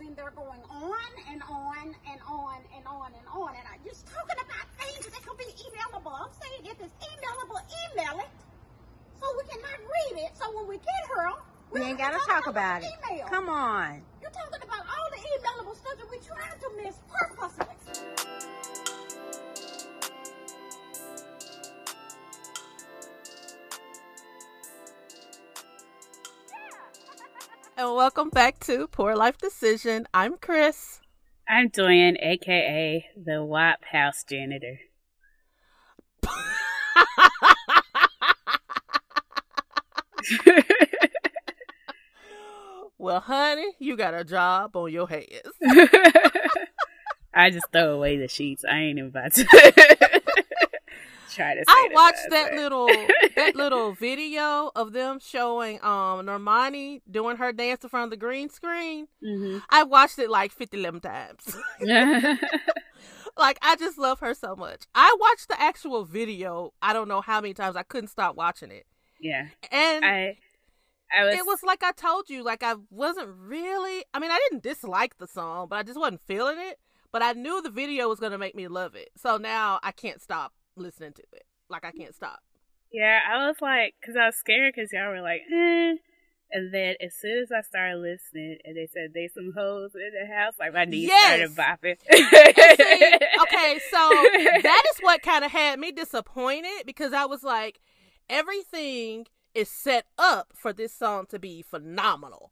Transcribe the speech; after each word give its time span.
in 0.00 0.14
there 0.14 0.32
going 0.34 0.60
on 0.70 1.10
and 1.30 1.42
on 1.48 1.94
and 2.08 2.20
on 2.28 2.56
and 2.74 2.86
on 2.86 3.12
and 3.12 3.26
on. 3.28 3.50
And 3.50 3.66
I'm 3.68 3.80
just 3.84 4.06
talking 4.06 4.36
about 4.40 4.66
things 4.80 5.04
that 5.06 5.20
can 5.20 5.36
be 5.36 5.44
emailable. 5.44 6.12
I'm 6.12 6.32
saying 6.40 6.72
if 6.72 6.80
it's 6.80 6.96
emailable, 7.04 7.60
email 7.92 8.20
it 8.20 8.32
so 9.20 9.26
we 9.36 9.44
cannot 9.44 9.78
read 9.78 10.24
it. 10.24 10.32
So 10.36 10.56
when 10.56 10.68
we 10.68 10.76
get 10.76 11.02
her, 11.14 11.30
we 11.70 11.82
ain't 11.82 11.98
gotta 11.98 12.18
talk 12.26 12.46
about 12.46 12.82
it. 12.82 12.88
Email. 13.10 13.26
Come 13.26 13.48
on. 13.48 14.02
You're 14.20 14.30
talking 14.30 14.62
about 14.62 14.84
all 14.88 15.08
the 15.10 15.20
emailable 15.20 15.76
stuff 15.76 15.96
that 15.98 16.10
we 16.10 16.18
try 16.18 16.48
to 16.48 16.68
miss 16.82 16.96
purposely. 17.08 18.79
And 27.80 27.96
welcome 27.96 28.28
back 28.28 28.60
to 28.64 28.86
Poor 28.88 29.16
Life 29.16 29.38
Decision. 29.38 30.06
I'm 30.12 30.36
Chris. 30.36 31.00
I'm 31.48 31.68
Doyen, 31.68 32.18
aka 32.20 33.06
the 33.16 33.42
WAP 33.42 33.82
house 33.86 34.22
janitor. 34.22 34.80
well, 42.98 43.20
honey, 43.20 43.72
you 43.78 43.96
got 43.96 44.12
a 44.12 44.24
job 44.24 44.76
on 44.76 44.92
your 44.92 45.08
hands. 45.08 45.24
I 47.32 47.48
just 47.48 47.72
throw 47.72 47.94
away 47.94 48.18
the 48.18 48.28
sheets. 48.28 48.62
I 48.70 48.76
ain't 48.80 48.98
even 48.98 49.08
about 49.08 49.32
to 49.32 49.46
try 51.30 51.54
to. 51.54 51.64
I 51.66 51.88
watched 51.92 52.30
that 52.30 52.54
little 52.54 52.86
that 53.36 53.56
little 53.56 53.92
video 54.00 54.70
of 54.74 54.92
them 54.92 55.18
showing 55.20 55.76
um 55.82 56.26
Normani 56.26 57.02
doing 57.10 57.36
her 57.36 57.52
dance 57.52 57.82
in 57.82 57.90
front 57.90 58.04
of 58.04 58.10
the 58.10 58.16
green 58.16 58.48
screen. 58.50 59.08
Mm-hmm. 59.24 59.58
I 59.70 59.84
watched 59.84 60.18
it 60.18 60.30
like 60.30 60.52
50 60.52 60.78
11 60.78 61.00
times. 61.00 61.56
like 63.36 63.58
I 63.62 63.76
just 63.76 63.98
love 63.98 64.20
her 64.20 64.34
so 64.34 64.56
much. 64.56 64.84
I 64.94 65.16
watched 65.20 65.48
the 65.48 65.60
actual 65.60 66.04
video. 66.04 66.72
I 66.82 66.92
don't 66.92 67.08
know 67.08 67.20
how 67.20 67.40
many 67.40 67.54
times. 67.54 67.76
I 67.76 67.82
couldn't 67.82 68.08
stop 68.08 68.36
watching 68.36 68.70
it. 68.70 68.86
Yeah, 69.20 69.46
and 69.70 70.04
I, 70.04 70.36
I 71.16 71.24
was. 71.24 71.34
It 71.34 71.46
was 71.46 71.62
like 71.62 71.82
I 71.82 71.92
told 71.92 72.30
you. 72.30 72.42
Like 72.42 72.62
I 72.62 72.74
wasn't 72.90 73.28
really. 73.38 74.04
I 74.14 74.18
mean, 74.18 74.30
I 74.30 74.38
didn't 74.48 74.62
dislike 74.62 75.18
the 75.18 75.26
song, 75.26 75.68
but 75.68 75.78
I 75.78 75.82
just 75.82 75.98
wasn't 75.98 76.22
feeling 76.26 76.56
it. 76.58 76.78
But 77.12 77.22
I 77.22 77.32
knew 77.32 77.60
the 77.60 77.70
video 77.70 78.08
was 78.08 78.20
gonna 78.20 78.38
make 78.38 78.54
me 78.54 78.68
love 78.68 78.94
it. 78.94 79.10
So 79.16 79.36
now 79.36 79.80
I 79.82 79.92
can't 79.92 80.22
stop 80.22 80.52
listening 80.76 81.12
to 81.14 81.22
it. 81.32 81.46
Like 81.68 81.84
I 81.84 81.92
can't 81.92 82.14
stop. 82.14 82.40
Yeah, 82.92 83.20
I 83.30 83.46
was 83.46 83.56
like, 83.60 83.94
because 84.00 84.16
I 84.16 84.26
was 84.26 84.36
scared 84.36 84.72
because 84.74 84.92
y'all 84.92 85.10
were 85.10 85.22
like, 85.22 85.42
eh. 85.52 85.94
And 86.52 86.74
then 86.74 86.96
as 87.00 87.14
soon 87.14 87.38
as 87.38 87.52
I 87.56 87.62
started 87.62 87.98
listening 87.98 88.58
and 88.64 88.76
they 88.76 88.88
said 88.92 89.12
they 89.14 89.28
some 89.28 89.52
hoes 89.56 89.92
in 89.94 90.10
the 90.20 90.34
house, 90.34 90.54
like 90.58 90.74
my 90.74 90.84
knees 90.84 91.08
yes. 91.08 91.52
started 91.52 91.56
bopping. 91.56 91.96
See, 92.10 93.16
okay, 93.42 93.80
so 93.90 93.98
that 94.62 94.82
is 94.92 94.98
what 95.00 95.22
kind 95.22 95.44
of 95.44 95.52
had 95.52 95.78
me 95.78 95.92
disappointed 95.92 96.82
because 96.86 97.12
I 97.12 97.26
was 97.26 97.44
like, 97.44 97.80
everything 98.28 99.26
is 99.54 99.68
set 99.68 100.06
up 100.18 100.52
for 100.56 100.72
this 100.72 100.92
song 100.92 101.26
to 101.26 101.38
be 101.38 101.62
phenomenal. 101.62 102.50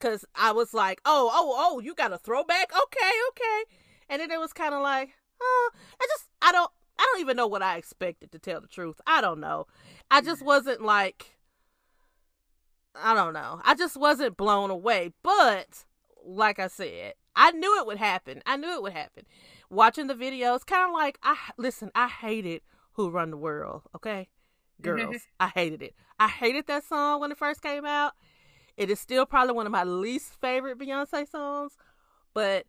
Cause 0.00 0.24
I 0.34 0.52
was 0.52 0.74
like, 0.74 1.00
oh, 1.04 1.30
oh, 1.32 1.54
oh, 1.56 1.80
you 1.80 1.94
got 1.94 2.12
a 2.12 2.18
throwback? 2.18 2.70
Okay, 2.70 3.12
okay. 3.30 3.70
And 4.10 4.20
then 4.20 4.30
it 4.30 4.40
was 4.40 4.52
kind 4.52 4.74
of 4.74 4.82
like, 4.82 5.10
oh, 5.40 5.70
I 6.00 6.06
just, 6.06 6.26
I 6.42 6.52
don't, 6.52 6.70
I 6.98 7.10
don't 7.12 7.20
even 7.20 7.36
know 7.36 7.46
what 7.46 7.62
I 7.62 7.76
expected 7.76 8.32
to 8.32 8.38
tell 8.38 8.60
the 8.60 8.68
truth. 8.68 9.00
I 9.06 9.20
don't 9.20 9.40
know. 9.40 9.66
I 10.10 10.20
just 10.20 10.42
mm. 10.42 10.46
wasn't 10.46 10.82
like, 10.82 11.36
I 12.94 13.14
don't 13.14 13.34
know. 13.34 13.60
I 13.64 13.74
just 13.74 13.96
wasn't 13.96 14.36
blown 14.36 14.70
away. 14.70 15.12
But 15.22 15.84
like 16.24 16.58
I 16.58 16.68
said, 16.68 17.14
I 17.34 17.52
knew 17.52 17.78
it 17.78 17.86
would 17.86 17.98
happen. 17.98 18.42
I 18.46 18.56
knew 18.56 18.72
it 18.72 18.82
would 18.82 18.92
happen. 18.92 19.24
Watching 19.68 20.06
the 20.06 20.14
videos, 20.14 20.64
kind 20.64 20.88
of 20.88 20.92
like 20.92 21.18
I 21.22 21.36
listen. 21.58 21.90
I 21.94 22.08
hated 22.08 22.62
Who 22.92 23.10
Run 23.10 23.30
the 23.30 23.36
World. 23.36 23.82
Okay, 23.94 24.28
girls, 24.80 25.16
I 25.40 25.48
hated 25.48 25.82
it. 25.82 25.94
I 26.18 26.28
hated 26.28 26.66
that 26.68 26.84
song 26.84 27.20
when 27.20 27.32
it 27.32 27.38
first 27.38 27.62
came 27.62 27.84
out. 27.84 28.12
It 28.76 28.90
is 28.90 29.00
still 29.00 29.26
probably 29.26 29.54
one 29.54 29.66
of 29.66 29.72
my 29.72 29.84
least 29.84 30.40
favorite 30.40 30.78
Beyonce 30.78 31.28
songs, 31.28 31.76
but 32.32 32.66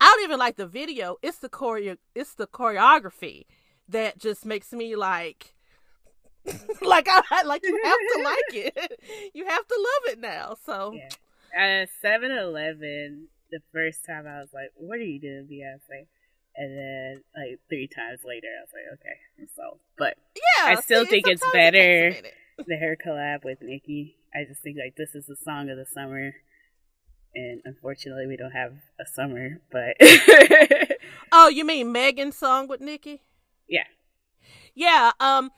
I 0.00 0.06
don't 0.06 0.24
even 0.24 0.38
like 0.38 0.56
the 0.56 0.66
video. 0.66 1.16
It's 1.22 1.38
the 1.38 1.48
choreo. 1.48 1.96
It's 2.14 2.34
the 2.34 2.46
choreography 2.46 3.44
that 3.88 4.18
just 4.18 4.44
makes 4.44 4.72
me 4.72 4.96
like 4.96 5.54
like 6.82 7.08
I 7.08 7.42
like 7.42 7.62
you 7.64 7.80
have 7.84 7.98
to 7.98 8.22
like 8.22 8.74
it. 8.74 9.00
you 9.34 9.46
have 9.46 9.66
to 9.66 9.74
love 9.74 10.12
it 10.12 10.20
now. 10.20 10.56
So 10.64 10.94
yeah. 10.94 11.82
at 11.82 11.88
seven 12.00 12.30
eleven, 12.30 13.28
the 13.50 13.60
first 13.72 14.04
time 14.06 14.26
I 14.26 14.40
was 14.40 14.50
like, 14.52 14.70
What 14.76 14.98
are 14.98 15.02
you 15.02 15.20
doing, 15.20 15.48
Beyonce? 15.50 16.06
And 16.56 16.76
then 16.76 17.22
like 17.36 17.60
three 17.68 17.88
times 17.88 18.20
later 18.24 18.48
I 18.48 18.62
was 18.62 18.70
like, 18.72 18.98
Okay, 19.00 19.16
I'm 19.38 19.48
sold. 19.54 19.78
But 19.96 20.16
yeah, 20.34 20.66
I 20.66 20.80
still 20.80 21.04
see, 21.04 21.10
think 21.10 21.28
it's 21.28 21.44
better 21.52 22.08
it 22.08 22.34
the 22.66 22.76
hair 22.76 22.96
collab 22.96 23.44
with 23.44 23.58
Nicki. 23.62 24.16
I 24.34 24.44
just 24.48 24.62
think 24.62 24.76
like 24.82 24.96
this 24.96 25.14
is 25.14 25.26
the 25.26 25.36
song 25.36 25.70
of 25.70 25.76
the 25.76 25.86
summer. 25.86 26.34
And 27.34 27.60
unfortunately 27.64 28.26
we 28.26 28.36
don't 28.36 28.52
have 28.52 28.72
a 28.98 29.06
summer, 29.06 29.60
but 29.70 29.96
Oh, 31.32 31.48
you 31.48 31.64
mean 31.64 31.92
Megan's 31.92 32.36
song 32.36 32.68
with 32.68 32.80
Nicki? 32.80 33.22
Yeah. 33.68 33.84
Yeah, 34.74 35.12
um 35.20 35.50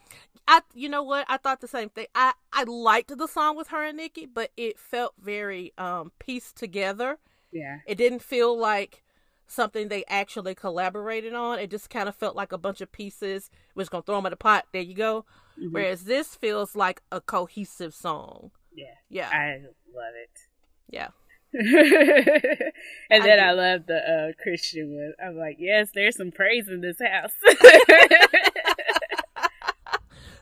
I 0.49 0.63
you 0.75 0.89
know 0.89 1.03
what? 1.03 1.27
I 1.29 1.37
thought 1.37 1.61
the 1.61 1.69
same 1.69 1.91
thing. 1.91 2.07
I 2.15 2.33
I 2.53 2.65
liked 2.65 3.17
the 3.17 3.27
song 3.29 3.57
with 3.57 3.69
her 3.69 3.85
and 3.85 3.97
Nicki, 3.97 4.27
but 4.27 4.51
it 4.57 4.79
felt 4.79 5.15
very 5.21 5.73
um 5.79 6.13
pieced 6.19 6.57
together. 6.57 7.19
Yeah. 7.53 7.79
It 7.87 7.97
didn't 7.97 8.23
feel 8.23 8.57
like 8.59 9.03
something 9.47 9.89
they 9.89 10.05
actually 10.09 10.55
collaborated 10.55 11.35
on. 11.35 11.59
It 11.59 11.71
just 11.71 11.91
kind 11.91 12.09
of 12.09 12.15
felt 12.15 12.37
like 12.37 12.53
a 12.53 12.59
bunch 12.59 12.81
of 12.81 12.93
pieces. 12.93 13.51
We're 13.75 13.83
just 13.83 13.91
gonna 13.91 14.03
throw 14.03 14.17
them 14.17 14.27
in 14.27 14.31
the 14.31 14.37
pot. 14.37 14.67
There 14.73 14.83
you 14.83 14.95
go. 14.95 15.25
Mhm. 15.59 15.73
Whereas 15.73 16.05
this 16.05 16.35
feels 16.37 16.75
like 16.77 17.03
a 17.13 17.21
cohesive 17.21 17.95
song. 17.95 18.51
Yeah. 18.75 18.95
Yeah. 19.09 19.29
I 19.29 19.61
love 19.95 20.15
it. 20.15 20.47
yeah. 20.89 21.09
and 21.55 22.73
I 23.11 23.19
then 23.19 23.39
do. 23.39 23.45
I, 23.45 23.51
love 23.53 23.87
the 23.87 23.97
uh, 23.97 24.43
Christian 24.43 24.95
one. 24.95 25.15
I'm 25.25 25.37
like, 25.37 25.57
yes, 25.59 25.91
there's 25.95 26.17
some 26.17 26.31
praise 26.31 26.69
in 26.69 26.81
this 26.81 26.99
house. 27.01 27.33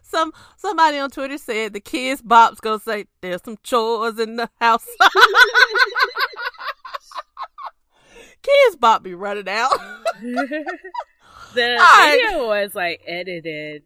Some 0.08 0.32
somebody 0.56 0.96
on 0.96 1.10
Twitter 1.10 1.36
said 1.36 1.74
the 1.74 1.82
Kidz 1.82 2.22
Bop's 2.24 2.60
gonna 2.60 2.78
say 2.78 3.04
there's 3.20 3.42
some 3.44 3.58
chores 3.62 4.18
in 4.18 4.36
the 4.36 4.48
house. 4.58 4.86
Kidz 8.42 8.80
Bop 8.80 9.02
be 9.02 9.14
running 9.14 9.50
out. 9.50 9.78
the 10.22 11.76
right. 11.78 12.20
video 12.22 12.46
was 12.46 12.74
like 12.74 13.02
edited, 13.06 13.82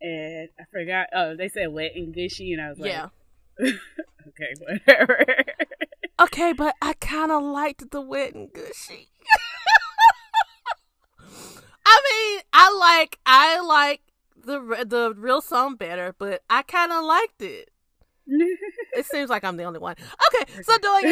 and 0.00 0.48
I 0.60 0.64
forgot. 0.70 1.08
Oh, 1.12 1.34
they 1.34 1.48
said 1.48 1.72
wet 1.72 1.96
and 1.96 2.14
gushy, 2.14 2.52
and 2.52 2.62
I 2.62 2.68
was 2.68 2.78
like, 2.78 2.92
yeah. 2.92 3.08
okay, 3.60 4.54
whatever. 4.60 5.26
Okay, 6.20 6.52
but 6.52 6.74
I 6.82 6.92
kind 6.94 7.32
of 7.32 7.42
liked 7.42 7.90
the 7.90 8.00
wet 8.02 8.34
and 8.34 8.52
gushy. 8.52 9.08
I 11.86 12.02
mean, 12.10 12.42
I 12.52 12.70
like 12.78 13.18
I 13.24 13.58
like 13.60 14.02
the 14.36 14.84
the 14.86 15.14
real 15.16 15.40
song 15.40 15.76
better, 15.76 16.14
but 16.18 16.42
I 16.50 16.60
kind 16.62 16.92
of 16.92 17.04
liked 17.04 17.40
it. 17.40 17.70
It 18.92 19.06
seems 19.06 19.30
like 19.30 19.44
I'm 19.44 19.56
the 19.56 19.62
only 19.64 19.78
one. 19.78 19.94
Okay, 20.26 20.52
so 20.62 20.76
Doyen 20.78 21.04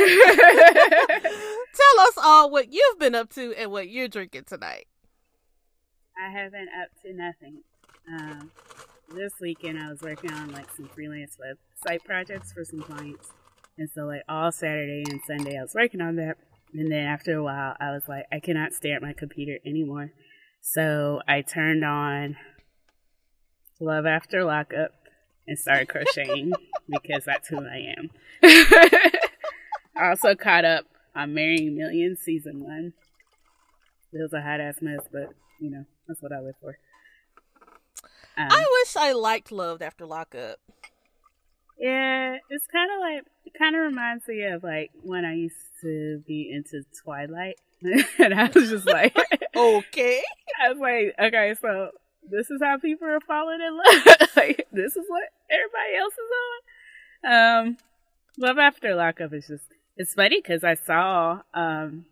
tell 1.22 2.00
us 2.00 2.19
all 2.19 2.50
what 2.50 2.72
you've 2.72 2.98
been 2.98 3.14
up 3.14 3.30
to 3.34 3.54
and 3.54 3.70
what 3.70 3.88
you're 3.88 4.08
drinking 4.08 4.44
tonight. 4.44 4.88
I 6.19 6.30
have 6.30 6.52
been 6.52 6.66
up 6.82 6.90
to 7.02 7.12
nothing. 7.14 7.62
Um, 8.12 8.50
this 9.14 9.32
weekend 9.40 9.78
I 9.78 9.90
was 9.90 10.02
working 10.02 10.32
on 10.32 10.50
like 10.52 10.69
some 10.76 10.86
freelance 10.86 11.38
website 11.38 12.04
projects 12.04 12.52
for 12.52 12.64
some 12.64 12.80
clients. 12.80 13.30
And 13.78 13.88
so 13.94 14.06
like 14.06 14.22
all 14.28 14.50
Saturday 14.50 15.04
and 15.08 15.20
Sunday 15.26 15.56
I 15.56 15.62
was 15.62 15.74
working 15.74 16.00
on 16.00 16.16
that. 16.16 16.36
And 16.74 16.90
then 16.90 17.06
after 17.06 17.34
a 17.34 17.42
while 17.42 17.76
I 17.80 17.92
was 17.92 18.02
like, 18.08 18.26
I 18.32 18.40
cannot 18.40 18.72
stare 18.72 18.96
at 18.96 19.02
my 19.02 19.12
computer 19.12 19.58
anymore. 19.64 20.12
So 20.60 21.20
I 21.26 21.42
turned 21.42 21.84
on 21.84 22.36
Love 23.80 24.04
After 24.04 24.44
Lockup 24.44 24.92
and 25.46 25.58
started 25.58 25.88
crocheting 25.88 26.52
because 26.88 27.25
that's 27.25 27.48
who 27.48 27.64
I 27.64 27.94
am. 27.96 28.10
I 28.42 29.10
also 30.10 30.34
caught 30.34 30.64
up 30.64 30.84
on 31.14 31.32
Marrying 31.32 31.76
Millions 31.76 32.20
season 32.20 32.64
one. 32.64 32.92
It 34.12 34.20
was 34.20 34.32
a 34.32 34.42
hot 34.42 34.60
ass 34.60 34.82
mess, 34.82 35.00
but 35.12 35.31
you 35.60 35.70
know, 35.70 35.84
that's 36.06 36.20
what 36.20 36.32
I 36.32 36.40
live 36.40 36.54
for. 36.60 36.78
Um, 38.36 38.48
I 38.50 38.64
wish 38.82 38.96
I 38.96 39.12
liked 39.12 39.52
Love 39.52 39.82
After 39.82 40.06
Lockup. 40.06 40.58
Yeah, 41.78 42.38
it's 42.50 42.66
kind 42.66 42.90
of 42.92 43.00
like 43.00 43.25
it 43.44 43.58
kind 43.58 43.76
of 43.76 43.82
reminds 43.82 44.26
me 44.26 44.42
of 44.44 44.62
like 44.62 44.90
when 45.02 45.25
I 45.25 45.34
used 45.34 45.56
to 45.82 46.22
be 46.26 46.50
into 46.52 46.84
Twilight, 47.04 47.56
and 48.19 48.34
I 48.34 48.50
was 48.54 48.69
just 48.69 48.86
like, 48.86 49.16
Okay. 49.56 50.22
I 50.62 50.72
was 50.72 50.78
like, 50.78 51.14
okay, 51.28 51.54
so 51.60 51.90
this 52.30 52.50
is 52.50 52.60
how 52.62 52.78
people 52.78 53.08
are 53.08 53.20
falling 53.20 53.60
in 53.60 53.76
love. 53.76 54.28
like 54.36 54.66
this 54.72 54.96
is 54.96 55.04
what 55.08 55.25
everybody 55.50 55.96
else 56.00 56.14
is 56.14 56.30
on. 57.32 57.69
Um, 57.69 57.76
Love 58.36 58.58
After 58.58 58.94
Lockup 58.94 59.32
is 59.32 59.46
just 59.48 59.64
It's 59.96 60.14
funny 60.14 60.40
because 60.40 60.62
I 60.64 60.74
saw 60.74 61.42
um, 61.54 62.06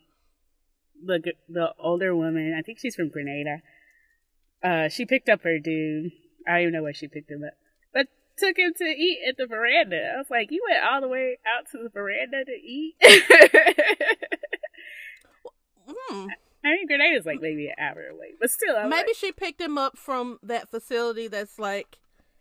the 1.04 1.32
the 1.48 1.72
older 1.78 2.14
woman. 2.14 2.54
I 2.56 2.62
think 2.62 2.78
she's 2.78 2.94
from 2.96 3.08
Grenada. 3.08 3.62
Uh, 4.62 4.88
she 4.88 5.04
picked 5.04 5.28
up 5.28 5.42
her 5.42 5.58
dude. 5.58 6.12
I 6.48 6.52
don't 6.52 6.60
even 6.62 6.74
know 6.74 6.82
where 6.82 6.94
she 6.94 7.08
picked 7.08 7.30
him 7.30 7.44
up, 7.44 7.54
took 8.38 8.56
him 8.58 8.72
to 8.78 8.84
eat 8.84 9.20
at 9.28 9.36
the 9.36 9.46
veranda. 9.46 10.12
I 10.14 10.18
was 10.18 10.30
like, 10.30 10.50
you 10.50 10.62
went 10.68 10.84
all 10.84 11.00
the 11.00 11.08
way 11.08 11.38
out 11.56 11.70
to 11.72 11.78
the 11.82 11.88
veranda 11.88 12.44
to 12.44 12.52
eat. 12.52 12.94
Hmm. 15.88 16.26
I 16.64 16.70
mean, 16.72 16.88
Grenada's 16.88 17.26
like 17.26 17.40
maybe 17.40 17.68
an 17.68 17.74
hour 17.78 18.08
away, 18.08 18.34
but 18.40 18.50
still, 18.50 18.76
I'm 18.76 18.90
Maybe 18.90 19.10
like, 19.10 19.16
she 19.16 19.30
picked 19.30 19.60
him 19.60 19.78
up 19.78 19.96
from 19.96 20.38
that 20.42 20.68
facility 20.68 21.28
that's 21.28 21.58
like 21.60 21.98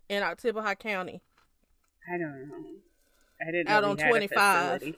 in 0.10 0.24
Oktibbeha 0.24 0.80
County. 0.80 1.22
I 2.12 2.18
don't 2.18 2.50
know. 2.50 2.56
I 3.40 3.52
didn't 3.52 3.68
Out 3.70 3.84
know 3.84 3.92
on 3.92 4.00
a 4.00 4.08
25. 4.10 4.80
Girl, 4.82 4.94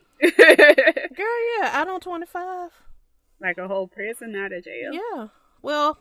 yeah, 1.60 1.70
out 1.74 1.90
on 1.90 2.00
25. 2.00 2.72
like 3.42 3.58
a 3.58 3.68
whole 3.68 3.88
prison, 3.88 4.36
out 4.36 4.54
a 4.54 4.62
jail. 4.62 4.92
Yeah. 4.94 5.28
Well, 5.62 5.98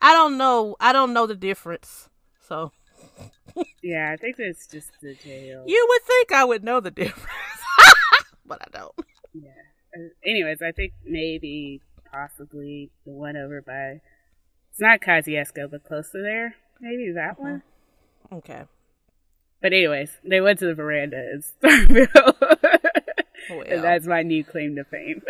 I 0.00 0.12
don't 0.12 0.36
know. 0.36 0.74
I 0.80 0.92
don't 0.92 1.12
know 1.12 1.26
the 1.26 1.36
difference. 1.36 2.08
So 2.40 2.72
Yeah, 3.82 4.10
I 4.12 4.16
think 4.16 4.36
it's 4.38 4.66
just 4.66 4.90
the 5.00 5.14
jail. 5.14 5.64
you 5.66 5.86
would 5.88 6.02
think 6.02 6.32
I 6.32 6.44
would 6.44 6.62
know 6.64 6.80
the 6.80 6.90
difference, 6.90 7.26
but 8.46 8.60
I 8.62 8.66
don't. 8.78 8.94
Yeah. 9.34 9.50
Uh, 9.96 10.08
anyways, 10.24 10.62
I 10.62 10.72
think 10.72 10.92
maybe 11.04 11.80
possibly 12.12 12.90
the 13.04 13.12
one 13.12 13.36
over 13.36 13.60
by 13.62 14.00
it's 14.70 14.80
not 14.80 15.00
Kosciusko, 15.00 15.70
but 15.70 15.84
close 15.84 16.10
to 16.10 16.22
there. 16.22 16.54
Maybe 16.80 17.12
that 17.12 17.32
Uh-huh. 17.32 17.42
one. 17.42 17.62
Okay. 18.32 18.62
But 19.60 19.72
anyways, 19.72 20.10
they 20.24 20.40
went 20.40 20.58
to 20.60 20.66
the 20.66 20.74
veranda 20.74 21.18
in 21.32 21.42
Starkville. 21.42 22.58
Well, 23.50 23.62
and 23.68 23.82
that's 23.82 24.06
my 24.06 24.22
new 24.22 24.44
claim 24.44 24.76
to 24.76 24.84
fame. 24.84 25.20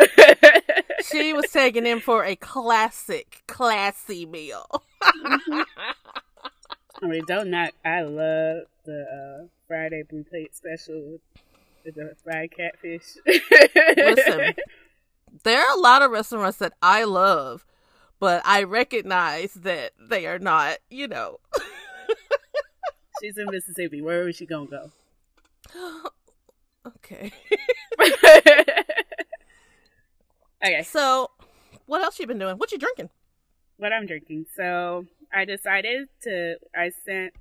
she 1.11 1.33
was 1.33 1.47
taking 1.51 1.87
him 1.87 1.99
for 1.99 2.27
a 2.27 2.37
classic, 2.37 3.43
classy 3.49 4.27
meal. 4.27 4.67
I 7.03 7.07
mean, 7.07 7.25
don't 7.27 7.51
knock. 7.51 7.73
I 7.85 8.03
love 8.03 8.65
the 8.85 9.03
uh, 9.03 9.47
Friday 9.67 10.03
blue 10.09 10.25
plate 10.25 10.55
special 10.55 11.19
with 11.85 11.95
the 11.97 12.15
fried 12.23 12.51
catfish. 12.57 13.17
Listen, 13.97 14.55
there 15.45 15.61
are 15.61 15.77
a 15.77 15.81
lot 15.81 16.03
of 16.03 16.11
restaurants 16.11 16.59
that 16.59 16.75
I 16.81 17.05
love, 17.05 17.65
but 18.21 18.43
I 18.45 18.63
recognize 18.63 19.55
that 19.55 19.93
they 19.99 20.27
are 20.27 20.39
not, 20.39 20.79
you 20.91 21.09
know. 21.09 21.41
she's 23.21 23.37
in 23.37 23.47
Mississippi. 23.51 24.01
Where 24.01 24.29
is 24.29 24.37
she 24.37 24.47
gonna 24.47 24.67
go? 24.67 24.91
okay. 26.87 27.33
okay, 30.65 30.83
So, 30.85 31.31
what 31.87 32.03
else 32.03 32.21
you 32.21 32.27
been 32.29 32.39
doing? 32.39 32.57
What 32.59 32.71
you 32.71 32.79
drinking? 32.79 33.11
what 33.79 33.93
I'm 33.93 34.07
drinking. 34.07 34.47
So 34.55 35.07
I 35.35 35.45
decided 35.45 36.09
to. 36.23 36.57
I 36.77 36.91
sent 37.05 37.33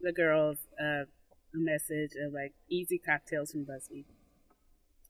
the 0.00 0.12
girls 0.12 0.58
uh, 0.80 1.04
a 1.04 1.06
message 1.54 2.12
of 2.24 2.32
like 2.32 2.52
easy 2.68 2.98
cocktails 2.98 3.52
from 3.52 3.64
BuzzFeed. 3.66 4.04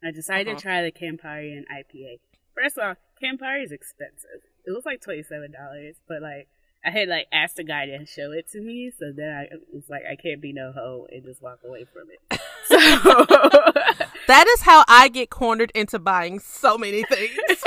I 0.05 0.11
decided 0.11 0.49
Uh-huh. 0.49 0.57
to 0.57 0.63
try 0.63 0.83
the 0.83 0.91
Campari 0.93 1.53
and 1.57 1.67
IPA. 1.69 2.19
First 2.55 2.77
of 2.79 2.85
all, 2.85 2.95
Campari 3.23 3.65
is 3.65 3.73
expensive. 3.73 4.43
It 4.67 4.73
was 4.73 4.85
like 4.85 5.01
twenty 5.01 5.23
seven 5.23 5.53
dollars, 5.53 5.97
but 6.09 6.21
like 6.23 6.49
I 6.85 6.91
had 6.91 7.09
like 7.09 7.27
asked 7.33 7.57
the 7.57 7.65
guy 7.65 7.87
to 7.87 8.05
show 8.07 8.33
it 8.33 8.49
to 8.53 8.61
me, 8.61 8.91
so 8.99 9.13
then 9.17 9.31
I 9.33 9.49
was 9.73 9.85
like, 9.89 10.03
I 10.11 10.17
can't 10.17 10.41
be 10.41 10.53
no 10.53 10.73
hoe 10.73 11.07
and 11.13 11.23
just 11.25 11.41
walk 11.43 11.61
away 11.65 11.85
from 11.85 12.09
it. 12.11 12.41
So 12.69 12.77
That 14.29 14.47
is 14.55 14.63
how 14.63 14.85
I 14.89 15.09
get 15.09 15.31
cornered 15.31 15.73
into 15.75 15.99
buying 15.99 16.39
so 16.39 16.79
many 16.79 17.03
things. 17.03 17.37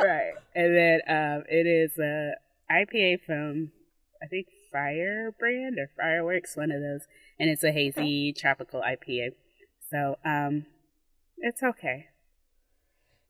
right, 0.00 0.32
and 0.54 0.76
then 0.76 1.00
um, 1.08 1.44
it 1.48 1.66
is 1.66 1.96
a 1.98 2.32
IPA 2.70 3.20
from 3.24 3.72
I 4.22 4.26
think 4.26 4.46
Firebrand 4.72 5.78
or 5.78 5.90
Fireworks, 5.96 6.56
one 6.56 6.70
of 6.70 6.80
those, 6.80 7.02
and 7.38 7.50
it's 7.50 7.64
a 7.64 7.72
hazy 7.72 8.32
tropical 8.32 8.80
IPA. 8.80 9.30
So 9.90 10.16
um, 10.24 10.66
it's 11.38 11.62
okay. 11.62 12.06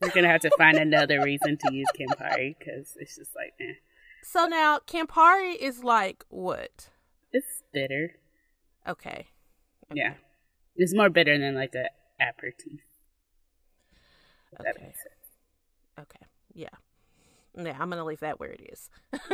We're 0.01 0.11
gonna 0.11 0.29
have 0.29 0.43
to 0.43 0.51
find 0.59 0.77
another 0.77 1.23
reason 1.23 1.57
to 1.59 1.75
use 1.75 1.89
Campari 1.99 2.55
because 2.59 2.97
it's 2.97 3.17
just 3.17 3.35
like, 3.35 3.55
eh. 3.61 3.75
so 4.23 4.47
now 4.47 4.79
Campari 4.87 5.57
is 5.57 5.83
like 5.83 6.25
what? 6.29 6.91
it's 7.35 7.65
bitter. 7.73 8.15
Okay. 8.89 9.27
Yeah, 9.93 10.15
it's 10.77 10.95
more 10.95 11.11
bitter 11.11 11.37
than 11.37 11.55
like 11.55 11.75
a 11.75 11.89
aperitif. 12.23 12.81
Okay. 14.59 14.71
makes 14.81 15.03
sense. 15.03 15.29
Okay. 15.99 16.27
Yeah. 16.55 16.69
Yeah, 17.57 17.77
I'm 17.79 17.91
gonna 17.91 18.05
leave 18.05 18.21
that 18.21 18.41
where 18.41 18.51
it 18.51 18.61
is. 18.73 18.91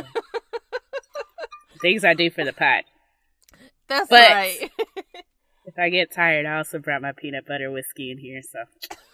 Things 1.81 2.03
I 2.03 2.13
do 2.13 2.29
for 2.29 2.43
the 2.45 2.53
pot. 2.53 2.83
That's 3.87 4.09
But- 4.09 4.29
right. 4.29 4.71
If 5.63 5.77
I 5.77 5.89
get 5.89 6.11
tired, 6.11 6.47
I 6.47 6.57
also 6.57 6.79
brought 6.79 7.03
my 7.03 7.11
peanut 7.13 7.45
butter 7.45 7.69
whiskey 7.71 8.09
in 8.11 8.17
here. 8.17 8.41
So. 8.41 8.59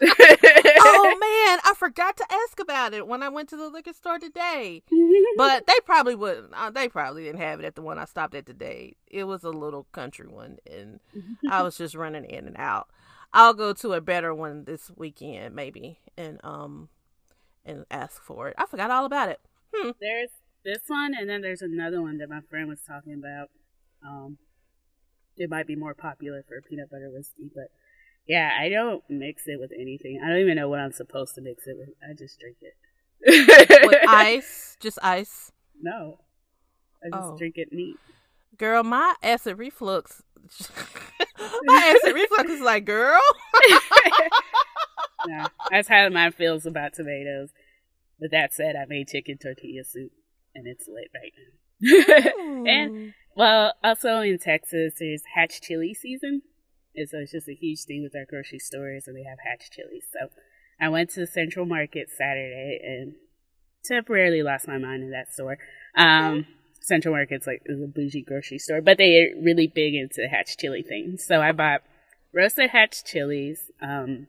oh 0.01 0.05
man, 1.19 1.59
I 1.63 1.73
forgot 1.77 2.15
to 2.17 2.25
ask 2.31 2.59
about 2.59 2.93
it 2.93 3.05
when 3.05 3.21
I 3.21 3.27
went 3.29 3.49
to 3.49 3.57
the 3.57 3.67
liquor 3.69 3.91
store 3.93 4.17
today. 4.17 4.81
But 5.35 5.67
they 5.67 5.73
probably 5.85 6.15
wouldn't. 6.15 6.53
Uh, 6.53 6.71
they 6.71 6.87
probably 6.87 7.25
didn't 7.25 7.41
have 7.41 7.59
it 7.59 7.65
at 7.65 7.75
the 7.75 7.81
one 7.81 7.99
I 7.99 8.05
stopped 8.05 8.33
at 8.33 8.45
today. 8.45 8.95
It 9.07 9.25
was 9.25 9.43
a 9.43 9.49
little 9.51 9.83
country 9.91 10.27
one, 10.27 10.57
and 10.65 10.99
I 11.51 11.61
was 11.63 11.77
just 11.77 11.93
running 11.95 12.23
in 12.25 12.47
and 12.47 12.55
out. 12.57 12.87
I'll 13.33 13.53
go 13.53 13.73
to 13.73 13.93
a 13.93 14.01
better 14.01 14.33
one 14.33 14.63
this 14.63 14.89
weekend, 14.95 15.53
maybe, 15.53 15.99
and 16.17 16.39
um, 16.45 16.87
and 17.67 17.85
ask 17.91 18.23
for 18.23 18.47
it. 18.47 18.55
I 18.57 18.65
forgot 18.65 18.89
all 18.91 19.05
about 19.05 19.29
it. 19.29 19.39
Hmm. 19.75 19.91
there's 20.01 20.29
this 20.65 20.79
one, 20.87 21.13
and 21.19 21.29
then 21.29 21.41
there's 21.41 21.61
another 21.61 22.01
one 22.01 22.17
that 22.17 22.29
my 22.29 22.39
friend 22.49 22.67
was 22.67 22.79
talking 22.87 23.13
about. 23.13 23.49
Um, 24.05 24.37
it 25.35 25.49
might 25.49 25.67
be 25.67 25.75
more 25.75 25.93
popular 25.93 26.43
for 26.47 26.61
peanut 26.67 26.89
butter 26.89 27.09
whiskey, 27.11 27.51
but 27.53 27.65
yeah, 28.27 28.51
I 28.59 28.69
don't 28.69 29.03
mix 29.09 29.43
it 29.45 29.59
with 29.59 29.71
anything. 29.71 30.19
I 30.23 30.29
don't 30.29 30.39
even 30.39 30.55
know 30.55 30.67
what 30.69 30.79
I'm 30.79 30.91
supposed 30.91 31.35
to 31.35 31.41
mix 31.41 31.67
it 31.67 31.77
with. 31.77 31.89
I 32.03 32.13
just 32.17 32.39
drink 32.39 32.57
it. 32.61 32.73
With 33.87 33.97
ice, 34.09 34.77
just 34.81 34.97
ice. 35.03 35.51
No, 35.81 36.19
I 37.03 37.09
just 37.15 37.33
Oh. 37.33 37.37
drink 37.37 37.55
it 37.57 37.69
neat. 37.71 37.97
Girl, 38.57 38.83
my 38.83 39.13
acid 39.21 39.57
reflux. 39.59 40.23
my 41.63 41.95
acid 42.03 42.15
reflux 42.15 42.49
is 42.49 42.61
like, 42.61 42.85
girl. 42.85 43.19
Nah, 45.25 45.47
that's 45.71 45.87
how 45.87 46.09
mine 46.09 46.31
feels 46.31 46.65
about 46.65 46.93
tomatoes. 46.93 47.49
But 48.19 48.31
that 48.31 48.53
said, 48.53 48.75
I 48.75 48.85
made 48.87 49.07
chicken 49.07 49.37
tortilla 49.37 49.83
soup, 49.83 50.11
and 50.55 50.67
it's 50.67 50.87
lit 50.87 51.11
right 51.13 51.33
now. 51.37 52.63
and 52.71 53.13
well, 53.35 53.73
also 53.83 54.21
in 54.21 54.39
Texas, 54.39 54.95
there's 54.99 55.21
hatch 55.35 55.61
chili 55.61 55.93
season, 55.93 56.41
and 56.95 57.07
so 57.07 57.19
it's 57.19 57.31
just 57.31 57.47
a 57.47 57.53
huge 57.53 57.83
thing 57.83 58.01
with 58.01 58.15
our 58.15 58.25
grocery 58.25 58.59
stores, 58.59 59.03
and 59.07 59.15
they 59.15 59.23
have 59.23 59.37
hatch 59.45 59.69
chilies. 59.71 60.05
So 60.11 60.29
I 60.81 60.89
went 60.89 61.11
to 61.11 61.27
Central 61.27 61.65
Market 61.65 62.09
Saturday 62.09 62.79
and 62.83 63.13
temporarily 63.83 64.43
lost 64.43 64.67
my 64.67 64.77
mind 64.77 65.03
in 65.03 65.11
that 65.11 65.31
store. 65.31 65.57
Um, 65.95 66.47
Central 66.81 67.13
Market's 67.13 67.45
like 67.45 67.61
is 67.65 67.81
a 67.81 67.87
bougie 67.87 68.23
grocery 68.23 68.59
store, 68.59 68.81
but 68.81 68.97
they're 68.97 69.35
really 69.41 69.67
big 69.67 69.93
into 69.93 70.27
hatch 70.27 70.57
chili 70.57 70.81
things. 70.81 71.25
So 71.25 71.41
I 71.41 71.51
bought 71.51 71.81
roasted 72.33 72.69
hatch 72.69 73.03
chilies, 73.03 73.71
um, 73.81 74.27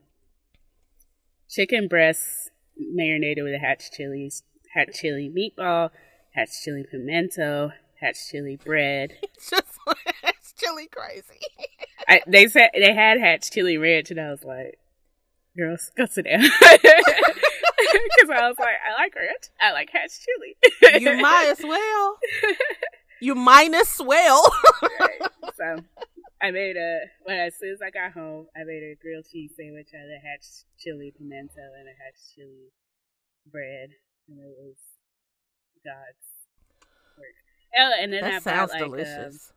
chicken 1.48 1.88
breasts 1.88 2.50
marinated 2.78 3.44
with 3.44 3.60
hatch 3.60 3.90
chilies, 3.90 4.42
hatch 4.74 5.00
chili 5.00 5.30
meatball, 5.34 5.90
hatch 6.34 6.62
chili 6.62 6.84
pimento, 6.88 7.72
hatch 8.00 8.28
chili 8.30 8.56
bread. 8.56 9.12
It's 9.22 9.50
just 9.50 9.78
it's 10.24 10.52
chili 10.52 10.88
crazy. 10.88 11.40
I, 12.08 12.20
they 12.26 12.48
said 12.48 12.70
they 12.74 12.94
had 12.94 13.20
hatch 13.20 13.50
chili 13.50 13.78
ranch, 13.78 14.10
and 14.10 14.20
I 14.20 14.30
was 14.30 14.42
like, 14.44 14.78
"Girls, 15.56 15.90
go 15.96 16.06
sit 16.06 16.24
down." 16.26 16.42
Because 17.80 18.30
I 18.30 18.48
was 18.48 18.58
like, 18.58 18.74
"I 18.86 19.00
like 19.00 19.14
ranch. 19.14 19.44
I 19.60 19.72
like 19.72 19.90
hatch 19.90 20.10
chili." 20.24 21.00
you 21.00 21.16
might 21.22 21.48
as 21.48 21.62
well. 21.62 22.18
You 23.20 23.34
might 23.34 23.72
as 23.72 24.00
well. 24.04 24.52
Right. 25.00 25.20
So 25.56 25.84
I 26.40 26.50
made 26.50 26.76
a 26.76 27.00
when 27.22 27.38
as 27.38 27.58
soon 27.58 27.72
as 27.72 27.82
I 27.82 27.90
got 27.90 28.12
home, 28.12 28.46
I 28.54 28.62
made 28.62 28.82
a 28.82 28.94
grilled 29.00 29.26
cheese 29.30 29.52
sandwich 29.56 29.90
out 29.94 30.06
of 30.06 30.22
hatch 30.22 30.62
chili 30.78 31.12
pimento 31.16 31.74
and 31.78 31.88
a 31.90 31.96
hatch 31.98 32.18
chili 32.34 32.70
bread, 33.50 33.90
and 34.28 34.38
it 34.38 34.54
was 34.54 34.78
God's 35.82 36.26
work. 37.18 37.34
Oh, 37.76 37.92
and 38.00 38.12
then 38.12 38.22
I 38.22 38.38
that 38.38 38.42
sounds 38.42 38.70
bought 38.70 38.78
like 38.78 38.82
um, 38.82 38.90
delicious. 38.90 39.52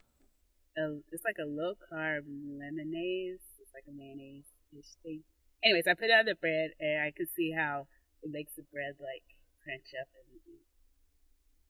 A, 0.76 0.80
a, 0.82 0.98
it's 1.12 1.24
like 1.24 1.38
a 1.38 1.46
low 1.46 1.74
carb 1.86 2.26
lemonade. 2.26 3.38
It's 3.62 3.74
like 3.74 3.86
a 3.86 3.94
mayonnaise 3.94 4.50
ish 4.76 4.98
thing. 5.04 5.22
Anyways, 5.62 5.86
I 5.86 5.94
put 5.94 6.10
it 6.10 6.18
on 6.18 6.26
the 6.26 6.34
bread, 6.34 6.74
and 6.80 7.02
I 7.02 7.12
could 7.14 7.30
see 7.30 7.52
how 7.54 7.86
it 8.22 8.30
makes 8.32 8.54
the 8.58 8.66
bread 8.72 8.98
like 8.98 9.22
crunch 9.62 9.94
up 9.94 10.10
and 10.18 10.42
be 10.42 10.66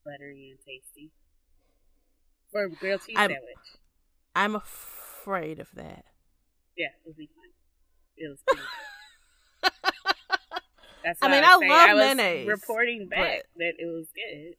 buttery 0.04 0.56
and 0.56 0.58
tasty 0.64 1.12
for 2.50 2.64
a 2.64 2.70
grilled 2.70 3.04
cheese 3.04 3.16
I'm- 3.18 3.30
sandwich. 3.30 3.81
I'm 4.34 4.54
afraid 4.54 5.58
of 5.60 5.68
that. 5.74 6.04
Yeah, 6.76 6.88
it'll 7.04 7.16
be 7.16 7.28
fine. 7.36 7.50
It 8.16 8.28
was 8.28 8.38
pretty 8.46 8.62
That's 11.04 11.18
I 11.20 11.28
mean, 11.28 11.42
was 11.42 11.50
I 11.62 11.66
love 11.66 11.88
I 11.88 11.94
mayonnaise, 11.94 12.48
Reporting 12.48 13.08
back 13.08 13.18
but- 13.18 13.46
that 13.58 13.72
it 13.78 13.86
was 13.86 14.06
good. 14.14 14.54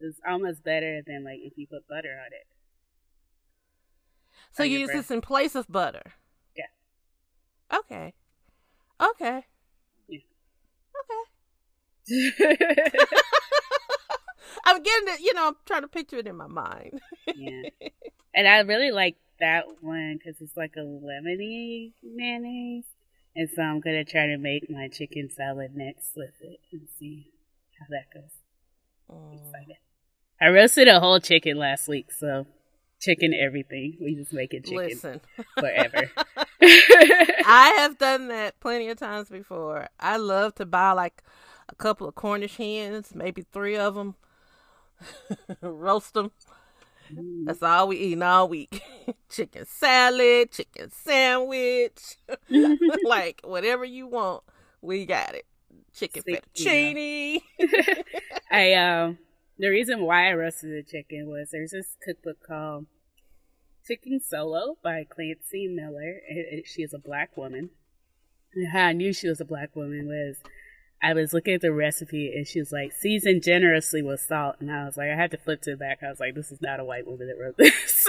It 0.00 0.06
was 0.06 0.14
almost 0.26 0.64
better 0.64 1.02
than 1.06 1.24
like 1.24 1.40
if 1.42 1.52
you 1.56 1.66
put 1.66 1.86
butter 1.88 2.18
on 2.24 2.32
it. 2.32 2.46
So 4.52 4.62
on 4.64 4.70
you 4.70 4.78
use 4.78 4.88
bread. 4.88 4.98
this 5.00 5.10
in 5.10 5.20
place 5.20 5.54
of 5.54 5.68
butter. 5.68 6.14
Yeah. 6.56 7.78
Okay. 7.78 8.14
Okay. 9.00 9.44
Yeah. 10.08 10.20
Okay. 12.08 12.96
I'm 14.64 14.82
getting 14.82 15.08
it. 15.08 15.20
You 15.20 15.34
know, 15.34 15.48
I'm 15.48 15.56
trying 15.66 15.82
to 15.82 15.88
picture 15.88 16.18
it 16.18 16.26
in 16.26 16.36
my 16.36 16.46
mind. 16.46 17.00
yeah. 17.34 17.62
And 18.32 18.46
I 18.46 18.60
really 18.60 18.92
like 18.92 19.16
that 19.40 19.64
one 19.80 20.16
because 20.16 20.40
it's 20.40 20.56
like 20.56 20.74
a 20.76 20.80
lemony 20.80 21.94
mayonnaise. 22.00 22.84
And 23.34 23.48
so 23.50 23.60
I'm 23.62 23.80
going 23.80 24.04
to 24.04 24.08
try 24.08 24.26
to 24.26 24.38
make 24.38 24.70
my 24.70 24.86
chicken 24.86 25.28
salad 25.34 25.72
next 25.74 26.12
with 26.16 26.34
it 26.40 26.60
and 26.70 26.82
see 26.96 27.26
how 27.78 27.86
that 27.90 28.14
goes. 28.14 28.30
Mm. 29.10 29.34
Excited. 29.34 29.76
I 30.40 30.48
roasted 30.48 30.88
a 30.88 31.00
whole 31.00 31.20
chicken 31.20 31.58
last 31.58 31.88
week, 31.88 32.12
so 32.12 32.46
chicken 33.00 33.34
everything. 33.34 33.96
We 34.00 34.14
just 34.14 34.32
make 34.32 34.54
it 34.54 34.64
chicken 34.64 34.76
Listen, 34.76 35.20
forever. 35.58 36.10
I 36.62 37.74
have 37.78 37.98
done 37.98 38.28
that 38.28 38.60
plenty 38.60 38.88
of 38.88 38.98
times 38.98 39.28
before. 39.28 39.88
I 39.98 40.16
love 40.16 40.54
to 40.56 40.66
buy 40.66 40.92
like 40.92 41.22
a 41.68 41.74
couple 41.74 42.08
of 42.08 42.14
Cornish 42.14 42.56
hens, 42.56 43.12
maybe 43.14 43.42
three 43.42 43.76
of 43.76 43.94
them, 43.94 44.14
roast 45.60 46.14
them. 46.14 46.30
That's 47.44 47.62
all 47.62 47.88
we 47.88 47.96
eating 47.96 48.22
all 48.22 48.48
week. 48.48 48.82
chicken 49.28 49.66
salad, 49.66 50.52
chicken 50.52 50.90
sandwich, 50.90 52.16
like 53.04 53.40
whatever 53.44 53.84
you 53.84 54.06
want, 54.06 54.42
we 54.80 55.06
got 55.06 55.34
it. 55.34 55.46
Chicken 55.92 56.22
Sick, 56.22 56.44
fettuccine. 56.54 57.42
I 58.50 58.74
um 58.74 59.18
the 59.58 59.68
reason 59.68 60.02
why 60.02 60.30
I 60.30 60.34
roasted 60.34 60.70
the 60.72 60.88
chicken 60.88 61.28
was 61.28 61.50
there's 61.50 61.72
this 61.72 61.96
cookbook 62.02 62.46
called 62.46 62.86
Cooking 63.86 64.20
Solo 64.20 64.78
by 64.82 65.04
Klancy 65.04 65.68
Miller. 65.68 66.20
It, 66.28 66.46
it, 66.60 66.66
she 66.66 66.82
is 66.82 66.94
a 66.94 66.98
black 66.98 67.36
woman. 67.36 67.70
And 68.54 68.68
how 68.72 68.86
I 68.86 68.92
knew 68.92 69.12
she 69.12 69.28
was 69.28 69.40
a 69.40 69.44
black 69.44 69.76
woman 69.76 70.06
was 70.06 70.36
I 71.02 71.14
was 71.14 71.32
looking 71.32 71.54
at 71.54 71.62
the 71.62 71.72
recipe 71.72 72.32
and 72.34 72.46
she 72.46 72.58
was 72.58 72.72
like, 72.72 72.92
season 72.92 73.40
generously 73.40 74.02
with 74.02 74.20
salt. 74.20 74.56
And 74.60 74.70
I 74.70 74.84
was 74.84 74.96
like, 74.96 75.08
I 75.08 75.16
had 75.16 75.30
to 75.30 75.38
flip 75.38 75.62
to 75.62 75.70
the 75.70 75.76
back. 75.76 76.00
I 76.02 76.10
was 76.10 76.20
like, 76.20 76.34
this 76.34 76.52
is 76.52 76.60
not 76.60 76.78
a 76.78 76.84
white 76.84 77.06
woman 77.06 77.26
that 77.28 77.38
wrote 77.38 77.56
this. 77.56 78.06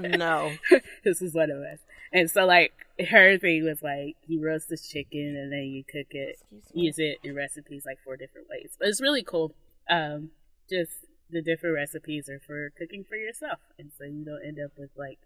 no. 0.18 0.52
this 1.04 1.20
is 1.20 1.34
one 1.34 1.50
of 1.50 1.58
us. 1.58 1.80
And 2.12 2.30
so, 2.30 2.46
like, 2.46 2.72
her 3.10 3.36
thing 3.38 3.64
was 3.64 3.82
like, 3.82 4.16
you 4.28 4.40
roast 4.42 4.68
this 4.68 4.88
chicken 4.88 5.36
and 5.36 5.52
then 5.52 5.64
you 5.64 5.84
cook 5.84 6.06
it, 6.12 6.38
use 6.72 6.98
it 6.98 7.18
in 7.24 7.34
recipes 7.34 7.84
like 7.84 7.98
four 8.04 8.16
different 8.16 8.48
ways. 8.48 8.76
But 8.78 8.88
it's 8.88 9.02
really 9.02 9.24
cool. 9.24 9.52
Um, 9.90 10.30
just 10.70 10.92
the 11.30 11.42
different 11.42 11.74
recipes 11.74 12.28
are 12.28 12.40
for 12.40 12.70
cooking 12.78 13.04
for 13.04 13.16
yourself. 13.16 13.58
And 13.78 13.90
so 13.98 14.04
you 14.04 14.24
don't 14.24 14.44
end 14.46 14.58
up 14.64 14.72
with 14.78 14.90
like 14.96 15.18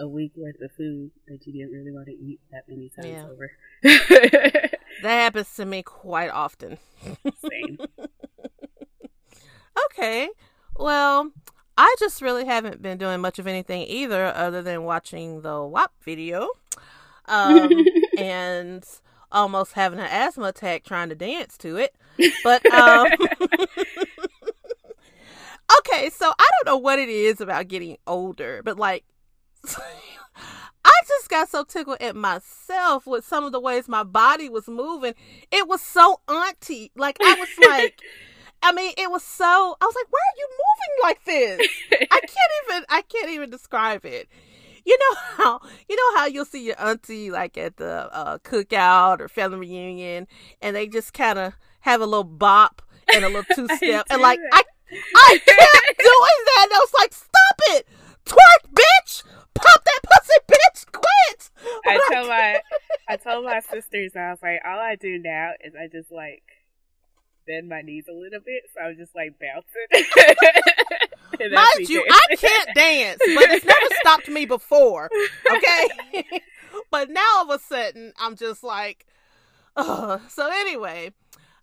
a 0.00 0.08
week 0.08 0.32
worth 0.36 0.60
of 0.62 0.70
food 0.76 1.10
that 1.28 1.46
you 1.46 1.52
didn't 1.52 1.72
really 1.72 1.92
want 1.92 2.06
to 2.06 2.12
eat 2.12 2.40
that 2.50 2.64
many 2.68 2.88
times 2.90 3.06
Yeah. 3.08 3.26
over. 3.28 3.50
That 5.02 5.14
happens 5.18 5.52
to 5.56 5.64
me 5.64 5.82
quite 5.82 6.30
often. 6.30 6.78
Same. 7.50 7.78
Okay. 9.90 10.28
Well, 10.76 11.30
I 11.76 11.94
just 11.98 12.20
really 12.22 12.44
haven't 12.44 12.82
been 12.82 12.98
doing 12.98 13.20
much 13.20 13.38
of 13.38 13.46
anything 13.46 13.82
either 13.82 14.26
other 14.26 14.62
than 14.62 14.82
watching 14.84 15.40
the 15.40 15.62
WAP 15.64 15.92
video. 16.04 16.50
Um, 17.26 17.86
and 18.18 18.84
almost 19.30 19.72
having 19.72 19.98
an 19.98 20.06
asthma 20.10 20.46
attack 20.48 20.84
trying 20.84 21.08
to 21.08 21.14
dance 21.14 21.56
to 21.58 21.76
it. 21.76 21.94
But 22.44 22.70
um 22.72 23.06
Okay, 25.78 26.10
so 26.10 26.26
I 26.38 26.48
don't 26.52 26.66
know 26.66 26.76
what 26.78 26.98
it 26.98 27.08
is 27.08 27.40
about 27.40 27.68
getting 27.68 27.96
older, 28.06 28.60
but 28.64 28.76
like 28.78 29.04
I 30.84 30.90
just 31.06 31.28
got 31.28 31.48
so 31.48 31.64
tickled 31.64 31.98
at 32.00 32.16
myself 32.16 33.06
with 33.06 33.24
some 33.24 33.44
of 33.44 33.52
the 33.52 33.60
ways 33.60 33.88
my 33.88 34.02
body 34.02 34.48
was 34.48 34.66
moving. 34.66 35.14
It 35.50 35.68
was 35.68 35.80
so 35.80 36.20
auntie. 36.28 36.90
Like 36.96 37.18
I 37.22 37.34
was 37.38 37.48
like 37.68 38.00
I 38.62 38.72
mean, 38.72 38.92
it 38.96 39.10
was 39.10 39.24
so 39.24 39.44
I 39.44 39.84
was 39.84 39.94
like, 39.94 40.06
why 40.10 40.20
are 40.20 40.38
you 40.38 40.48
moving 40.50 41.02
like 41.02 41.24
this? 41.24 41.68
I 42.10 42.20
can't 42.20 42.52
even 42.68 42.84
I 42.88 43.02
can't 43.02 43.30
even 43.30 43.50
describe 43.50 44.04
it. 44.04 44.28
You 44.84 44.98
know 44.98 45.16
how 45.36 45.60
you 45.88 45.96
know 45.96 46.18
how 46.18 46.26
you'll 46.26 46.44
see 46.44 46.64
your 46.64 46.80
auntie 46.80 47.30
like 47.30 47.56
at 47.56 47.76
the 47.76 48.08
uh, 48.12 48.38
cookout 48.38 49.20
or 49.20 49.28
family 49.28 49.58
reunion, 49.58 50.26
and 50.60 50.74
they 50.74 50.88
just 50.88 51.12
kind 51.12 51.38
of 51.38 51.54
have 51.80 52.00
a 52.00 52.06
little 52.06 52.24
bop 52.24 52.82
and 53.14 53.24
a 53.24 53.28
little 53.28 53.44
two 53.54 53.68
step, 53.76 54.06
and 54.10 54.20
like 54.22 54.38
that. 54.38 54.50
I 54.52 54.62
I 55.14 55.38
kept 55.38 55.98
doing 55.98 56.44
that, 56.46 56.62
and 56.64 56.72
I 56.72 56.78
was 56.80 56.92
like, 56.98 57.12
stop 57.12 57.60
it, 57.70 57.86
twerk, 58.24 58.72
bitch, 58.72 59.22
pop 59.54 59.84
that 59.84 60.00
pussy, 60.02 60.38
bitch, 60.48 60.92
quit. 60.92 61.50
I 61.86 62.00
told 62.12 62.28
my 62.28 62.60
I 63.08 63.16
told 63.16 63.44
my 63.44 63.60
sisters 63.60 64.12
I 64.16 64.30
was 64.30 64.38
like, 64.42 64.60
all 64.64 64.78
I 64.78 64.96
do 64.96 65.18
now 65.18 65.52
is 65.62 65.74
I 65.74 65.88
just 65.88 66.10
like 66.10 66.42
bend 67.46 67.68
my 67.68 67.82
knees 67.82 68.04
a 68.08 68.12
little 68.12 68.40
bit, 68.40 68.62
so 68.74 68.80
I'm 68.80 68.96
just 68.96 69.14
like 69.14 69.34
bouncing. 69.38 69.86
Mind 71.54 71.88
you. 71.88 72.04
I 72.08 72.36
can't 72.36 72.68
dance, 72.74 73.18
but 73.34 73.50
it's 73.50 73.64
never 73.64 73.94
stopped 74.00 74.28
me 74.28 74.44
before. 74.44 75.10
Okay, 75.50 76.42
but 76.90 77.10
now 77.10 77.38
all 77.38 77.50
of 77.50 77.60
a 77.60 77.62
sudden 77.62 78.12
I'm 78.18 78.36
just 78.36 78.62
like, 78.62 79.06
ugh. 79.76 80.20
So 80.28 80.48
anyway, 80.50 81.12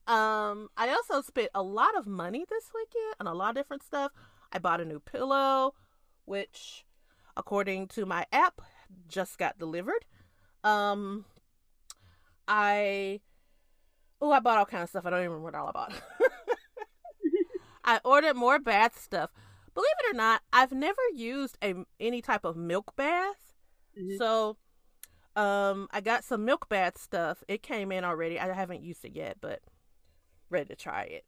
um, 0.08 0.70
I 0.76 0.90
also 0.90 1.22
spent 1.22 1.50
a 1.56 1.64
lot 1.64 1.96
of 1.98 2.08
money 2.08 2.46
this 2.50 2.70
weekend 2.74 3.16
on 3.20 3.28
a 3.28 3.34
lot 3.34 3.52
of 3.52 3.56
different 3.56 3.84
stuff. 3.84 4.12
I 4.52 4.60
bought 4.60 4.82
a 4.82 4.86
new 4.86 5.00
pillow, 5.00 5.76
which, 6.30 6.86
according 7.36 7.88
to 7.88 8.06
my 8.06 8.26
app, 8.32 8.62
just 9.08 9.38
got 9.38 9.58
delivered. 9.58 10.06
Um, 10.64 11.26
I 12.48 13.20
oh, 14.22 14.32
I 14.32 14.40
bought 14.40 14.58
all 14.58 14.66
kind 14.66 14.84
of 14.84 14.90
stuff. 14.90 15.06
I 15.06 15.10
don't 15.10 15.20
even 15.20 15.32
remember 15.32 15.46
what 15.46 15.56
all 15.56 15.68
I 15.68 15.72
bought. 15.72 15.94
I 17.84 18.00
ordered 18.06 18.36
more 18.36 18.60
bath 18.60 19.02
stuff. 19.02 19.32
Believe 19.74 19.88
it 20.04 20.14
or 20.14 20.18
not, 20.18 20.42
I've 20.54 20.72
never 20.72 21.02
used 21.14 21.58
a 21.64 21.74
any 22.00 22.22
type 22.22 22.46
of 22.46 22.56
milk 22.56 22.96
bath. 22.96 23.54
Mhm. 24.00 24.18
So, 24.18 24.58
um, 25.36 25.88
I 25.92 26.02
got 26.02 26.24
some 26.24 26.46
milk 26.46 26.70
bath 26.70 27.00
stuff. 27.00 27.44
It 27.48 27.64
came 27.64 27.92
in 27.92 28.04
already. 28.04 28.40
I 28.40 28.54
haven't 28.54 28.84
used 28.84 29.06
it 29.06 29.14
yet, 29.16 29.38
but 29.42 29.62
ready 30.50 30.68
to 30.68 30.76
try 30.76 31.04
it. 31.04 31.26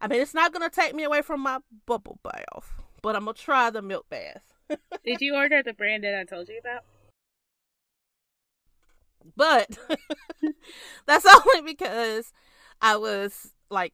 I 0.00 0.08
mean, 0.08 0.20
it's 0.20 0.34
not 0.34 0.52
gonna 0.52 0.70
take 0.70 0.94
me 0.94 1.04
away 1.04 1.22
from 1.22 1.40
my 1.40 1.60
bubble 1.86 2.18
bath, 2.24 2.81
but 3.02 3.16
I'm 3.16 3.24
gonna 3.24 3.34
try 3.34 3.70
the 3.70 3.82
milk 3.82 4.08
bath. 4.08 4.42
Did 5.04 5.20
you 5.20 5.34
order 5.34 5.62
the 5.62 5.72
brand 5.72 6.04
that 6.04 6.14
I 6.18 6.24
told 6.24 6.48
you 6.48 6.58
about? 6.58 6.82
But 9.36 9.78
that's 11.06 11.26
only 11.26 11.62
because 11.72 12.32
I 12.80 12.96
was 12.96 13.52
like 13.70 13.92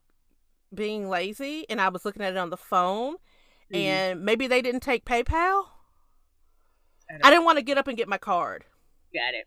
being 0.75 1.09
lazy 1.09 1.67
and 1.69 1.81
I 1.81 1.89
was 1.89 2.05
looking 2.05 2.23
at 2.23 2.33
it 2.33 2.39
on 2.39 2.51
the 2.51 2.57
phone, 2.57 3.17
Mhm. 3.73 3.77
and 3.77 4.25
maybe 4.25 4.47
they 4.47 4.63
didn't 4.63 4.81
take 4.83 5.05
PayPal. 5.05 5.67
I 7.11 7.29
I 7.29 7.31
didn't 7.31 7.45
want 7.45 7.59
to 7.59 7.63
get 7.65 7.79
up 7.79 7.89
and 7.89 7.97
get 7.97 8.09
my 8.09 8.19
card. 8.19 8.65
Got 9.13 9.35
it. 9.35 9.47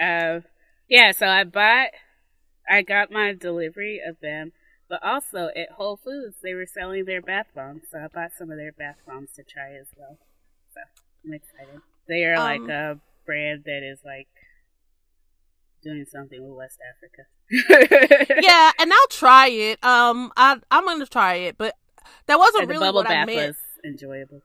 Uh, 0.00 0.46
yeah, 0.88 1.12
so 1.12 1.26
I 1.26 1.44
bought, 1.44 1.88
I 2.68 2.82
got 2.82 3.10
my 3.10 3.32
delivery 3.34 4.00
of 4.06 4.18
them, 4.20 4.52
but 4.92 5.02
also 5.02 5.48
at 5.56 5.70
Whole 5.70 5.96
Foods 5.96 6.36
they 6.42 6.52
were 6.52 6.66
selling 6.66 7.06
their 7.06 7.22
bath 7.22 7.46
bombs, 7.54 7.84
so 7.90 7.96
I 7.98 8.08
bought 8.08 8.32
some 8.36 8.50
of 8.50 8.58
their 8.58 8.72
bath 8.72 8.98
bombs 9.06 9.30
to 9.36 9.42
try 9.42 9.72
as 9.80 9.86
well. 9.96 10.18
So 10.74 10.80
I'm 11.24 11.32
excited. 11.32 11.80
They 12.08 12.24
are 12.24 12.38
like 12.38 12.60
Um, 12.60 12.68
a 12.68 12.98
brand 13.24 13.62
that 13.64 13.82
is 13.82 14.00
like 14.04 14.28
doing 15.82 16.04
something 16.04 16.46
with 16.46 16.58
West 16.58 16.78
Africa. 16.92 17.24
yeah, 18.42 18.72
and 18.78 18.92
I'll 18.92 19.08
try 19.08 19.48
it. 19.48 19.82
Um, 19.82 20.30
I 20.36 20.58
I'm 20.70 20.84
gonna 20.84 21.06
try 21.06 21.36
it, 21.36 21.56
but 21.56 21.74
that 22.26 22.38
wasn't 22.38 22.68
really 22.68 22.80
bubble 22.80 23.00
what 23.00 23.06
I 23.06 23.14
bath 23.14 23.26
meant. 23.28 23.56
was 23.56 23.56
enjoyable. 23.84 24.42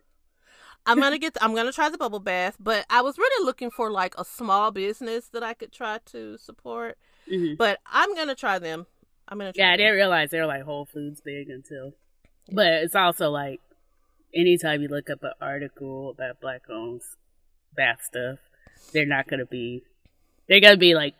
I'm 0.86 1.02
gonna 1.02 1.18
get. 1.26 1.36
I'm 1.42 1.56
gonna 1.56 1.74
try 1.74 1.90
the 1.90 1.98
bubble 1.98 2.22
bath, 2.22 2.56
but 2.58 2.86
I 2.90 3.02
was 3.02 3.18
really 3.18 3.46
looking 3.46 3.70
for 3.70 3.92
like 3.92 4.16
a 4.18 4.24
small 4.24 4.72
business 4.72 5.28
that 5.30 5.44
I 5.44 5.54
could 5.54 5.74
try 5.74 6.00
to 6.06 6.38
support. 6.38 6.98
hmm 7.30 7.56
But 7.58 7.80
I'm 7.86 8.16
gonna 8.16 8.36
try 8.36 8.60
them. 8.60 8.86
I'm 9.28 9.38
gonna. 9.38 9.52
Yeah, 9.56 9.72
I 9.72 9.78
didn't 9.78 9.96
realize 9.96 10.30
they 10.30 10.40
were 10.40 10.46
like 10.46 10.64
Whole 10.64 10.86
Foods 10.86 11.22
big 11.22 11.50
until. 11.50 11.94
But 12.52 12.68
it's 12.84 12.96
also 12.96 13.30
like 13.30 13.60
anytime 14.34 14.82
you 14.82 14.88
look 14.88 15.10
up 15.10 15.24
an 15.24 15.34
article 15.42 16.12
about 16.12 16.40
black 16.40 16.64
owned 16.70 17.02
bath 17.76 18.00
stuff, 18.04 18.40
they're 18.94 19.06
not 19.06 19.28
going 19.28 19.40
to 19.40 19.46
be. 19.46 19.84
They're 20.48 20.62
to 20.62 20.78
be 20.78 20.96
like 20.96 21.16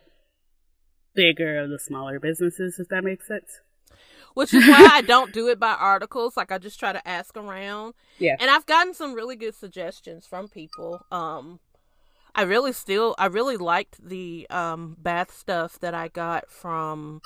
bigger 1.14 1.58
of 1.58 1.70
the 1.70 1.78
smaller 1.78 2.18
businesses, 2.18 2.78
if 2.78 2.88
that 2.88 3.04
makes 3.04 3.26
sense. 3.28 3.60
which 4.34 4.54
is 4.54 4.66
why 4.66 4.88
I 4.92 5.02
don't 5.02 5.32
do 5.32 5.48
it 5.48 5.58
by 5.58 5.72
articles. 5.72 6.36
Like 6.36 6.52
I 6.52 6.58
just 6.58 6.78
try 6.78 6.92
to 6.92 7.06
ask 7.08 7.36
around. 7.36 7.94
Yeah. 8.18 8.36
And 8.40 8.50
I've 8.50 8.66
gotten 8.66 8.94
some 8.94 9.14
really 9.14 9.36
good 9.36 9.54
suggestions 9.54 10.26
from 10.26 10.48
people. 10.48 11.00
Um, 11.10 11.60
I 12.34 12.42
really 12.42 12.72
still 12.72 13.14
I 13.18 13.26
really 13.26 13.56
liked 13.56 14.06
the 14.06 14.46
um 14.50 14.96
bath 14.98 15.36
stuff 15.36 15.78
that 15.80 15.92
I 15.94 16.08
got 16.08 16.50
from 16.50 17.20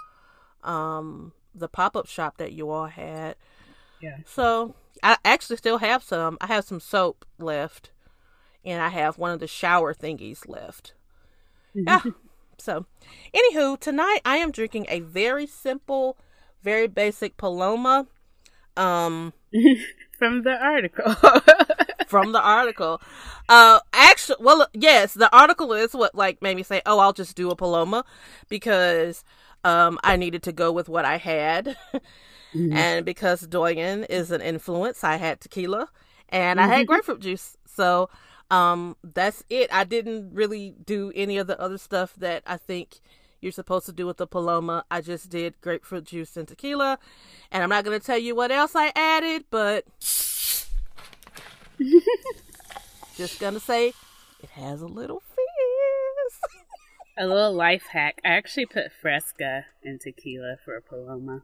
um 0.62 1.32
the 1.54 1.68
pop-up 1.68 2.06
shop 2.06 2.38
that 2.38 2.52
you 2.52 2.70
all 2.70 2.86
had. 2.86 3.36
Yeah. 4.00 4.18
So, 4.24 4.74
I 5.02 5.18
actually 5.24 5.56
still 5.56 5.78
have 5.78 6.02
some. 6.02 6.38
I 6.40 6.46
have 6.46 6.64
some 6.64 6.80
soap 6.80 7.24
left 7.38 7.90
and 8.64 8.82
I 8.82 8.88
have 8.88 9.18
one 9.18 9.32
of 9.32 9.40
the 9.40 9.46
shower 9.46 9.94
thingies 9.94 10.48
left. 10.48 10.94
Yeah. 11.74 12.00
So, 12.58 12.86
anywho, 13.34 13.78
tonight 13.78 14.20
I 14.24 14.36
am 14.36 14.50
drinking 14.52 14.86
a 14.88 15.00
very 15.00 15.46
simple, 15.46 16.16
very 16.62 16.86
basic 16.86 17.36
Paloma. 17.36 18.06
Um, 18.76 19.32
From 20.18 20.44
the 20.44 20.52
article. 20.52 21.14
from 22.06 22.32
the 22.32 22.40
article. 22.40 23.00
Uh, 23.48 23.80
actually, 23.92 24.36
well, 24.38 24.68
yes, 24.72 25.14
the 25.14 25.34
article 25.36 25.72
is 25.72 25.94
what 25.94 26.14
like 26.14 26.40
made 26.40 26.56
me 26.56 26.62
say, 26.62 26.80
"Oh, 26.86 27.00
I'll 27.00 27.12
just 27.12 27.34
do 27.34 27.50
a 27.50 27.56
Paloma," 27.56 28.04
because 28.48 29.24
um 29.64 29.98
I 30.02 30.16
needed 30.16 30.42
to 30.44 30.52
go 30.52 30.72
with 30.72 30.88
what 30.88 31.04
I 31.04 31.18
had, 31.18 31.76
and 32.54 33.04
because 33.04 33.42
Doyen 33.42 34.04
is 34.04 34.30
an 34.30 34.40
influence, 34.40 35.04
I 35.04 35.16
had 35.16 35.40
tequila 35.40 35.88
and 36.32 36.60
I 36.60 36.66
had 36.66 36.86
grapefruit 36.86 37.20
juice. 37.20 37.56
So, 37.66 38.08
um, 38.50 38.96
that's 39.04 39.44
it. 39.48 39.72
I 39.72 39.84
didn't 39.84 40.34
really 40.34 40.74
do 40.84 41.12
any 41.14 41.38
of 41.38 41.46
the 41.46 41.60
other 41.60 41.78
stuff 41.78 42.14
that 42.16 42.42
I 42.46 42.56
think 42.56 43.00
you're 43.40 43.52
supposed 43.52 43.86
to 43.86 43.92
do 43.92 44.06
with 44.06 44.16
the 44.16 44.26
Paloma. 44.26 44.84
I 44.90 45.00
just 45.00 45.28
did 45.30 45.60
grapefruit 45.60 46.04
juice 46.04 46.36
and 46.36 46.48
tequila, 46.48 46.98
and 47.50 47.62
I'm 47.62 47.68
not 47.68 47.84
gonna 47.84 48.00
tell 48.00 48.18
you 48.18 48.34
what 48.34 48.50
else 48.50 48.72
I 48.74 48.92
added, 48.96 49.44
but 49.50 49.84
just 53.16 53.38
gonna 53.40 53.60
say 53.60 53.92
it 54.42 54.50
has 54.50 54.80
a 54.80 54.86
little. 54.86 55.22
A 57.18 57.26
little 57.26 57.52
life 57.52 57.88
hack. 57.92 58.20
I 58.24 58.28
actually 58.28 58.66
put 58.66 58.92
Fresca 58.92 59.66
in 59.82 59.98
tequila 59.98 60.56
for 60.64 60.76
a 60.76 60.82
Paloma. 60.82 61.42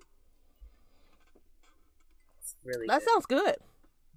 It's 2.41 2.55
really 2.65 2.87
that 2.87 3.01
good. 3.01 3.09
sounds 3.09 3.27
good. 3.27 3.57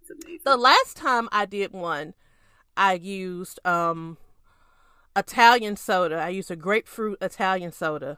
It's 0.02 0.12
amazing. 0.12 0.42
The 0.44 0.58
last 0.58 0.96
time 0.96 1.28
I 1.32 1.46
did 1.46 1.74
one, 1.74 2.14
I 2.78 2.94
used 2.94 3.60
um 3.66 4.18
Italian 5.16 5.76
soda. 5.76 6.16
I 6.16 6.30
used 6.30 6.52
a 6.52 6.56
grapefruit 6.56 7.18
Italian 7.22 7.72
soda 7.72 8.18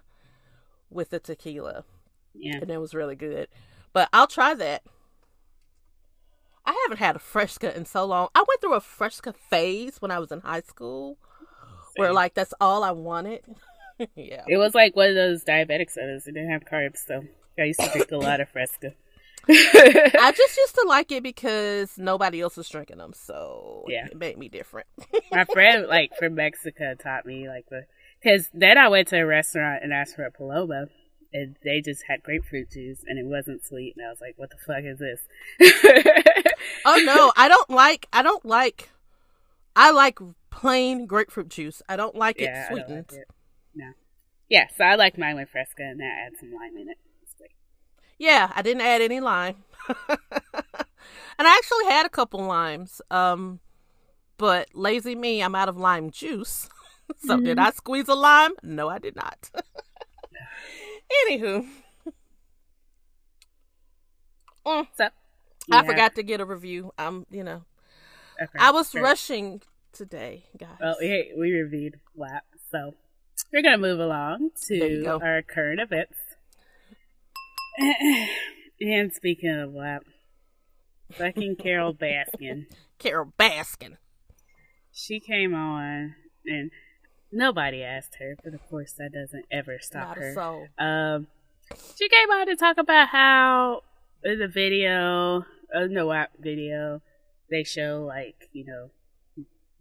with 0.90 1.10
the 1.10 1.20
tequila, 1.20 1.86
yeah. 2.34 2.58
and 2.62 2.70
it 2.70 2.78
was 2.78 2.94
really 2.94 3.16
good. 3.16 3.48
But 3.94 4.10
I'll 4.14 4.28
try 4.28 4.54
that. 4.54 4.84
I 6.66 6.80
haven't 6.84 7.00
had 7.04 7.16
a 7.18 7.20
Fresca 7.20 7.76
in 7.76 7.86
so 7.86 8.06
long. 8.06 8.30
I 8.34 8.40
went 8.48 8.62
through 8.62 8.76
a 8.76 8.80
Fresca 8.80 9.34
phase 9.34 10.02
when 10.02 10.12
I 10.12 10.20
was 10.20 10.32
in 10.32 10.40
high 10.42 10.62
school, 10.62 11.18
where 11.96 12.14
like 12.14 12.34
that's 12.34 12.54
all 12.62 12.84
I 12.84 12.92
wanted. 12.92 13.44
yeah. 14.16 14.44
It 14.48 14.58
was 14.58 14.74
like 14.76 14.96
one 14.96 15.10
of 15.10 15.16
those 15.16 15.44
diabetic 15.44 15.90
sodas. 15.92 16.28
It 16.28 16.34
didn't 16.34 16.52
have 16.52 16.66
carbs, 16.66 16.98
so 17.06 17.24
I 17.58 17.64
used 17.66 17.80
to 17.80 17.90
drink 17.90 18.12
a 18.12 18.18
lot 18.18 18.42
of 18.42 18.50
Fresca. 18.50 18.94
I 19.50 20.34
just 20.36 20.58
used 20.58 20.76
to 20.76 20.86
like 20.88 21.12
it 21.12 21.22
because 21.22 21.98
nobody 21.98 22.40
else 22.42 22.56
was 22.56 22.70
drinking 22.70 22.98
them, 22.98 23.12
so 23.14 23.84
Yeah. 23.90 24.06
it 24.08 24.18
made 24.18 24.38
me 24.38 24.48
different. 24.50 24.88
My 25.32 25.44
friend, 25.46 25.86
like 25.90 26.12
from 26.18 26.36
Mexico, 26.36 26.96
taught 26.96 27.26
me 27.26 27.48
like 27.48 27.66
the 27.70 27.86
because 28.22 28.50
then 28.54 28.78
I 28.78 28.88
went 28.88 29.10
to 29.10 29.20
a 29.20 29.26
restaurant 29.26 29.84
and 29.84 29.92
asked 29.92 30.16
for 30.16 30.24
a 30.24 30.32
Paloma, 30.32 30.86
and 31.34 31.58
they 31.64 31.82
just 31.82 32.04
had 32.08 32.24
grapefruit 32.24 32.72
juice 32.72 33.04
and 33.06 33.20
it 33.20 33.26
wasn't 33.26 33.66
sweet, 33.66 33.96
and 33.98 34.06
I 34.06 34.10
was 34.10 34.22
like, 34.22 34.36
"What 34.38 34.50
the 34.50 34.58
fuck 34.66 34.84
is 34.86 35.00
this?" 35.00 35.20
oh 36.86 37.02
no, 37.06 37.34
I 37.36 37.48
don't 37.50 37.70
like. 37.70 38.08
I 38.14 38.22
don't 38.22 38.46
like. 38.46 38.90
I 39.76 39.92
like 39.92 40.20
plain 40.54 41.06
grapefruit 41.06 41.50
juice. 41.50 41.82
I 41.90 41.96
don't 41.96 42.16
like 42.16 42.42
yeah, 42.42 42.46
it 42.46 42.56
sweetened. 42.56 43.10
like 43.10 43.12
it. 43.22 43.28
No. 43.76 43.92
Yeah, 44.50 44.68
so 44.76 44.84
I 44.84 44.96
like 44.96 45.18
mine 45.18 45.36
with 45.36 45.50
Fresca, 45.50 45.84
and 45.84 46.02
I 46.02 46.06
add 46.28 46.34
some 46.40 46.52
lime 46.54 46.78
in 46.78 46.90
it. 46.90 46.98
Yeah, 48.18 48.52
I 48.56 48.62
didn't 48.62 48.82
add 48.82 49.02
any 49.02 49.20
lime. 49.20 49.64
and 50.10 50.18
I 51.40 51.56
actually 51.58 51.86
had 51.86 52.06
a 52.06 52.10
couple 52.10 52.42
limes. 52.46 53.02
Um, 53.12 53.60
but 54.38 54.70
lazy 54.76 55.16
me, 55.16 55.44
I'm 55.44 55.56
out 55.56 55.70
of 55.70 55.78
lime 55.78 56.12
juice. 56.12 56.70
so 57.18 57.40
did 57.42 57.60
I 57.60 57.72
squeeze 57.72 58.08
a 58.08 58.16
lime? 58.16 58.54
No, 58.64 58.90
I 58.90 59.00
did 59.00 59.16
not. 59.16 59.52
Anywho, 61.28 61.66
Mm, 64.66 64.88
So 64.98 65.10
I 65.72 65.84
forgot 65.84 66.16
to 66.16 66.24
get 66.24 66.42
a 66.42 66.46
review. 66.46 66.92
Um, 66.98 67.26
you 67.30 67.44
know, 67.44 67.64
okay, 68.42 68.60
I 68.60 68.72
was 68.72 68.94
great. 68.94 69.04
rushing 69.04 69.62
today, 69.94 70.46
guys. 70.58 70.78
Well, 70.82 70.98
hey, 71.00 71.32
we 71.38 71.52
reviewed 71.52 72.00
WAP, 72.16 72.44
so 72.72 72.96
we're 73.52 73.62
gonna 73.62 73.78
move 73.78 74.00
along 74.00 74.50
to 74.68 75.06
our 75.06 75.42
current 75.44 75.80
events. 75.80 76.18
and 78.82 79.14
speaking 79.14 79.52
of 79.52 79.72
WAP, 79.72 80.04
fucking 81.12 81.58
Carole 81.58 81.94
Baskin, 82.02 82.66
Carole 82.98 83.34
Baskin. 83.40 83.98
she 84.92 85.20
came 85.20 85.54
on, 85.54 86.16
and 86.46 86.72
nobody 87.32 87.84
asked 87.84 88.16
her, 88.20 88.36
but 88.44 88.54
of 88.56 88.68
course 88.70 88.94
that 88.94 89.14
doesn't 89.14 89.46
ever 89.52 89.78
stop 89.80 90.10
Not 90.10 90.18
her. 90.18 90.34
soul. 90.34 90.68
Um, 90.80 91.28
she 91.96 92.10
came 92.10 92.30
on 92.32 92.48
to 92.48 92.56
talk 92.56 92.78
about 92.78 93.10
how 93.10 93.84
in 94.24 94.40
the 94.40 94.48
video, 94.48 95.46
uh, 95.74 95.86
no 95.88 96.08
WAP 96.08 96.32
video, 96.40 97.02
they 97.52 97.64
show 97.64 98.04
like 98.08 98.50
you 98.54 98.66
know 98.66 98.90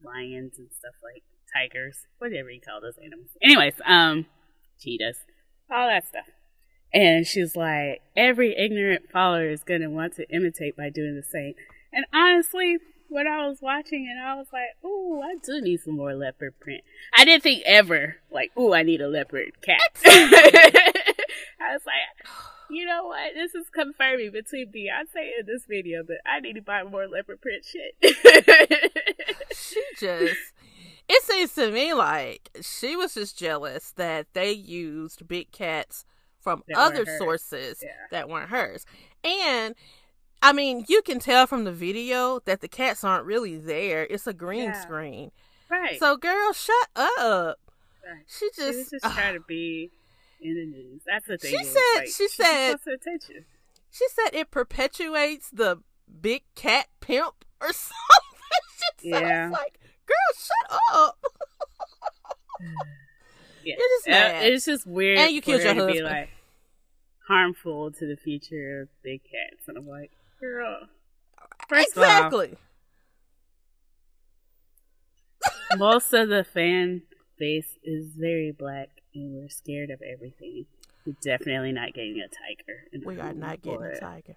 lions 0.04 0.58
and 0.58 0.68
stuff 0.70 0.94
like 1.02 1.22
tigers, 1.52 2.06
whatever 2.18 2.50
you 2.50 2.60
call 2.60 2.80
those 2.80 2.98
animals. 3.02 3.30
Anyways, 3.42 3.74
um, 3.84 4.26
cheetahs, 4.78 5.18
all 5.70 5.88
that 5.88 6.06
stuff. 6.06 6.26
And 6.94 7.26
she's 7.26 7.56
like, 7.56 8.02
every 8.16 8.56
ignorant 8.56 9.10
follower 9.10 9.48
is 9.48 9.62
gonna 9.62 9.90
want 9.90 10.14
to 10.16 10.28
imitate 10.28 10.76
by 10.76 10.90
doing 10.90 11.16
the 11.16 11.22
same. 11.22 11.54
And 11.92 12.04
honestly, 12.12 12.78
when 13.08 13.26
I 13.26 13.46
was 13.46 13.58
watching 13.60 14.06
it, 14.06 14.18
I 14.18 14.34
was 14.34 14.46
like, 14.52 14.70
ooh, 14.84 15.20
I 15.22 15.36
do 15.44 15.60
need 15.60 15.80
some 15.80 15.96
more 15.96 16.14
leopard 16.14 16.58
print. 16.60 16.82
I 17.16 17.24
didn't 17.24 17.42
think 17.42 17.62
ever, 17.66 18.16
like, 18.30 18.50
ooh, 18.58 18.72
I 18.72 18.82
need 18.82 19.02
a 19.02 19.08
leopard 19.08 19.52
cat. 19.62 19.80
I 20.04 21.72
was 21.72 21.82
like, 21.86 22.28
you 22.72 22.86
know 22.86 23.04
what? 23.06 23.32
This 23.34 23.54
is 23.54 23.68
confirming 23.70 24.32
between 24.32 24.68
Beyonce 24.72 25.30
and 25.38 25.46
this 25.46 25.64
video 25.68 26.02
that 26.04 26.20
I 26.26 26.40
need 26.40 26.54
to 26.54 26.62
buy 26.62 26.82
more 26.84 27.06
leopard 27.06 27.40
print 27.40 27.64
shit. 27.64 27.94
she 29.54 29.82
just 29.98 30.36
it 31.08 31.22
seems 31.24 31.52
to 31.54 31.70
me 31.70 31.92
like 31.94 32.48
she 32.62 32.96
was 32.96 33.14
just 33.14 33.36
jealous 33.38 33.92
that 33.96 34.26
they 34.34 34.52
used 34.52 35.26
big 35.28 35.50
cats 35.52 36.04
from 36.40 36.62
That 36.68 36.78
other 36.78 37.04
sources 37.18 37.80
Yeah. 37.82 37.90
that 38.10 38.28
weren't 38.28 38.50
hers 38.50 38.84
and 39.22 39.74
i 40.42 40.52
mean 40.52 40.84
you 40.88 41.02
can 41.02 41.18
tell 41.18 41.46
from 41.46 41.64
the 41.64 41.72
video 41.72 42.40
that 42.46 42.60
the 42.60 42.68
cats 42.68 43.04
aren't 43.04 43.26
really 43.26 43.56
there 43.56 44.06
it's 44.08 44.26
a 44.26 44.32
green 44.32 44.64
Yeah. 44.70 44.80
screen 44.82 45.30
right. 45.68 45.98
so 45.98 46.16
girl 46.16 46.52
shut 46.52 46.88
up 46.96 47.58
Right. 48.04 48.24
she 48.26 48.48
she 48.56 48.64
was 48.66 48.76
just, 48.76 48.90
just 48.90 49.14
trying 49.14 49.34
to 49.34 49.40
be 49.46 49.90
in 50.42 50.54
the 50.54 50.66
news. 50.66 51.02
That's 51.06 51.26
the 51.26 51.38
thing. 51.38 51.50
She 51.50 51.56
is, 51.56 51.68
said- 51.68 51.98
like, 52.00 52.08
she 52.08 52.28
said- 52.28 52.74
attention. 52.86 53.44
she 53.90 54.06
said 54.08 54.34
it 54.34 54.50
perpetuates 54.50 55.50
the 55.50 55.78
big 56.20 56.42
cat 56.54 56.88
pimp 57.00 57.44
or 57.60 57.68
something 57.72 57.96
she 59.00 59.08
Yeah. 59.10 59.48
like 59.52 59.78
girl 60.06 60.34
shut 60.36 60.78
up 60.92 61.18
Yeah. 63.64 63.76
You're 64.06 64.14
Uh, 64.16 64.40
it's 64.42 64.64
just 64.66 64.86
weird 64.86 65.18
And 65.18 65.32
you 65.32 65.40
killed 65.40 65.62
your 65.62 65.74
to 65.74 65.86
be 65.86 65.92
husband. 66.00 66.04
like 66.06 66.28
harmful 67.28 67.92
to 67.92 68.06
the 68.06 68.16
future 68.16 68.82
of 68.82 68.88
big 69.04 69.22
cats, 69.22 69.68
and 69.68 69.78
I'm 69.78 69.86
like, 69.88 70.10
girl. 70.40 70.88
First 71.68 71.88
exactly 71.90 72.46
of 72.52 72.58
all, 75.72 75.78
most 75.78 76.12
of 76.12 76.28
the 76.28 76.44
fan 76.44 77.02
base 77.38 77.76
is 77.84 78.14
very 78.16 78.50
black, 78.52 78.88
and 79.14 79.34
we're 79.34 79.48
scared 79.48 79.90
of 79.90 80.00
everything. 80.02 80.66
We're 81.06 81.16
definitely 81.22 81.72
not 81.72 81.94
getting 81.94 82.20
a 82.20 82.28
tiger. 82.28 83.04
we 83.04 83.18
are 83.20 83.32
not 83.32 83.60
getting 83.62 83.82
a 83.82 83.98
tiger 83.98 84.36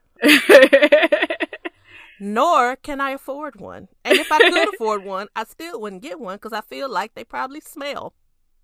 nor 2.19 2.75
can 2.77 3.01
I 3.01 3.11
afford 3.11 3.59
one. 3.59 3.89
And 4.03 4.17
if 4.17 4.31
I 4.31 4.39
could 4.39 4.73
afford 4.73 5.03
one, 5.15 5.27
I 5.35 5.43
still 5.43 5.79
wouldn't 5.81 6.01
get 6.01 6.19
one 6.19 6.37
because 6.37 6.53
I 6.53 6.61
feel 6.61 6.89
like 6.89 7.13
they 7.13 7.23
probably 7.25 7.59
smell. 7.59 8.13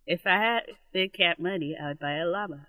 if 0.07 0.25
I 0.25 0.37
had 0.37 0.61
big 0.93 1.13
cat 1.13 1.39
money, 1.39 1.75
I 1.81 1.89
would 1.89 1.99
buy 1.99 2.13
a 2.15 2.25
llama. 2.25 2.67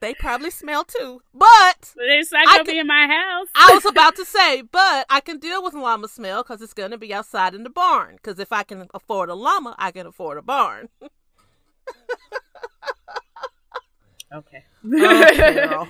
They 0.00 0.12
probably 0.14 0.50
smell 0.50 0.84
too. 0.84 1.22
But 1.34 1.48
But 1.96 2.04
it's 2.06 2.30
not 2.30 2.44
gonna 2.44 2.58
could- 2.58 2.66
be 2.70 2.78
in 2.78 2.86
my 2.86 3.06
house. 3.08 3.48
I 3.56 3.72
was 3.74 3.84
about 3.86 4.14
to 4.16 4.24
say, 4.36 4.62
but 4.62 5.06
I 5.10 5.20
can 5.20 5.38
deal 5.38 5.64
with 5.64 5.74
llama 5.74 6.06
smell 6.06 6.42
because 6.44 6.62
it's 6.62 6.74
going 6.74 6.90
to 6.92 6.98
be 6.98 7.12
outside 7.12 7.54
in 7.54 7.64
the 7.64 7.70
barn. 7.70 8.16
Because 8.16 8.38
if 8.38 8.52
I 8.52 8.62
can 8.62 8.86
afford 8.94 9.30
a 9.30 9.34
llama, 9.34 9.74
I 9.78 9.90
can 9.90 10.06
afford 10.06 10.38
a 10.38 10.42
barn. 10.42 10.90
Okay. 14.32 14.64
Okay, 14.84 15.54
girl. 15.54 15.88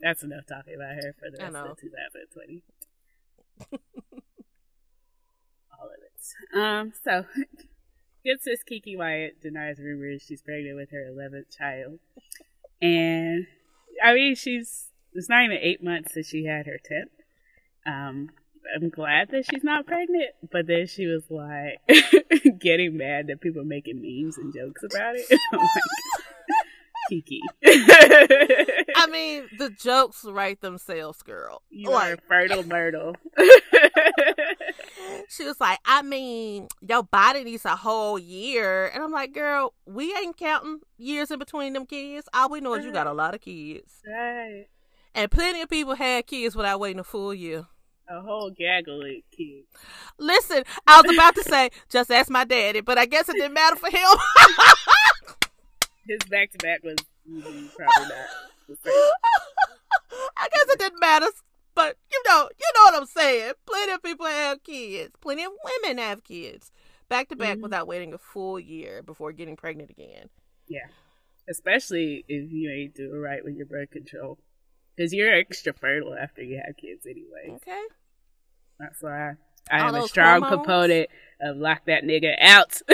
That's 0.00 0.22
enough 0.22 0.46
talking 0.46 0.74
about 0.74 0.94
her 0.96 1.14
for 1.18 1.30
the 1.30 1.38
rest 1.42 1.54
of 1.70 1.78
2020. 1.80 2.62
Um, 6.54 6.92
so 7.02 7.24
good 8.24 8.40
sis 8.42 8.60
Keke 8.70 8.96
Wyatt 8.96 9.40
denies 9.40 9.78
rumors 9.78 10.22
she's 10.26 10.42
pregnant 10.42 10.76
with 10.76 10.90
her 10.90 11.06
eleventh 11.06 11.50
child. 11.56 11.98
And 12.82 13.46
I 14.02 14.14
mean 14.14 14.34
she's 14.34 14.88
it's 15.12 15.28
not 15.28 15.44
even 15.44 15.58
eight 15.60 15.82
months 15.82 16.14
since 16.14 16.28
she 16.28 16.44
had 16.44 16.66
her 16.66 16.78
tenth. 16.84 17.10
Um 17.86 18.30
I'm 18.74 18.88
glad 18.90 19.30
that 19.30 19.46
she's 19.50 19.64
not 19.64 19.86
pregnant, 19.86 20.30
but 20.50 20.66
then 20.66 20.86
she 20.86 21.06
was 21.06 21.24
like 21.30 21.80
getting 22.58 22.96
mad 22.96 23.28
that 23.28 23.40
people 23.40 23.62
are 23.62 23.66
making 23.66 24.00
memes 24.00 24.38
and 24.38 24.52
jokes 24.54 24.82
about 24.82 25.16
it. 25.16 25.26
I'm 25.52 25.58
like, 25.58 25.68
Keke. 27.10 27.40
I 28.96 29.06
mean, 29.10 29.48
the 29.58 29.70
jokes 29.70 30.24
write 30.24 30.60
themselves, 30.60 31.22
girl. 31.22 31.62
you 31.70 31.90
like, 31.90 32.14
are 32.14 32.18
fertile 32.28 32.62
myrtle. 32.64 33.14
she 35.28 35.44
was 35.44 35.60
like, 35.60 35.78
I 35.84 36.02
mean, 36.02 36.68
your 36.80 37.02
body 37.02 37.44
needs 37.44 37.64
a 37.64 37.76
whole 37.76 38.18
year. 38.18 38.86
And 38.88 39.02
I'm 39.02 39.12
like, 39.12 39.32
girl, 39.32 39.74
we 39.86 40.14
ain't 40.16 40.36
counting 40.36 40.80
years 40.96 41.30
in 41.30 41.38
between 41.38 41.74
them 41.74 41.86
kids. 41.86 42.28
All 42.32 42.48
we 42.48 42.60
know 42.60 42.74
is 42.74 42.84
you 42.84 42.92
got 42.92 43.06
a 43.06 43.12
lot 43.12 43.34
of 43.34 43.40
kids. 43.40 44.00
right. 44.06 44.66
And 45.16 45.30
plenty 45.30 45.60
of 45.60 45.68
people 45.68 45.94
had 45.94 46.26
kids 46.26 46.56
without 46.56 46.80
waiting 46.80 46.98
a 46.98 47.04
full 47.04 47.32
year. 47.32 47.66
A 48.08 48.20
whole 48.20 48.50
gaggle 48.50 49.00
of 49.00 49.12
kids. 49.30 49.66
Listen, 50.18 50.62
I 50.86 51.00
was 51.00 51.14
about 51.14 51.34
to 51.36 51.42
say, 51.44 51.70
just 51.88 52.10
ask 52.10 52.30
my 52.30 52.44
daddy, 52.44 52.80
but 52.80 52.98
I 52.98 53.06
guess 53.06 53.28
it 53.28 53.34
didn't 53.34 53.54
matter 53.54 53.76
for 53.76 53.90
him. 53.90 54.08
His 56.06 56.20
back 56.28 56.50
to 56.52 56.58
back 56.58 56.82
was 56.84 56.96
probably 57.24 58.08
not 58.08 58.26
the 58.68 58.76
same. 58.84 58.92
I 60.36 60.48
guess 60.52 60.66
it 60.68 60.78
didn't 60.78 61.00
matter, 61.00 61.28
but 61.74 61.96
you 62.12 62.22
know, 62.28 62.48
you 62.58 62.72
know 62.74 62.82
what 62.82 62.94
I'm 62.94 63.06
saying. 63.06 63.52
Plenty 63.66 63.92
of 63.92 64.02
people 64.02 64.26
have 64.26 64.62
kids. 64.62 65.14
Plenty 65.22 65.44
of 65.44 65.52
women 65.82 65.98
have 65.98 66.24
kids 66.24 66.70
back 67.08 67.28
to 67.28 67.36
back 67.36 67.58
without 67.60 67.86
waiting 67.86 68.12
a 68.12 68.18
full 68.18 68.58
year 68.58 69.02
before 69.02 69.32
getting 69.32 69.56
pregnant 69.56 69.90
again. 69.90 70.28
Yeah. 70.68 70.86
Especially 71.48 72.24
if 72.28 72.50
you 72.50 72.70
ain't 72.70 72.94
doing 72.94 73.20
right 73.20 73.44
with 73.44 73.54
your 73.54 73.66
birth 73.66 73.90
control. 73.90 74.38
Because 74.96 75.12
you're 75.12 75.32
extra 75.34 75.72
fertile 75.72 76.14
after 76.14 76.42
you 76.42 76.60
have 76.64 76.76
kids 76.76 77.06
anyway. 77.06 77.56
Okay. 77.56 77.82
That's 78.78 79.02
why 79.02 79.34
I 79.70 79.80
All 79.80 79.88
am 79.96 80.02
a 80.04 80.08
strong 80.08 80.42
hormones? 80.42 80.50
component 80.66 81.08
of 81.40 81.56
lock 81.56 81.84
that 81.86 82.04
nigga 82.04 82.34
out. 82.40 82.80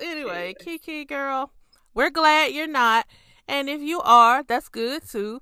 anyway, 0.00 0.54
Keke 0.60 1.06
girl, 1.06 1.52
we're 1.94 2.10
glad 2.10 2.52
you're 2.52 2.66
not. 2.66 3.06
And 3.48 3.68
if 3.68 3.80
you 3.80 4.00
are, 4.00 4.42
that's 4.42 4.68
good 4.68 5.02
too. 5.08 5.40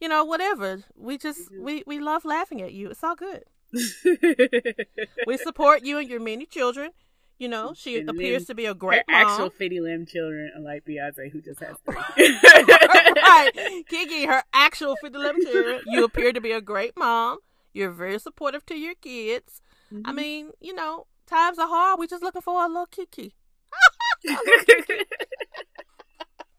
You 0.00 0.08
know, 0.08 0.24
whatever. 0.24 0.82
We 0.96 1.18
just 1.18 1.50
Mhm. 1.52 1.60
we 1.62 1.82
we 1.86 1.98
love 2.00 2.24
laughing 2.24 2.62
at 2.62 2.72
you. 2.72 2.90
It's 2.90 3.04
all 3.04 3.16
good. 3.16 3.44
We 5.26 5.36
support 5.36 5.84
you 5.84 5.98
and 5.98 6.08
your 6.08 6.20
many 6.20 6.46
children. 6.46 6.90
You 7.40 7.48
know, 7.48 7.72
she 7.74 7.98
And 7.98 8.08
appears 8.10 8.44
to 8.46 8.54
be 8.54 8.66
a 8.66 8.68
Her 8.68 8.74
great 8.74 9.02
actual 9.08 9.46
mom. 9.46 9.50
fitty 9.52 9.80
limb 9.80 10.04
children, 10.06 10.52
unlike 10.54 10.84
Beyonce, 10.84 11.30
who 11.32 11.40
just 11.40 11.58
has 11.60 11.74
three. 11.84 11.96
right. 12.18 13.50
Keke, 13.90 14.26
her 14.28 14.42
actual 14.52 14.94
50 15.02 15.18
children. 15.50 15.80
You 15.86 16.04
appear 16.04 16.32
to 16.34 16.40
be 16.40 16.52
a 16.52 16.60
great 16.60 16.92
mom. 16.98 17.38
You're 17.72 17.92
very 17.92 18.18
supportive 18.18 18.66
to 18.66 18.74
your 18.76 18.94
kids. 18.94 19.62
I 20.04 20.12
Mhm. 20.12 20.14
mean, 20.14 20.50
you 20.60 20.74
know, 20.74 21.06
times 21.26 21.58
are 21.58 21.66
hard. 21.66 21.98
We're 21.98 22.06
just 22.08 22.22
looking 22.22 22.42
for 22.42 22.62
a 22.62 22.68
little 22.68 22.86
Kiki. 22.86 23.34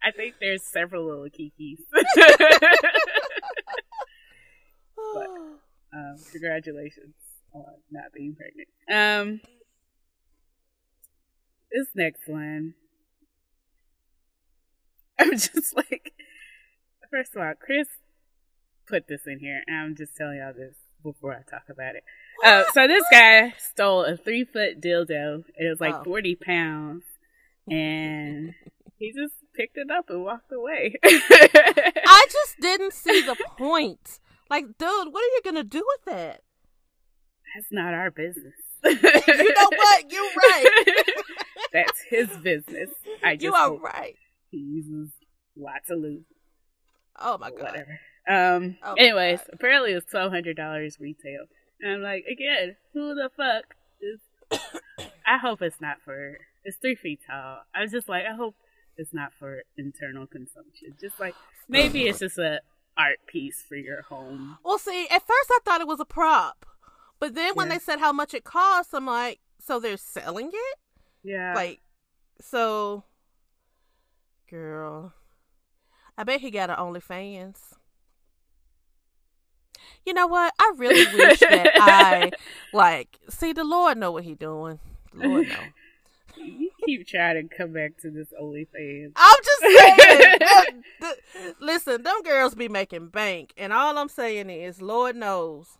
I 0.03 0.09
think 0.11 0.33
there's 0.41 0.63
several 0.63 1.05
little 1.05 1.25
kikis. 1.29 1.77
um, 5.93 6.15
congratulations 6.31 7.13
on 7.53 7.65
not 7.91 8.05
being 8.13 8.35
pregnant. 8.35 8.67
Um, 8.91 9.41
this 11.73 11.87
next 11.95 12.27
one, 12.27 12.73
I'm 15.19 15.31
just 15.31 15.75
like, 15.75 16.13
first 17.09 17.35
of 17.35 17.41
all, 17.41 17.53
Chris 17.59 17.87
put 18.87 19.07
this 19.07 19.21
in 19.27 19.39
here, 19.39 19.61
and 19.67 19.77
I'm 19.77 19.95
just 19.95 20.15
telling 20.15 20.37
y'all 20.37 20.53
this 20.53 20.75
before 21.03 21.33
I 21.33 21.41
talk 21.49 21.63
about 21.69 21.95
it. 21.95 22.03
Uh, 22.43 22.63
so 22.73 22.87
this 22.87 23.03
guy 23.11 23.53
stole 23.57 24.03
a 24.03 24.17
three 24.17 24.43
foot 24.45 24.81
dildo. 24.81 25.43
It 25.55 25.69
was 25.69 25.79
like 25.79 25.95
Oh. 25.95 26.03
40 26.03 26.35
pounds, 26.35 27.03
and 27.69 28.53
he 28.97 29.11
just 29.13 29.35
picked 29.55 29.77
it 29.77 29.91
up 29.91 30.09
and 30.09 30.23
walked 30.23 30.51
away. 30.51 30.95
I 31.03 32.25
just 32.31 32.59
didn't 32.59 32.93
see 32.93 33.21
the 33.21 33.35
point. 33.57 34.19
Like, 34.49 34.65
dude, 34.77 35.13
what 35.13 35.21
are 35.23 35.33
you 35.35 35.41
gonna 35.45 35.63
do 35.63 35.85
with 36.05 36.15
it? 36.15 36.43
That's 37.55 37.67
not 37.71 37.93
our 37.93 38.09
business. 38.11 38.53
You 38.83 39.53
know 39.53 39.69
what? 39.69 40.11
You're 40.11 40.21
right. 40.23 41.03
That's 41.73 42.01
his 42.09 42.27
business. 42.37 42.89
I 43.23 43.35
just 43.35 43.43
You 43.43 43.53
are 43.53 43.73
right. 43.75 44.15
he 44.49 44.57
uses 44.57 45.11
lots 45.55 45.89
of 45.89 45.99
lube. 45.99 46.23
Oh 47.19 47.37
my 47.37 47.49
god. 47.51 47.61
Whatever. 47.61 47.99
Um. 48.27 48.77
Oh 48.83 48.93
anyways, 48.93 49.39
God. 49.39 49.49
apparently 49.53 49.91
it's 49.93 50.09
twelve 50.09 50.31
hundred 50.31 50.55
dollars 50.57 50.97
retail, 50.99 51.45
and 51.81 51.91
I'm 51.93 52.01
like, 52.01 52.25
again, 52.31 52.75
who 52.93 53.15
the 53.15 53.29
fuck 53.35 53.63
is? 54.01 54.19
I 55.25 55.37
hope 55.37 55.61
it's 55.61 55.81
not 55.81 55.97
for. 56.03 56.37
It's 56.63 56.77
three 56.77 56.95
feet 56.95 57.19
tall. 57.27 57.59
I 57.73 57.81
was 57.81 57.91
just 57.91 58.07
like, 58.09 58.23
I 58.31 58.35
hope 58.35 58.55
it's 58.97 59.13
not 59.13 59.31
for 59.39 59.63
internal 59.77 60.27
consumption. 60.27 60.93
Just 60.99 61.19
like 61.19 61.33
maybe 61.67 62.07
it's 62.07 62.19
just 62.19 62.37
a 62.37 62.61
art 62.97 63.17
piece 63.27 63.63
for 63.67 63.75
your 63.75 64.03
home. 64.03 64.57
Well, 64.63 64.77
see, 64.77 65.05
at 65.09 65.25
first 65.25 65.49
I 65.51 65.59
thought 65.65 65.81
it 65.81 65.87
was 65.87 65.99
a 65.99 66.05
prop, 66.05 66.65
but 67.21 67.35
then 67.35 67.53
when 67.55 67.67
Yeah. 67.67 67.75
they 67.75 67.79
said 67.79 67.99
how 67.99 68.11
much 68.11 68.33
it 68.33 68.43
costs, 68.43 68.93
I'm 68.93 69.05
like, 69.05 69.39
so 69.59 69.79
they're 69.79 69.95
selling 69.95 70.49
it? 70.53 70.77
Yeah. 71.23 71.53
Like, 71.55 71.79
so, 72.41 73.03
girl, 74.49 75.13
I 76.17 76.23
bet 76.23 76.41
he 76.41 76.51
got 76.51 76.69
an 76.69 76.75
OnlyFans. 76.77 77.57
You 80.05 80.13
know 80.13 80.27
what? 80.27 80.53
I 80.59 80.73
really 80.77 81.05
wish 81.15 81.39
that 81.41 81.71
I 81.75 82.31
like 82.73 83.19
see 83.29 83.53
the 83.53 83.63
Lord 83.63 83.97
know 83.97 84.11
what 84.11 84.23
he 84.23 84.33
doing. 84.33 84.79
The 85.13 85.27
Lord 85.27 85.47
know. 85.47 85.55
you 86.43 86.71
keep 86.85 87.07
trying 87.07 87.47
to 87.47 87.55
come 87.55 87.73
back 87.73 87.97
to 88.01 88.09
this 88.09 88.29
OnlyFans. 88.41 89.11
I'm 89.15 89.37
just 89.43 89.61
saying. 89.61 90.37
Uh, 91.03 91.13
th- 91.33 91.55
listen, 91.59 92.03
them 92.03 92.21
girls 92.23 92.53
be 92.53 92.69
making 92.69 93.07
bank, 93.07 93.53
and 93.57 93.73
all 93.73 93.97
I'm 93.97 94.07
saying 94.09 94.49
is, 94.51 94.81
Lord 94.81 95.15
knows. 95.15 95.77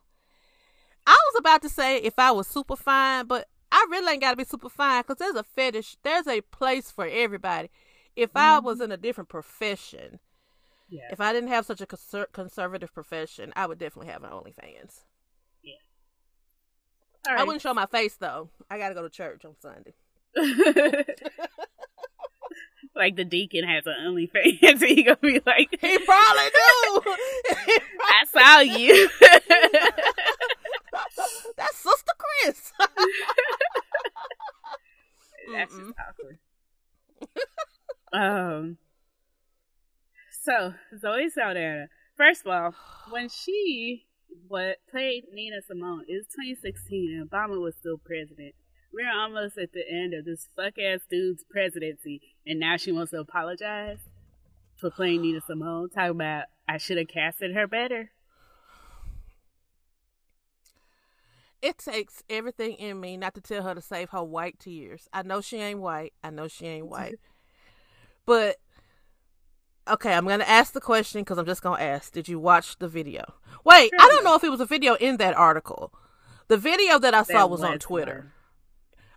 About 1.41 1.61
to 1.63 1.69
say 1.69 1.97
if 1.97 2.13
I 2.17 2.31
was 2.31 2.47
super 2.47 2.75
fine, 2.75 3.25
but 3.25 3.47
I 3.71 3.85
really 3.89 4.13
ain't 4.13 4.21
got 4.21 4.31
to 4.31 4.37
be 4.37 4.43
super 4.43 4.69
fine 4.69 5.01
because 5.01 5.17
there's 5.17 5.35
a 5.35 5.43
fetish. 5.43 5.97
There's 6.03 6.27
a 6.27 6.41
place 6.41 6.91
for 6.91 7.07
everybody. 7.07 7.69
If 8.15 8.31
I 8.35 8.57
mm-hmm. 8.57 8.65
was 8.65 8.79
in 8.79 8.91
a 8.91 8.97
different 8.97 9.29
profession, 9.29 10.19
Yeah. 10.89 11.09
if 11.11 11.19
I 11.19 11.33
didn't 11.33 11.49
have 11.49 11.65
such 11.65 11.81
a 11.81 11.85
conser- 11.85 12.31
conservative 12.31 12.93
profession, 12.93 13.53
I 13.55 13.65
would 13.65 13.79
definitely 13.79 14.11
have 14.11 14.23
an 14.23 14.29
OnlyFans. 14.29 15.01
All 17.27 17.37
I 17.37 17.43
wouldn't 17.43 17.61
show 17.61 17.73
my 17.73 17.85
face 17.85 18.15
though. 18.15 18.49
I 18.69 18.77
got 18.77 18.89
to 18.89 18.95
go 18.95 19.03
to 19.03 19.09
church 19.09 19.45
on 19.45 19.55
Sunday. 19.59 19.93
like 22.95 23.15
the 23.15 23.25
deacon 23.25 23.63
has 23.63 23.85
an 23.85 23.93
OnlyFans, 24.01 24.83
he 24.87 25.03
gonna 25.03 25.17
be 25.21 25.41
like, 25.45 25.69
He 25.79 25.97
probably 25.99 26.49
do. 26.49 27.01
"I 28.01 28.25
saw 28.27 28.59
you." 28.59 29.09
That's 31.61 31.77
Sister 31.77 32.13
Chris. 32.17 32.73
That's 35.53 35.75
just 35.75 35.93
awkward. 36.09 36.39
um. 38.13 38.77
So 40.43 40.73
Zoe 40.99 41.29
Saldana. 41.29 41.87
First 42.17 42.41
of 42.45 42.51
all, 42.51 42.73
when 43.11 43.29
she 43.29 44.05
what 44.47 44.77
played 44.89 45.25
Nina 45.31 45.61
Simone, 45.61 46.05
it 46.07 46.13
was 46.13 46.25
2016, 46.27 47.11
and 47.13 47.29
Obama 47.29 47.61
was 47.61 47.75
still 47.75 47.97
president. 47.97 48.55
We're 48.91 49.11
almost 49.11 49.57
at 49.57 49.71
the 49.71 49.83
end 49.87 50.13
of 50.13 50.25
this 50.25 50.47
fuck 50.55 50.79
ass 50.79 51.01
dude's 51.09 51.45
presidency, 51.49 52.21
and 52.45 52.59
now 52.59 52.77
she 52.77 52.91
wants 52.91 53.11
to 53.11 53.19
apologize 53.19 53.99
for 54.77 54.89
playing 54.89 55.21
Nina 55.21 55.41
Simone. 55.45 55.89
Talk 55.89 56.09
about 56.09 56.45
I 56.67 56.77
should 56.77 56.97
have 56.97 57.07
casted 57.07 57.53
her 57.53 57.67
better. 57.67 58.11
It 61.61 61.77
takes 61.77 62.23
everything 62.29 62.73
in 62.73 62.99
me 62.99 63.17
not 63.17 63.35
to 63.35 63.41
tell 63.41 63.63
her 63.63 63.75
to 63.75 63.81
save 63.81 64.09
her 64.09 64.23
white 64.23 64.59
tears. 64.59 65.07
I 65.13 65.21
know 65.21 65.41
she 65.41 65.57
ain't 65.57 65.79
white. 65.79 66.13
I 66.23 66.31
know 66.31 66.47
she 66.47 66.65
ain't 66.65 66.87
white. 66.87 67.19
but 68.25 68.57
okay, 69.87 70.13
I'm 70.13 70.27
gonna 70.27 70.43
ask 70.43 70.73
the 70.73 70.81
question 70.81 71.21
because 71.21 71.37
I'm 71.37 71.45
just 71.45 71.61
gonna 71.61 71.81
ask. 71.81 72.11
Did 72.11 72.27
you 72.27 72.39
watch 72.39 72.79
the 72.79 72.87
video? 72.87 73.33
Wait, 73.63 73.91
I 73.99 74.07
don't 74.07 74.23
know 74.23 74.35
if 74.35 74.43
it 74.43 74.49
was 74.49 74.61
a 74.61 74.65
video 74.65 74.95
in 74.95 75.17
that 75.17 75.35
article. 75.35 75.93
The 76.47 76.57
video 76.57 76.97
that 76.99 77.13
I 77.13 77.23
saw 77.23 77.45
was 77.45 77.63
on 77.63 77.79
Twitter. 77.79 78.33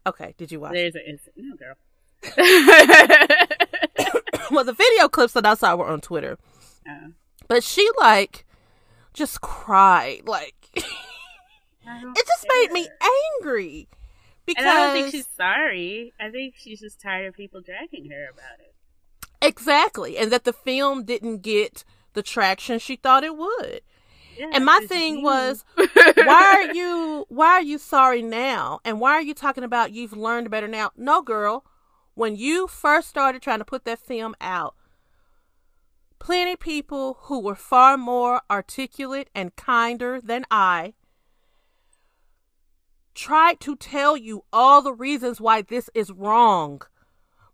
Okay, 0.06 0.34
did 0.36 0.52
you 0.52 0.60
watch? 0.60 0.74
There's 0.74 0.94
an 0.94 1.02
instant. 1.08 1.36
No, 1.38 1.56
girl. 1.56 1.76
well, 4.50 4.64
the 4.64 4.74
video 4.74 5.08
clips 5.08 5.32
that 5.32 5.46
I 5.46 5.54
saw 5.54 5.74
were 5.76 5.88
on 5.88 6.02
Twitter. 6.02 6.36
Uh, 6.88 7.08
But 7.48 7.64
she 7.64 7.88
like 7.98 8.44
just 9.14 9.40
cried 9.40 10.22
like 10.26 10.54
Mm-hmm. 11.86 12.12
It 12.16 12.26
just 12.26 12.46
made 12.52 12.72
me 12.72 12.88
angry 13.40 13.88
because 14.46 14.64
And 14.64 14.68
I 14.70 14.74
don't 14.76 14.92
think 14.94 15.12
she's 15.12 15.28
sorry. 15.36 16.12
I 16.20 16.30
think 16.30 16.54
she's 16.56 16.80
just 16.80 17.00
tired 17.00 17.26
of 17.28 17.34
people 17.34 17.60
dragging 17.60 18.10
her 18.10 18.28
about 18.32 18.60
it. 18.60 18.74
exactly, 19.42 20.16
and 20.16 20.30
that 20.32 20.44
the 20.44 20.52
film 20.52 21.04
didn't 21.04 21.38
get 21.42 21.84
the 22.14 22.22
traction 22.22 22.78
she 22.78 22.96
thought 22.96 23.24
it 23.24 23.36
would. 23.36 23.80
Yeah, 24.38 24.50
And 24.52 24.64
my 24.64 24.80
thing 24.88 25.18
you. 25.18 25.22
was, 25.24 25.64
why 25.76 26.54
are 26.68 26.72
you 26.74 27.24
why 27.28 27.48
are 27.52 27.62
you 27.62 27.78
sorry 27.78 28.22
now? 28.22 28.80
And 28.84 29.00
why 29.00 29.12
are 29.12 29.22
you 29.22 29.34
talking 29.34 29.64
about 29.64 29.92
you've 29.92 30.16
learned 30.16 30.50
better 30.50 30.68
now? 30.68 30.90
No, 30.96 31.22
girl. 31.22 31.64
When 32.14 32.36
you 32.36 32.66
first 32.68 33.08
started 33.08 33.42
trying 33.42 33.58
to 33.58 33.64
put 33.64 33.84
that 33.84 33.98
film 33.98 34.34
out, 34.40 34.74
plenty 36.18 36.56
people 36.56 37.18
who 37.22 37.40
were 37.40 37.54
far 37.54 37.96
more 37.96 38.40
articulate 38.50 39.28
and 39.34 39.54
kinder 39.56 40.20
than 40.20 40.44
I 40.50 40.94
tried 43.14 43.60
to 43.60 43.76
tell 43.76 44.16
you 44.16 44.44
all 44.52 44.82
the 44.82 44.92
reasons 44.92 45.40
why 45.40 45.62
this 45.62 45.88
is 45.94 46.10
wrong. 46.10 46.82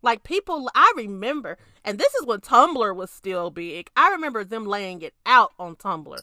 Like 0.02 0.22
people, 0.22 0.70
I 0.74 0.92
remember, 0.96 1.58
and 1.84 1.98
this 1.98 2.14
is 2.14 2.26
when 2.26 2.40
Tumblr 2.40 2.96
was 2.96 3.10
still 3.10 3.50
big. 3.50 3.90
I 3.96 4.10
remember 4.10 4.44
them 4.44 4.64
laying 4.64 5.02
it 5.02 5.14
out 5.26 5.52
on 5.58 5.76
Tumblr. 5.76 6.18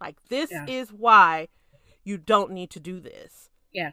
Like, 0.00 0.16
this 0.28 0.50
Yeah. 0.50 0.64
is 0.66 0.90
why 0.92 1.48
you 2.04 2.16
don't 2.16 2.52
need 2.52 2.70
to 2.70 2.80
do 2.80 3.00
this. 3.00 3.50
Yeah. 3.72 3.90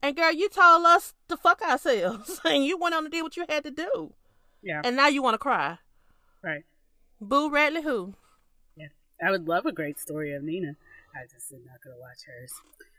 And 0.00 0.14
girl, 0.14 0.30
you 0.32 0.48
told 0.48 0.86
us 0.86 1.14
to 1.28 1.36
fuck 1.36 1.60
ourselves, 1.62 2.40
and 2.44 2.64
you 2.64 2.78
went 2.78 2.94
on 2.94 3.02
to 3.04 3.10
do 3.10 3.24
what 3.24 3.36
you 3.36 3.44
had 3.48 3.64
to 3.64 3.70
do, 3.72 4.14
Yeah. 4.62 4.82
and 4.84 4.94
now 4.94 5.08
you 5.08 5.22
want 5.22 5.34
to 5.34 5.38
cry. 5.38 5.78
right. 6.42 6.64
Boo 7.20 7.50
Radley, 7.50 7.82
who? 7.82 8.14
Yeah. 8.76 8.88
I 9.20 9.32
would 9.32 9.48
love 9.48 9.66
a 9.66 9.72
great 9.72 9.98
story 9.98 10.32
of 10.34 10.44
Nina. 10.44 10.76
I 11.16 11.26
just 11.26 11.50
am 11.52 11.64
not 11.66 11.82
going 11.82 11.96
to 11.96 12.00
watch 12.00 12.18
hers. 12.28 12.52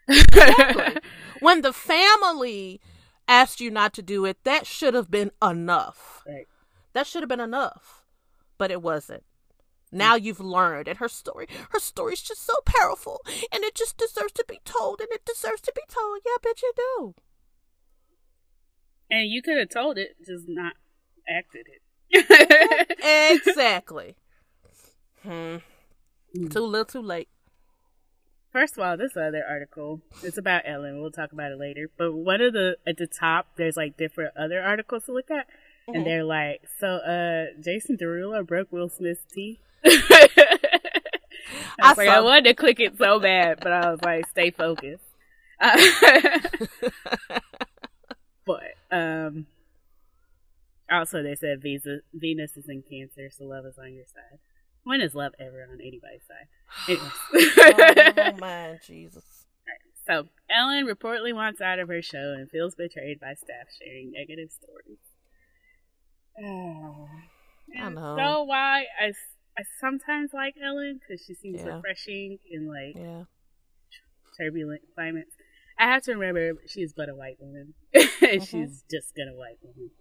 Exactly. 0.09 1.01
when 1.39 1.61
the 1.61 1.73
family 1.73 2.81
asked 3.27 3.61
you 3.61 3.69
not 3.71 3.93
to 3.93 4.01
do 4.01 4.25
it, 4.25 4.43
that 4.43 4.65
should 4.65 4.93
have 4.93 5.11
been 5.11 5.31
enough. 5.41 6.23
right. 6.27 6.47
That 6.93 7.05
should 7.05 7.21
have 7.21 7.29
been 7.29 7.39
enough, 7.39 8.05
but 8.57 8.71
it 8.71 8.81
wasn't. 8.81 9.23
Now 9.91 10.15
you've 10.15 10.39
learned, 10.39 10.87
and 10.87 10.97
her 10.99 11.07
story, 11.07 11.47
her 11.69 11.79
story's 11.79 12.21
just 12.21 12.45
so 12.45 12.53
powerful, 12.65 13.21
and 13.51 13.63
it 13.63 13.75
just 13.75 13.97
deserves 13.97 14.33
to 14.33 14.45
be 14.47 14.59
told, 14.65 14.99
and 14.99 15.09
it 15.11 15.25
deserves 15.25 15.61
to 15.61 15.73
be 15.75 15.81
told. 15.87 16.19
Yeah, 16.25 16.37
bitch, 16.43 16.61
you 16.61 16.73
do. 16.75 17.15
And 19.11 19.29
you 19.29 19.41
could 19.41 19.57
have 19.57 19.69
told 19.69 19.97
it, 19.97 20.15
just 20.25 20.45
not 20.47 20.73
acted 21.27 21.67
it. 21.67 23.39
exactly. 23.47 24.15
Hmm. 25.23 25.57
Too 26.33 26.59
little, 26.59 26.85
too 26.85 27.01
late. 27.01 27.29
First 28.51 28.77
of 28.77 28.83
all, 28.83 28.97
this 28.97 29.15
other 29.15 29.43
article, 29.47 30.01
it's 30.23 30.37
about 30.37 30.63
Ellen. 30.65 31.01
We'll 31.01 31.11
talk 31.11 31.31
about 31.31 31.51
it 31.51 31.59
later. 31.59 31.89
But 31.97 32.13
one 32.13 32.41
of 32.41 32.53
the, 32.53 32.77
at 32.87 32.97
the 32.97 33.05
top, 33.07 33.47
there's 33.57 33.77
like 33.77 33.95
different 33.95 34.35
other 34.35 34.61
articles 34.61 35.05
to 35.05 35.13
look 35.13 35.29
at. 35.29 35.45
Mhm. 35.87 35.95
And 35.95 36.05
they're 36.05 36.23
like, 36.23 36.61
so, 36.79 36.87
uh, 36.87 37.45
Jason 37.63 37.97
Derulo 37.97 38.45
broke 38.45 38.71
Will 38.71 38.89
Smith's 38.89 39.21
teeth. 39.31 39.59
I 39.85 40.27
I 41.81 41.89
was 41.89 41.97
like, 41.97 42.09
I 42.09 42.21
wanted 42.21 42.43
to 42.45 42.53
click 42.55 42.79
it 42.79 42.97
so 42.97 43.19
bad, 43.19 43.59
but 43.61 43.71
I 43.71 43.91
was 43.91 44.01
like, 44.03 44.27
stay 44.29 44.51
focused. 44.51 45.03
Uh, 45.61 45.77
but, 48.45 48.63
um, 48.91 49.45
also 50.91 51.21
they 51.21 51.35
said 51.35 51.61
Visa, 51.61 51.99
Venus 52.13 52.57
is 52.57 52.67
in 52.67 52.81
Cancer, 52.89 53.29
so 53.31 53.45
love 53.45 53.65
is 53.65 53.77
on 53.77 53.93
your 53.93 54.05
side. 54.05 54.39
When 54.83 55.01
is 55.01 55.13
love 55.15 55.33
ever 55.39 55.63
on 55.63 55.79
anybody's 55.81 56.21
side? 56.27 56.47
Anyways. 56.87 57.11
oh 58.17 58.37
my 58.39 58.79
Jesus. 58.85 59.45
So, 60.07 60.27
Ellen 60.49 60.87
reportedly 60.87 61.33
wants 61.33 61.61
out 61.61 61.77
of 61.77 61.87
her 61.87 62.01
show 62.01 62.33
and 62.35 62.49
feels 62.49 62.73
betrayed 62.73 63.19
by 63.19 63.35
staff 63.35 63.67
sharing 63.79 64.11
negative 64.11 64.49
stories. 64.51 64.97
I 66.39 67.85
And 67.85 67.95
know. 67.95 68.15
So, 68.17 68.43
why 68.43 68.85
I, 68.99 69.13
I 69.57 69.63
sometimes 69.79 70.31
like 70.33 70.55
Ellen 70.63 70.99
because 70.99 71.23
she 71.23 71.35
seems 71.35 71.61
Yeah. 71.61 71.75
refreshing 71.75 72.39
in 72.49 72.67
like 72.67 72.95
Yeah. 72.95 73.25
turbulent 74.37 74.81
climates. 74.95 75.35
I 75.77 75.83
have 75.85 76.03
to 76.03 76.13
remember 76.13 76.53
she's 76.67 76.93
but 76.93 77.09
a 77.09 77.15
white 77.15 77.37
woman. 77.39 77.73
And 77.93 78.03
mm-hmm. 78.21 78.43
she's 78.43 78.83
just 78.89 79.15
gonna 79.15 79.35
white 79.35 79.59
woman. 79.61 79.91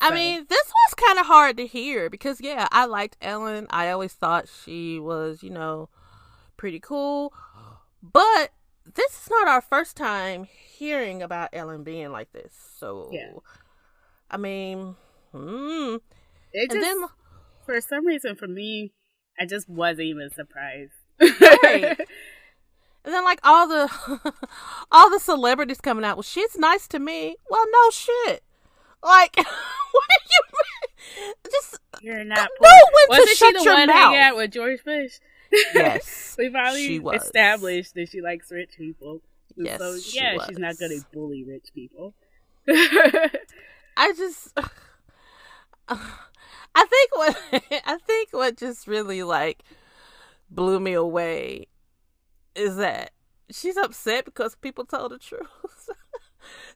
I 0.00 0.08
So- 0.10 0.14
mean, 0.14 0.46
this 0.48 0.66
was 0.66 0.94
kind 0.94 1.18
of 1.18 1.26
hard 1.26 1.56
to 1.56 1.66
hear 1.66 2.10
because, 2.10 2.40
yeah, 2.40 2.68
I 2.70 2.84
liked 2.86 3.16
Ellen. 3.20 3.66
I 3.70 3.90
always 3.90 4.12
thought 4.12 4.48
she 4.48 4.98
was, 4.98 5.42
you 5.42 5.50
know, 5.50 5.88
pretty 6.56 6.80
cool. 6.80 7.32
But 8.02 8.52
this 8.94 9.12
is 9.24 9.30
not 9.30 9.48
our 9.48 9.60
first 9.60 9.96
time 9.96 10.44
hearing 10.44 11.22
about 11.22 11.50
Ellen 11.52 11.82
being 11.82 12.12
like 12.12 12.32
this. 12.32 12.52
So, 12.78 13.08
Yeah. 13.12 13.32
I 14.30 14.36
mean, 14.36 14.96
hmm. 15.32 15.96
It 16.52 16.70
And 16.70 16.70
just, 16.72 16.80
then, 16.80 17.04
for 17.64 17.80
some 17.80 18.06
reason, 18.06 18.36
for 18.36 18.46
me, 18.48 18.92
I 19.40 19.46
just 19.46 19.68
wasn't 19.68 20.02
even 20.08 20.30
surprised. 20.30 20.92
Right. 21.20 21.98
and 23.04 23.14
then, 23.14 23.24
like 23.24 23.40
all 23.44 23.66
the, 23.68 24.32
all 24.92 25.10
the 25.10 25.20
celebrities 25.20 25.80
coming 25.80 26.04
out. 26.04 26.16
Well, 26.16 26.22
she's 26.22 26.56
nice 26.56 26.86
to 26.88 26.98
me. 26.98 27.36
Well, 27.50 27.64
no 27.70 27.90
shit. 27.90 28.42
Like, 29.02 29.36
what 29.36 29.46
do 30.08 30.34
you 31.22 31.34
just 31.50 31.78
You're 32.00 32.20
uh, 32.20 32.24
not. 32.24 32.36
know 32.38 32.46
poor. 32.58 32.68
when 32.68 33.06
to 33.06 33.20
Wasn't 33.20 33.28
she 33.28 33.34
shut 33.36 33.54
the 33.54 33.62
your 33.64 33.74
one 33.74 33.86
mouth. 33.88 33.96
hanging 33.96 34.18
out 34.20 34.36
with 34.36 34.50
George 34.52 34.84
Bush? 34.84 35.18
yes. 35.74 36.34
we 36.38 36.50
finally 36.50 36.86
She 36.86 36.98
was. 36.98 37.22
established 37.22 37.94
that 37.94 38.08
she 38.08 38.20
likes 38.20 38.50
rich 38.50 38.70
people. 38.76 39.22
And 39.56 39.66
Yes, 39.66 39.78
so 39.78 39.98
she 39.98 40.18
yeah, 40.18 40.36
she's 40.46 40.58
not 40.58 40.78
going 40.78 40.90
to 40.98 41.04
bully 41.12 41.44
rich 41.44 41.68
people. 41.74 42.14
I 42.68 44.12
just 44.16 44.52
I 45.88 46.84
think 46.84 47.16
what 47.16 47.36
I 47.86 47.98
think 48.06 48.28
what 48.32 48.56
just 48.56 48.86
really 48.86 49.22
like 49.22 49.62
blew 50.50 50.80
me 50.80 50.92
away 50.94 51.68
is 52.54 52.76
that 52.76 53.12
she's 53.50 53.76
upset 53.76 54.24
because 54.24 54.56
people 54.56 54.84
told 54.84 55.12
the 55.12 55.18
truth. 55.18 55.46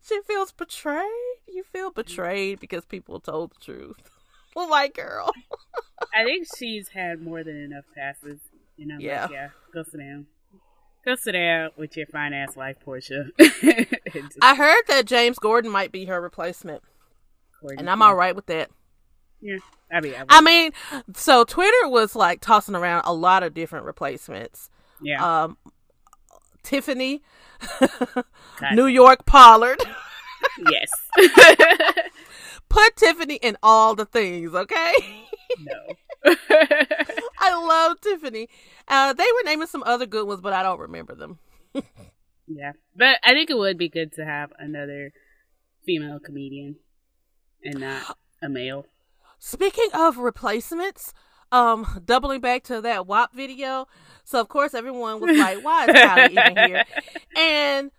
She 0.06 0.20
feels 0.26 0.52
betrayed. 0.52 1.06
You 1.48 1.64
feel 1.64 1.90
betrayed 1.90 2.60
because 2.60 2.84
people 2.84 3.20
told 3.20 3.52
the 3.52 3.64
truth. 3.64 3.96
like 4.56 4.94
girl. 4.94 5.30
I 6.14 6.24
think 6.24 6.46
she's 6.58 6.88
had 6.88 7.20
more 7.20 7.44
than 7.44 7.56
enough 7.56 7.84
passes. 7.96 8.40
And 8.78 8.92
I'm 8.92 9.00
Yeah. 9.00 9.22
like, 9.22 9.30
yeah, 9.32 9.48
go 9.72 9.82
sit 9.82 9.98
down. 9.98 10.26
Go 11.04 11.14
sit 11.14 11.32
down 11.32 11.70
with 11.76 11.96
your 11.96 12.06
fine 12.06 12.32
ass 12.34 12.56
life, 12.56 12.76
Portia. 12.84 13.26
Just 13.38 13.54
I 14.42 14.54
heard 14.54 14.82
that 14.88 15.06
James 15.06 15.38
Corden 15.38 15.70
might 15.70 15.92
be 15.92 16.04
her 16.06 16.20
replacement. 16.20 16.82
according 17.56 17.78
And 17.80 17.88
I'm 17.90 18.02
all 18.02 18.14
right 18.14 18.36
with 18.36 18.46
that. 18.46 18.70
Yeah, 19.40 19.56
I 19.90 20.00
mean, 20.02 20.14
I, 20.14 20.24
I 20.28 20.40
mean, 20.42 20.72
so 21.14 21.44
Twitter 21.44 21.88
was 21.88 22.14
like 22.14 22.42
tossing 22.42 22.74
around 22.74 23.04
a 23.06 23.14
lot 23.14 23.42
of 23.42 23.54
different 23.54 23.86
replacements. 23.86 24.68
yeah. 25.00 25.44
Um 25.44 25.56
Tiffany, 26.62 27.22
New 28.72 28.86
York 28.86 29.26
Pollard. 29.26 29.80
yes. 30.70 30.90
Put 32.68 32.96
Tiffany 32.96 33.34
in 33.36 33.56
all 33.62 33.94
the 33.94 34.04
things, 34.04 34.54
okay? 34.54 34.94
no. 35.58 35.94
I 37.40 37.54
love 37.54 38.00
Tiffany. 38.00 38.48
Uh, 38.86 39.12
they 39.12 39.24
were 39.24 39.44
naming 39.44 39.66
some 39.66 39.82
other 39.84 40.06
good 40.06 40.26
ones, 40.26 40.40
but 40.40 40.52
I 40.52 40.62
don't 40.62 40.78
remember 40.78 41.14
them. 41.14 41.38
yeah, 42.46 42.72
but 42.94 43.18
I 43.24 43.32
think 43.32 43.50
it 43.50 43.58
would 43.58 43.78
be 43.78 43.88
good 43.88 44.12
to 44.14 44.24
have 44.24 44.52
another 44.58 45.12
female 45.84 46.20
comedian 46.20 46.76
and 47.64 47.80
not 47.80 48.16
a 48.42 48.48
male. 48.48 48.86
Speaking 49.38 49.88
of 49.94 50.18
replacements, 50.18 51.12
um, 51.52 52.02
doubling 52.04 52.40
back 52.40 52.62
to 52.64 52.80
that 52.80 53.06
WAP 53.06 53.32
video. 53.32 53.86
So 54.24 54.40
of 54.40 54.48
course 54.48 54.74
everyone 54.74 55.20
was 55.20 55.36
like, 55.36 55.64
"Why 55.64 55.86
is 55.86 55.94
Kylie 55.94 56.30
even 56.30 56.56
here?" 56.68 56.84
And 57.36 57.90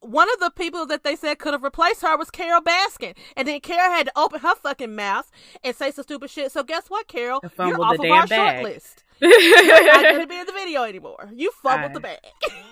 one 0.00 0.28
of 0.32 0.40
the 0.40 0.50
people 0.50 0.84
that 0.86 1.04
they 1.04 1.14
said 1.16 1.38
could 1.38 1.52
have 1.52 1.62
replaced 1.62 2.02
her 2.02 2.16
was 2.16 2.30
Carole 2.30 2.60
Baskin, 2.60 3.14
and 3.36 3.46
then 3.46 3.60
Carole 3.60 3.92
had 3.92 4.06
to 4.06 4.12
open 4.18 4.40
her 4.40 4.54
fucking 4.56 4.94
mouth 4.96 5.30
and 5.62 5.74
say 5.76 5.90
some 5.92 6.02
stupid 6.02 6.28
shit. 6.30 6.50
So 6.52 6.62
guess 6.62 6.88
what, 6.88 7.06
Carole? 7.08 7.40
You're 7.58 7.80
off 7.80 7.96
the 7.96 8.04
of 8.04 8.10
our 8.10 8.26
bag. 8.26 8.62
short 8.62 8.64
list. 8.74 9.04
You're 9.20 9.84
not 9.86 10.20
to 10.20 10.26
be 10.26 10.36
in 10.36 10.46
the 10.46 10.52
video 10.52 10.82
anymore. 10.82 11.30
You 11.32 11.52
fumbled 11.62 11.94
the 11.94 12.00
bag. 12.00 12.18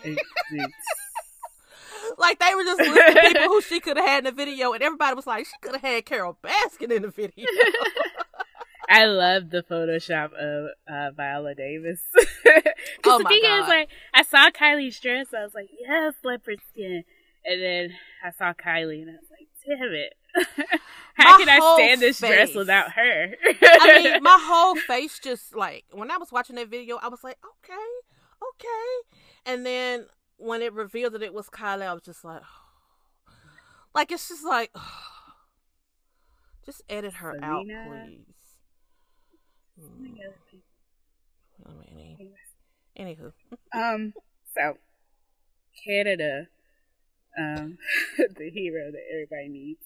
It's- 0.05 0.17
like 2.19 2.41
they 2.41 2.55
were 2.55 2.65
just 2.65 2.81
listing 2.81 3.23
people 3.33 3.49
who 3.49 3.61
she 3.63 3.79
could 3.79 3.97
have 3.97 4.07
had 4.07 4.19
in 4.19 4.25
the 4.25 4.33
video, 4.33 4.73
and 4.73 4.83
everybody 4.83 5.15
was 5.15 5.27
like, 5.29 5.47
she 5.47 5.53
could 5.63 5.73
have 5.73 5.83
had 5.83 6.05
Carole 6.05 6.37
Baskin 6.43 6.91
in 6.91 7.03
the 7.03 7.11
video. 7.11 7.47
I 8.90 9.07
love 9.07 9.50
the 9.50 9.62
Photoshop 9.62 10.33
of 10.33 10.70
uh, 10.92 11.11
Viola 11.16 11.55
Davis. 11.55 12.03
Oh 13.05 13.18
the 13.18 13.24
thing 13.29 13.42
God. 13.42 13.62
is, 13.62 13.68
like, 13.68 13.88
I 14.14 14.22
saw 14.22 14.50
Kylie's 14.50 14.98
dress, 14.98 15.29
I 15.37 15.44
was 15.44 15.55
like, 15.55 15.68
yes, 15.79 16.14
leopard 16.24 16.61
skin. 16.70 17.05
And 17.44 17.62
then 17.62 17.90
I 18.24 18.31
saw 18.31 18.53
Kylie, 18.53 19.03
and 19.03 19.11
I 19.11 19.14
was 19.14 19.31
like, 19.31 19.48
damn 19.66 19.92
it. 19.92 20.14
How 21.14 21.38
My 21.38 21.44
can 21.44 21.48
I 21.48 21.74
stand 21.76 22.00
this 22.00 22.18
dress 22.18 22.55
without 22.55 22.92
her? 22.92 23.35
I 23.62 24.03
mean, 24.03 24.22
my 24.22 24.38
whole 24.40 24.76
face 24.76 25.18
just 25.18 25.55
like 25.55 25.85
when 25.92 26.11
I 26.11 26.18
was 26.18 26.33
watching 26.33 26.57
that 26.57 26.68
video, 26.68 26.98
I 27.03 27.09
was 27.09 27.24
like, 27.24 27.38
okay, 27.44 27.74
okay. 28.50 29.53
And 29.53 29.66
then 29.66 30.07
when 30.37 30.62
it 30.62 30.72
revealed 30.72 31.14
that 31.14 31.22
it 31.22 31.35
was 31.35 31.48
Kylie, 31.48 31.87
I 31.87 31.92
was 31.92 32.03
just 32.03 32.24
like, 32.24 32.42
like 33.94 34.12
it's 34.12 34.29
just 34.29 34.44
like, 34.44 34.74
just 36.64 36.83
edit 36.88 37.14
her 37.14 37.37
out, 37.42 37.66
please. 37.66 38.24
Mm, 39.81 40.16
I 41.66 41.95
mean, 41.95 42.33
anywho, 42.99 43.33
Um, 43.75 44.12
so 44.55 44.77
Canada, 45.85 46.49
um, 47.38 47.79
the 48.19 48.51
hero 48.51 48.90
that 48.90 49.03
everybody 49.12 49.49
needs, 49.49 49.85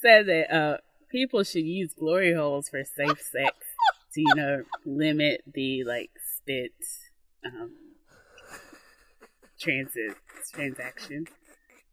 said 0.00 0.26
that 0.26 0.54
uh 0.54 0.76
people 1.10 1.44
should 1.44 1.64
use 1.64 1.94
glory 1.94 2.34
holes 2.34 2.68
for 2.68 2.82
safe 2.84 3.20
sex 3.20 3.56
to 4.14 4.20
you 4.20 4.34
know 4.34 4.64
limit 4.84 5.42
the 5.52 5.84
like 5.84 6.10
spit 6.36 6.72
um 7.46 7.70
transit 9.60 10.16
transaction. 10.52 11.26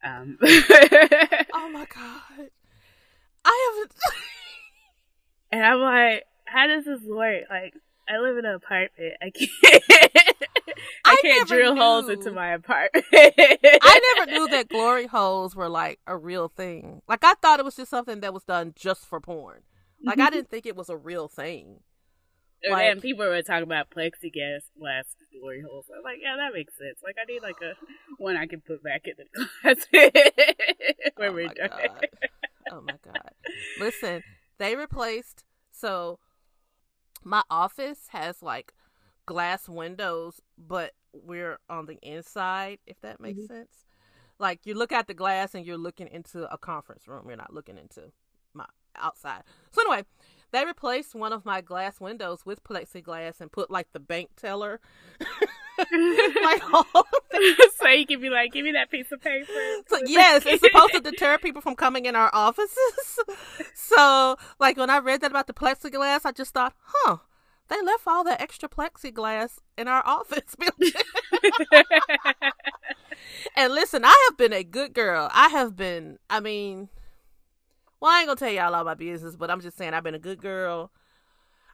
Um, 0.03 0.37
oh 0.43 1.69
my 1.71 1.85
god, 1.93 2.49
I 3.45 3.71
haven't. 3.73 3.93
and 5.51 5.65
I'm 5.65 5.79
like, 5.81 6.23
how 6.51 6.67
does 6.67 6.85
this 6.85 7.01
work? 7.03 7.43
Like, 7.49 7.73
I 8.09 8.17
live 8.19 8.37
in 8.37 8.45
an 8.45 8.55
apartment. 8.55 9.13
I 9.21 9.29
can't. 9.29 9.51
I, 11.05 11.11
I 11.11 11.15
can't 11.21 11.47
drill 11.47 11.75
holes 11.75 12.09
into 12.09 12.31
my 12.31 12.53
apartment. 12.53 13.05
I 13.13 14.13
never 14.15 14.31
knew 14.31 14.47
that 14.49 14.69
glory 14.69 15.07
holes 15.07 15.55
were 15.55 15.69
like 15.69 15.99
a 16.07 16.15
real 16.15 16.47
thing. 16.47 17.01
Like 17.07 17.23
I 17.23 17.33
thought 17.41 17.59
it 17.59 17.65
was 17.65 17.75
just 17.75 17.89
something 17.89 18.21
that 18.21 18.33
was 18.33 18.43
done 18.43 18.73
just 18.75 19.05
for 19.05 19.19
porn. 19.19 19.61
Like 20.03 20.19
I 20.19 20.23
mm-hmm. 20.25 20.35
didn't 20.35 20.49
think 20.49 20.65
it 20.65 20.75
was 20.75 20.89
a 20.89 20.97
real 20.97 21.27
thing. 21.27 21.81
And 22.63 22.73
Like- 22.73 22.87
then 22.87 23.01
people 23.01 23.25
were 23.25 23.41
talking 23.41 23.63
about 23.63 23.89
plexiglass 23.89 24.61
glass 24.77 25.05
glory 25.39 25.61
holes. 25.61 25.85
I 25.89 25.97
was 25.97 26.03
like, 26.03 26.17
yeah, 26.21 26.35
that 26.37 26.53
makes 26.53 26.77
sense. 26.77 26.99
Like, 27.03 27.15
I 27.21 27.25
need 27.31 27.41
like 27.41 27.55
a 27.61 27.73
one 28.17 28.35
I 28.35 28.47
can 28.47 28.61
put 28.61 28.83
back 28.83 29.03
in 29.05 29.13
the 29.17 29.47
closet 29.61 31.13
when 31.15 31.29
oh 31.29 31.33
we're 31.33 31.47
my 31.47 31.53
done. 31.53 31.69
god. 31.69 32.07
Oh 32.71 32.81
my 32.81 32.95
god. 33.03 33.31
Listen, 33.79 34.23
they 34.57 34.75
replaced 34.75 35.45
so 35.71 36.19
my 37.23 37.43
office 37.49 38.07
has 38.09 38.41
like 38.41 38.73
glass 39.25 39.67
windows, 39.69 40.41
but 40.57 40.93
we're 41.13 41.59
on 41.69 41.85
the 41.85 41.97
inside, 42.01 42.79
if 42.85 42.99
that 43.01 43.19
makes 43.19 43.41
Mhm. 43.41 43.47
sense. 43.47 43.85
Like 44.39 44.65
you 44.65 44.73
look 44.73 44.91
at 44.91 45.07
the 45.07 45.13
glass 45.13 45.53
and 45.53 45.65
you're 45.65 45.77
looking 45.77 46.07
into 46.07 46.51
a 46.51 46.57
conference 46.57 47.07
room. 47.07 47.27
You're 47.27 47.37
not 47.37 47.53
looking 47.53 47.77
into 47.77 48.11
my 48.53 48.65
outside. 48.95 49.43
So 49.71 49.81
anyway, 49.81 50.05
they 50.51 50.65
replaced 50.65 51.13
one 51.13 51.33
of 51.33 51.45
my 51.45 51.61
glass 51.61 51.99
windows 51.99 52.45
with 52.45 52.63
plexiglass 52.63 53.39
and 53.41 53.51
put 53.51 53.69
like 53.69 53.91
the 53.91 53.99
bank 53.99 54.31
teller 54.35 54.79
like 56.43 56.73
all 56.73 57.05
so 57.77 57.87
you 57.89 58.05
can 58.05 58.21
be 58.21 58.29
like, 58.29 58.51
give 58.51 58.65
me 58.65 58.71
that 58.73 58.91
piece 58.91 59.11
of 59.11 59.21
paper. 59.21 59.47
So 59.87 59.99
yes, 60.05 60.45
it's 60.45 60.61
supposed 60.61 60.93
to 60.93 60.99
deter 60.99 61.37
people 61.37 61.61
from 61.61 61.75
coming 61.75 62.05
in 62.05 62.15
our 62.15 62.29
offices. 62.33 63.19
so, 63.73 64.37
like 64.59 64.77
when 64.77 64.89
I 64.89 64.99
read 64.99 65.21
that 65.21 65.31
about 65.31 65.47
the 65.47 65.53
plexiglass, 65.53 66.21
I 66.25 66.31
just 66.31 66.53
thought, 66.53 66.73
huh, 66.81 67.17
they 67.69 67.81
left 67.81 68.03
all 68.07 68.23
that 68.25 68.41
extra 68.41 68.67
plexiglass 68.67 69.59
in 69.77 69.87
our 69.87 70.05
office 70.05 70.55
building. 70.59 70.93
and 73.55 73.73
listen, 73.73 74.03
I 74.03 74.27
have 74.29 74.37
been 74.37 74.53
a 74.53 74.63
good 74.63 74.93
girl. 74.93 75.29
I 75.33 75.49
have 75.49 75.75
been, 75.75 76.19
I 76.29 76.39
mean, 76.39 76.89
well, 77.99 78.11
I 78.11 78.19
ain't 78.19 78.27
gonna 78.27 78.37
tell 78.39 78.51
y'all 78.51 78.75
all 78.75 78.83
my 78.83 78.95
business, 78.95 79.35
but 79.35 79.51
I'm 79.51 79.61
just 79.61 79.77
saying 79.77 79.93
I've 79.93 80.03
been 80.03 80.15
a 80.15 80.19
good 80.19 80.41
girl. 80.41 80.91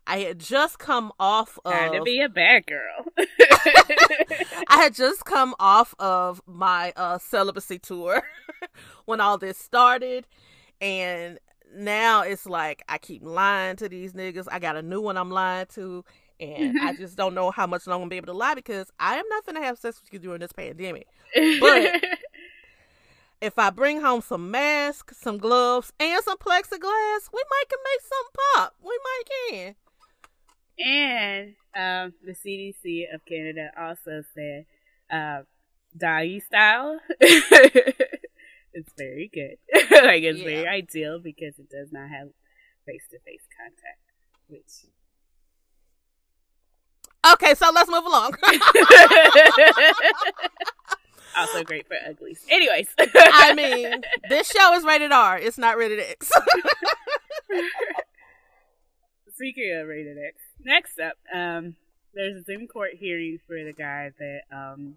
I 0.08 0.20
had 0.20 0.40
just 0.40 0.78
come 0.80 1.12
off 1.20 1.58
of 1.66 1.74
Time 1.74 1.94
to 1.94 2.02
be 2.04 2.22
a 2.22 2.30
bad 2.30 2.66
girl. 2.68 3.06
I 4.68 4.78
had 4.78 4.94
just 4.94 5.26
come 5.26 5.56
off 5.60 5.96
of 6.00 6.42
my 6.46 6.94
uh, 6.96 7.18
celibacy 7.18 7.80
tour 7.80 8.22
when 9.06 9.20
all 9.20 9.38
this 9.38 9.58
started, 9.58 10.28
and 10.80 11.40
now 11.76 12.22
it's 12.22 12.46
like 12.46 12.84
I 12.88 12.98
keep 13.00 13.24
lying 13.24 13.78
to 13.78 13.90
these 13.90 14.14
niggas. 14.14 14.48
I 14.52 14.60
got 14.60 14.76
a 14.76 14.82
new 14.84 15.02
one 15.02 15.18
I'm 15.18 15.32
lying 15.32 15.66
to, 15.74 16.06
and 16.40 16.78
I 16.80 16.94
just 16.96 17.18
don't 17.18 17.34
know 17.34 17.50
how 17.50 17.66
much 17.66 17.88
longer 17.88 17.96
I'm 18.04 18.10
gonna 18.10 18.10
be 18.12 18.18
able 18.18 18.28
to 18.28 18.34
lie 18.38 18.54
because 18.54 18.92
I 19.00 19.16
am 19.16 19.26
not 19.30 19.46
gonna 19.46 19.64
have 19.64 19.80
sex 19.80 20.00
with 20.02 20.14
you 20.14 20.20
during 20.20 20.40
this 20.40 20.54
pandemic. 20.54 21.08
But- 21.60 22.04
If 23.42 23.60
I 23.60 23.70
bring 23.70 24.02
home 24.02 24.22
some 24.22 24.50
masks, 24.50 25.18
some 25.22 25.38
gloves, 25.38 25.92
and 26.00 26.24
some 26.24 26.38
plexiglass, 26.38 27.30
we 27.34 27.44
might 27.52 27.64
can 27.70 27.80
make 27.84 28.02
something 28.02 28.36
pop. 28.56 28.74
We 28.82 28.98
might 29.04 29.24
can. 29.52 29.76
And 30.80 31.56
um, 31.76 32.14
the 32.24 32.34
CDC 32.34 33.14
of 33.14 33.26
Canada 33.26 33.72
also 33.78 34.24
said, 34.34 34.66
uh, 35.12 35.44
doggy 35.98 36.40
style. 36.40 37.00
it's 37.20 38.92
very 38.98 39.30
good. 39.34 39.58
like 39.92 40.24
it's 40.24 40.42
very 40.42 40.68
ideal 40.68 41.20
because 41.20 41.58
it 41.60 41.70
does 41.70 41.92
not 41.92 42.10
have 42.10 42.30
face 42.86 43.04
to 43.12 43.20
face 43.20 43.44
contact, 43.58 44.00
which 44.48 44.86
Okay, 47.34 47.56
so 47.56 47.72
let's 47.74 47.90
move 47.90 48.06
along. 48.06 48.34
also 51.36 51.64
great 51.64 51.88
for 51.88 51.98
uglies. 52.08 52.46
Anyways, 52.50 52.88
I 53.00 53.56
mean, 53.56 54.04
this 54.30 54.52
show 54.52 54.74
is 54.76 54.84
rated 54.84 55.12
R. 55.12 55.40
It's 55.40 55.58
not 55.58 55.76
rated 55.76 56.02
X. 56.02 56.32
Speaking 59.34 59.76
of 59.76 59.88
rated 59.88 60.18
X, 60.20 60.36
next 60.66 61.00
up, 61.00 61.18
um, 61.34 61.76
there's 62.14 62.42
a 62.42 62.44
Zoom 62.44 62.68
court 62.68 62.92
hearing 63.00 63.40
for 63.48 63.64
the 63.64 63.74
guy 63.74 64.12
that 64.20 64.42
um, 64.52 64.96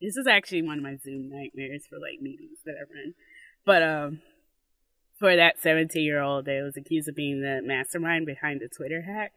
this 0.00 0.16
is 0.16 0.26
actually 0.26 0.62
one 0.62 0.78
of 0.78 0.84
my 0.84 0.96
Zoom 1.02 1.30
nightmares 1.30 1.86
for 1.88 1.98
like 1.98 2.20
meetings 2.20 2.58
that 2.64 2.74
I 2.74 2.82
run, 2.82 3.14
but 3.64 3.82
um, 3.82 4.20
for 5.18 5.34
that 5.34 5.60
17 5.60 6.02
year 6.02 6.20
old 6.20 6.44
that 6.44 6.62
was 6.62 6.76
accused 6.76 7.08
of 7.08 7.14
being 7.14 7.40
the 7.40 7.60
mastermind 7.64 8.26
behind 8.26 8.60
the 8.60 8.68
Twitter 8.68 9.02
hack, 9.02 9.32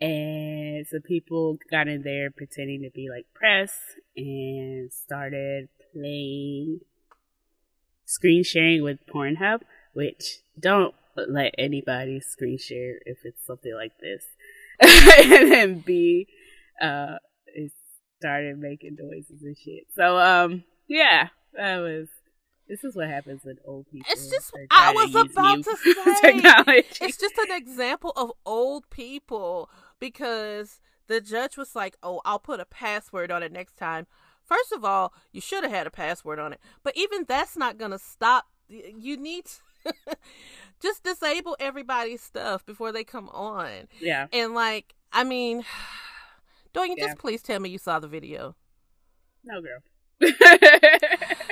and 0.00 0.86
so 0.86 0.98
people 1.00 1.58
got 1.70 1.88
in 1.88 2.02
there 2.02 2.30
pretending 2.30 2.82
to 2.82 2.90
be 2.90 3.08
like 3.08 3.26
press 3.32 3.72
and 4.16 4.92
started 4.92 5.68
playing 5.92 6.80
screen 8.04 8.44
sharing 8.44 8.82
with 8.82 9.06
Pornhub, 9.06 9.62
which 9.92 10.40
don't 10.58 10.94
let 11.28 11.54
anybody 11.58 12.20
screen 12.20 12.58
share 12.58 12.98
if 13.06 13.18
it's 13.24 13.44
something 13.46 13.74
like 13.74 13.92
this. 14.00 14.24
and 14.80 15.50
then 15.50 15.78
B, 15.80 16.26
uh, 16.80 17.16
it 17.46 17.72
started 18.20 18.58
making 18.58 18.96
noises 19.00 19.42
and 19.42 19.56
shit. 19.56 19.84
So, 19.94 20.18
um, 20.18 20.64
yeah, 20.88 21.28
that 21.54 21.78
was. 21.78 22.08
This 22.68 22.82
is 22.82 22.96
what 22.96 23.06
happens 23.08 23.44
when 23.44 23.58
old 23.64 23.86
people. 23.92 24.06
It's 24.10 24.28
just- 24.28 24.52
I 24.72 24.92
was 24.92 25.14
about 25.14 25.62
to 25.62 25.76
say, 26.20 26.82
it's 27.00 27.16
just 27.16 27.38
an 27.38 27.52
example 27.56 28.12
of 28.16 28.32
old 28.44 28.90
people 28.90 29.70
because 30.00 30.80
the 31.06 31.20
judge 31.20 31.56
was 31.56 31.76
like, 31.76 31.96
"Oh, 32.02 32.20
I'll 32.24 32.40
put 32.40 32.58
a 32.58 32.64
password 32.64 33.30
on 33.30 33.44
it 33.44 33.52
next 33.52 33.76
time." 33.76 34.08
First 34.44 34.72
of 34.72 34.84
all, 34.84 35.12
you 35.32 35.40
should 35.40 35.62
have 35.62 35.72
had 35.72 35.86
a 35.86 35.90
password 35.92 36.40
on 36.40 36.52
it, 36.52 36.60
but 36.82 36.96
even 36.96 37.24
that's 37.28 37.56
not 37.56 37.78
gonna 37.78 38.00
stop. 38.00 38.46
You 38.68 39.16
need 39.16 39.44
to 39.44 39.52
just 40.82 41.02
disable 41.04 41.56
everybody's 41.60 42.22
stuff 42.22 42.64
before 42.66 42.92
they 42.92 43.04
come 43.04 43.28
on, 43.30 43.88
yeah. 44.00 44.26
and 44.32 44.54
like, 44.54 44.94
I 45.12 45.24
mean, 45.24 45.64
don't 46.72 46.88
you 46.90 46.96
Yeah. 46.98 47.06
just 47.06 47.18
please 47.18 47.42
tell 47.42 47.60
me 47.60 47.68
you 47.70 47.78
saw 47.78 47.98
the 47.98 48.08
video? 48.08 48.56
No, 49.44 49.60
girl. 49.60 49.80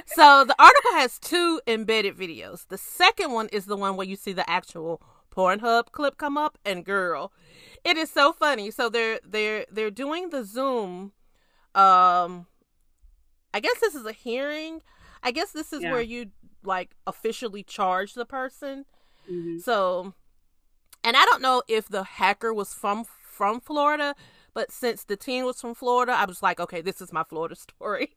So 0.07 0.45
the 0.45 0.55
article 0.59 0.93
has 0.93 1.19
two 1.19 1.61
embedded 1.67 2.17
videos. 2.17 2.67
The 2.69 2.79
second 2.79 3.33
one 3.33 3.49
is 3.49 3.67
the 3.67 3.77
one 3.77 3.97
where 3.97 4.07
you 4.07 4.17
see 4.17 4.33
the 4.33 4.49
actual 4.49 5.03
Pornhub 5.35 5.91
clip 5.91 6.17
come 6.19 6.39
up 6.39 6.59
and 6.65 6.85
girl, 6.85 7.33
it 7.85 7.97
is 7.97 8.11
so 8.11 8.33
funny. 8.33 8.71
So 8.71 8.89
they're 8.89 9.19
they're 9.25 9.67
they're 9.71 9.91
doing 9.91 10.31
the 10.31 10.45
Zoom 10.45 11.13
um 11.75 12.47
I 13.53 13.61
guess 13.61 13.79
this 13.81 13.95
is 13.95 14.07
a 14.07 14.13
hearing. 14.13 14.83
I 15.23 15.31
guess 15.31 15.51
this 15.53 15.73
is 15.73 15.83
Yeah. 15.83 15.93
where 15.93 16.03
you 16.03 16.27
like 16.67 16.95
officially 17.07 17.63
charge 17.63 18.15
the 18.15 18.27
person. 18.27 18.85
Mhm. 19.31 19.61
So, 19.63 20.15
and 21.03 21.17
I 21.17 21.25
don't 21.27 21.43
know 21.43 21.63
if 21.69 21.89
the 21.89 22.03
hacker 22.05 22.53
was 22.53 22.75
from 22.75 23.05
from 23.05 23.61
Florida, 23.61 24.15
but 24.53 24.71
since 24.71 25.05
the 25.05 25.17
teen 25.17 25.45
was 25.45 25.61
from 25.61 25.75
Florida, 25.75 26.13
I 26.13 26.25
was 26.25 26.43
like, 26.43 26.61
okay, 26.61 26.81
this 26.81 27.01
is 27.01 27.13
my 27.13 27.25
Florida 27.25 27.57
story. 27.69 28.15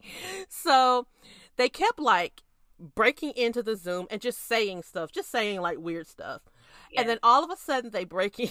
So, 0.49 1.07
they 1.55 1.69
kept 1.69 1.99
like 1.99 2.43
breaking 2.79 3.31
into 3.35 3.63
the 3.63 3.75
Zoom 3.75 4.05
and 4.11 4.21
just 4.21 4.45
saying 4.47 4.83
stuff, 4.83 5.11
just 5.11 5.31
saying 5.31 5.61
like 5.61 5.79
weird 5.79 6.07
stuff. 6.07 6.41
Yeah. 6.91 7.01
And 7.01 7.09
then 7.09 7.19
all 7.23 7.43
of 7.43 7.49
a 7.49 7.57
sudden 7.57 7.89
they 7.91 8.05
break 8.05 8.39
in 8.39 8.49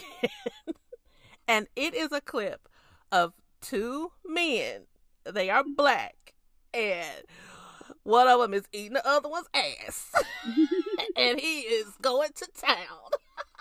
and 1.49 1.69
it 1.77 1.95
is 1.95 2.11
a 2.13 2.21
clip 2.21 2.69
of 3.13 3.35
two 3.61 4.13
men. 4.25 4.83
They 5.25 5.49
are 5.51 5.63
black 5.65 6.35
and 6.75 7.23
one 8.03 8.29
of 8.29 8.41
them 8.41 8.55
is 8.55 8.65
eating 8.73 8.95
the 8.95 9.07
other 9.07 9.29
one's 9.29 9.49
ass. 9.55 10.13
and 11.17 11.41
he 11.41 11.61
is 11.61 11.87
going 12.01 12.31
to 12.37 12.49
town. 12.57 13.11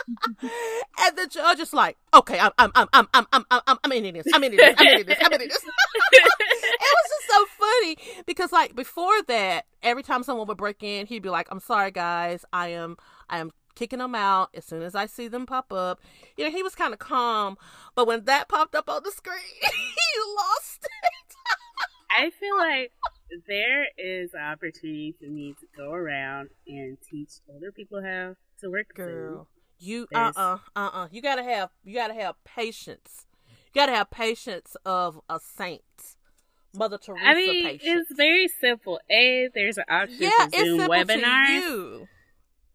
and 0.42 1.18
the 1.18 1.28
judge 1.30 1.60
is 1.60 1.74
like, 1.74 1.98
okay, 2.14 2.40
I'm, 2.40 2.52
I'm, 2.58 2.72
I'm, 2.76 2.88
I'm, 2.94 3.08
I'm, 3.14 3.28
I'm, 3.34 3.46
I'm, 3.52 3.78
I'm 3.84 3.92
in 3.92 4.14
this. 4.14 4.26
I'm 4.34 4.44
in 4.44 4.56
this. 4.56 4.76
I'm 4.78 5.00
in 5.00 5.06
this. 5.06 5.18
I'm 5.22 5.34
in 5.34 5.40
this. 5.40 5.64
it 6.12 6.82
was 6.82 7.10
just 7.10 7.28
so 7.30 7.46
funny 7.58 7.98
because, 8.26 8.52
like, 8.52 8.76
before 8.76 9.22
that, 9.28 9.66
every 9.82 10.04
time 10.04 10.24
someone 10.24 10.48
would 10.48 10.58
break 10.58 10.84
in, 10.84 11.08
he'd 11.08 11.24
be 11.24 11.30
like, 11.30 11.48
"I'm 11.50 11.60
sorry, 11.60 11.92
guys. 11.92 12.46
I 12.54 12.70
am, 12.70 12.98
I 13.30 13.40
am 13.40 13.52
kicking 13.76 14.00
them 14.00 14.16
out 14.16 14.50
as 14.54 14.66
soon 14.66 14.82
as 14.84 14.96
I 14.96 15.06
see 15.08 15.28
them 15.28 15.46
pop 15.46 15.74
up." 15.74 16.00
You 16.38 16.46
know, 16.46 16.52
he 16.52 16.62
was 16.64 16.76
kind 16.76 16.94
of 16.94 17.00
calm, 17.00 17.58
but 17.96 18.06
when 18.06 18.26
that 18.26 18.48
popped 18.48 18.76
up 18.76 18.90
on 18.90 19.02
the 19.04 19.12
screen, 19.12 19.38
he 19.62 20.36
lost 20.38 20.84
it. 20.86 21.36
I 22.12 22.30
feel 22.30 22.58
like 22.58 22.92
there 23.48 23.88
is 23.98 24.34
an 24.34 24.42
opportunity 24.42 25.16
for 25.20 25.30
me 25.30 25.56
to 25.60 25.66
go 25.76 25.92
around 25.92 26.50
and 26.68 26.98
teach 27.02 27.32
older 27.50 27.72
people 27.72 28.02
how 28.02 28.36
to 28.62 28.70
work 28.70 28.94
girl 28.96 29.48
you 29.80 30.08
uh 30.14 30.32
uh 30.36 30.58
uh 30.76 30.90
uh 30.94 31.08
you 31.12 31.22
gotta 31.22 31.44
have 31.44 31.70
you 31.84 31.94
gotta 31.94 32.14
have 32.14 32.36
patience. 32.44 33.26
You 33.74 33.82
gotta 33.82 33.94
have 33.94 34.10
patience 34.10 34.76
of 34.86 35.20
a 35.30 35.40
saint. 35.40 35.82
Mother 36.74 36.98
teresa 36.98 37.26
i 37.26 37.34
mean 37.34 37.64
patience. 37.64 38.08
it's 38.10 38.18
very 38.18 38.48
simple. 38.48 39.00
A 39.10 39.50
there's 39.54 39.78
an 39.78 39.86
option 39.90 40.18
yeah, 40.20 40.46
for 40.46 40.66
zoom 40.66 40.80
webinars 40.82 42.08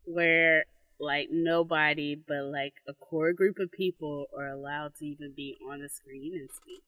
where 0.05 0.65
like 0.99 1.29
nobody 1.31 2.15
but 2.15 2.45
like 2.45 2.75
a 2.89 2.93
core 2.95 3.33
group 3.33 3.59
of 3.59 3.71
people 3.73 4.27
are 4.39 4.49
allowed 4.49 4.95
to 4.99 5.07
even 5.07 5.33
be 5.35 5.57
on 5.71 5.81
the 5.81 5.89
screen 5.89 6.33
and 6.35 6.51
speak 6.51 6.83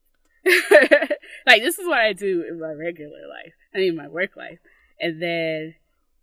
like 1.47 1.63
this 1.63 1.79
is 1.79 1.87
what 1.87 1.99
I 1.99 2.13
do 2.13 2.45
in 2.49 2.61
my 2.61 2.73
regular 2.73 3.27
life. 3.29 3.53
I 3.75 3.79
mean 3.79 3.97
my 3.97 4.09
work 4.09 4.37
life. 4.37 4.59
And 5.01 5.21
then 5.21 5.75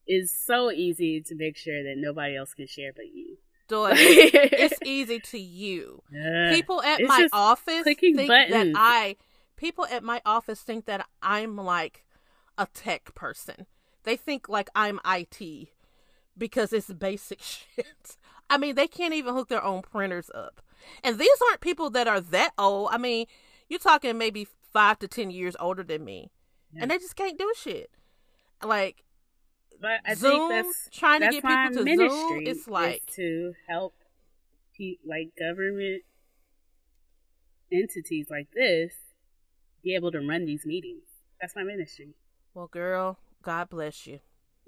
it's 0.07 0.31
so 0.31 0.71
easy 0.71 1.21
to 1.21 1.35
make 1.35 1.57
sure 1.57 1.83
that 1.83 1.95
nobody 1.97 2.35
else 2.35 2.53
can 2.53 2.67
share 2.67 2.91
but 2.95 3.05
you. 3.13 3.37
Daughter, 3.67 3.93
it's 3.95 4.79
easy 4.83 5.19
to 5.19 5.37
you. 5.37 6.01
Uh, 6.11 6.53
people 6.53 6.81
at 6.81 7.01
my 7.03 7.27
office 7.31 7.83
think 7.83 7.99
buttons. 8.01 8.73
that 8.73 8.73
I 8.75 9.15
people 9.57 9.85
at 9.85 10.03
my 10.03 10.21
office 10.25 10.61
think 10.61 10.85
that 10.85 11.05
I'm 11.21 11.55
like 11.55 12.03
a 12.57 12.67
tech 12.73 13.13
person. 13.13 13.67
They 14.03 14.15
think 14.15 14.49
like 14.49 14.69
I'm 14.73 14.99
IT 15.05 15.69
because 16.37 16.73
it's 16.73 16.91
basic 16.91 17.41
shit. 17.43 18.17
I 18.49 18.57
mean, 18.57 18.73
they 18.75 18.87
can't 18.87 19.13
even 19.13 19.35
hook 19.35 19.49
their 19.49 19.63
own 19.63 19.83
printers 19.83 20.31
up. 20.33 20.61
And 21.03 21.19
these 21.19 21.29
aren't 21.49 21.61
people 21.61 21.89
that 21.91 22.07
are 22.07 22.21
that 22.21 22.53
old. 22.57 22.89
I 22.91 22.97
mean, 22.97 23.27
you're 23.69 23.79
talking 23.79 24.17
maybe 24.17 24.47
five 24.73 24.99
to 24.99 25.07
ten 25.07 25.31
years 25.31 25.55
older 25.59 25.83
than 25.83 26.03
me, 26.03 26.31
yeah. 26.73 26.81
and 26.81 26.91
they 26.91 26.97
just 26.97 27.15
can't 27.15 27.37
do 27.37 27.51
shit. 27.55 27.89
Like, 28.63 29.03
but 29.79 30.01
I 30.05 30.15
Zoom, 30.15 30.49
think 30.49 30.65
that's 30.65 30.89
trying 30.91 31.21
that's 31.21 31.35
to 31.35 31.41
get 31.41 31.71
people 31.71 31.85
to 31.85 31.95
Zoom. 31.95 32.41
It's 32.45 32.67
like 32.67 33.05
to 33.15 33.53
help, 33.67 33.93
pe- 34.77 34.97
like 35.07 35.31
government 35.39 36.03
entities 37.71 38.27
like 38.29 38.47
this 38.53 38.93
be 39.83 39.95
able 39.95 40.11
to 40.11 40.19
run 40.19 40.45
these 40.45 40.65
meetings. 40.65 41.03
That's 41.39 41.55
my 41.55 41.63
ministry. 41.63 42.15
Well, 42.53 42.67
girl, 42.67 43.17
God 43.43 43.69
bless 43.69 44.05
you. 44.05 44.19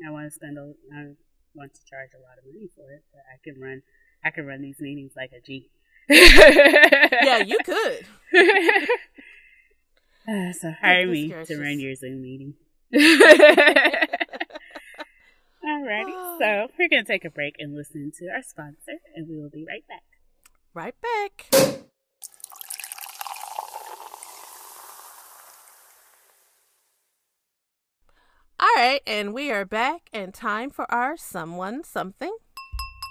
I 0.08 0.12
want 0.12 0.28
to 0.28 0.32
spend 0.32 0.58
a, 0.58 0.74
I 0.96 1.14
want 1.54 1.74
to 1.74 1.82
charge 1.86 2.12
a 2.16 2.22
lot 2.22 2.38
of 2.38 2.46
money 2.46 2.70
for 2.76 2.92
it, 2.92 3.04
but 3.12 3.22
I 3.28 3.38
can 3.44 3.62
run, 3.62 3.82
I 4.24 4.32
can 4.32 4.46
run 4.46 4.62
these 4.62 4.80
meetings 4.80 5.12
like 5.16 5.32
a 5.38 5.42
G. 5.42 5.70
yeah, 6.10 7.38
you 7.40 7.58
could. 7.66 8.06
Uh, 10.28 10.54
so 10.54 10.72
hire 10.80 11.08
me 11.08 11.30
to 11.30 11.58
run 11.60 11.80
your 11.80 11.96
Zoom 11.96 12.22
meeting. 12.22 12.54
Alrighty, 15.64 16.40
so 16.40 16.68
we're 16.78 16.90
gonna 16.90 17.04
take 17.06 17.26
a 17.26 17.30
break 17.30 17.56
and 17.60 17.76
listen 17.76 18.12
to 18.20 18.28
our 18.28 18.42
sponsor, 18.42 19.00
and 19.16 19.28
we 19.28 19.38
will 19.40 19.50
be 19.50 19.66
right 19.68 19.88
back. 19.88 20.04
Right 20.74 20.96
back. 21.02 21.50
All 28.60 28.70
right, 28.76 29.02
and 29.08 29.34
we 29.34 29.52
are 29.52 29.66
back, 29.66 30.10
and 30.14 30.34
time 30.34 30.70
for 30.70 30.92
our 30.94 31.18
someone 31.18 31.84
something 31.84 32.36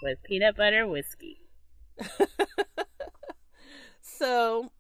with 0.03 0.23
peanut 0.23 0.57
butter 0.57 0.87
whiskey. 0.87 1.39
so, 4.01 4.71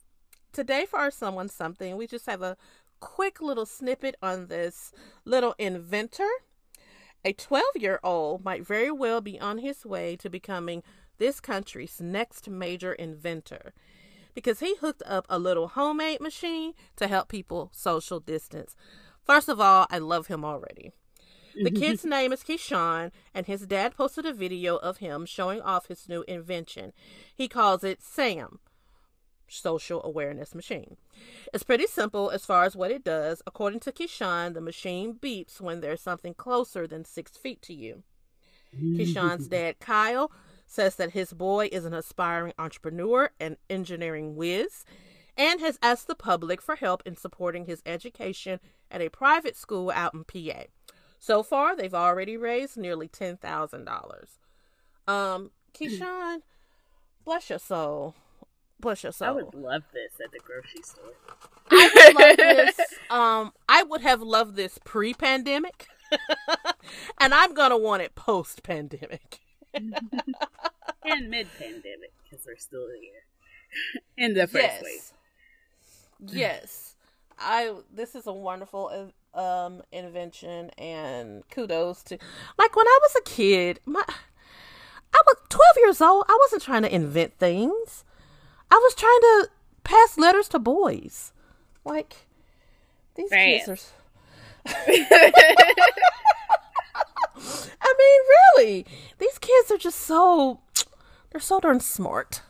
today 0.52 0.86
for 0.86 0.98
our 0.98 1.10
someone 1.10 1.48
something, 1.48 1.96
we 1.96 2.06
just 2.06 2.26
have 2.26 2.42
a 2.42 2.56
quick 3.00 3.40
little 3.40 3.66
snippet 3.66 4.14
on 4.22 4.46
this 4.46 4.92
little 5.24 5.54
inventor. 5.58 6.28
A 7.24 7.32
12 7.32 7.64
year 7.76 8.00
old 8.02 8.44
might 8.44 8.66
very 8.66 8.90
well 8.90 9.20
be 9.20 9.38
on 9.40 9.58
his 9.58 9.84
way 9.84 10.16
to 10.16 10.30
becoming 10.30 10.82
this 11.18 11.40
country's 11.40 12.00
next 12.00 12.48
major 12.48 12.92
inventor 12.92 13.74
because 14.34 14.60
he 14.60 14.76
hooked 14.76 15.02
up 15.04 15.26
a 15.28 15.38
little 15.38 15.68
homemade 15.68 16.20
machine 16.20 16.72
to 16.96 17.08
help 17.08 17.28
people 17.28 17.70
social 17.72 18.20
distance. 18.20 18.76
First 19.22 19.48
of 19.48 19.60
all, 19.60 19.86
I 19.90 19.98
love 19.98 20.28
him 20.28 20.44
already. 20.44 20.92
The 21.54 21.70
kid's 21.70 22.04
name 22.04 22.32
is 22.32 22.42
Keyshawn, 22.42 23.10
and 23.34 23.46
his 23.46 23.66
dad 23.66 23.96
posted 23.96 24.26
a 24.26 24.32
video 24.32 24.76
of 24.76 24.98
him 24.98 25.26
showing 25.26 25.60
off 25.60 25.86
his 25.86 26.08
new 26.08 26.24
invention. 26.28 26.92
He 27.34 27.48
calls 27.48 27.84
it 27.84 28.02
SAM, 28.02 28.60
Social 29.48 30.02
Awareness 30.04 30.54
Machine. 30.54 30.96
It's 31.52 31.64
pretty 31.64 31.86
simple 31.86 32.30
as 32.30 32.46
far 32.46 32.64
as 32.64 32.76
what 32.76 32.90
it 32.90 33.04
does. 33.04 33.42
According 33.46 33.80
to 33.80 33.92
Keyshawn, 33.92 34.54
the 34.54 34.60
machine 34.60 35.14
beeps 35.14 35.60
when 35.60 35.80
there's 35.80 36.00
something 36.00 36.34
closer 36.34 36.86
than 36.86 37.04
six 37.04 37.36
feet 37.36 37.62
to 37.62 37.74
you. 37.74 38.02
Keyshawn's 38.76 39.48
dad, 39.48 39.80
Kyle, 39.80 40.30
says 40.66 40.94
that 40.96 41.10
his 41.10 41.32
boy 41.32 41.68
is 41.72 41.84
an 41.84 41.94
aspiring 41.94 42.52
entrepreneur 42.58 43.30
and 43.40 43.56
engineering 43.68 44.36
whiz 44.36 44.84
and 45.36 45.60
has 45.60 45.78
asked 45.82 46.06
the 46.06 46.14
public 46.14 46.62
for 46.62 46.76
help 46.76 47.02
in 47.04 47.16
supporting 47.16 47.66
his 47.66 47.82
education 47.86 48.60
at 48.90 49.00
a 49.00 49.08
private 49.08 49.56
school 49.56 49.90
out 49.90 50.14
in 50.14 50.24
PA. 50.24 50.64
So 51.20 51.42
far, 51.42 51.76
they've 51.76 51.94
already 51.94 52.38
raised 52.38 52.78
nearly 52.78 53.06
ten 53.06 53.36
thousand 53.36 53.84
dollars. 53.84 54.38
Um, 55.06 55.50
Keyshawn, 55.74 56.38
bless 57.26 57.50
your 57.50 57.58
soul. 57.58 58.14
Bless 58.80 59.02
your 59.02 59.12
soul. 59.12 59.28
I 59.28 59.32
would 59.32 59.54
love 59.54 59.82
this 59.92 60.12
at 60.24 60.32
the 60.32 60.38
grocery 60.38 60.80
store. 60.82 61.12
I 61.70 61.90
would 61.94 62.14
love 62.14 62.36
this. 62.38 62.80
Um, 63.10 63.52
I 63.68 63.82
would 63.82 64.00
have 64.00 64.22
loved 64.22 64.56
this 64.56 64.78
pre-pandemic, 64.82 65.88
and 67.18 67.34
I'm 67.34 67.52
gonna 67.52 67.76
want 67.76 68.00
it 68.00 68.14
post-pandemic 68.14 69.40
and 69.74 69.90
mid-pandemic 71.28 72.12
because 72.22 72.46
we're 72.46 72.56
still 72.56 72.86
here 72.98 73.24
in 74.16 74.32
the 74.32 74.46
first 74.46 74.64
yes. 74.64 74.80
place. 74.80 75.12
Yes, 76.20 76.89
I. 77.40 77.74
This 77.92 78.14
is 78.14 78.26
a 78.26 78.32
wonderful 78.32 79.12
um 79.32 79.82
invention 79.92 80.70
and 80.70 81.48
kudos 81.50 82.02
to 82.02 82.18
like 82.58 82.74
when 82.74 82.86
I 82.86 82.98
was 83.02 83.14
a 83.16 83.22
kid, 83.22 83.80
my 83.86 84.02
I 85.12 85.22
was 85.26 85.36
12 85.48 85.64
years 85.78 86.00
old. 86.00 86.24
I 86.28 86.38
wasn't 86.40 86.62
trying 86.62 86.82
to 86.82 86.94
invent 86.94 87.38
things. 87.38 88.04
I 88.70 88.76
was 88.76 88.94
trying 88.94 89.20
to 89.20 89.50
pass 89.84 90.16
letters 90.18 90.48
to 90.48 90.58
boys. 90.58 91.32
Like 91.84 92.26
these 93.14 93.30
right. 93.30 93.62
kids 93.64 93.68
are 93.68 93.78
I 97.82 97.94
mean, 97.98 98.20
really. 98.28 98.86
These 99.18 99.38
kids 99.38 99.70
are 99.70 99.78
just 99.78 100.00
so 100.00 100.60
they're 101.30 101.40
so 101.40 101.60
darn 101.60 101.80
smart. 101.80 102.42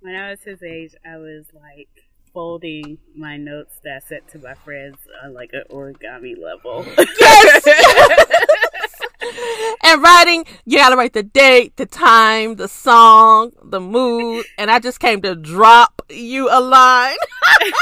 When 0.00 0.14
I 0.14 0.30
was 0.30 0.42
his 0.42 0.62
age, 0.62 0.94
I 1.04 1.18
was 1.18 1.46
like 1.54 2.09
folding 2.32 2.98
my 3.14 3.36
notes 3.36 3.80
that 3.84 3.96
I 3.96 3.98
sent 4.00 4.28
to 4.28 4.38
my 4.38 4.54
friends 4.54 4.96
on 5.22 5.34
like 5.34 5.52
an 5.52 5.64
origami 5.70 6.38
level. 6.38 6.86
Yes. 7.20 7.66
and 9.84 10.02
writing, 10.02 10.44
you 10.64 10.78
gotta 10.78 10.96
write 10.96 11.12
the 11.12 11.22
date, 11.22 11.76
the 11.76 11.86
time, 11.86 12.56
the 12.56 12.68
song, 12.68 13.52
the 13.62 13.80
mood, 13.80 14.46
and 14.58 14.70
I 14.70 14.78
just 14.78 15.00
came 15.00 15.20
to 15.22 15.34
drop 15.34 16.02
you 16.08 16.48
a 16.50 16.60
line. 16.60 17.16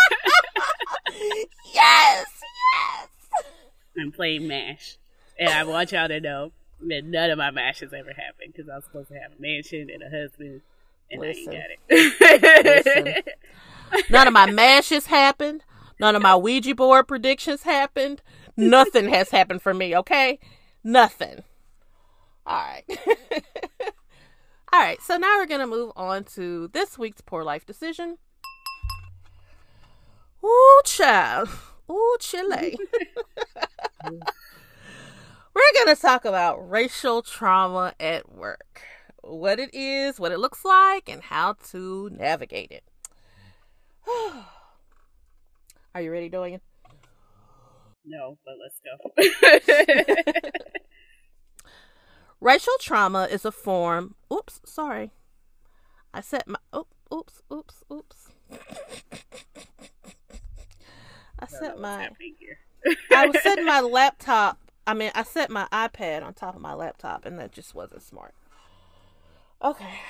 yes, 1.74 1.74
yes. 1.74 2.26
I'm 3.98 4.12
playing 4.12 4.46
MASH. 4.46 4.96
And 5.38 5.50
I 5.50 5.64
want 5.64 5.92
y'all 5.92 6.08
to 6.08 6.20
know 6.20 6.52
that 6.88 7.04
none 7.04 7.30
of 7.30 7.38
my 7.38 7.50
MASHes 7.50 7.92
ever 7.92 8.10
happened 8.10 8.52
because 8.52 8.68
I 8.68 8.76
was 8.76 8.84
supposed 8.84 9.08
to 9.08 9.14
have 9.14 9.32
a 9.38 9.40
mansion 9.40 9.88
and 9.92 10.02
a 10.02 10.10
husband, 10.10 10.62
and 11.10 11.20
Listen. 11.20 11.52
I 11.52 11.56
ain't 11.56 12.18
got 12.18 13.06
it. 13.06 13.28
None 14.10 14.26
of 14.26 14.32
my 14.32 14.50
mashes 14.50 15.06
happened. 15.06 15.64
None 16.00 16.14
of 16.14 16.22
my 16.22 16.36
Ouija 16.36 16.74
board 16.74 17.08
predictions 17.08 17.62
happened. 17.62 18.22
Nothing 18.56 19.08
has 19.08 19.30
happened 19.30 19.62
for 19.62 19.74
me, 19.74 19.96
okay? 19.96 20.38
Nothing. 20.82 21.42
All 22.46 22.56
right. 22.56 22.84
All 24.72 24.80
right, 24.80 25.00
so 25.00 25.16
now 25.16 25.38
we're 25.38 25.46
going 25.46 25.60
to 25.60 25.66
move 25.66 25.92
on 25.96 26.24
to 26.34 26.68
this 26.68 26.98
week's 26.98 27.20
Poor 27.20 27.42
Life 27.42 27.64
Decision. 27.64 28.18
Ooh, 30.44 30.80
child. 30.84 31.48
Ooh, 31.90 32.16
Chile. 32.20 32.78
we're 34.04 34.12
going 35.74 35.94
to 35.94 35.96
talk 36.00 36.24
about 36.24 36.70
racial 36.70 37.22
trauma 37.22 37.94
at 37.98 38.30
work. 38.30 38.82
what 39.22 39.58
it 39.58 39.74
is, 39.74 40.20
what 40.20 40.32
it 40.32 40.38
looks 40.38 40.64
like, 40.64 41.08
and 41.08 41.22
how 41.22 41.54
to 41.70 42.10
navigate 42.12 42.70
it. 42.70 42.84
Are 45.94 46.00
you 46.00 46.10
ready, 46.12 46.28
Dorian? 46.28 46.60
No, 48.04 48.38
but 48.44 48.54
let's 48.62 48.80
go. 48.80 50.50
Racial 52.40 52.72
trauma 52.80 53.28
is 53.30 53.44
a 53.44 53.52
form. 53.52 54.14
Oops, 54.32 54.60
sorry. 54.64 55.10
I 56.14 56.20
set 56.20 56.48
my. 56.48 56.58
Oh, 56.72 56.86
oops, 57.12 57.42
oops, 57.52 57.82
oops. 57.92 58.28
I 61.38 61.46
set 61.46 61.78
my. 61.78 62.08
I 63.14 63.26
was 63.26 63.42
setting 63.42 63.66
my 63.66 63.80
laptop. 63.82 64.58
I 64.86 64.94
mean, 64.94 65.10
I 65.14 65.22
set 65.22 65.50
my 65.50 65.68
iPad 65.70 66.24
on 66.24 66.32
top 66.32 66.54
of 66.54 66.62
my 66.62 66.72
laptop, 66.72 67.26
and 67.26 67.38
that 67.38 67.52
just 67.52 67.74
wasn't 67.74 68.02
smart. 68.02 68.34
Okay. 69.62 70.00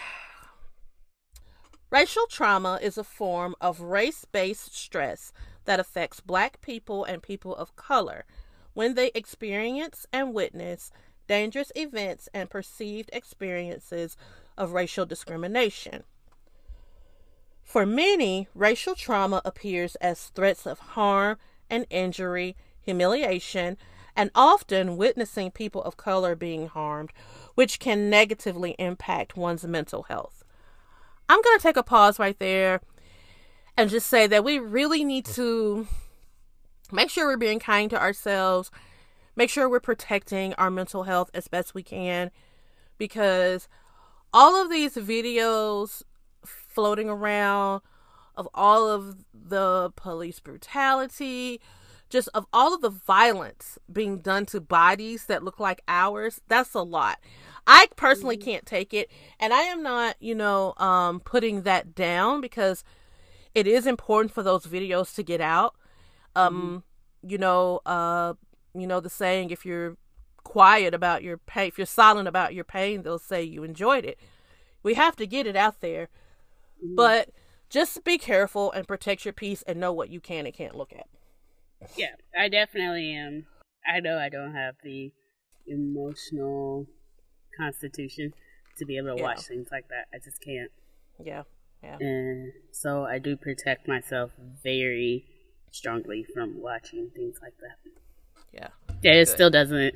Racial 1.91 2.26
trauma 2.26 2.78
is 2.82 2.99
a 2.99 3.05
form 3.05 3.55
of 3.62 3.80
race 3.80 4.26
based 4.30 4.76
stress 4.76 5.32
that 5.64 5.80
affects 5.80 6.20
black 6.20 6.61
people 6.61 7.03
and 7.03 7.22
people 7.22 7.57
of 7.57 7.76
color 7.76 8.26
when 8.74 8.95
they 8.95 9.11
experience 9.14 10.07
and 10.12 10.34
witness 10.34 10.93
dangerous 11.26 11.72
events 11.74 12.28
and 12.34 12.51
perceived 12.51 13.09
experiences 13.12 14.18
of 14.59 14.72
racial 14.72 15.07
discrimination. 15.07 16.05
For 17.62 17.86
many, 17.86 18.49
racial 18.55 18.95
trauma 18.95 19.41
appears 19.45 19.95
as 19.97 20.28
threats 20.28 20.66
of 20.66 20.78
harm 20.78 21.39
and 21.70 21.86
injury, 21.89 22.55
humiliation, 22.80 23.78
and 24.14 24.30
often 24.34 24.99
witnessing 24.99 25.51
people 25.51 25.82
of 25.82 25.97
color 25.97 26.34
being 26.34 26.66
harmed, 26.66 27.12
which 27.55 27.78
can 27.78 28.11
negatively 28.11 28.74
impact 28.78 29.36
one's 29.36 29.64
mental 29.64 30.03
health. 30.05 30.45
I'm 31.29 31.43
going 31.43 31.59
to 31.59 31.62
take 31.62 31.76
a 31.76 31.83
pause 31.83 32.18
right 32.18 32.39
there 32.39 32.81
and 33.76 33.91
just 33.91 34.07
say 34.07 34.26
that 34.26 34.45
we 34.45 34.59
really 34.59 35.05
need 35.05 35.24
to 35.26 35.87
make 36.91 37.11
sure 37.11 37.26
we're 37.26 37.37
being 37.37 37.59
kind 37.59 37.91
to 37.91 38.01
ourselves, 38.01 38.70
make 39.37 39.51
sure 39.51 39.68
we're 39.68 39.81
protecting 39.81 40.55
our 40.55 40.70
mental 40.70 41.05
health 41.05 41.31
as 41.35 41.49
best 41.49 41.74
we 41.74 41.83
can, 41.83 42.31
because 42.97 43.68
all 44.33 44.61
of 44.61 44.70
these 44.70 44.95
videos 44.95 46.03
floating 46.45 47.09
around 47.09 47.83
of 48.37 48.49
all 48.55 48.89
of 48.89 49.24
the 49.35 49.93
police 49.97 50.41
brutality, 50.41 51.61
just 52.09 52.29
of 52.33 52.47
all 52.53 52.74
of 52.74 52.81
the 52.81 52.89
violence 52.91 53.79
being 53.93 54.18
done 54.18 54.47
to 54.47 54.61
bodies 54.61 55.26
that 55.26 55.43
look 55.43 55.61
like 55.61 55.83
ours, 55.89 56.41
that's 56.49 56.74
a 56.74 56.83
lot. 56.83 57.18
I 57.69 57.87
personally 57.97 58.39
mm-hmm. 58.39 58.51
can't 58.51 58.66
take 58.66 58.95
it, 58.95 59.11
and 59.39 59.53
I 59.53 59.61
am 59.64 59.83
not, 59.83 60.16
you 60.21 60.35
know, 60.35 60.73
um, 60.79 61.21
putting 61.21 61.62
that 61.62 61.95
down 61.95 62.41
because 62.41 62.83
it 63.55 63.66
is 63.66 63.87
important 63.87 64.33
for 64.33 64.43
those 64.43 64.64
videos 64.66 65.14
to 65.16 65.23
get 65.23 65.43
out. 65.43 65.77
Um, 66.35 66.85
mm-hmm. 67.23 67.31
you 67.31 67.37
know, 67.37 67.81
uh, 67.85 68.33
you 68.75 68.87
know 68.87 69.01
the 69.01 69.11
saying: 69.11 69.51
if 69.51 69.66
you're 69.66 69.99
quiet 70.45 70.95
about 70.95 71.23
your 71.23 71.37
pain, 71.37 71.69
if 71.69 71.77
you're 71.77 71.87
silent 71.87 72.27
about 72.27 72.55
your 72.55 72.64
pain, 72.64 73.03
they'll 73.03 73.19
say 73.19 73.43
you 73.43 73.64
enjoyed 73.64 74.07
it. 74.07 74.19
We 74.83 74.95
have 74.95 75.14
to 75.16 75.27
get 75.27 75.47
it 75.47 75.55
out 75.55 75.83
there, 75.83 76.09
mm-hmm. 76.83 76.95
but 76.95 77.29
just 77.69 78.03
be 78.03 78.16
careful 78.16 78.73
and 78.73 78.89
protect 78.89 79.27
your 79.27 79.35
peace 79.35 79.62
and 79.66 79.79
know 79.79 79.93
what 79.93 80.09
you 80.09 80.21
can 80.21 80.47
and 80.47 80.55
can't 80.55 80.75
look 80.75 80.95
at. 80.95 81.07
Yeah, 81.99 82.14
I 82.37 82.49
definitely 82.49 83.12
am. 83.12 83.45
I 83.87 84.01
know 84.01 84.19
I 84.19 84.31
don't 84.31 84.55
have 84.55 84.77
the 84.83 85.12
emotional 85.66 86.87
constitution 87.59 88.33
to 88.79 88.85
be 88.85 88.97
able 88.97 89.15
to 89.15 89.17
yeah. 89.17 89.23
watch 89.23 89.43
things 89.47 89.69
like 89.71 89.89
that. 89.89 90.07
I 90.15 90.19
just 90.19 90.41
can't. 90.43 90.71
Yeah. 91.23 91.43
Yeah. 91.83 91.97
And 92.01 92.53
so 92.73 93.05
I 93.05 93.19
do 93.19 93.37
protect 93.37 93.87
myself 93.87 94.31
very 94.63 95.25
strongly 95.71 96.25
from 96.35 96.61
watching 96.61 97.11
things 97.15 97.39
like 97.43 97.55
that. 97.59 97.91
Yeah. 98.53 98.69
Yeah, 99.03 99.13
it 99.13 99.27
Good. 99.27 99.29
still 99.29 99.51
doesn't 99.51 99.95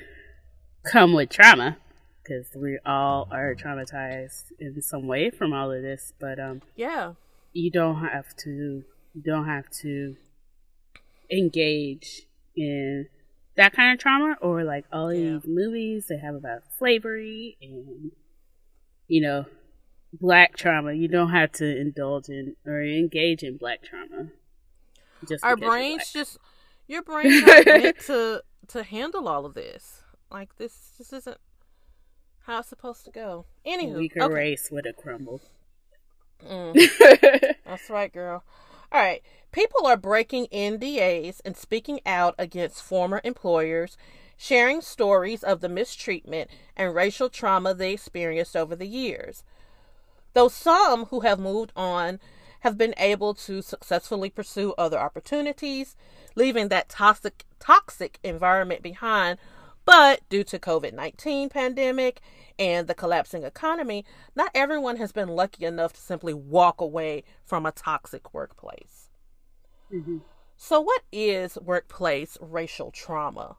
come 0.85 1.13
with 1.13 1.31
trauma 1.31 1.77
because 2.23 2.47
we 2.55 2.79
all 2.85 3.29
are 3.31 3.55
traumatized 3.55 4.53
in 4.61 4.81
some 4.83 5.07
way 5.07 5.31
from 5.31 5.53
all 5.53 5.73
of 5.73 5.83
this, 5.83 6.13
but 6.21 6.39
um 6.39 6.63
yeah. 6.77 7.15
You 7.53 7.71
don't 7.71 7.97
have 7.97 8.35
to 8.45 8.85
you 9.15 9.23
don't 9.25 9.47
have 9.47 9.69
to 9.83 10.17
engage 11.31 12.23
in 12.57 13.09
that 13.57 13.73
kind 13.73 13.93
of 13.93 13.99
trauma 13.99 14.37
or 14.41 14.65
like 14.65 14.85
all 14.93 15.13
yeah. 15.13 15.33
these 15.33 15.47
movies 15.47 16.07
they 16.09 16.19
have 16.19 16.35
about 16.35 16.63
slavery 16.79 17.57
and 17.61 18.13
you 19.09 19.21
know 19.21 19.45
black 20.21 20.57
trauma 20.57 20.93
you 20.93 21.09
don't 21.09 21.31
have 21.31 21.53
to 21.53 21.79
indulge 21.79 22.29
in 22.29 22.55
or 22.67 22.83
engage 22.83 23.43
in 23.43 23.57
black 23.57 23.83
trauma 23.83 24.29
just 25.29 25.45
our 25.45 25.57
brains 25.57 26.13
just 26.13 26.39
your 26.87 27.03
brain's 27.03 27.43
not 27.43 27.67
meant 27.67 27.99
to 28.01 28.43
to 28.69 28.83
handle 28.83 29.29
all 29.29 29.47
of 29.47 29.55
this 29.55 30.03
like 30.31 30.57
this 30.57 30.93
this 30.99 31.13
isn't 31.13 31.39
how 32.47 32.59
it's 32.59 32.69
supposed 32.69 33.05
to 33.05 33.11
go 33.11 33.47
anywho 33.67 33.97
weaker 33.97 34.23
okay. 34.23 34.35
race 34.35 34.69
would 34.71 34.85
have 34.85 34.97
crumbled 34.97 35.43
mm. 36.47 37.55
that's 37.65 37.89
right 37.89 38.13
girl 38.13 38.45
all 38.93 39.01
right. 39.01 39.23
People 39.53 39.87
are 39.87 39.97
breaking 39.97 40.47
NDAs 40.53 41.41
and 41.45 41.57
speaking 41.57 42.01
out 42.07 42.35
against 42.39 42.83
former 42.83 43.21
employers, 43.25 43.97
sharing 44.37 44.81
stories 44.81 45.43
of 45.43 45.61
the 45.61 45.69
mistreatment 45.69 46.51
and 46.77 46.95
racial 46.95 47.29
trauma 47.29 47.75
they 47.75 47.93
experienced 47.93 48.57
over 48.57 48.77
the 48.77 48.87
years. 48.87 49.45
Though 50.35 50.49
some 50.49 51.07
who 51.07 51.21
have 51.21 51.39
moved 51.39 51.73
on 51.77 52.21
have 52.61 52.79
been 52.79 52.95
able 52.97 53.35
to 53.35 53.61
successfully 53.61 54.31
pursue 54.31 54.75
other 54.79 54.99
opportunities, 54.99 55.97
leaving 56.35 56.69
that 56.69 56.89
toxic 56.89 57.45
toxic 57.59 58.19
environment 58.23 58.83
behind, 58.83 59.39
but 59.85 60.21
due 60.29 60.45
to 60.45 60.59
COVID-19 60.59 61.51
pandemic 61.51 62.21
and 62.59 62.87
the 62.87 62.95
collapsing 62.95 63.43
economy, 63.43 64.05
not 64.37 64.51
everyone 64.55 64.97
has 64.97 65.13
been 65.13 65.29
lucky 65.29 65.65
enough 65.65 65.93
to 65.95 66.01
simply 66.01 66.35
walk 66.35 66.81
away 66.81 67.25
from 67.45 67.67
a 67.67 67.73
toxic 67.73 68.33
workplace. 68.33 69.11
Mm-hmm. 69.93 70.19
So, 70.57 70.81
what 70.81 71.03
is 71.11 71.59
workplace 71.61 72.39
racial 72.41 72.91
trauma? 72.91 73.57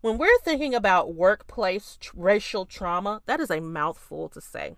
When 0.00 0.16
we're 0.16 0.38
thinking 0.38 0.74
about 0.74 1.14
workplace 1.14 1.98
t- 2.00 2.08
racial 2.14 2.64
trauma, 2.64 3.20
that 3.26 3.40
is 3.40 3.50
a 3.50 3.60
mouthful 3.60 4.30
to 4.30 4.40
say. 4.40 4.76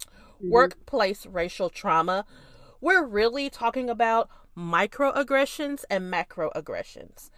Mm-hmm. 0.00 0.50
Workplace 0.50 1.26
racial 1.26 1.68
trauma, 1.68 2.24
we're 2.80 3.04
really 3.04 3.50
talking 3.50 3.90
about 3.90 4.30
microaggressions 4.56 5.84
and 5.90 6.12
macroaggressions 6.12 7.28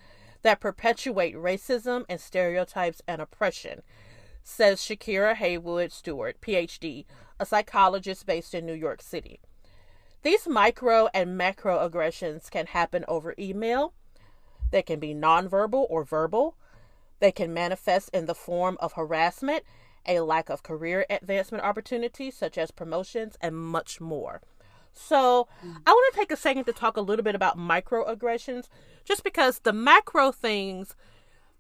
that 0.47 0.61
perpetuate 0.61 1.35
racism 1.35 2.05
and 2.09 2.21
stereotypes 2.21 3.03
and 3.09 3.21
oppression 3.21 3.83
says 4.45 4.79
Shakira 4.79 5.35
Haywood 5.35 5.91
Stewart, 5.91 6.41
PhD, 6.41 7.05
a 7.41 7.45
psychologist 7.45 8.27
based 8.27 8.55
in 8.55 8.65
New 8.65 8.73
York 8.73 9.03
City. 9.03 9.41
These 10.23 10.47
micro 10.47 11.09
and 11.13 11.37
macro 11.37 11.85
aggressions 11.85 12.49
can 12.49 12.67
happen 12.67 13.05
over 13.09 13.35
email. 13.37 13.93
They 14.71 14.83
can 14.83 15.01
be 15.01 15.17
nonverbal 15.17 15.85
or 15.91 16.05
verbal. 16.05 16.57
They 17.19 17.33
can 17.33 17.53
manifest 17.53 18.11
in 18.15 18.27
the 18.27 18.35
form 18.35 18.77
of 18.79 18.93
harassment, 18.93 19.65
a 20.07 20.21
lack 20.21 20.49
of 20.49 20.63
career 20.63 21.07
advancement 21.11 21.65
opportunities, 21.65 22.37
such 22.37 22.57
as 22.57 22.71
promotions, 22.71 23.37
and 23.41 23.57
much 23.57 24.01
more. 24.01 24.43
So, 24.99 25.49
I 25.63 25.91
want 25.91 26.15
to 26.15 26.19
take 26.19 26.31
a 26.31 26.37
second 26.37 26.65
to 26.65 26.73
talk 26.73 26.97
a 26.97 27.01
little 27.01 27.23
bit 27.23 27.35
about 27.35 27.59
microaggressions, 27.59 28.69
just 29.05 29.23
because 29.23 29.61
the 29.61 29.73
macro 29.73 30.33
things 30.33 30.97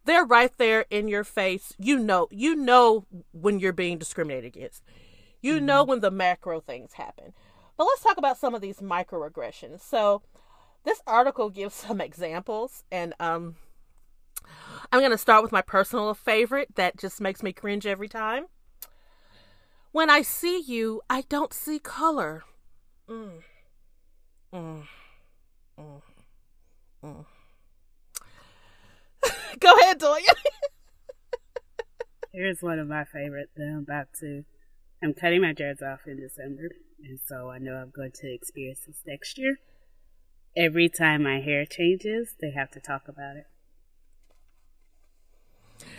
they're 0.06 0.24
right 0.24 0.52
there 0.56 0.86
in 0.88 1.08
your 1.08 1.24
face. 1.24 1.74
You 1.78 1.98
know, 1.98 2.28
you 2.30 2.54
know 2.54 3.06
when 3.32 3.58
you're 3.58 3.72
being 3.72 3.98
discriminated 3.98 4.56
against. 4.56 4.82
You 5.42 5.56
mm-hmm. 5.56 5.66
know 5.66 5.84
when 5.84 6.00
the 6.00 6.10
macro 6.10 6.60
things 6.60 6.94
happen. 6.94 7.34
But 7.76 7.84
let's 7.84 8.02
talk 8.02 8.16
about 8.16 8.38
some 8.38 8.54
of 8.54 8.62
these 8.62 8.78
microaggressions. 8.78 9.82
So, 9.82 10.22
this 10.84 11.02
article 11.06 11.50
gives 11.50 11.74
some 11.74 12.00
examples, 12.00 12.84
and 12.90 13.12
um, 13.20 13.56
I'm 14.90 15.00
going 15.00 15.10
to 15.10 15.18
start 15.18 15.42
with 15.42 15.52
my 15.52 15.62
personal 15.62 16.14
favorite 16.14 16.74
that 16.76 16.96
just 16.96 17.20
makes 17.20 17.42
me 17.42 17.52
cringe 17.52 17.86
every 17.86 18.08
time. 18.08 18.46
When 19.92 20.08
I 20.08 20.22
see 20.22 20.60
you, 20.60 21.02
I 21.10 21.22
don't 21.28 21.52
see 21.52 21.78
color. 21.78 22.44
Mm. 23.08 23.42
Mm. 24.52 24.82
Mm. 25.78 26.02
Mm. 27.04 27.24
Go 29.60 29.74
ahead, 29.80 30.00
Toya. 30.00 30.34
Here's 32.32 32.62
one 32.62 32.78
of 32.78 32.88
my 32.88 33.04
favorite 33.04 33.50
that 33.56 33.64
I'm 33.64 33.78
about 33.78 34.08
to. 34.20 34.44
I'm 35.02 35.14
cutting 35.14 35.42
my 35.42 35.52
dreads 35.52 35.82
off 35.82 36.00
in 36.06 36.18
December, 36.18 36.70
and 37.02 37.18
so 37.26 37.50
I 37.50 37.58
know 37.58 37.74
I'm 37.74 37.90
going 37.90 38.12
to 38.20 38.32
experience 38.32 38.80
this 38.86 39.02
next 39.06 39.38
year. 39.38 39.58
Every 40.56 40.88
time 40.88 41.22
my 41.22 41.40
hair 41.40 41.66
changes, 41.66 42.34
they 42.40 42.50
have 42.50 42.70
to 42.72 42.80
talk 42.80 43.08
about 43.08 43.36
it. 43.36 43.46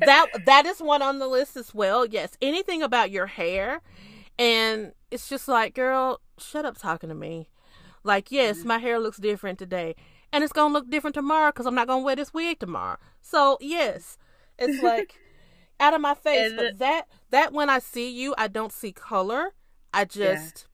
that 0.00 0.26
that 0.46 0.66
is 0.66 0.80
one 0.80 1.02
on 1.02 1.18
the 1.18 1.28
list 1.28 1.56
as 1.56 1.74
well. 1.74 2.06
Yes, 2.06 2.36
anything 2.40 2.82
about 2.82 3.10
your 3.10 3.26
hair, 3.26 3.80
and 4.38 4.92
it's 5.10 5.28
just 5.28 5.48
like, 5.48 5.74
girl, 5.74 6.20
shut 6.38 6.64
up 6.64 6.78
talking 6.78 7.08
to 7.08 7.14
me. 7.14 7.48
Like, 8.04 8.30
yes, 8.30 8.58
Mm-hmm. 8.58 8.68
my 8.68 8.78
hair 8.78 8.98
looks 8.98 9.18
different 9.18 9.58
today, 9.58 9.94
and 10.32 10.44
it's 10.44 10.52
gonna 10.52 10.72
look 10.72 10.88
different 10.90 11.14
tomorrow 11.14 11.50
because 11.50 11.66
I'm 11.66 11.74
not 11.74 11.88
gonna 11.88 12.04
wear 12.04 12.16
this 12.16 12.32
wig 12.34 12.58
tomorrow. 12.60 12.98
So 13.20 13.58
yes, 13.60 14.16
it's 14.58 14.82
like 14.82 15.16
out 15.80 15.94
of 15.94 16.00
my 16.00 16.14
face. 16.14 16.48
And 16.50 16.56
but 16.56 16.78
that 16.78 17.08
that 17.30 17.52
when 17.52 17.68
I 17.70 17.78
see 17.80 18.10
you, 18.10 18.34
I 18.38 18.48
don't 18.48 18.72
see 18.72 18.92
color. 18.92 19.54
I 19.92 20.04
just 20.04 20.66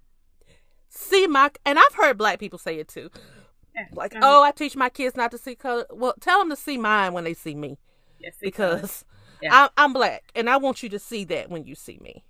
see 0.88 1.26
my. 1.26 1.50
And 1.64 1.78
I've 1.78 1.94
heard 1.94 2.18
black 2.18 2.38
people 2.38 2.58
say 2.58 2.78
it 2.78 2.88
too. 2.88 3.10
Yeah, 3.74 3.86
Like, 3.94 4.14
um, 4.14 4.20
oh, 4.24 4.42
I 4.42 4.50
teach 4.50 4.76
my 4.76 4.90
kids 4.90 5.16
not 5.16 5.30
to 5.30 5.38
see 5.38 5.54
color. 5.54 5.86
Well, 5.90 6.14
tell 6.20 6.38
them 6.38 6.50
to 6.50 6.56
see 6.56 6.76
mine 6.76 7.14
when 7.14 7.24
they 7.24 7.32
see 7.34 7.54
me 7.54 7.78
yes, 8.18 8.34
because 8.40 9.04
Yeah. 9.40 9.64
I'm, 9.64 9.70
I'm 9.78 9.92
black 9.94 10.24
and 10.34 10.50
I 10.50 10.58
want 10.58 10.82
you 10.82 10.88
to 10.90 10.98
see 10.98 11.24
that 11.24 11.48
when 11.48 11.64
you 11.64 11.74
see 11.74 11.98
me. 12.02 12.24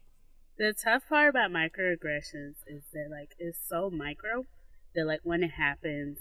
The 0.62 0.72
tough 0.72 1.08
part 1.08 1.28
about 1.28 1.50
microaggressions 1.50 2.54
is 2.68 2.84
that 2.92 3.08
like 3.10 3.30
it's 3.38 3.58
so 3.68 3.90
micro 3.90 4.46
that 4.94 5.04
like 5.06 5.20
when 5.24 5.42
it 5.42 5.50
happens, 5.58 6.18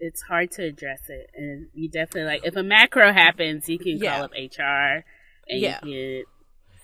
it's 0.00 0.22
hard 0.22 0.50
to 0.52 0.62
address 0.64 1.02
it, 1.08 1.28
and 1.34 1.66
you 1.74 1.90
definitely 1.90 2.24
like 2.24 2.46
if 2.46 2.56
a 2.56 2.62
macro 2.62 3.12
happens, 3.12 3.68
you 3.68 3.78
can 3.78 3.98
Yeah. 3.98 4.14
call 4.16 4.24
up 4.24 4.32
HR 4.32 5.04
and 5.48 5.60
Yeah. 5.60 5.80
you 5.84 6.24
can 6.24 6.24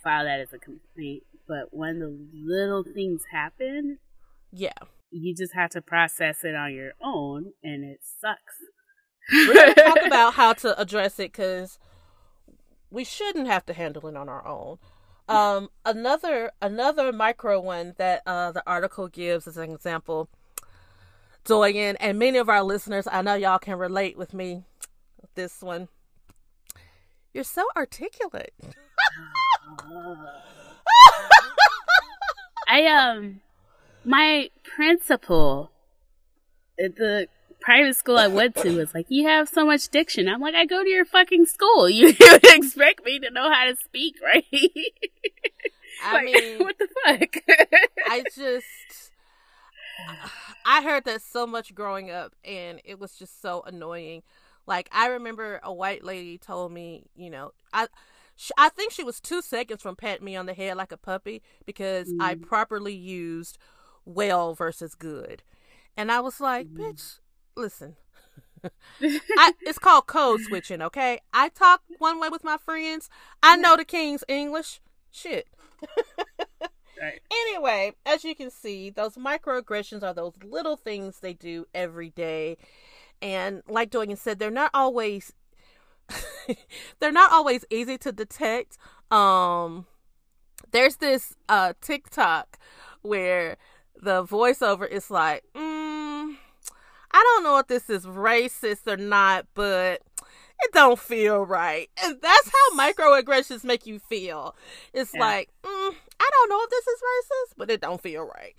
file 0.05 0.25
that 0.25 0.41
as 0.41 0.53
a 0.53 0.59
complaint. 0.59 1.23
But 1.49 1.73
when 1.73 2.01
the 2.01 2.11
little 2.35 2.85
things 2.85 3.23
happen, 3.33 3.99
Yeah. 4.53 4.73
you 5.11 5.35
just 5.35 5.55
have 5.55 5.71
to 5.71 5.81
process 5.81 6.45
it 6.45 6.55
on 6.55 6.75
your 6.75 6.93
own, 7.03 7.53
and 7.63 7.83
it 7.83 8.01
sucks. 8.03 8.57
We're 9.33 9.73
to 9.75 9.83
talk 9.83 9.99
about 10.07 10.35
how 10.35 10.53
to 10.55 10.79
address 10.79 11.19
it 11.19 11.33
because 11.33 11.79
we 12.91 13.05
shouldn't 13.05 13.47
have 13.47 13.65
to 13.67 13.73
handle 13.73 14.07
it 14.07 14.17
on 14.17 14.29
our 14.29 14.47
own. 14.47 14.79
Um, 15.31 15.69
another 15.85 16.51
another 16.61 17.13
micro 17.13 17.61
one 17.61 17.95
that 17.99 18.23
uh, 18.27 18.51
the 18.51 18.65
article 18.67 19.07
gives 19.07 19.47
as 19.47 19.57
an 19.57 19.71
example, 19.71 20.29
Doyen, 21.45 21.97
and 22.01 22.19
many 22.19 22.39
of 22.39 22.49
our 22.49 22.65
listeners, 22.65 23.07
I 23.11 23.23
know 23.23 23.35
y'all 23.35 23.61
can 23.61 23.79
relate 23.79 24.19
with 24.19 24.35
me. 24.35 24.65
with 25.21 25.33
This 25.37 25.63
one, 25.63 25.89
you're 27.33 27.45
so 27.45 27.65
articulate. 27.77 28.53
I 32.69 32.87
um 32.87 33.41
my 34.05 34.51
principal 34.65 35.71
the 36.77 37.29
private 37.61 37.97
school 37.97 38.17
I 38.19 38.27
went 38.29 38.57
to 38.57 38.77
was 38.77 38.95
like, 38.95 39.07
You 39.09 39.27
have 39.29 39.49
so 39.49 39.65
much 39.67 39.89
diction. 39.89 40.29
I'm 40.29 40.41
like, 40.41 40.55
I 40.55 40.65
go 40.67 40.83
to 40.83 40.89
your 40.89 41.05
fucking 41.05 41.47
school. 41.47 41.89
You 42.01 42.15
expect 42.45 43.05
me 43.05 43.19
to 43.21 43.31
know 43.31 43.51
how 43.53 43.67
to 43.67 43.77
speak, 43.77 44.17
right? 44.23 44.45
I 46.05 46.15
Like, 46.15 46.25
mean, 46.25 46.59
what 46.61 46.77
the 46.79 46.89
fuck? 47.05 47.37
I 48.09 48.25
just 48.35 49.13
I 50.65 50.83
heard 50.83 51.05
that 51.05 51.23
so 51.23 51.47
much 51.47 51.75
growing 51.75 52.11
up 52.11 52.35
and 52.45 52.81
it 52.85 52.99
was 52.99 53.17
just 53.17 53.41
so 53.43 53.63
annoying. 53.67 54.23
Like 54.67 54.89
I 54.93 55.07
remember 55.09 55.61
a 55.63 55.73
white 55.73 56.05
lady 56.05 56.39
told 56.39 56.73
me, 56.73 57.05
you 57.17 57.31
know, 57.31 57.53
I 57.73 57.89
I 58.57 58.71
think 58.71 58.93
she 58.93 59.05
was 59.05 59.21
2 59.21 59.43
seconds 59.43 59.83
from 59.83 59.97
patting 59.97 60.25
me 60.25 60.37
on 60.37 60.47
the 60.47 60.55
head 60.55 60.77
like 60.77 60.93
a 60.93 60.97
puppy 60.97 61.43
because 61.67 62.15
I 62.19 62.35
mm. 62.35 62.43
properly 62.43 62.95
used 62.95 63.59
well 64.05 64.55
versus 64.55 64.95
good. 64.95 65.43
And 65.97 66.11
I 66.11 66.21
was 66.21 66.41
like, 66.41 66.69
mm. 66.69 66.79
bitch, 66.79 67.19
listen. 67.61 67.97
I, 69.03 69.53
it's 69.63 69.79
called 69.79 70.07
code 70.07 70.41
switching, 70.41 70.83
okay? 70.83 71.21
I 71.33 71.49
talk 71.51 71.83
one 71.99 72.21
way 72.21 72.29
with 72.29 72.45
my 72.45 72.57
friends. 72.57 73.09
I 73.43 73.57
know 73.57 73.77
the 73.77 73.85
king's 73.85 74.25
English. 74.29 74.81
Shit. 75.11 75.47
right. 77.01 77.21
Anyway, 77.33 77.93
as 78.05 78.25
you 78.25 78.35
can 78.35 78.51
see, 78.51 78.91
those 78.91 79.15
microaggressions 79.15 80.03
are 80.03 80.13
those 80.13 80.35
little 80.45 80.77
things 80.77 81.21
they 81.21 81.33
do 81.33 81.67
every 81.75 82.11
day. 82.11 82.59
And 83.23 83.63
like 83.67 83.91
Doyen 83.91 84.17
said, 84.17 84.39
they're 84.39 84.51
not 84.51 84.71
always 84.75 85.33
they're 87.01 87.11
not 87.11 87.33
always 87.33 87.65
easy 87.71 87.97
to 87.99 88.13
detect. 88.13 88.77
Um 89.11 89.87
there's 90.73 90.97
this 90.97 91.35
uh 91.49 91.73
TikTok 91.81 92.59
where 93.03 93.57
the 94.01 94.25
voiceover 94.25 94.89
is 94.89 95.11
like, 95.11 95.45
mm, 95.55 95.70
I 97.13 97.23
don't 97.35 97.45
know 97.45 97.59
if 97.59 97.67
this 97.67 97.91
is 97.91 98.07
racist 98.07 98.87
or 98.87 98.97
not, 98.97 99.47
but 99.55 100.01
it 100.63 100.73
don't 100.73 100.99
feel 100.99 101.45
right. 101.45 101.89
And 102.03 102.17
that's 102.21 102.51
how 102.51 102.77
microaggressions 102.79 103.65
make 103.65 103.87
you 103.87 103.99
feel. 103.99 104.55
It's 104.93 105.15
Yeah. 105.15 105.21
like, 105.21 105.49
mm, 105.65 105.95
I 106.21 106.31
don't 106.33 106.49
know 106.51 106.61
if 106.63 106.71
this 106.71 106.87
is 106.87 107.01
racist, 107.01 107.55
but 107.57 107.71
it 107.71 107.81
don't 107.81 108.01
feel 108.01 108.23
right. 108.25 108.55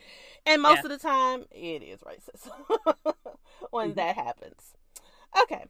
And 0.46 0.62
most 0.62 0.80
Yeah. 0.80 0.84
of 0.84 0.90
the 0.90 0.98
time, 0.98 1.46
it 1.52 1.84
is 1.84 2.02
racist 2.02 2.50
when 3.72 3.92
Mhm. 3.92 3.96
that 3.96 4.16
happens. 4.16 4.74
Okay. 5.42 5.66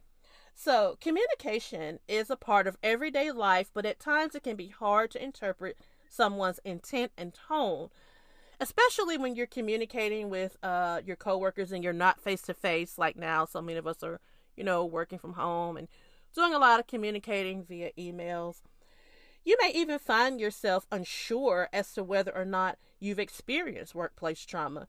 So, 0.54 0.96
communication 1.00 1.98
is 2.08 2.30
a 2.30 2.36
part 2.36 2.66
of 2.66 2.76
everyday 2.82 3.30
life, 3.32 3.70
but 3.72 3.86
at 3.86 3.98
times 4.00 4.34
it 4.34 4.42
can 4.42 4.56
be 4.56 4.68
hard 4.68 5.10
to 5.12 5.22
interpret 5.22 5.78
someone's 6.10 6.60
intent 6.64 7.12
and 7.16 7.32
tone, 7.34 7.88
especially 8.62 9.18
when 9.18 9.34
you're 9.34 9.46
communicating 9.46 10.30
with 10.30 10.56
uh, 10.62 11.00
your 11.04 11.16
coworkers 11.16 11.72
and 11.72 11.82
you're 11.82 11.92
not 11.92 12.20
face 12.20 12.42
to 12.42 12.54
face. 12.54 12.96
Like 12.96 13.16
now, 13.16 13.44
so 13.44 13.60
many 13.60 13.76
of 13.76 13.88
us 13.88 14.04
are, 14.04 14.20
you 14.56 14.62
know, 14.62 14.84
working 14.84 15.18
from 15.18 15.32
home 15.32 15.76
and 15.76 15.88
doing 16.32 16.54
a 16.54 16.58
lot 16.58 16.78
of 16.78 16.86
communicating 16.86 17.64
via 17.64 17.90
emails. 17.98 18.62
You 19.44 19.56
may 19.60 19.72
even 19.74 19.98
find 19.98 20.40
yourself 20.40 20.86
unsure 20.92 21.68
as 21.72 21.92
to 21.94 22.04
whether 22.04 22.32
or 22.34 22.44
not 22.44 22.78
you've 23.00 23.18
experienced 23.18 23.96
workplace 23.96 24.44
trauma. 24.46 24.86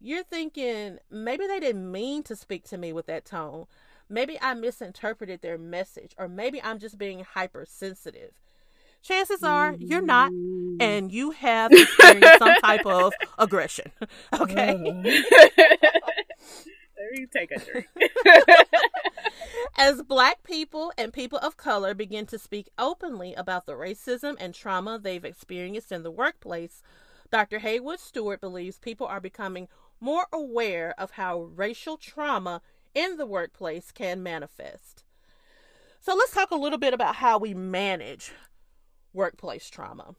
You're 0.00 0.22
thinking, 0.22 0.98
maybe 1.10 1.44
they 1.48 1.58
didn't 1.58 1.90
mean 1.90 2.22
to 2.22 2.36
speak 2.36 2.68
to 2.68 2.78
me 2.78 2.92
with 2.92 3.06
that 3.06 3.24
tone. 3.24 3.66
Maybe 4.08 4.38
I 4.40 4.54
misinterpreted 4.54 5.42
their 5.42 5.58
message, 5.58 6.14
or 6.16 6.28
maybe 6.28 6.62
I'm 6.62 6.78
just 6.78 6.96
being 6.96 7.24
hypersensitive. 7.24 8.30
Chances 9.02 9.42
are 9.42 9.74
you're 9.78 10.02
not, 10.02 10.32
mm. 10.32 10.76
and 10.80 11.10
you 11.12 11.30
have 11.30 11.72
experienced 11.72 12.38
some 12.38 12.54
type 12.56 12.84
of 12.86 13.12
aggression. 13.38 13.92
Okay. 14.40 14.74
Mm. 14.74 15.04
Let 17.00 17.12
me 17.12 17.26
take 17.32 17.50
a 17.52 17.58
drink. 17.58 17.86
As 19.76 20.02
black 20.02 20.42
people 20.42 20.92
and 20.98 21.12
people 21.12 21.38
of 21.38 21.56
color 21.56 21.94
begin 21.94 22.26
to 22.26 22.38
speak 22.38 22.68
openly 22.78 23.34
about 23.34 23.66
the 23.66 23.72
racism 23.72 24.36
and 24.38 24.52
trauma 24.52 24.98
they've 24.98 25.24
experienced 25.24 25.92
in 25.92 26.02
the 26.02 26.10
workplace, 26.10 26.82
Dr. 27.30 27.60
Haywood 27.60 28.00
Stewart 28.00 28.40
believes 28.40 28.78
people 28.78 29.06
are 29.06 29.20
becoming 29.20 29.68
more 30.00 30.26
aware 30.32 30.94
of 30.98 31.12
how 31.12 31.50
racial 31.54 31.96
trauma 31.96 32.60
in 32.94 33.16
the 33.16 33.26
workplace 33.26 33.90
can 33.92 34.22
manifest. 34.22 35.04
So 36.00 36.14
let's 36.14 36.32
talk 36.32 36.50
a 36.50 36.56
little 36.56 36.78
bit 36.78 36.94
about 36.94 37.16
how 37.16 37.38
we 37.38 37.54
manage 37.54 38.32
workplace 39.18 39.68
trauma. 39.68 40.14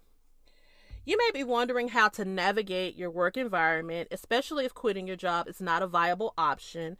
You 1.05 1.17
may 1.17 1.31
be 1.33 1.43
wondering 1.43 1.87
how 1.87 2.09
to 2.09 2.25
navigate 2.25 2.97
your 2.97 3.09
work 3.09 3.37
environment, 3.37 4.09
especially 4.11 4.65
if 4.65 4.75
quitting 4.75 5.07
your 5.07 5.15
job 5.15 5.47
is 5.47 5.61
not 5.61 5.81
a 5.81 5.87
viable 5.87 6.33
option, 6.37 6.97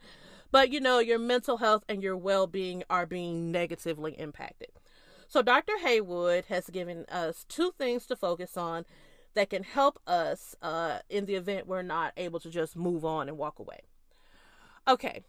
but 0.50 0.72
you 0.72 0.80
know 0.80 0.98
your 0.98 1.18
mental 1.18 1.58
health 1.58 1.84
and 1.88 2.02
your 2.02 2.16
well 2.16 2.46
being 2.46 2.82
are 2.88 3.06
being 3.06 3.52
negatively 3.52 4.18
impacted. 4.18 4.70
So, 5.28 5.42
Dr. 5.42 5.78
Haywood 5.78 6.46
has 6.46 6.70
given 6.70 7.04
us 7.08 7.44
two 7.48 7.72
things 7.78 8.06
to 8.06 8.16
focus 8.16 8.56
on 8.56 8.84
that 9.34 9.50
can 9.50 9.62
help 9.62 10.00
us 10.06 10.56
uh, 10.60 11.00
in 11.08 11.26
the 11.26 11.36
event 11.36 11.68
we're 11.68 11.82
not 11.82 12.12
able 12.16 12.40
to 12.40 12.50
just 12.50 12.74
move 12.74 13.04
on 13.04 13.28
and 13.28 13.38
walk 13.38 13.60
away. 13.60 13.82
Okay, 14.88 15.22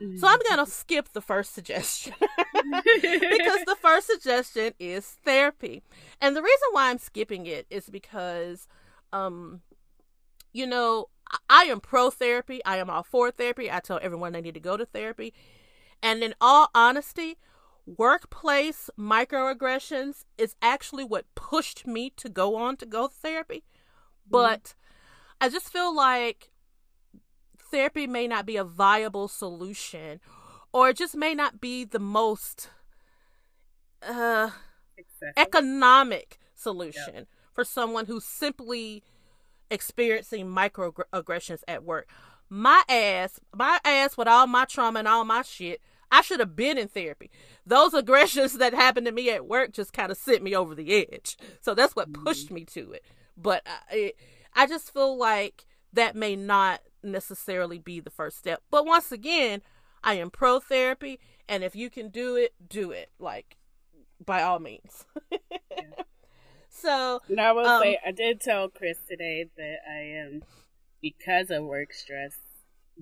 so 0.00 0.26
I'm 0.26 0.40
going 0.48 0.64
to 0.64 0.70
skip 0.70 1.10
the 1.12 1.20
first 1.20 1.54
suggestion 1.54 2.14
because 2.20 3.64
the 3.64 3.76
first 3.80 4.06
suggestion 4.06 4.72
is 4.78 5.06
therapy. 5.24 5.82
And 6.20 6.34
the 6.36 6.42
reason 6.42 6.68
why 6.72 6.90
I'm 6.90 6.98
skipping 6.98 7.46
it 7.46 7.66
is 7.70 7.88
because, 7.88 8.66
um, 9.12 9.60
you 10.52 10.66
know, 10.66 11.06
I- 11.30 11.38
I 11.48 11.62
am 11.64 11.80
pro 11.80 12.10
therapy. 12.10 12.60
I 12.64 12.76
am 12.78 12.90
all 12.90 13.02
for 13.02 13.30
therapy. 13.30 13.70
I 13.70 13.80
tell 13.80 13.98
everyone 14.02 14.32
they 14.32 14.40
need 14.40 14.54
to 14.54 14.60
go 14.60 14.76
to 14.76 14.84
therapy. 14.84 15.32
And 16.02 16.22
in 16.22 16.34
all 16.40 16.68
honesty, 16.74 17.38
workplace 17.86 18.90
microaggressions 18.98 20.24
is 20.36 20.56
actually 20.60 21.04
what 21.04 21.32
pushed 21.34 21.86
me 21.86 22.10
to 22.16 22.28
go 22.28 22.56
on 22.56 22.76
to 22.78 22.86
go 22.86 23.06
therapy. 23.08 23.64
But 24.28 24.74
I 25.40 25.48
just 25.48 25.70
feel 25.72 25.94
like 25.94 26.50
therapy 27.74 28.06
may 28.06 28.28
not 28.28 28.46
be 28.46 28.56
a 28.56 28.62
viable 28.64 29.26
solution 29.26 30.20
or 30.72 30.90
it 30.90 30.96
just 30.96 31.16
may 31.16 31.34
not 31.34 31.60
be 31.60 31.84
the 31.84 31.98
most 31.98 32.70
uh 34.00 34.50
Excessive. 34.96 35.34
economic 35.36 36.38
solution 36.54 37.26
for 37.52 37.64
someone 37.64 38.06
who's 38.06 38.24
simply 38.24 39.02
experiencing 39.70 40.46
microaggressions 40.46 41.62
at 41.66 41.82
work. 41.82 42.08
My 42.48 42.82
ass, 42.88 43.40
my 43.52 43.80
ass 43.84 44.16
with 44.16 44.28
all 44.28 44.46
my 44.46 44.66
trauma 44.66 45.00
and 45.00 45.08
all 45.08 45.24
my 45.24 45.42
shit, 45.42 45.80
I 46.12 46.20
should 46.20 46.38
have 46.38 46.54
been 46.54 46.78
in 46.78 46.86
therapy. 46.86 47.28
Those 47.66 47.92
aggressions 48.02 48.58
that 48.58 48.72
happened 48.72 49.06
to 49.06 49.12
me 49.12 49.30
at 49.30 49.46
work 49.46 49.72
just 49.72 49.92
kind 49.92 50.12
of 50.12 50.18
sent 50.18 50.44
me 50.44 50.54
over 50.54 50.76
the 50.76 51.08
edge. 51.12 51.36
So 51.60 51.74
that's 51.74 51.96
what 51.96 52.12
pushed 52.12 52.52
me 52.52 52.64
to 52.66 52.92
it. 52.92 53.04
But 53.36 53.66
I, 53.90 54.12
I 54.54 54.68
just 54.68 54.92
feel 54.92 55.16
like 55.18 55.66
that 55.94 56.14
may 56.14 56.36
not 56.36 56.80
necessarily 57.02 57.78
be 57.78 58.00
the 58.00 58.10
first 58.10 58.38
step. 58.38 58.62
But 58.70 58.86
once 58.86 59.10
again, 59.12 59.62
I 60.02 60.14
am 60.14 60.30
pro 60.30 60.60
therapy, 60.60 61.18
and 61.48 61.64
if 61.64 61.74
you 61.74 61.90
can 61.90 62.08
do 62.08 62.36
it, 62.36 62.54
do 62.68 62.90
it. 62.90 63.10
Like, 63.18 63.56
by 64.24 64.42
all 64.42 64.58
means. 64.58 65.04
So, 66.74 67.20
and 67.28 67.40
I 67.40 67.52
will 67.52 67.66
um, 67.66 67.82
say, 67.82 67.98
I 68.04 68.10
did 68.10 68.40
tell 68.40 68.68
Chris 68.68 68.98
today 69.08 69.46
that 69.56 69.76
I 69.88 70.00
am, 70.00 70.42
because 71.00 71.50
of 71.50 71.64
work 71.64 71.92
stress, 71.92 72.36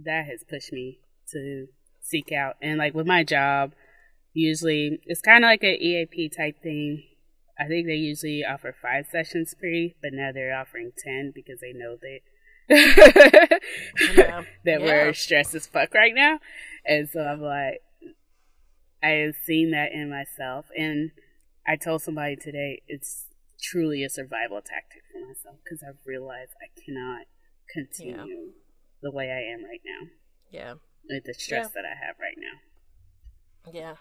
that 0.05 0.26
has 0.26 0.45
pushed 0.49 0.72
me 0.72 1.01
to 1.30 1.66
seek 2.01 2.30
out. 2.32 2.57
And 2.61 2.78
like 2.78 2.95
with 2.95 3.07
my 3.07 3.24
job, 3.24 3.72
usually 4.34 5.01
it's 5.07 5.22
kind 5.22 5.43
of 5.43 5.49
like 5.49 5.62
an 5.62 5.76
EAP 5.80 6.28
type 6.28 6.62
thing. 6.62 7.03
I 7.59 7.66
think 7.66 7.86
they 7.86 7.95
usually 7.95 8.45
offer 8.45 8.74
five 8.80 9.07
sessions 9.11 9.55
free, 9.59 9.95
but 10.03 10.12
now 10.12 10.30
they're 10.32 10.57
offering 10.57 10.93
10 10.97 11.32
because 11.34 11.61
they 11.61 11.72
know 11.72 11.97
that. 12.01 12.20
that 12.69 13.61
yeah. 14.65 14.79
we're 14.79 15.13
stressed 15.15 15.55
as 15.55 15.67
fuck 15.67 15.95
right 15.95 16.15
now. 16.15 16.39
And 16.85 17.09
so 17.09 17.21
I'm 17.21 17.41
like, 17.41 17.81
I 19.03 19.09
have 19.09 19.35
seen 19.45 19.73
that 19.73 19.93
in 19.93 20.11
myself. 20.11 20.67
And 20.77 21.11
I 21.67 21.77
told 21.77 22.03
somebody 22.03 22.37
today 22.37 22.83
it's 22.89 23.27
truly 23.61 24.05
a 24.05 24.09
survival 24.09 24.61
tactic 24.61 25.03
for 25.13 25.27
myself 25.27 25.57
because 25.65 25.83
I've 25.87 25.99
realized 26.05 26.53
I 26.61 26.69
cannot 26.85 27.27
continue 27.73 28.17
yeah. 28.17 28.51
the 29.03 29.11
way 29.11 29.31
I 29.31 29.53
am 29.53 29.65
right 29.65 29.81
now. 29.85 30.09
Yeah. 30.51 30.75
With 31.09 31.25
the 31.25 31.35
stress 31.35 31.71
yeah. 31.75 31.83
that 31.83 31.85
I 31.85 32.07
have 32.07 32.17
right 32.21 32.37
now. 32.37 33.73
Yeah. 33.73 33.95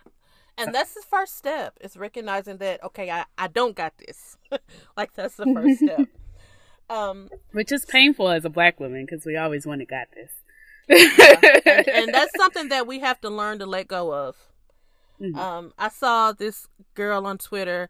And 0.57 0.75
that's 0.75 0.93
the 0.93 1.03
first 1.09 1.37
step 1.37 1.77
is 1.81 1.97
recognizing 1.97 2.57
that 2.57 2.83
okay, 2.83 3.09
I, 3.09 3.25
I 3.37 3.47
don't 3.47 3.75
got 3.75 3.93
this. 3.97 4.37
like 4.97 5.13
that's 5.13 5.35
the 5.35 5.45
first 5.45 5.79
step. 5.79 6.07
Um, 6.91 7.29
which 7.53 7.71
is 7.71 7.85
painful 7.85 8.29
as 8.29 8.43
a 8.43 8.49
black 8.49 8.79
woman 8.79 9.05
because 9.05 9.25
we 9.25 9.37
always 9.37 9.65
want 9.65 9.79
to 9.79 9.85
got 9.85 10.07
this. 10.13 10.31
yeah. 10.89 11.35
and, 11.65 11.87
and, 11.87 12.13
that's 12.13 12.31
something 12.37 12.67
that 12.67 12.85
we 12.85 12.99
have 12.99 13.21
to 13.21 13.29
learn 13.29 13.59
to 13.59 13.65
let 13.65 13.87
go 13.87 14.13
of. 14.13 14.35
Mm-hmm. 15.21 15.39
Um, 15.39 15.73
I 15.77 15.87
saw 15.87 16.33
this 16.33 16.67
girl 16.93 17.25
on 17.25 17.37
Twitter 17.37 17.89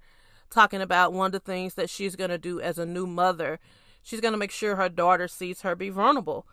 talking 0.52 0.82
about 0.82 1.14
one 1.14 1.28
of 1.28 1.32
the 1.32 1.40
things 1.40 1.74
that 1.76 1.90
she's 1.90 2.16
going 2.16 2.30
to 2.30 2.38
do 2.38 2.62
as 2.62 2.78
a 2.78 2.86
new 2.86 3.08
mother. 3.08 3.60
She's 4.04 4.22
going 4.22 4.34
to 4.34 4.38
make 4.38 4.52
sure 4.52 4.76
her 4.76 4.90
daughter 4.90 5.28
sees 5.28 5.62
her 5.62 5.76
be 5.76 5.90
vulnerable 5.90 6.46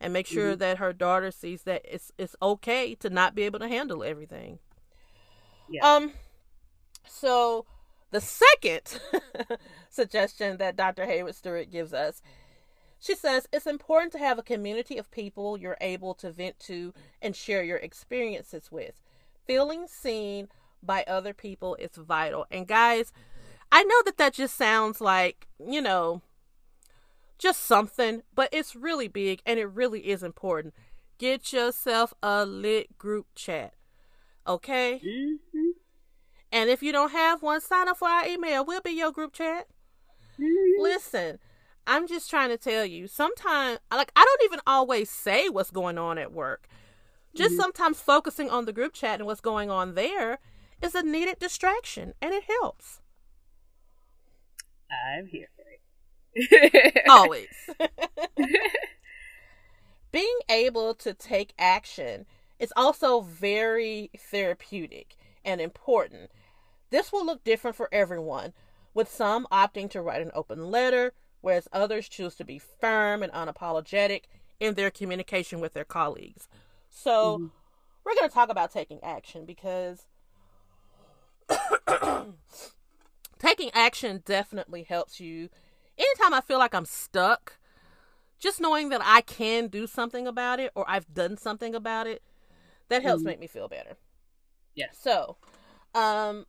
and 0.00 0.12
make 0.12 0.26
sure 0.26 0.52
mm-hmm. 0.52 0.60
that 0.60 0.78
her 0.78 0.94
daughter 0.94 1.30
sees 1.30 1.64
that 1.64 1.82
it's 1.84 2.10
it's 2.16 2.34
okay 2.40 2.94
to 2.94 3.10
not 3.10 3.34
be 3.34 3.42
able 3.42 3.58
to 3.58 3.68
handle 3.68 4.02
everything. 4.02 4.58
Yeah. 5.68 5.86
Um 5.86 6.12
so 7.06 7.66
the 8.10 8.20
second 8.20 9.00
suggestion 9.90 10.56
that 10.58 10.76
Dr. 10.76 11.04
Haywood 11.04 11.34
Stewart 11.34 11.70
gives 11.70 11.92
us 11.92 12.22
she 13.00 13.14
says 13.14 13.48
it's 13.50 13.66
important 13.66 14.12
to 14.12 14.18
have 14.18 14.38
a 14.38 14.42
community 14.42 14.98
of 14.98 15.10
people 15.10 15.56
you're 15.56 15.78
able 15.80 16.14
to 16.14 16.30
vent 16.30 16.58
to 16.60 16.92
and 17.22 17.34
share 17.34 17.64
your 17.64 17.78
experiences 17.78 18.70
with. 18.70 19.00
Feeling 19.46 19.86
seen 19.88 20.48
by 20.82 21.04
other 21.04 21.32
people 21.32 21.76
is 21.76 21.96
vital. 21.96 22.46
And 22.50 22.68
guys, 22.68 23.12
I 23.72 23.84
know 23.84 24.02
that 24.04 24.18
that 24.18 24.34
just 24.34 24.54
sounds 24.54 25.00
like, 25.00 25.48
you 25.58 25.80
know, 25.80 26.20
just 27.38 27.60
something, 27.60 28.22
but 28.34 28.50
it's 28.52 28.76
really 28.76 29.08
big 29.08 29.40
and 29.46 29.58
it 29.58 29.66
really 29.66 30.10
is 30.10 30.22
important. 30.22 30.74
Get 31.16 31.54
yourself 31.54 32.12
a 32.22 32.44
lit 32.44 32.98
group 32.98 33.28
chat. 33.34 33.72
Okay? 34.46 35.00
Mm-hmm. 35.04 35.59
And 36.52 36.68
if 36.68 36.82
you 36.82 36.92
don't 36.92 37.12
have 37.12 37.42
one, 37.42 37.60
sign 37.60 37.88
up 37.88 37.98
for 37.98 38.08
our 38.08 38.26
email. 38.26 38.64
We'll 38.64 38.80
be 38.80 38.90
your 38.90 39.12
group 39.12 39.32
chat. 39.32 39.68
Mm-hmm. 40.38 40.82
Listen, 40.82 41.38
I'm 41.86 42.06
just 42.06 42.28
trying 42.28 42.50
to 42.50 42.56
tell 42.56 42.84
you, 42.84 43.06
sometimes, 43.06 43.78
like, 43.92 44.12
I 44.16 44.24
don't 44.24 44.44
even 44.44 44.60
always 44.66 45.10
say 45.10 45.48
what's 45.48 45.70
going 45.70 45.98
on 45.98 46.18
at 46.18 46.32
work. 46.32 46.68
Just 47.34 47.52
mm-hmm. 47.52 47.60
sometimes 47.60 48.00
focusing 48.00 48.50
on 48.50 48.64
the 48.64 48.72
group 48.72 48.92
chat 48.92 49.20
and 49.20 49.26
what's 49.26 49.40
going 49.40 49.70
on 49.70 49.94
there 49.94 50.38
is 50.82 50.94
a 50.94 51.02
needed 51.02 51.38
distraction, 51.38 52.14
and 52.20 52.32
it 52.32 52.44
helps. 52.44 53.00
I'm 54.90 55.26
here 55.26 55.48
for 55.54 55.64
it. 56.34 57.02
Always. 57.08 57.48
Being 60.12 60.38
able 60.48 60.94
to 60.94 61.14
take 61.14 61.52
action 61.58 62.26
is 62.58 62.72
also 62.76 63.20
very 63.20 64.10
therapeutic 64.18 65.16
and 65.44 65.60
important. 65.60 66.30
This 66.90 67.12
will 67.12 67.24
look 67.24 67.44
different 67.44 67.76
for 67.76 67.88
everyone, 67.92 68.52
with 68.94 69.10
some 69.10 69.46
opting 69.52 69.88
to 69.90 70.02
write 70.02 70.22
an 70.22 70.32
open 70.34 70.70
letter, 70.70 71.12
whereas 71.40 71.68
others 71.72 72.08
choose 72.08 72.34
to 72.36 72.44
be 72.44 72.58
firm 72.58 73.22
and 73.22 73.32
unapologetic 73.32 74.24
in 74.58 74.74
their 74.74 74.90
communication 74.90 75.60
with 75.60 75.72
their 75.72 75.84
colleagues. 75.84 76.48
So, 76.90 77.36
mm-hmm. 77.36 77.46
we're 78.04 78.14
going 78.14 78.28
to 78.28 78.34
talk 78.34 78.50
about 78.50 78.72
taking 78.72 78.98
action 79.02 79.46
because 79.46 80.06
taking 83.38 83.70
action 83.72 84.22
definitely 84.24 84.82
helps 84.82 85.20
you. 85.20 85.48
Anytime 85.96 86.34
I 86.34 86.40
feel 86.40 86.58
like 86.58 86.74
I'm 86.74 86.84
stuck, 86.84 87.58
just 88.38 88.60
knowing 88.60 88.88
that 88.88 89.02
I 89.04 89.20
can 89.20 89.68
do 89.68 89.86
something 89.86 90.26
about 90.26 90.60
it 90.60 90.72
or 90.74 90.84
I've 90.88 91.12
done 91.12 91.36
something 91.36 91.74
about 91.74 92.06
it, 92.06 92.22
that 92.88 93.02
helps 93.02 93.20
mm-hmm. 93.20 93.28
make 93.28 93.40
me 93.40 93.46
feel 93.46 93.68
better. 93.68 93.96
Yeah. 94.74 94.86
So, 94.92 95.36
um, 95.94 96.46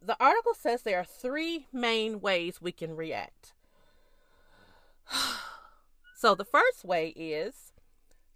the 0.00 0.16
article 0.20 0.54
says 0.54 0.82
there 0.82 0.98
are 0.98 1.04
three 1.04 1.66
main 1.72 2.20
ways 2.20 2.60
we 2.60 2.72
can 2.72 2.96
react. 2.96 3.54
so, 6.16 6.34
the 6.34 6.44
first 6.44 6.84
way 6.84 7.08
is 7.08 7.72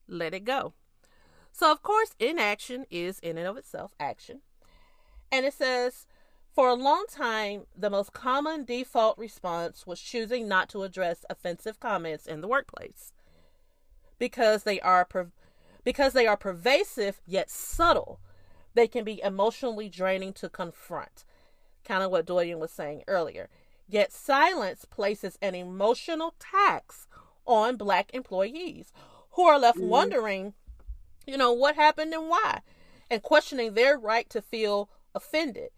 let 0.09 0.35
it 0.35 0.45
go. 0.45 0.75
So, 1.53 1.71
of 1.71 1.83
course, 1.83 2.15
inaction 2.19 2.87
is 2.91 3.19
in 3.19 3.39
and 3.39 3.47
of 3.47 3.57
itself 3.57 3.93
action. 4.01 4.41
And 5.31 5.47
it 5.47 5.55
says 5.55 6.07
for 6.55 6.69
a 6.69 6.75
long 6.75 7.07
time, 7.11 7.63
the 7.75 7.89
most 7.89 8.13
common 8.13 8.65
default 8.65 9.17
response 9.17 9.87
was 9.87 10.01
choosing 10.01 10.47
not 10.47 10.69
to 10.71 10.83
address 10.83 11.25
offensive 11.31 11.81
comments 11.81 12.27
in 12.27 12.43
the 12.43 12.49
workplace 12.49 13.13
because 14.19 14.65
they 14.65 14.79
are 14.81 15.07
per- 15.07 15.33
because 15.83 16.13
they 16.13 16.27
are 16.27 16.37
pervasive 16.37 17.23
yet 17.27 17.51
subtle. 17.51 18.21
They 18.75 18.87
can 18.87 19.03
be 19.03 19.23
emotionally 19.23 19.89
draining 19.89 20.35
to 20.35 20.51
confront. 20.51 21.25
Kind 21.87 22.03
of 22.03 22.11
what 22.11 22.27
Doyen 22.27 22.59
was 22.59 22.71
saying 22.71 23.03
earlier. 23.09 23.49
Yet 23.89 24.13
silence 24.13 24.85
places 24.85 25.39
an 25.43 25.55
emotional 25.55 26.35
tax 26.39 27.09
on 27.47 27.77
black 27.77 28.11
employees 28.15 28.93
who 29.33 29.43
are 29.43 29.59
left 29.59 29.79
mm-hmm. 29.79 29.89
wondering, 29.89 30.55
you 31.27 31.37
know, 31.37 31.53
what 31.53 31.75
happened 31.75 32.13
and 32.15 32.29
why, 32.29 32.61
and 33.11 33.23
questioning 33.23 33.75
their 33.75 33.99
right 33.99 34.29
to 34.31 34.41
feel 34.41 34.89
offended 35.15 35.71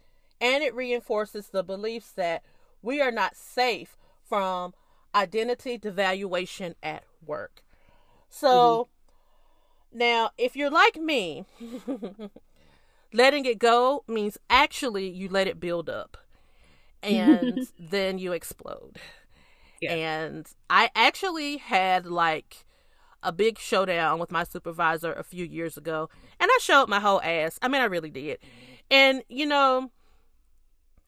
and 0.44 0.62
it 0.62 0.74
reinforces 0.74 1.48
the 1.48 1.62
beliefs 1.62 2.11
that 2.12 2.42
we 2.82 3.00
are 3.00 3.11
not 3.11 3.34
safe 3.34 3.96
from 4.22 4.74
identity 5.14 5.78
devaluation 5.78 6.74
at 6.82 7.05
work. 7.24 7.62
So 8.28 8.88
mm-hmm. 9.90 9.98
now, 9.98 10.30
if 10.36 10.55
you're 10.55 10.70
like 10.70 10.96
me, 10.96 11.46
letting 13.14 13.46
it 13.46 13.58
go 13.58 14.04
means 14.06 14.36
actually 14.50 15.08
you 15.08 15.28
let 15.30 15.46
it 15.46 15.60
build 15.60 15.88
up 15.88 16.18
and 17.02 17.68
then 17.78 18.18
you 18.18 18.32
explode. 18.32 18.98
Yeah. 19.80 19.94
And 19.94 20.46
I 20.68 20.90
actually 20.94 21.58
had 21.58 22.06
like 22.06 22.64
a 23.22 23.32
big 23.32 23.58
showdown 23.58 24.18
with 24.18 24.30
my 24.30 24.44
supervisor 24.44 25.12
a 25.12 25.24
few 25.24 25.44
years 25.44 25.76
ago, 25.76 26.10
and 26.40 26.50
I 26.52 26.58
showed 26.60 26.88
my 26.88 27.00
whole 27.00 27.22
ass. 27.22 27.58
I 27.62 27.68
mean, 27.68 27.80
I 27.80 27.86
really 27.86 28.10
did. 28.10 28.38
And 28.90 29.22
you 29.28 29.46
know, 29.46 29.90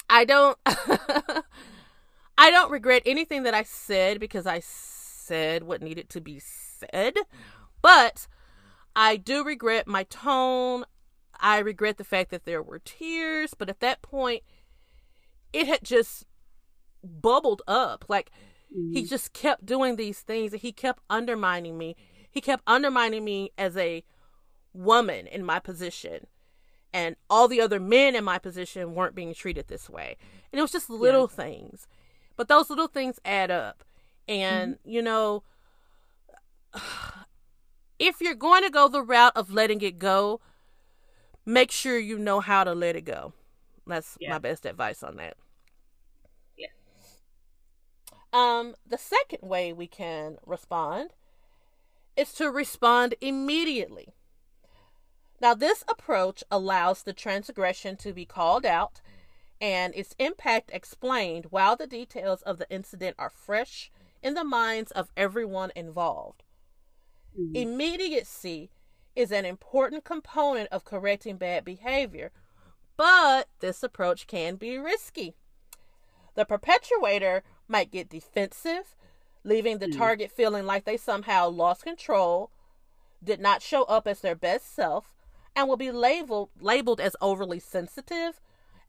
I 0.09 0.25
don't 0.25 0.59
I 0.67 2.51
don't 2.51 2.71
regret 2.71 3.03
anything 3.07 3.43
that 3.45 3.55
I 3.55 3.63
said 3.63 4.21
because 4.21 4.47
I 4.47 4.61
said 4.61 5.65
what 5.65 5.83
needed 5.83 6.09
to 6.11 6.21
be 6.21 6.41
said. 6.41 7.15
But 7.83 8.27
I 8.95 9.17
do 9.17 9.45
regret 9.45 9.87
my 9.87 10.05
tone. 10.05 10.85
I 11.41 11.59
regret 11.59 11.97
the 11.97 12.05
fact 12.05 12.31
that 12.31 12.45
there 12.45 12.63
were 12.63 12.79
tears, 12.79 13.55
but 13.55 13.69
at 13.69 13.81
that 13.81 14.03
point 14.03 14.43
it 15.53 15.67
had 15.67 15.83
just 15.83 16.27
bubbled 17.03 17.63
up. 17.67 18.05
Like 18.09 18.31
mm-hmm. 18.77 18.93
he 18.93 19.05
just 19.05 19.33
kept 19.33 19.67
doing 19.67 19.97
these 19.97 20.21
things 20.21 20.53
and 20.53 20.63
he 20.63 20.73
kept 20.73 21.03
undermining 21.09 21.79
me. 21.79 21.97
He 22.31 22.41
kept 22.41 22.63
undermining 22.67 23.25
me 23.25 23.51
as 23.57 23.77
a 23.77 24.05
woman 24.75 25.27
in 25.27 25.45
my 25.45 25.59
position 25.59 26.27
and 26.93 27.17
all 27.29 27.49
the 27.49 27.61
other 27.61 27.81
men 27.81 28.15
in 28.15 28.25
my 28.25 28.39
position 28.39 28.95
weren't 28.95 29.15
being 29.15 29.35
treated 29.35 29.69
this 29.69 29.91
way. 29.91 30.17
And 30.51 30.59
it 30.59 30.63
was 30.63 30.73
just 30.73 30.89
little 30.89 31.29
yeah. 31.31 31.45
things. 31.45 31.87
But 32.37 32.49
those 32.49 32.71
little 32.71 32.87
things 32.87 33.19
add 33.25 33.51
up. 33.51 33.85
And, 34.29 34.77
mm-hmm. 34.77 34.91
you 34.91 35.03
know, 35.03 35.43
if 37.99 38.21
you're 38.21 38.35
going 38.35 38.63
to 38.63 38.71
go 38.71 38.89
the 38.89 39.03
route 39.03 39.37
of 39.37 39.53
letting 39.53 39.81
it 39.83 39.99
go, 39.99 40.41
make 41.47 41.71
sure 41.71 41.99
you 41.99 42.19
know 42.19 42.41
how 42.41 42.65
to 42.65 42.75
let 42.75 42.97
it 42.97 43.03
go. 43.03 43.33
That's 43.87 44.19
Yeah. 44.21 44.31
my 44.31 44.39
best 44.39 44.67
advice 44.67 45.03
on 45.03 45.17
that. 45.17 45.37
Yeah. 46.57 46.69
Um, 48.33 48.75
the 48.85 48.99
second 48.99 49.49
way 49.49 49.73
we 49.73 49.87
can 49.87 50.39
respond 50.45 51.15
is 52.17 52.33
to 52.35 52.51
respond 52.51 53.15
immediately. 53.21 54.13
Now, 55.41 55.55
this 55.55 55.85
approach 55.87 56.43
allows 56.51 57.03
the 57.03 57.13
transgression 57.13 57.97
to 57.99 58.13
be 58.13 58.25
called 58.25 58.65
out 58.67 59.01
and 59.61 59.95
its 59.95 60.15
impact 60.19 60.71
explained 60.73 61.47
while 61.51 61.77
the 61.77 61.87
details 61.87 62.43
of 62.43 62.59
the 62.59 62.69
incident 62.71 63.17
are 63.19 63.31
fresh 63.31 63.91
in 64.23 64.35
the 64.35 64.45
minds 64.45 64.91
of 64.93 65.11
everyone 65.17 65.73
involved. 65.77 66.43
Mhm. 67.39 67.55
Immediacy 67.55 68.71
is 69.17 69.33
an 69.33 69.47
important 69.47 70.05
component 70.05 70.69
of 70.71 70.85
correcting 70.85 71.39
bad 71.39 71.65
behavior, 71.65 72.31
but 72.97 73.49
this 73.61 73.83
approach 73.83 74.27
can 74.27 74.57
be 74.57 74.79
risky. 74.79 75.35
The 76.35 76.45
perpetuator 76.45 77.43
might 77.67 77.91
get 77.91 78.11
defensive, 78.11 78.95
leaving 79.43 79.79
the 79.79 79.89
Mm. 79.89 79.97
target 79.97 80.31
feeling 80.31 80.67
like 80.67 80.85
they 80.85 80.99
somehow 80.99 81.49
lost 81.49 81.83
control, 81.83 82.51
did 83.25 83.41
not 83.41 83.63
show 83.63 83.85
up 83.85 84.07
as 84.07 84.21
their 84.21 84.35
best 84.35 84.75
self, 84.75 85.15
and 85.55 85.67
will 85.67 85.79
be 85.79 85.91
labeled 85.91 86.51
labeled 86.61 87.01
as 87.01 87.17
overly 87.23 87.59
sensitive, 87.59 88.41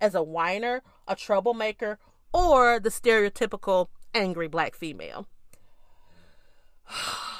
as 0.01 0.13
a 0.13 0.21
whiner, 0.21 0.83
a 1.07 1.15
troublemaker, 1.15 1.97
or 2.33 2.79
the 2.79 2.89
stereotypical 2.89 3.87
angry 4.13 4.49
black 4.49 4.75
female. 4.75 5.27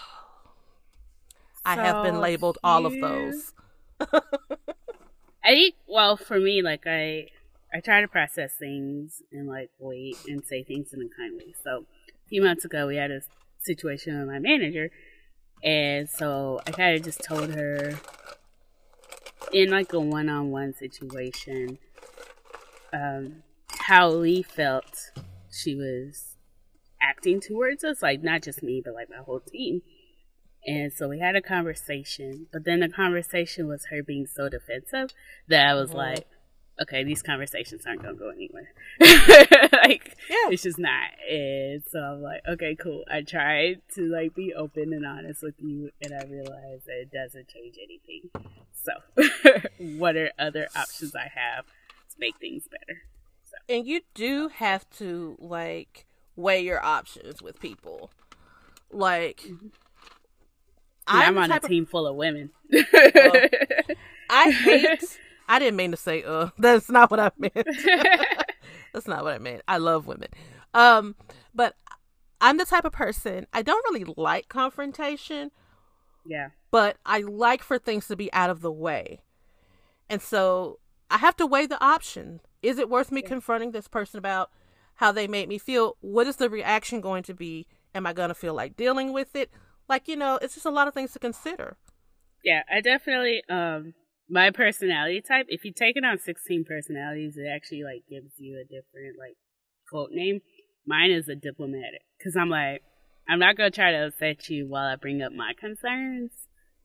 I 1.67 1.75
have 1.75 2.03
been 2.03 2.19
labeled 2.19 2.57
all 2.63 2.85
of 2.85 2.93
those. 2.99 3.53
I 3.99 5.51
think, 5.51 5.75
well, 5.87 6.17
for 6.17 6.39
me, 6.39 6.61
like 6.61 6.85
I, 6.85 7.27
I 7.73 7.79
try 7.79 8.01
to 8.01 8.07
process 8.07 8.53
things 8.57 9.21
and 9.31 9.47
like 9.47 9.69
wait 9.79 10.17
and 10.27 10.43
say 10.45 10.63
things 10.63 10.93
in 10.93 11.01
a 11.01 11.09
kind 11.15 11.37
way. 11.37 11.53
So 11.63 11.85
a 12.09 12.29
few 12.29 12.41
months 12.41 12.65
ago, 12.65 12.87
we 12.87 12.95
had 12.95 13.11
a 13.11 13.21
situation 13.59 14.19
with 14.19 14.27
my 14.27 14.39
manager, 14.39 14.91
and 15.63 16.09
so 16.09 16.59
I 16.67 16.71
kind 16.71 16.95
of 16.95 17.03
just 17.03 17.23
told 17.23 17.53
her 17.53 17.93
in 19.51 19.69
like 19.69 19.93
a 19.93 19.99
one-on-one 19.99 20.73
situation, 20.73 21.79
um, 22.93 23.43
how 23.69 24.09
Lee 24.09 24.43
felt 24.43 25.11
she 25.49 25.75
was 25.75 26.35
acting 27.01 27.39
towards 27.39 27.83
us, 27.83 28.01
like 28.01 28.21
not 28.23 28.41
just 28.41 28.61
me, 28.61 28.81
but 28.83 28.93
like 28.93 29.09
my 29.09 29.17
whole 29.17 29.39
team. 29.39 29.81
And 30.67 30.91
so 30.91 31.07
we 31.07 31.19
had 31.19 31.35
a 31.37 31.41
conversation, 31.41 32.47
but 32.51 32.65
then 32.65 32.81
the 32.81 32.89
conversation 32.89 33.67
was 33.67 33.85
her 33.85 34.03
being 34.03 34.27
so 34.27 34.49
defensive 34.49 35.11
that 35.47 35.65
I 35.65 35.73
was 35.73 35.91
Mhm. 35.91 35.95
like, 35.95 36.27
okay, 36.81 37.03
these 37.03 37.21
conversations 37.23 37.85
aren't 37.87 38.03
gonna 38.03 38.15
go 38.15 38.29
anywhere. 38.29 38.71
like, 39.71 40.15
Yeah. 40.29 40.49
it's 40.51 40.63
just 40.63 40.77
not. 40.77 41.09
And 41.29 41.83
so 41.89 41.99
I'm 41.99 42.21
like, 42.21 42.41
okay, 42.47 42.75
cool. 42.75 43.03
I 43.09 43.21
tried 43.21 43.81
to 43.95 44.01
like 44.09 44.35
be 44.35 44.53
open 44.53 44.93
and 44.93 45.05
honest 45.05 45.41
with 45.41 45.55
you, 45.59 45.91
and 46.03 46.13
I 46.13 46.23
realized 46.25 46.85
that 46.87 46.99
it 47.01 47.11
doesn't 47.11 47.47
change 47.47 47.77
anything. 47.81 48.29
So, 48.73 48.91
what 49.97 50.15
are 50.17 50.31
other 50.37 50.67
options 50.75 51.15
I 51.15 51.31
have 51.33 51.65
to 51.65 52.15
make 52.19 52.37
things 52.37 52.67
better? 52.67 53.03
So. 53.43 53.55
And 53.69 53.87
you 53.87 54.01
do 54.13 54.49
have 54.49 54.87
to 54.97 55.37
like 55.39 56.05
weigh 56.35 56.61
your 56.61 56.83
options 56.83 57.41
with 57.41 57.59
people. 57.59 58.11
Like 58.91 59.41
And 59.45 59.71
I'm, 61.07 61.35
the 61.35 61.41
on 61.41 61.45
a 61.51 61.53
type 61.53 61.63
of- 61.63 61.69
team 61.69 61.85
full 61.85 62.07
of 62.07 62.15
women. 62.15 62.51
I 64.29 64.51
hate 64.51 65.19
I 65.49 65.59
didn't 65.59 65.77
mean 65.77 65.91
to 65.91 65.97
say 65.97 66.23
uh 66.23 66.49
that's 66.57 66.89
not 66.89 67.09
what 67.09 67.19
I 67.19 67.31
meant. 67.37 67.53
that's 68.93 69.07
not 69.07 69.23
what 69.23 69.33
I 69.33 69.37
meant. 69.37 69.61
I 69.67 69.77
love 69.77 70.07
women. 70.07 70.29
Um 70.73 71.15
but 71.55 71.75
I'm 72.41 72.57
the 72.57 72.65
type 72.65 72.85
of 72.85 72.91
person 72.91 73.47
I 73.53 73.61
don't 73.61 73.83
really 73.91 74.13
like 74.17 74.49
confrontation, 74.49 75.51
yeah. 76.25 76.49
but 76.71 76.97
I 77.05 77.21
like 77.21 77.63
for 77.63 77.79
things 77.79 78.07
to 78.07 78.15
be 78.15 78.31
out 78.33 78.49
of 78.49 78.61
the 78.61 78.71
way. 78.71 79.21
And 80.09 80.21
so 80.21 80.79
I 81.09 81.17
have 81.17 81.35
to 81.37 81.45
weigh 81.45 81.65
the 81.65 81.83
option. 81.83 82.41
Is 82.61 82.77
it 82.77 82.89
worth 82.89 83.11
me 83.11 83.21
confronting 83.21 83.71
this 83.71 83.87
person 83.87 84.17
about 84.17 84.51
how 84.95 85.11
they 85.11 85.27
made 85.27 85.47
me 85.47 85.57
feel? 85.57 85.95
What 86.01 86.27
is 86.27 86.35
the 86.35 86.49
reaction 86.49 87.01
going 87.01 87.23
to 87.23 87.33
be? 87.33 87.67
Am 87.95 88.05
I 88.05 88.13
going 88.13 88.29
to 88.29 88.35
feel 88.35 88.53
like 88.53 88.75
dealing 88.75 89.13
with 89.13 89.35
it? 89.35 89.49
Like, 89.87 90.07
you 90.07 90.15
know, 90.15 90.37
it's 90.41 90.53
just 90.53 90.65
a 90.65 90.71
lot 90.71 90.87
of 90.87 90.93
things 90.93 91.13
to 91.13 91.19
consider. 91.19 91.77
Yeah, 92.43 92.61
I 92.71 92.81
definitely 92.81 93.41
um 93.49 93.93
my 94.29 94.51
personality 94.51 95.21
type. 95.21 95.47
If 95.49 95.65
you 95.65 95.71
take 95.73 95.95
it 95.97 96.03
on 96.05 96.17
sixteen 96.19 96.63
personalities, 96.65 97.37
it 97.37 97.47
actually 97.53 97.83
like 97.83 98.03
gives 98.09 98.33
you 98.37 98.59
a 98.59 98.63
different 98.63 99.17
like 99.17 99.35
quote 99.89 100.11
name. 100.11 100.41
Mine 100.85 101.11
is 101.11 101.27
a 101.27 101.35
diplomatic 101.35 102.01
because 102.17 102.35
I'm 102.35 102.49
like 102.49 102.83
I'm 103.27 103.39
not 103.39 103.57
gonna 103.57 103.71
try 103.71 103.91
to 103.91 104.07
upset 104.07 104.49
you 104.49 104.67
while 104.67 104.87
I 104.87 104.95
bring 104.95 105.21
up 105.21 105.33
my 105.33 105.53
concerns, 105.59 106.31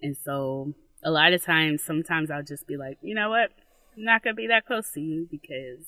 and 0.01 0.17
so 0.17 0.75
a 1.05 1.11
lot 1.11 1.33
of 1.33 1.45
times, 1.45 1.83
sometimes 1.83 2.31
I'll 2.31 2.43
just 2.45 2.67
be 2.67 2.77
like, 2.77 2.99
you 3.03 3.15
know 3.15 3.29
what, 3.31 3.51
I'm 3.97 4.05
not 4.05 4.23
gonna 4.23 4.35
be 4.35 4.49
that 4.49 4.67
close 4.67 4.91
to 4.93 5.01
you 5.01 5.29
because 5.31 5.87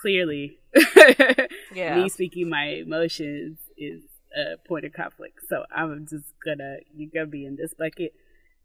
clearly, 0.00 0.58
Yeah. 1.72 1.94
me 1.94 2.08
speaking 2.08 2.48
my 2.48 2.82
emotions 2.84 3.58
is 3.76 4.02
a 4.36 4.56
point 4.68 4.84
of 4.84 4.92
conflict. 4.92 5.40
So 5.48 5.64
I'm 5.74 6.06
just 6.08 6.34
gonna 6.44 6.76
you're 6.94 7.10
gonna 7.12 7.26
be 7.26 7.44
in 7.46 7.56
this 7.56 7.74
bucket 7.74 8.12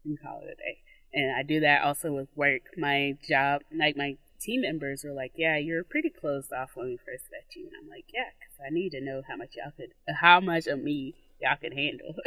and 0.04 0.20
call 0.20 0.40
it 0.42 0.52
a 0.52 0.56
day. 0.56 0.78
And 1.12 1.34
I 1.36 1.42
do 1.42 1.60
that 1.60 1.82
also 1.82 2.12
with 2.12 2.28
work. 2.34 2.62
My 2.76 3.16
job, 3.28 3.62
like 3.76 3.96
my 3.96 4.16
team 4.40 4.62
members 4.62 5.04
were 5.04 5.12
like, 5.12 5.32
"Yeah, 5.36 5.56
you're 5.58 5.84
pretty 5.84 6.10
closed 6.10 6.52
off 6.52 6.70
when 6.74 6.86
we 6.88 6.96
first 6.96 7.24
met 7.30 7.44
you." 7.56 7.66
And 7.66 7.72
I'm 7.82 7.88
like, 7.88 8.04
"Yeah, 8.12 8.24
because 8.38 8.56
I 8.66 8.70
need 8.70 8.90
to 8.90 9.00
know 9.00 9.22
how 9.26 9.36
much 9.36 9.54
y'all 9.56 9.72
could, 9.76 9.90
how 10.14 10.40
much 10.40 10.66
of 10.66 10.80
me 10.82 11.14
y'all 11.40 11.56
could 11.60 11.72
handle." 11.72 12.14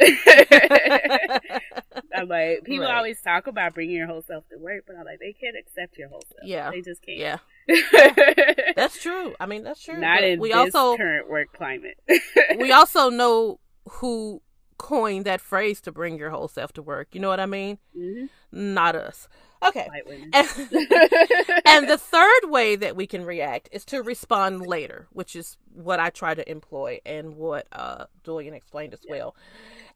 I'm 2.14 2.28
like, 2.28 2.64
people 2.64 2.86
Right. 2.86 2.96
always 2.96 3.20
talk 3.20 3.46
about 3.46 3.74
bringing 3.74 3.96
your 3.96 4.06
whole 4.06 4.22
self 4.22 4.48
to 4.48 4.58
work, 4.58 4.84
but 4.86 4.96
I'm 4.96 5.04
like, 5.04 5.20
they 5.20 5.32
can't 5.32 5.56
accept 5.56 5.98
your 5.98 6.08
whole 6.08 6.22
self. 6.22 6.42
Yeah. 6.44 6.70
they 6.70 6.80
just 6.80 7.02
can't. 7.02 7.18
yeah. 7.18 7.38
That's 8.76 9.00
true. 9.00 9.34
I 9.38 9.46
mean, 9.46 9.62
that's 9.62 9.82
true. 9.82 10.00
not 10.00 10.18
But 10.18 10.24
in 10.24 10.40
we 10.40 10.52
this 10.52 10.74
also 10.74 10.96
current 10.96 11.28
work 11.28 11.52
climate. 11.52 11.98
we 12.58 12.72
also 12.72 13.10
know 13.10 13.60
who 13.88 14.40
coined 14.78 15.24
that 15.26 15.40
phrase 15.40 15.80
to 15.82 15.92
bring 15.92 16.16
your 16.16 16.30
whole 16.30 16.48
self 16.48 16.72
to 16.74 16.82
work. 16.82 17.08
You 17.12 17.20
know 17.20 17.28
what 17.28 17.40
I 17.40 17.46
mean? 17.46 17.78
hmm 17.94 18.26
Not 18.52 18.94
us. 18.94 19.28
Okay. 19.66 19.88
And, 20.32 20.48
and 21.66 21.88
the 21.88 21.98
third 21.98 22.44
way 22.44 22.76
that 22.76 22.94
we 22.94 23.06
can 23.08 23.24
react 23.24 23.68
is 23.72 23.84
to 23.86 24.02
respond 24.02 24.66
later, 24.66 25.08
which 25.12 25.34
is 25.34 25.56
what 25.74 25.98
I 25.98 26.10
try 26.10 26.34
to 26.34 26.48
employ 26.48 27.00
and 27.04 27.36
what 27.36 27.66
uh, 27.72 28.04
Julian 28.24 28.54
explained 28.54 28.94
as 28.94 29.00
well. 29.08 29.34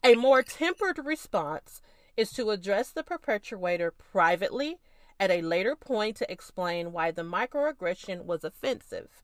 A 0.03 0.16
more 0.16 0.43
tempered 0.43 0.99
response 1.05 1.81
is 2.16 2.33
to 2.33 2.51
address 2.51 2.91
the 2.91 3.05
perpetrator 3.05 3.93
privately 3.93 4.79
at 5.23 5.31
a 5.31 5.41
later 5.41 5.77
point 5.77 6.16
to 6.16 6.29
explain 6.29 6.91
why 6.91 7.12
the 7.12 7.23
microaggression 7.23 8.25
was 8.25 8.43
offensive. 8.43 9.23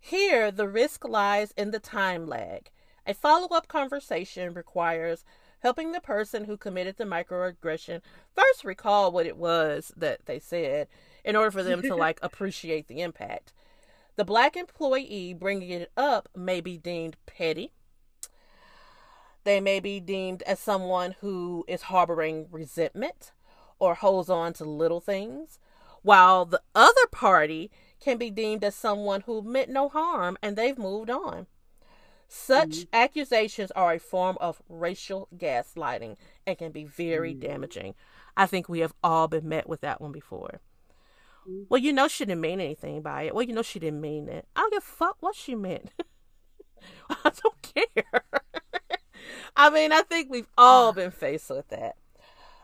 Here, 0.00 0.50
the 0.50 0.68
risk 0.68 1.06
lies 1.06 1.54
in 1.56 1.70
the 1.70 1.78
time 1.78 2.26
lag. 2.26 2.70
A 3.06 3.14
follow 3.14 3.46
up 3.56 3.68
conversation 3.68 4.52
requires 4.52 5.24
helping 5.60 5.92
the 5.92 6.00
person 6.00 6.46
who 6.46 6.56
committed 6.56 6.96
the 6.96 7.04
microaggression 7.04 8.00
first 8.34 8.64
recall 8.64 9.12
what 9.12 9.26
it 9.26 9.36
was 9.36 9.92
that 9.96 10.26
they 10.26 10.40
said 10.40 10.88
in 11.24 11.36
order 11.36 11.52
for 11.52 11.62
them 11.62 11.82
to 11.82 11.94
like 12.06 12.18
appreciate 12.20 12.88
the 12.88 13.00
impact. 13.00 13.52
The 14.16 14.24
black 14.24 14.56
employee 14.56 15.34
bringing 15.34 15.70
it 15.70 15.92
up 15.96 16.28
may 16.34 16.60
be 16.60 16.76
deemed 16.76 17.16
petty. 17.26 17.70
They 19.44 19.60
may 19.60 19.78
be 19.78 20.00
deemed 20.00 20.42
as 20.42 20.58
someone 20.58 21.14
who 21.20 21.64
is 21.68 21.82
harboring 21.82 22.48
resentment 22.50 23.30
or 23.80 23.94
holds 23.94 24.30
on 24.30 24.52
to 24.54 24.64
little 24.64 25.00
things, 25.00 25.58
while 26.02 26.44
the 26.44 26.62
other 26.74 27.06
party 27.10 27.70
can 28.00 28.16
be 28.16 28.30
deemed 28.30 28.64
as 28.64 28.74
someone 28.74 29.22
who 29.22 29.42
meant 29.42 29.68
no 29.70 29.88
harm 29.88 30.38
and 30.42 30.56
they've 30.56 30.78
moved 30.78 31.10
on. 31.10 31.46
Such 32.28 32.68
mm-hmm. 32.68 32.94
accusations 32.94 33.72
are 33.72 33.94
a 33.94 33.98
form 33.98 34.38
of 34.40 34.62
racial 34.68 35.28
gaslighting 35.36 36.16
and 36.46 36.56
can 36.56 36.70
be 36.70 36.84
very 36.84 37.32
mm-hmm. 37.32 37.40
damaging. 37.40 37.94
I 38.36 38.46
think 38.46 38.68
we 38.68 38.78
have 38.80 38.94
all 39.02 39.26
been 39.26 39.48
met 39.48 39.68
with 39.68 39.80
that 39.80 40.00
one 40.00 40.12
before. 40.12 40.60
Mm-hmm. 41.48 41.64
Well, 41.68 41.80
you 41.80 41.92
know 41.92 42.08
she 42.08 42.24
didn't 42.24 42.40
mean 42.40 42.60
anything 42.60 43.02
by 43.02 43.24
it. 43.24 43.34
Well, 43.34 43.44
you 43.44 43.52
know 43.52 43.62
she 43.62 43.80
didn't 43.80 44.00
mean 44.00 44.28
it. 44.28 44.46
I 44.54 44.60
don't 44.60 44.72
give 44.72 44.82
a 44.82 44.86
fuck 44.86 45.16
what 45.20 45.34
she 45.34 45.54
meant. 45.54 45.90
I 47.10 47.32
don't 47.42 47.74
care. 47.74 48.24
I 49.56 49.70
mean, 49.70 49.92
I 49.92 50.02
think 50.02 50.30
we've 50.30 50.48
all 50.56 50.88
ah. 50.88 50.92
been 50.92 51.10
faced 51.10 51.50
with 51.50 51.68
that. 51.68 51.96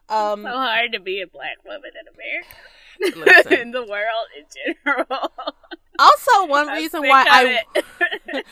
Um, 0.08 0.42
so 0.42 0.48
hard 0.48 0.92
to 0.92 1.00
be 1.00 1.20
a 1.20 1.26
black 1.26 1.64
woman 1.64 1.90
in 2.00 2.06
America. 2.14 2.56
In 3.60 3.72
the 3.72 3.82
world 3.82 4.26
in 4.38 4.44
general. 4.84 5.32
also, 5.98 6.46
one 6.46 6.68
I'm 6.68 6.76
reason 6.76 7.02
why 7.02 7.26
I 7.28 7.62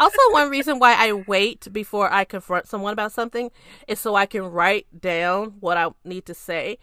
also 0.00 0.18
one 0.30 0.50
reason 0.50 0.80
why 0.80 0.94
I 0.98 1.12
wait 1.12 1.72
before 1.72 2.12
I 2.12 2.24
confront 2.24 2.66
someone 2.66 2.92
about 2.92 3.12
something 3.12 3.52
is 3.86 4.00
so 4.00 4.16
I 4.16 4.26
can 4.26 4.42
write 4.50 4.86
down 5.00 5.54
what 5.60 5.76
I 5.76 5.90
need 6.04 6.26
to 6.26 6.34
say. 6.34 6.78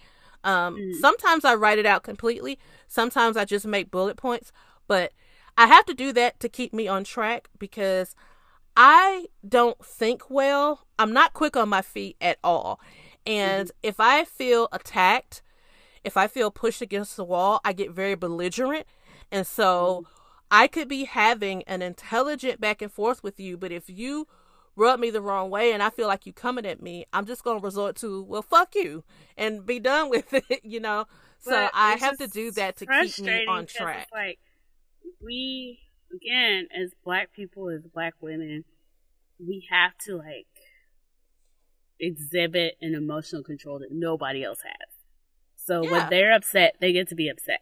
Um, 0.45 0.77
Mm. 0.77 0.95
Sometimes 0.95 1.43
I 1.43 1.55
write 1.55 1.77
it 1.80 1.86
out 1.86 2.03
completely. 2.03 2.57
Sometimes 2.88 3.36
I 3.36 3.43
just 3.43 3.65
make 3.65 3.91
bullet 3.91 4.15
points. 4.15 4.53
But 4.88 5.11
I 5.57 5.67
have 5.67 5.86
to 5.88 5.93
do 5.93 6.13
that 6.13 6.39
to 6.39 6.47
keep 6.47 6.73
me 6.73 6.88
on 6.88 7.03
track 7.03 7.49
because 7.59 8.15
I 8.77 9.25
don't 9.47 9.84
think 9.86 10.30
well. 10.30 10.86
I'm 10.97 11.11
not 11.11 11.34
quick 11.34 11.57
on 11.57 11.67
my 11.67 11.82
feet 11.82 12.15
at 12.21 12.38
all. 12.43 12.80
And 13.26 13.67
mm-hmm. 13.67 13.78
if 13.84 13.99
I 13.99 14.24
feel 14.26 14.67
attacked, 14.72 15.41
if 16.03 16.17
I 16.17 16.28
feel 16.28 16.51
pushed 16.51 16.82
against 16.82 17.15
the 17.15 17.24
wall, 17.24 17.59
I 17.63 17.74
get 17.74 17.91
very 17.91 18.15
belligerent. 18.15 18.86
And 19.32 19.45
so 19.45 20.03
mm-hmm. 20.05 20.13
I 20.51 20.67
could 20.67 20.88
be 20.88 21.05
having 21.05 21.63
an 21.63 21.82
intelligent 21.82 22.59
back 22.59 22.82
and 22.82 22.91
forth 22.91 23.24
with 23.24 23.39
you, 23.39 23.57
but 23.57 23.72
if 23.72 23.89
you 23.89 24.28
rub 24.76 24.99
me 24.99 25.09
the 25.09 25.22
wrong 25.22 25.49
way 25.49 25.74
and 25.74 25.84
I 25.84 25.89
feel 25.89 26.07
like 26.07 26.26
you 26.26 26.34
coming 26.34 26.65
at 26.65 26.82
me, 26.82 27.05
I'm 27.13 27.26
just 27.26 27.43
going 27.43 27.59
to 27.59 27.63
resort 27.63 27.97
to, 27.97 28.24
well, 28.24 28.41
fuck 28.41 28.74
you 28.76 29.03
and 29.38 29.65
be 29.65 29.80
done 29.80 30.09
with 30.09 30.34
it, 30.34 30.61
you 30.63 30.80
know? 30.80 31.05
So 31.39 31.51
But 31.51 31.72
I 31.74 31.95
have 31.95 32.17
to 32.17 32.28
do 32.28 32.51
that 32.51 32.78
to 32.78 32.86
keep 32.86 33.20
me 33.26 33.45
on 33.47 33.65
track. 33.65 34.03
It's 34.03 34.11
like 34.11 34.39
we 35.22 35.80
again, 36.13 36.67
as 36.76 36.91
black 37.03 37.34
people, 37.34 37.70
as 37.70 37.82
black 37.93 38.13
women, 38.20 38.65
we 39.39 39.65
have 39.70 39.97
to 40.05 40.17
like 40.17 40.47
exhibit 42.00 42.78
an 42.82 42.95
emotional 42.95 43.43
control 43.43 43.80
that 43.80 43.91
nobody 43.91 44.43
else 44.43 44.62
has. 44.64 44.89
So 45.56 45.84
Yeah. 45.84 45.91
when 45.91 46.10
they're 46.10 46.32
upset, 46.34 46.76
they 46.80 46.93
get 46.93 47.08
to 47.10 47.16
be 47.16 47.28
upset. 47.30 47.62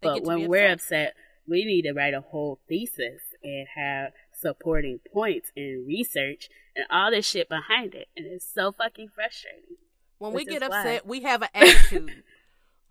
They 0.00 0.08
But 0.08 0.22
when 0.24 0.38
be 0.40 0.46
we're 0.48 0.70
upset. 0.72 1.08
upset, 1.10 1.16
we 1.46 1.64
need 1.64 1.82
to 1.82 1.92
write 1.92 2.14
a 2.14 2.20
whole 2.20 2.60
thesis 2.68 3.22
and 3.42 3.66
have 3.74 4.12
supporting 4.32 5.00
points 5.12 5.50
and 5.56 5.86
research 5.86 6.48
and 6.76 6.84
all 6.90 7.10
this 7.10 7.28
shit 7.28 7.48
behind 7.48 7.94
it. 7.94 8.08
And 8.16 8.26
it's 8.26 8.46
so 8.46 8.70
fucking 8.72 9.08
frustrating. 9.08 9.76
When 10.18 10.32
we 10.32 10.44
get 10.44 10.62
is 10.62 10.68
why- 10.68 10.78
upset, 10.80 11.06
we 11.06 11.22
have 11.22 11.42
an 11.42 11.48
attitude 11.54 12.22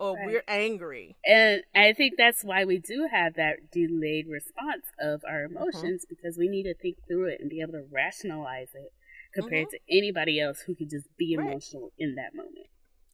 or 0.00 0.16
Right. 0.16 0.26
we're 0.26 0.44
angry. 0.48 1.16
And 1.24 1.62
I 1.74 1.92
think 1.92 2.14
that's 2.16 2.42
why 2.44 2.64
we 2.64 2.78
do 2.78 3.08
have 3.10 3.34
that 3.34 3.70
delayed 3.70 4.26
response 4.28 4.86
of 4.98 5.24
our 5.24 5.44
Mm-hmm. 5.46 5.56
emotions 5.56 6.04
because 6.08 6.36
we 6.38 6.48
need 6.48 6.64
to 6.64 6.74
think 6.74 6.96
through 7.06 7.26
it 7.28 7.40
and 7.40 7.48
be 7.50 7.60
able 7.60 7.72
to 7.72 7.86
rationalize 7.90 8.74
it 8.74 8.92
compared 9.40 9.68
Mhm. 9.68 9.70
to 9.70 9.78
anybody 9.90 10.40
else 10.40 10.60
who 10.60 10.74
could 10.74 10.90
just 10.90 11.06
be 11.16 11.36
Right. 11.36 11.46
emotional 11.46 11.92
in 11.98 12.14
that 12.16 12.34
moment. 12.34 12.66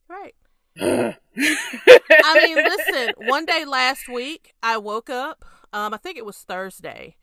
Right. 0.07 0.35
I 0.77 1.15
I 1.37 2.43
mean, 2.43 2.55
listen, 2.57 3.13
one 3.17 3.45
day 3.45 3.65
last 3.65 4.07
week, 4.09 4.53
I 4.61 4.77
woke 4.77 5.09
up. 5.09 5.45
Um, 5.71 5.93
I 5.93 5.97
think 5.97 6.17
it 6.17 6.25
was 6.25 6.37
Thursday. 6.43 7.15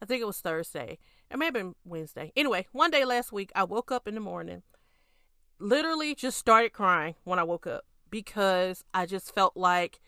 I 0.00 0.06
think 0.06 0.20
it 0.22 0.26
was 0.26 0.40
Thursday. 0.40 0.98
It 1.30 1.36
may 1.38 1.46
have 1.46 1.54
been 1.54 1.74
Wednesday. 1.84 2.32
Anyway, 2.36 2.66
one 2.72 2.90
day 2.90 3.04
last 3.04 3.32
week, 3.32 3.50
I 3.54 3.64
woke 3.64 3.90
up 3.90 4.06
in 4.06 4.14
the 4.14 4.20
morning, 4.20 4.62
literally 5.58 6.14
just 6.14 6.38
started 6.38 6.72
crying 6.72 7.14
when 7.24 7.38
I 7.38 7.42
woke 7.44 7.66
up 7.66 7.84
because 8.10 8.84
I 8.94 9.06
just 9.06 9.34
felt 9.34 9.56
like 9.56 10.00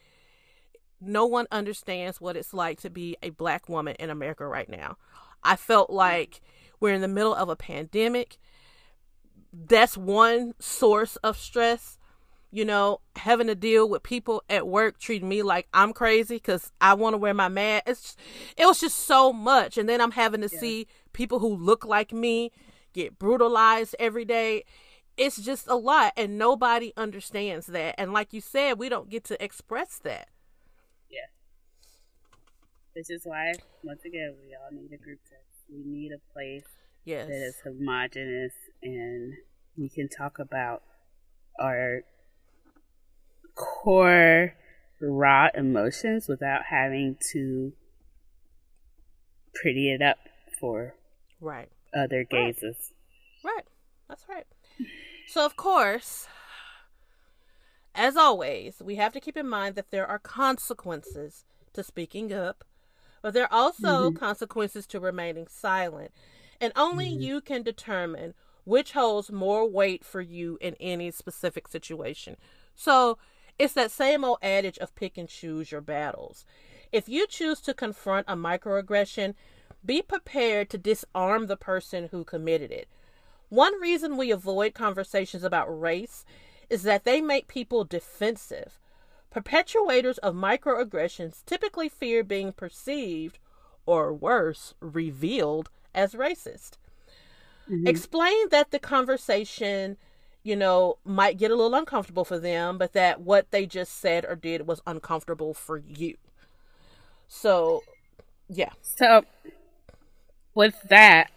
no 1.00 1.26
one 1.26 1.46
understands 1.50 2.20
what 2.20 2.36
it's 2.36 2.52
like 2.54 2.80
to 2.82 2.90
be 2.90 3.16
a 3.22 3.30
black 3.30 3.68
woman 3.68 3.96
in 3.98 4.10
America 4.10 4.46
right 4.46 4.68
now. 4.68 4.96
I 5.42 5.56
felt 5.56 5.90
like 5.90 6.40
we're 6.80 6.94
in 6.94 7.00
the 7.00 7.08
middle 7.08 7.34
of 7.34 7.48
a 7.48 7.56
pandemic. 7.56 8.38
That's 9.52 9.96
one 9.96 10.54
source 10.58 11.16
of 11.16 11.36
stress 11.38 11.98
you 12.50 12.64
know, 12.64 13.00
having 13.16 13.46
to 13.46 13.54
deal 13.54 13.88
with 13.88 14.02
people 14.02 14.42
at 14.48 14.66
work 14.66 14.98
treating 14.98 15.28
me 15.28 15.42
like 15.42 15.68
I'm 15.74 15.92
crazy 15.92 16.36
because 16.36 16.72
I 16.80 16.94
want 16.94 17.12
to 17.12 17.18
wear 17.18 17.34
my 17.34 17.48
mask. 17.48 17.84
It's 17.86 18.02
just, 18.02 18.18
it 18.56 18.64
was 18.66 18.80
just 18.80 19.00
so 19.00 19.32
much, 19.32 19.76
and 19.76 19.88
then 19.88 20.00
I'm 20.00 20.12
having 20.12 20.40
to 20.40 20.48
Yeah. 20.50 20.58
see 20.60 20.86
people 21.12 21.40
who 21.40 21.54
look 21.54 21.84
like 21.84 22.12
me 22.12 22.50
get 22.94 23.18
brutalized 23.18 23.94
every 23.98 24.24
day. 24.24 24.64
It's 25.16 25.36
just 25.36 25.66
a 25.68 25.74
lot, 25.74 26.14
and 26.16 26.38
nobody 26.38 26.92
understands 26.96 27.66
that. 27.66 27.96
And 27.98 28.12
like 28.12 28.32
you 28.32 28.40
said, 28.40 28.78
we 28.78 28.88
don't 28.88 29.10
get 29.10 29.24
to 29.24 29.44
express 29.44 29.98
that. 29.98 30.28
Yeah. 31.10 31.26
Which 32.94 33.10
is 33.10 33.26
why, 33.26 33.52
once 33.82 34.04
again, 34.04 34.36
we 34.42 34.54
all 34.54 34.70
need 34.70 34.92
a 34.92 34.96
group 34.96 35.20
text. 35.28 35.47
We 35.70 35.82
need 35.84 36.12
a 36.12 36.32
place 36.32 36.64
Yes, 37.04 37.26
that 37.28 37.46
is 37.46 37.56
homogenous 37.64 38.52
and 38.82 39.34
we 39.76 39.88
can 39.88 40.08
talk 40.08 40.38
about 40.38 40.82
our 41.60 42.02
core 43.54 44.54
raw 45.00 45.48
emotions 45.54 46.28
without 46.28 46.62
having 46.70 47.16
to 47.32 47.72
pretty 49.54 49.92
it 49.92 50.02
up 50.02 50.18
for 50.60 50.94
right, 51.40 51.70
other 51.94 52.24
gazes. 52.24 52.92
right. 53.44 53.64
That's 54.08 54.24
right. 54.28 54.46
So 55.26 55.44
of 55.44 55.56
course, 55.56 56.26
as 57.94 58.16
always, 58.16 58.80
we 58.82 58.94
have 58.96 59.12
to 59.12 59.20
keep 59.20 59.36
in 59.36 59.48
mind 59.48 59.74
that 59.74 59.90
there 59.90 60.06
are 60.06 60.18
consequences 60.18 61.44
to 61.74 61.82
speaking 61.82 62.32
up, 62.32 62.64
but 63.22 63.34
there 63.34 63.44
are 63.44 63.52
also 63.52 64.10
mm-hmm. 64.10 64.16
consequences 64.16 64.86
to 64.88 65.00
remaining 65.00 65.46
silent. 65.48 66.12
And 66.60 66.72
only 66.76 67.06
mm-hmm. 67.06 67.22
you 67.22 67.40
can 67.40 67.62
determine 67.62 68.34
which 68.64 68.92
holds 68.92 69.32
more 69.32 69.68
weight 69.68 70.04
for 70.04 70.20
you 70.20 70.58
in 70.60 70.76
any 70.78 71.10
specific 71.10 71.68
situation. 71.68 72.36
So 72.74 73.18
it's 73.58 73.74
that 73.74 73.90
same 73.90 74.24
old 74.24 74.38
adage 74.42 74.78
of 74.78 74.94
pick 74.94 75.16
and 75.16 75.28
choose 75.28 75.72
your 75.72 75.80
battles. 75.80 76.44
If 76.92 77.08
you 77.08 77.26
choose 77.26 77.60
to 77.62 77.74
confront 77.74 78.26
a 78.28 78.36
microaggression, 78.36 79.34
be 79.84 80.02
prepared 80.02 80.70
to 80.70 80.78
disarm 80.78 81.46
the 81.46 81.56
person 81.56 82.08
who 82.10 82.24
committed 82.24 82.70
it. 82.70 82.88
One 83.48 83.80
reason 83.80 84.16
we 84.16 84.30
avoid 84.30 84.74
conversations 84.74 85.42
about 85.42 85.80
race 85.80 86.24
is 86.68 86.82
that 86.82 87.04
they 87.04 87.20
make 87.20 87.48
people 87.48 87.84
defensive. 87.84 88.78
Perpetuators 89.34 90.18
of 90.18 90.34
microaggressions 90.34 91.44
typically 91.44 91.88
fear 91.88 92.24
being 92.24 92.52
perceived, 92.52 93.38
or 93.86 94.12
worse, 94.12 94.74
revealed 94.80 95.70
as 95.94 96.14
racist. 96.14 96.72
Explain 97.86 98.48
that 98.50 98.70
the 98.70 98.78
conversation, 98.78 99.98
you 100.42 100.56
know, 100.56 100.96
might 101.04 101.36
get 101.36 101.50
a 101.50 101.54
little 101.54 101.74
uncomfortable 101.74 102.24
for 102.24 102.38
them, 102.38 102.78
but 102.78 102.94
that 102.94 103.20
what 103.20 103.50
they 103.50 103.66
just 103.66 104.00
said 104.00 104.24
or 104.24 104.34
did 104.34 104.66
was 104.66 104.80
uncomfortable 104.86 105.52
for 105.52 105.76
you. 105.76 106.16
So, 107.28 107.82
yeah. 108.48 108.70
So, 108.80 109.24
with 110.54 110.80
that, 110.88 111.30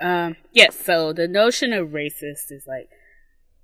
um, 0.00 0.36
yes, 0.52 0.78
so 0.78 1.14
the 1.14 1.26
notion 1.26 1.72
of 1.72 1.88
racist 1.88 2.50
is 2.52 2.66
like 2.66 2.90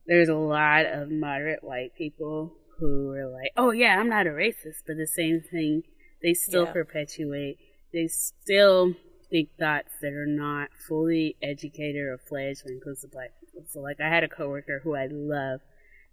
there's 0.06 0.28
a 0.28 0.34
lot 0.34 0.86
of 0.86 1.10
moderate 1.10 1.62
white 1.62 1.94
people 1.96 2.54
who 2.78 3.10
are 3.12 3.28
like, 3.28 3.52
oh, 3.56 3.70
yeah, 3.70 3.98
I'm 3.98 4.08
not 4.08 4.26
a 4.26 4.30
racist, 4.30 4.82
but 4.86 4.96
the 4.96 5.06
same 5.06 5.40
thing 5.40 5.82
they 6.22 6.34
still 6.34 6.64
Yeah. 6.64 6.72
perpetuate. 6.72 7.58
They 7.92 8.06
still 8.08 8.94
think 9.30 9.50
thoughts 9.58 9.92
that 10.02 10.12
are 10.12 10.26
not 10.26 10.68
fully 10.86 11.36
educated 11.42 12.02
or 12.04 12.18
fledged 12.18 12.62
when 12.64 12.74
it 12.76 12.84
comes 12.84 13.00
to 13.00 13.08
black 13.08 13.30
people. 13.40 13.64
So, 13.68 13.80
like, 13.80 14.00
I 14.00 14.08
had 14.08 14.24
a 14.24 14.28
coworker 14.28 14.80
who 14.84 14.94
I 14.94 15.06
love, 15.10 15.60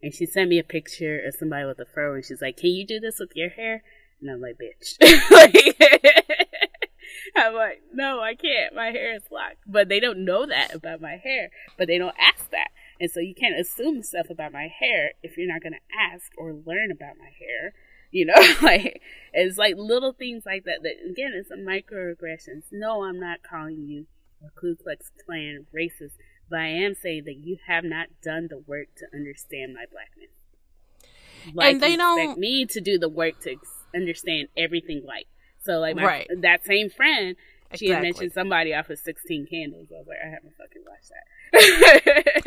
and 0.01 0.13
she 0.13 0.25
sent 0.25 0.49
me 0.49 0.59
a 0.59 0.63
picture 0.63 1.19
of 1.19 1.35
somebody 1.35 1.65
with 1.65 1.79
a 1.79 1.85
fro, 1.85 2.15
and 2.15 2.25
she's 2.25 2.41
like, 2.41 2.57
"Can 2.57 2.71
you 2.71 2.85
do 2.85 2.99
this 2.99 3.19
with 3.19 3.31
your 3.35 3.49
hair?" 3.49 3.83
And 4.21 4.29
I'm 4.31 4.41
like, 4.41 4.57
"Bitch." 4.57 4.95
Like- 5.31 5.77
I'm 7.35 7.53
like, 7.53 7.81
"No, 7.93 8.19
I 8.21 8.35
can't. 8.35 8.75
My 8.75 8.87
hair 8.91 9.15
is 9.15 9.23
locked." 9.31 9.57
But 9.67 9.89
they 9.89 9.99
don't 9.99 10.25
know 10.25 10.45
that 10.45 10.73
about 10.73 11.01
my 11.01 11.17
hair, 11.17 11.49
but 11.77 11.87
they 11.87 11.97
don't 11.97 12.15
ask 12.19 12.49
that, 12.51 12.69
and 13.03 13.11
so 13.11 13.19
you 13.19 13.35
can't 13.35 13.59
assume 13.59 14.01
stuff 14.01 14.29
about 14.29 14.53
my 14.53 14.69
hair 14.79 15.11
if 15.21 15.35
you're 15.37 15.51
not 15.51 15.61
going 15.61 15.73
to 15.73 15.95
ask 16.13 16.31
or 16.37 16.53
learn 16.53 16.89
about 16.89 17.17
my 17.19 17.29
hair. 17.37 17.73
You 18.15 18.27
know, 18.27 18.35
like 18.61 19.01
it's 19.33 19.57
like 19.57 19.73
little 19.75 20.13
things 20.13 20.43
like 20.45 20.65
that. 20.65 20.83
That 20.83 20.97
again, 21.09 21.31
it's 21.33 21.49
a 21.49 21.55
microaggressions. 21.55 22.65
No, 22.71 23.03
I'm 23.05 23.19
not 23.19 23.39
calling 23.41 23.87
you 23.87 24.05
a 24.45 24.51
Ku 24.51 24.75
Klux 24.75 25.09
Klan 25.25 25.65
racist, 25.75 26.17
but 26.47 26.59
I 26.59 26.67
am 26.67 26.93
saying 26.93 27.23
that 27.25 27.37
you 27.37 27.57
have 27.65 27.83
not 27.83 28.09
done 28.21 28.49
the 28.51 28.59
work 28.59 28.89
to 28.97 29.07
understand 29.11 29.73
my 29.73 29.85
blackness. 29.91 30.29
Like 31.55 31.73
And 31.73 31.81
they 31.81 31.95
don't- 31.95 32.19
expect 32.19 32.37
me 32.39 32.65
to 32.67 32.79
do 32.81 32.99
the 32.99 33.09
work 33.09 33.39
to 33.41 33.55
understand 33.95 34.49
everything 34.55 34.99
white. 35.03 35.27
So 35.61 35.79
like 35.79 35.95
my, 35.95 36.03
Right. 36.05 36.27
that 36.41 36.63
same 36.65 36.91
friend, 36.91 37.35
she 37.75 37.89
had 37.89 38.01
mentioned 38.01 38.31
somebody 38.33 38.73
off 38.73 38.89
of 38.89 38.99
Sixteen 38.99 39.45
Candles. 39.45 39.87
I 39.91 39.99
was 39.99 40.07
like, 40.07 40.17
I 40.23 40.29
haven't 40.29 40.53
fucking 40.57 40.83
watched 40.87 41.11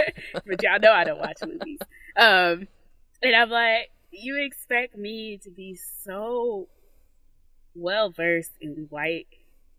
that, 0.04 0.42
but 0.46 0.62
y'all 0.62 0.80
know 0.80 0.92
I 0.92 1.04
don't 1.04 1.18
watch 1.18 1.38
movies. 1.44 1.78
Um, 2.16 2.68
and 3.22 3.34
I'm 3.36 3.50
like, 3.50 3.90
you 4.10 4.42
expect 4.42 4.96
me 4.96 5.38
to 5.42 5.50
be 5.50 5.78
so 6.04 6.68
well 7.74 8.10
versed 8.10 8.52
in 8.60 8.86
white 8.90 9.26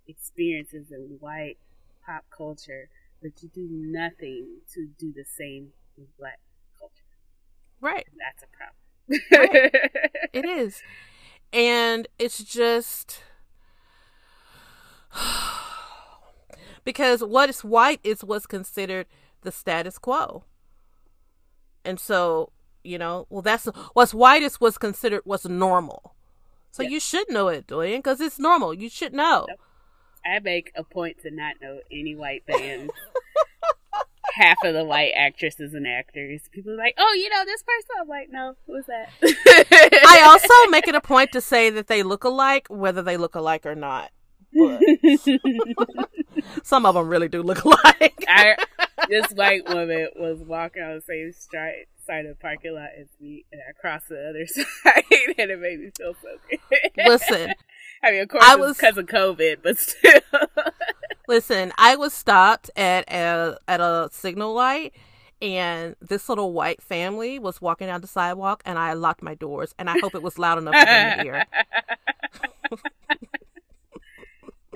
experiences 0.08 0.92
and 0.92 1.20
white 1.20 1.58
pop 2.06 2.26
culture, 2.36 2.90
but 3.22 3.32
you 3.42 3.50
do 3.54 3.68
nothing 3.70 4.48
to 4.74 4.88
do 4.98 5.12
the 5.14 5.26
same 5.26 5.70
with 5.98 6.08
black 6.18 6.40
culture. 6.80 6.94
Right. 7.82 8.08
That's 8.18 8.44
a 8.44 8.48
problem. 8.48 8.74
It 10.34 10.46
is. 10.46 10.82
And 11.54 12.08
it's 12.20 12.44
just 12.44 13.24
because 16.84 17.24
what 17.24 17.50
is 17.50 17.64
white 17.64 18.00
is 18.04 18.24
what's 18.24 18.46
considered 18.46 19.08
the 19.42 19.52
status 19.52 19.98
quo. 19.98 20.44
And 21.86 22.00
so, 22.00 22.52
you 22.84 22.98
know. 22.98 23.28
Well, 23.30 23.42
that's 23.42 23.66
what's 23.94 24.14
white 24.14 24.44
is 24.44 24.58
what's 24.58 24.78
considered 24.78 25.22
what's 25.24 25.46
normal. 25.46 26.16
So 26.72 26.84
you 26.84 27.00
should 27.00 27.32
know 27.32 27.48
it, 27.48 27.66
Doyen, 27.66 28.00
because 28.00 28.22
it's 28.22 28.38
normal. 28.38 28.74
You 28.74 28.90
should 28.90 29.14
know. 29.14 29.48
I 30.24 30.40
make 30.40 30.72
a 30.76 30.84
point 30.84 31.22
to 31.24 31.32
not 31.32 31.56
know 31.62 31.80
any 31.92 32.16
white 32.16 32.46
bands. 32.46 32.92
Half 34.34 34.58
of 34.64 34.76
the 34.76 34.84
white 34.84 35.14
actresses 35.16 35.74
and 35.74 35.88
actors. 35.88 36.42
People 36.52 36.74
are 36.74 36.78
like, 36.78 36.94
oh, 36.98 37.14
you 37.18 37.30
know 37.30 37.44
this 37.46 37.64
person. 37.64 37.90
I'm 38.00 38.08
like, 38.08 38.28
no, 38.30 38.56
who's 38.68 38.86
that? 38.86 39.10
I 40.08 40.24
also 40.28 40.70
make 40.72 40.88
it 40.88 40.94
a 40.94 41.02
point 41.02 41.32
to 41.32 41.42
say 41.42 41.72
that 41.72 41.88
they 41.88 42.04
look 42.04 42.24
alike, 42.24 42.68
whether 42.70 43.02
they 43.02 43.18
look 43.18 43.34
alike 43.34 43.66
or 43.66 43.74
not. 43.74 44.12
But 44.58 46.10
some 46.64 46.86
of 46.86 46.96
them 46.96 47.08
really 47.08 47.28
do 47.28 47.42
look 47.44 47.64
alike. 47.64 48.26
I, 48.28 48.56
this 49.10 49.28
white 49.34 49.68
woman 49.68 50.08
was 50.16 50.40
walking 50.40 50.82
on 50.84 50.96
the 50.96 51.02
same 51.02 51.32
stri- 51.34 51.86
side 52.06 52.26
of 52.26 52.38
the 52.38 52.42
parking 52.42 52.74
lot 52.74 52.90
as 53.00 53.08
me, 53.20 53.46
and 53.52 53.62
I 53.68 53.74
crossed 53.80 54.10
the 54.10 54.30
other 54.30 54.46
side, 54.48 55.04
and 55.38 55.52
it 55.52 55.60
made 55.60 55.80
me 55.80 55.92
feel 55.98 56.16
so 56.22 56.30
good. 56.50 56.92
Listen, 57.06 57.54
I 58.04 58.12
mean, 58.12 58.22
of 58.22 58.30
course, 58.30 58.44
I 58.46 58.54
it 58.54 58.60
was 58.60 58.68
was- 58.70 58.78
because 58.78 58.98
of 58.98 59.06
COVID, 59.08 59.58
but 59.64 59.78
still. 59.78 60.22
listen. 61.28 61.72
I 61.78 61.96
was 61.96 62.14
stopped 62.14 62.70
at 62.76 63.06
a 63.12 63.58
at 63.68 63.80
a 63.82 64.10
signal 64.12 64.54
light, 64.54 64.94
and 65.42 65.96
this 66.02 66.30
little 66.30 66.54
white 66.54 66.82
family 66.82 67.38
was 67.40 67.62
walking 67.62 67.88
down 67.88 68.02
the 68.02 68.08
sidewalk, 68.08 68.62
and 68.66 68.80
I 68.80 68.94
locked 68.94 69.22
my 69.22 69.36
doors, 69.36 69.76
and 69.78 69.90
I 69.90 69.98
hope 70.00 70.16
it 70.16 70.24
was 70.24 70.40
loud 70.40 70.58
enough 70.58 70.76
for 70.76 70.86
them 70.86 71.18
to 71.18 71.24
hear. 71.24 71.46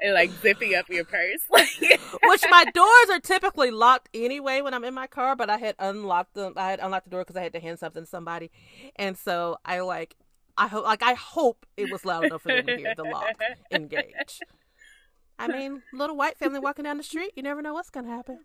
And 0.02 0.14
like 0.14 0.32
zipping 0.42 0.76
up 0.76 0.90
your 0.90 1.06
purse. 1.06 1.42
Which 1.50 2.44
my 2.50 2.66
doors 2.74 3.10
are 3.10 3.20
typically 3.20 3.72
locked 3.72 4.10
anyway 4.14 4.62
when 4.62 4.74
I'm 4.74 4.84
in 4.84 4.94
my 4.94 5.08
car, 5.08 5.36
but 5.36 5.50
I 5.50 5.58
had 5.58 5.76
unlocked 5.80 6.34
them. 6.34 6.54
I 6.58 6.72
had 6.72 6.80
unlocked 6.80 7.06
the 7.06 7.12
door 7.12 7.22
because 7.22 7.36
I 7.36 7.44
had 7.44 7.54
to 7.54 7.60
hand 7.60 7.80
something 7.80 8.04
to 8.04 8.10
somebody, 8.10 8.52
and 8.96 9.18
so 9.18 9.58
I 9.66 9.80
like, 9.82 10.16
I 10.58 10.68
hope, 10.68 10.86
like, 10.86 11.04
I 11.04 11.14
hope 11.14 11.66
it 11.78 11.92
was 11.92 12.06
loud 12.06 12.26
enough 12.26 12.42
for 12.42 12.50
them 12.50 12.66
to 12.68 12.78
hear 12.78 12.94
the 12.96 13.04
lock 13.04 13.26
engage. 13.72 14.40
I 15.40 15.48
mean, 15.48 15.82
little 15.94 16.16
white 16.16 16.38
family 16.38 16.60
walking 16.60 16.84
down 16.84 16.98
the 16.98 17.04
street, 17.04 17.32
you 17.36 17.44
never 17.44 17.62
know 17.62 17.74
what's 17.74 17.90
gonna 17.90 18.10
happen. 18.10 18.40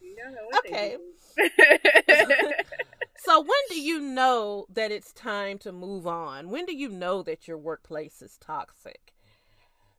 You 0.00 0.16
don't 0.16 0.32
know 0.32 0.46
what 0.50 0.64
they 0.68 0.96
Okay. 1.40 2.52
So 3.22 3.38
when 3.40 3.50
do 3.68 3.80
you 3.80 4.00
know 4.00 4.66
that 4.72 4.90
it's 4.90 5.12
time 5.12 5.58
to 5.58 5.72
move 5.72 6.06
on? 6.06 6.48
When 6.48 6.64
do 6.64 6.74
you 6.74 6.88
know 6.88 7.22
that 7.22 7.46
your 7.46 7.58
workplace 7.58 8.22
is 8.22 8.38
toxic? 8.40 9.12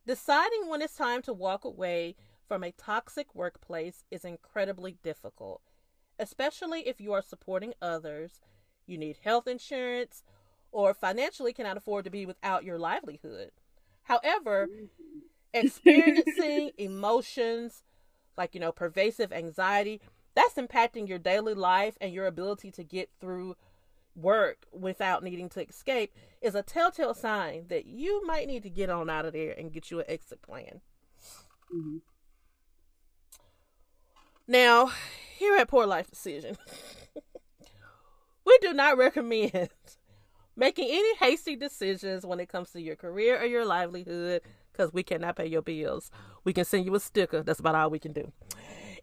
Deciding 0.05 0.67
when 0.67 0.81
it's 0.81 0.95
time 0.95 1.21
to 1.23 1.33
walk 1.33 1.63
away 1.63 2.15
from 2.47 2.63
a 2.63 2.71
toxic 2.71 3.33
workplace 3.35 4.03
is 4.09 4.25
incredibly 4.25 4.97
difficult, 5.03 5.61
especially 6.19 6.87
if 6.87 6.99
you 6.99 7.13
are 7.13 7.21
supporting 7.21 7.73
others, 7.81 8.41
you 8.87 8.97
need 8.97 9.19
health 9.23 9.47
insurance, 9.47 10.23
or 10.71 10.93
financially 10.93 11.53
cannot 11.53 11.77
afford 11.77 12.05
to 12.05 12.11
be 12.11 12.25
without 12.25 12.63
your 12.63 12.79
livelihood. 12.79 13.51
However, 14.03 14.67
experiencing 15.53 16.71
emotions 16.77 17.83
like, 18.37 18.55
you 18.55 18.59
know, 18.59 18.71
pervasive 18.71 19.31
anxiety, 19.31 20.01
that's 20.33 20.55
impacting 20.55 21.07
your 21.07 21.19
daily 21.19 21.53
life 21.53 21.97
and 22.01 22.13
your 22.13 22.25
ability 22.25 22.71
to 22.71 22.83
get 22.83 23.09
through 23.19 23.55
work 24.15 24.65
without 24.71 25.23
needing 25.23 25.49
to 25.49 25.67
escape 25.67 26.13
is 26.41 26.55
a 26.55 26.63
telltale 26.63 27.13
sign 27.13 27.65
that 27.69 27.85
you 27.85 28.25
might 28.25 28.47
need 28.47 28.63
to 28.63 28.69
get 28.69 28.89
on 28.89 29.09
out 29.09 29.25
of 29.25 29.33
there 29.33 29.53
and 29.57 29.71
get 29.71 29.91
you 29.91 29.99
an 29.99 30.05
exit 30.07 30.41
plan. 30.41 30.81
Mhm. 31.73 32.01
Now, 34.47 34.91
here 35.37 35.55
at 35.55 35.69
Poor 35.69 35.85
Life 35.85 36.09
Decision, 36.09 36.57
we 38.45 38.57
do 38.61 38.73
not 38.73 38.97
recommend 38.97 39.69
making 40.55 40.89
any 40.89 41.15
hasty 41.17 41.55
decisions 41.55 42.25
when 42.25 42.39
it 42.39 42.49
comes 42.49 42.71
to 42.71 42.81
your 42.81 42.95
career 42.95 43.39
or 43.39 43.45
your 43.45 43.65
livelihood 43.65 44.41
because 44.71 44.91
we 44.93 45.03
cannot 45.03 45.35
pay 45.35 45.45
your 45.45 45.61
bills. 45.61 46.11
We 46.43 46.53
can 46.53 46.65
send 46.65 46.85
you 46.85 46.95
a 46.95 46.99
sticker. 46.99 47.43
That's 47.43 47.59
about 47.59 47.75
all 47.75 47.89
we 47.89 47.99
can 47.99 48.13
do. 48.13 48.31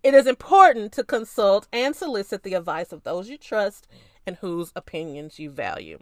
It 0.02 0.14
is 0.14 0.26
important 0.26 0.92
to 0.92 1.04
consult 1.04 1.66
and 1.72 1.94
solicit 1.94 2.42
the 2.42 2.54
advice 2.54 2.92
of 2.92 3.02
those 3.02 3.28
you 3.28 3.36
trust 3.38 3.88
and 4.28 4.36
whose 4.36 4.70
opinions 4.76 5.40
you 5.40 5.50
value. 5.50 5.98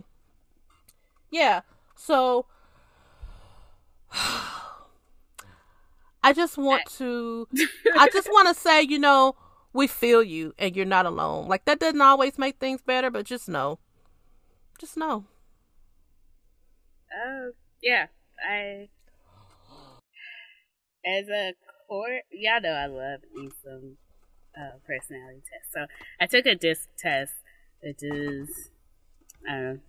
Yeah, 1.30 1.62
so 1.94 2.44
I 4.12 4.72
just 6.34 6.58
want 6.58 6.84
to 6.98 7.48
I 7.96 8.08
just 8.12 8.28
want 8.28 8.48
to 8.48 8.54
say, 8.60 8.82
you 8.82 8.98
know, 8.98 9.36
we 9.72 9.86
feel 9.86 10.22
you 10.22 10.54
and 10.58 10.76
you're 10.76 10.84
not 10.84 11.06
alone. 11.06 11.48
Like 11.48 11.64
that 11.66 11.78
doesn't 11.78 12.02
always 12.02 12.36
make 12.36 12.58
things 12.58 12.82
better, 12.82 13.10
but 13.10 13.24
just 13.24 13.48
know. 13.48 13.78
Just 14.78 14.96
know. 14.96 15.24
Oh, 17.14 17.50
yeah. 17.82 18.06
I, 18.46 18.88
as 21.06 21.28
a 21.28 21.54
core, 21.88 22.20
y'all 22.30 22.60
know 22.60 22.72
I 22.72 22.86
love 22.86 23.20
me 23.34 23.50
some 23.64 23.96
uh, 24.56 24.76
personality 24.86 25.42
tests. 25.50 25.72
So 25.72 25.86
I 26.20 26.26
took 26.26 26.46
a 26.46 26.54
DISC 26.54 26.88
test. 26.98 27.32
It 27.86 28.02
is, 28.02 28.70
I 29.48 29.52
don't, 29.52 29.80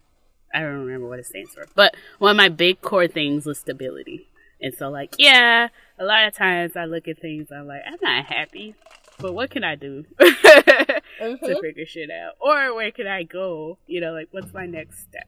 I 0.53 0.59
don't 0.59 0.85
remember 0.85 1.07
what 1.07 1.17
it 1.17 1.25
stands 1.25 1.51
for, 1.51 1.65
but 1.73 1.95
one 2.19 2.29
of 2.29 2.37
my 2.37 2.47
big 2.47 2.79
core 2.79 3.07
things 3.07 3.47
was 3.47 3.57
stability. 3.57 4.27
And 4.61 4.71
so, 4.75 4.89
like, 4.89 5.15
yeah, 5.17 5.69
a 5.97 6.05
lot 6.05 6.27
of 6.27 6.35
times 6.35 6.75
I 6.75 6.85
look 6.85 7.07
at 7.07 7.19
things, 7.19 7.51
I'm 7.51 7.65
like, 7.65 7.81
I'm 7.87 7.97
not 7.99 8.25
happy, 8.25 8.75
but 9.17 9.33
what 9.33 9.49
can 9.49 9.63
I 9.63 9.73
do 9.73 10.03
to 10.19 11.01
mm-hmm. 11.21 11.59
figure 11.59 11.87
shit 11.87 12.11
out? 12.11 12.33
Or 12.39 12.75
where 12.75 12.91
can 12.91 13.07
I 13.07 13.23
go? 13.23 13.79
You 13.87 14.01
know, 14.01 14.13
like, 14.13 14.27
what's 14.29 14.53
my 14.53 14.67
next 14.67 14.99
step? 15.01 15.27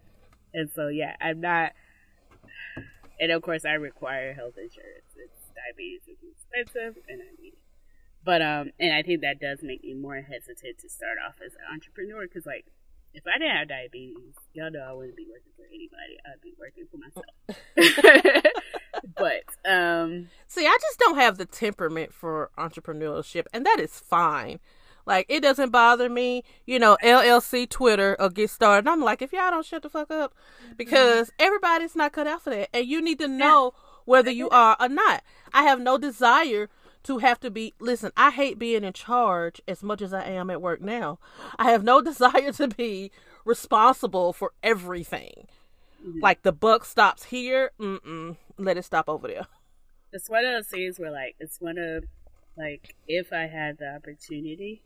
And 0.54 0.70
so, 0.76 0.90
yeah, 0.90 1.16
I'm 1.20 1.42
not. 1.42 1.72
And 3.20 3.32
of 3.32 3.42
course, 3.42 3.66
I 3.66 3.74
require 3.74 4.34
health 4.34 4.58
insurance. 4.58 5.10
It's 5.18 5.50
diabetes 5.56 6.02
is 6.08 6.18
expensive, 6.38 7.02
and 7.10 7.20
I 7.20 7.42
need 7.42 7.54
it. 7.54 7.69
But 8.24 8.42
um, 8.42 8.72
and 8.80 8.94
I 8.94 9.02
think 9.02 9.22
that 9.22 9.40
does 9.40 9.60
make 9.64 9.84
me 9.84 9.94
more 9.94 10.22
hesitant 10.22 10.80
to 10.80 10.90
start 10.90 11.18
off 11.26 11.36
as 11.46 11.54
an 11.54 11.74
entrepreneur 11.74 12.28
because, 12.28 12.46
like, 12.46 12.66
if 13.14 13.24
I 13.26 13.40
didn't 13.40 13.56
have 13.56 13.70
diabetes, 13.70 14.36
y'all 14.54 14.72
know 14.72 14.86
I 14.88 14.94
wouldn't 14.94 15.16
be 15.16 15.26
working 15.30 15.52
for 15.56 15.66
anybody. 15.66 16.18
I'd 16.26 16.42
be 16.42 16.54
working 16.60 16.86
for 16.92 16.98
myself. 16.98 18.44
but 19.16 19.70
um, 19.70 20.30
See, 20.48 20.66
I 20.66 20.78
just 20.82 21.00
don't 21.00 21.18
have 21.18 21.38
the 21.38 21.46
temperament 21.46 22.14
for 22.14 22.52
entrepreneurship, 22.58 23.46
and 23.54 23.66
that 23.66 23.80
is 23.80 24.00
fine. 24.00 24.60
Like, 25.06 25.26
it 25.28 25.40
doesn't 25.42 25.72
bother 25.72 26.08
me. 26.08 26.44
You 26.68 26.78
know, 26.78 26.98
LLC 27.04 27.68
Twitter 27.68 28.16
will 28.20 28.30
get 28.30 28.52
started. 28.52 28.88
I'm 28.88 29.02
like, 29.02 29.22
if 29.22 29.34
y'all 29.34 29.50
don't 29.50 29.66
shut 29.66 29.82
the 29.82 29.90
fuck 29.90 30.12
up, 30.12 30.36
because 30.78 31.32
everybody's 31.40 31.96
not 31.96 32.12
cut 32.12 32.28
out 32.28 32.44
for 32.44 32.52
that. 32.52 32.70
And 32.74 32.86
you 32.86 33.02
need 33.02 33.18
to 33.20 33.28
know 33.28 33.74
whether 34.06 34.30
you 34.30 34.50
are 34.50 34.76
or 34.80 34.90
not. 34.90 35.24
I 35.52 35.64
have 35.64 35.80
no 35.80 35.98
desire 35.98 36.70
to 37.04 37.20
have 37.20 37.40
to 37.42 37.52
be, 37.52 37.74
listen, 37.80 38.12
I 38.18 38.32
hate 38.32 38.60
being 38.60 38.84
in 38.84 38.94
charge 38.94 39.62
as 39.68 39.84
much 39.84 40.02
as 40.02 40.14
I 40.14 40.24
am 40.24 40.50
at 40.50 40.62
work 40.62 40.82
now. 40.82 41.20
I 41.58 41.72
have 41.72 41.84
no 41.84 42.02
desire 42.10 42.52
to 42.54 42.68
be 42.68 43.12
responsible 43.46 44.34
for 44.34 44.54
everything. 44.64 45.48
Like, 46.22 46.44
the 46.44 46.54
buck 46.54 46.86
stops 46.86 47.26
here, 47.26 47.72
mm-mm, 47.80 48.38
let 48.58 48.78
it 48.78 48.86
stop 48.86 49.10
over 49.10 49.28
there. 49.28 49.48
it's 50.14 50.30
one 50.30 50.46
of 50.46 50.54
those 50.54 50.68
things 50.68 50.98
where, 50.98 51.12
like, 51.12 51.36
it's 51.40 51.60
one 51.60 51.78
of 51.78 52.06
like 52.58 52.96
if 53.08 53.32
I 53.32 53.48
had 53.48 53.78
the 53.78 53.96
opportunity, 53.96 54.82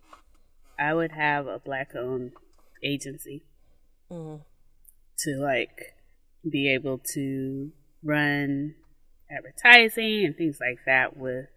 I 0.79 0.93
would 0.93 1.11
have 1.11 1.47
a 1.47 1.59
black-owned 1.59 2.31
agency. 2.83 3.43
Mm. 4.11 4.41
to 5.19 5.37
like 5.37 5.95
be 6.47 6.69
able 6.69 6.99
to 7.13 7.71
run 8.03 8.75
advertising 9.31 10.25
and 10.25 10.35
things 10.35 10.59
like 10.59 10.79
that 10.85 11.15
with 11.17 11.47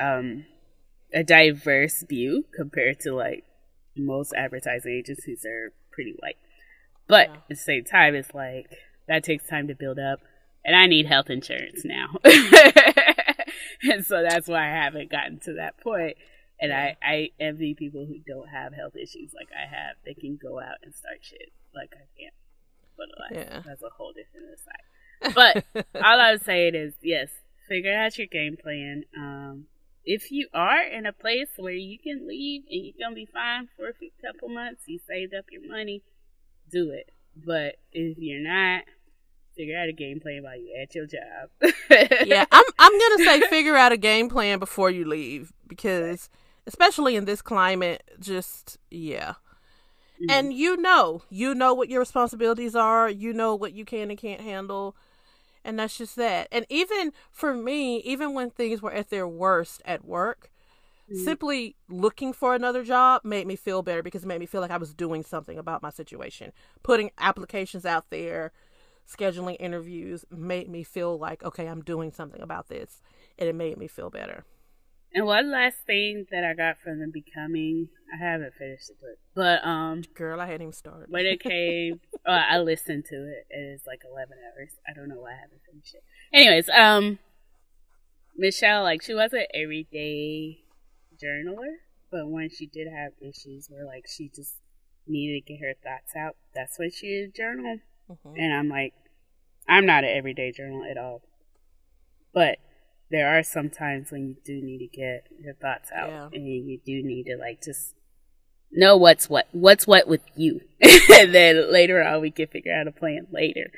um 0.00 0.44
a 1.14 1.22
diverse 1.22 2.02
view 2.08 2.44
compared 2.54 3.00
to 3.00 3.14
like 3.14 3.44
most 3.96 4.32
advertising 4.36 4.92
agencies 4.92 5.44
are 5.46 5.72
pretty 5.92 6.14
white. 6.18 6.36
But 7.08 7.28
Yeah. 7.28 7.34
at 7.36 7.48
the 7.48 7.56
same 7.56 7.84
time 7.84 8.14
it's 8.14 8.34
like 8.34 8.66
that 9.08 9.24
takes 9.24 9.46
time 9.46 9.68
to 9.68 9.74
build 9.74 9.98
up 9.98 10.20
and 10.64 10.74
I 10.76 10.86
need 10.86 11.06
health 11.06 11.30
insurance 11.30 11.82
now. 11.84 12.16
and 12.24 14.04
so 14.04 14.22
that's 14.28 14.48
why 14.48 14.64
I 14.68 14.82
haven't 14.84 15.10
gotten 15.10 15.38
to 15.40 15.54
that 15.54 15.78
point. 15.80 16.16
And 16.60 16.72
I, 16.72 16.96
I 17.02 17.30
envy 17.38 17.74
people 17.74 18.06
who 18.06 18.16
don't 18.26 18.48
have 18.48 18.72
health 18.72 18.96
issues 18.96 19.32
like 19.34 19.48
I 19.54 19.66
have. 19.68 19.96
They 20.04 20.14
can 20.14 20.38
go 20.42 20.58
out 20.58 20.76
and 20.82 20.94
start 20.94 21.18
shit 21.20 21.52
like 21.74 21.90
I 21.92 22.06
can't. 22.18 22.34
But 22.96 23.06
like, 23.20 23.46
Yeah. 23.46 23.62
that's 23.64 23.82
a 23.82 23.90
whole 23.96 24.12
different 24.12 24.46
aside. 24.54 25.64
But 25.74 25.86
all 26.02 26.18
I'm 26.20 26.38
saying 26.38 26.74
is, 26.74 26.94
yes, 27.02 27.28
figure 27.68 27.94
out 27.94 28.16
your 28.18 28.26
game 28.26 28.56
plan. 28.60 29.04
Um, 29.16 29.66
if 30.06 30.30
you 30.30 30.48
are 30.54 30.82
in 30.82 31.06
a 31.06 31.12
place 31.12 31.48
where 31.56 31.72
you 31.74 31.98
can 31.98 32.26
leave 32.28 32.62
and 32.70 32.84
you're 32.84 32.94
gonna 33.00 33.14
be 33.16 33.26
fine 33.26 33.68
for 33.76 33.88
a 33.88 33.94
few 33.94 34.10
couple 34.24 34.48
months, 34.48 34.82
you 34.86 35.00
saved 35.06 35.34
up 35.34 35.46
your 35.50 35.68
money, 35.68 36.02
do 36.70 36.90
it. 36.90 37.10
But 37.36 37.76
if 37.92 38.16
you're 38.18 38.40
not, 38.40 38.84
figure 39.56 39.78
out 39.78 39.88
a 39.88 39.92
game 39.92 40.20
plan 40.20 40.42
while 40.44 40.56
you're 40.58 40.80
at 40.80 40.94
your 40.94 41.06
job. 41.06 41.50
yeah, 42.26 42.46
I'm 42.52 42.64
I'm 42.78 42.92
gonna 42.98 43.24
say 43.24 43.40
figure 43.48 43.76
out 43.76 43.92
a 43.92 43.96
game 43.96 44.28
plan 44.28 44.58
before 44.58 44.90
you 44.90 45.06
leave 45.06 45.52
because 45.68 46.28
especially 46.66 47.16
in 47.16 47.24
this 47.24 47.42
climate, 47.42 48.02
just 48.20 48.78
yeah. 48.90 49.34
Mhm. 50.22 50.26
and 50.30 50.52
you 50.54 50.76
know 50.78 51.22
you 51.28 51.54
know 51.54 51.74
what 51.74 51.90
your 51.90 52.00
responsibilities 52.00 52.74
are 52.74 53.10
you 53.10 53.34
know 53.34 53.54
what 53.54 53.74
you 53.74 53.84
can 53.84 54.10
and 54.10 54.18
can't 54.18 54.40
handle 54.40 54.96
and 55.66 55.78
that's 55.78 55.98
just 55.98 56.16
that. 56.16 56.48
And 56.52 56.64
even 56.70 57.12
for 57.30 57.52
me 57.54 57.98
even 57.98 58.32
when 58.34 58.50
things 58.50 58.80
were 58.80 58.92
at 58.92 59.10
their 59.10 59.28
worst 59.28 59.82
at 59.84 60.04
work 60.04 60.50
Mhm. 61.10 61.24
simply 61.24 61.76
looking 61.88 62.32
for 62.32 62.54
another 62.54 62.82
job 62.82 63.22
made 63.24 63.46
me 63.46 63.56
feel 63.56 63.82
better 63.82 64.02
because 64.02 64.24
it 64.24 64.26
made 64.26 64.40
me 64.40 64.46
feel 64.46 64.60
like 64.60 64.70
i 64.70 64.76
was 64.76 64.94
doing 64.94 65.22
something 65.22 65.58
about 65.58 65.82
my 65.82 65.90
situation. 65.90 66.52
Putting 66.82 67.10
applications 67.18 67.84
out 67.86 68.10
there 68.10 68.52
scheduling 69.08 69.56
interviews 69.60 70.24
made 70.30 70.68
me 70.68 70.82
feel 70.82 71.16
like 71.18 71.42
okay 71.44 71.66
i'm 71.68 71.82
doing 71.82 72.10
something 72.10 72.42
about 72.42 72.68
this 72.68 73.02
and 73.38 73.48
it 73.48 73.54
made 73.54 73.76
me 73.78 73.86
feel 73.86 74.10
better 74.10 74.44
And 75.14 75.24
one 75.24 75.50
last 75.50 75.78
thing 75.86 76.26
that 76.30 76.44
I 76.44 76.52
got 76.54 76.78
from 76.78 76.98
the 77.00 77.06
becoming, 77.06 77.88
I 78.12 78.22
haven't 78.22 78.54
finished 78.54 78.88
the 78.88 78.94
book, 78.94 79.18
but 79.34 79.66
um, 79.66 80.02
girl 80.14 80.40
i 80.40 80.46
hadn't 80.46 80.62
even 80.62 80.72
started 80.72 81.10
when 81.10 81.24
it 81.24 81.40
came, 81.40 82.00
uh, 82.26 82.42
I 82.50 82.58
listened 82.58 83.06
to 83.06 83.14
it. 83.14 83.46
It's 83.48 83.86
like 83.86 84.02
eleven 84.10 84.36
hours. 84.44 84.72
I 84.86 84.92
don't 84.92 85.08
know 85.08 85.20
why 85.20 85.32
I 85.32 85.40
haven't 85.40 85.62
finished 85.70 85.94
it. 85.94 86.04
Anyways, 86.32 86.68
um, 86.68 87.18
Michelle, 88.36 88.82
like 88.82 89.02
she 89.02 89.14
was 89.14 89.32
an 89.32 89.46
everyday 89.54 90.58
journaler, 91.16 91.76
but 92.10 92.28
when 92.28 92.50
she 92.50 92.66
did 92.66 92.88
have 92.88 93.12
issues 93.20 93.68
where 93.70 93.86
like 93.86 94.04
she 94.06 94.28
just 94.28 94.56
needed 95.06 95.46
to 95.46 95.52
get 95.54 95.60
her 95.60 95.74
thoughts 95.82 96.14
out, 96.14 96.36
that's 96.54 96.78
when 96.78 96.90
she 96.90 97.22
would 97.22 97.34
journal. 97.34 97.78
Mhm. 98.10 98.34
And 98.36 98.52
I'm 98.54 98.68
like, 98.68 98.92
I'm 99.68 99.86
not 99.86 100.04
an 100.04 100.10
everyday 100.10 100.52
journal 100.52 100.84
at 100.88 100.98
all, 100.98 101.22
but 102.34 102.58
there 103.10 103.28
are 103.38 103.42
some 103.42 103.70
times 103.70 104.10
when 104.10 104.26
you 104.28 104.36
do 104.44 104.60
need 104.62 104.78
to 104.78 104.86
get 104.86 105.26
your 105.40 105.54
thoughts 105.54 105.90
out, 105.94 106.08
Yeah. 106.08 106.28
and 106.32 106.46
you 106.46 106.78
do 106.84 107.02
need 107.02 107.24
to 107.24 107.36
like 107.36 107.62
just 107.62 107.94
know 108.72 108.96
what's 108.96 109.30
what, 109.30 109.46
what's 109.52 109.86
what 109.86 110.08
with 110.08 110.22
you, 110.34 110.60
and 110.80 111.34
then 111.34 111.72
later 111.72 112.02
on 112.02 112.20
we 112.20 112.30
can 112.30 112.46
figure 112.48 112.74
out 112.74 112.88
a 112.88 112.92
plan 112.92 113.26
later. 113.30 113.70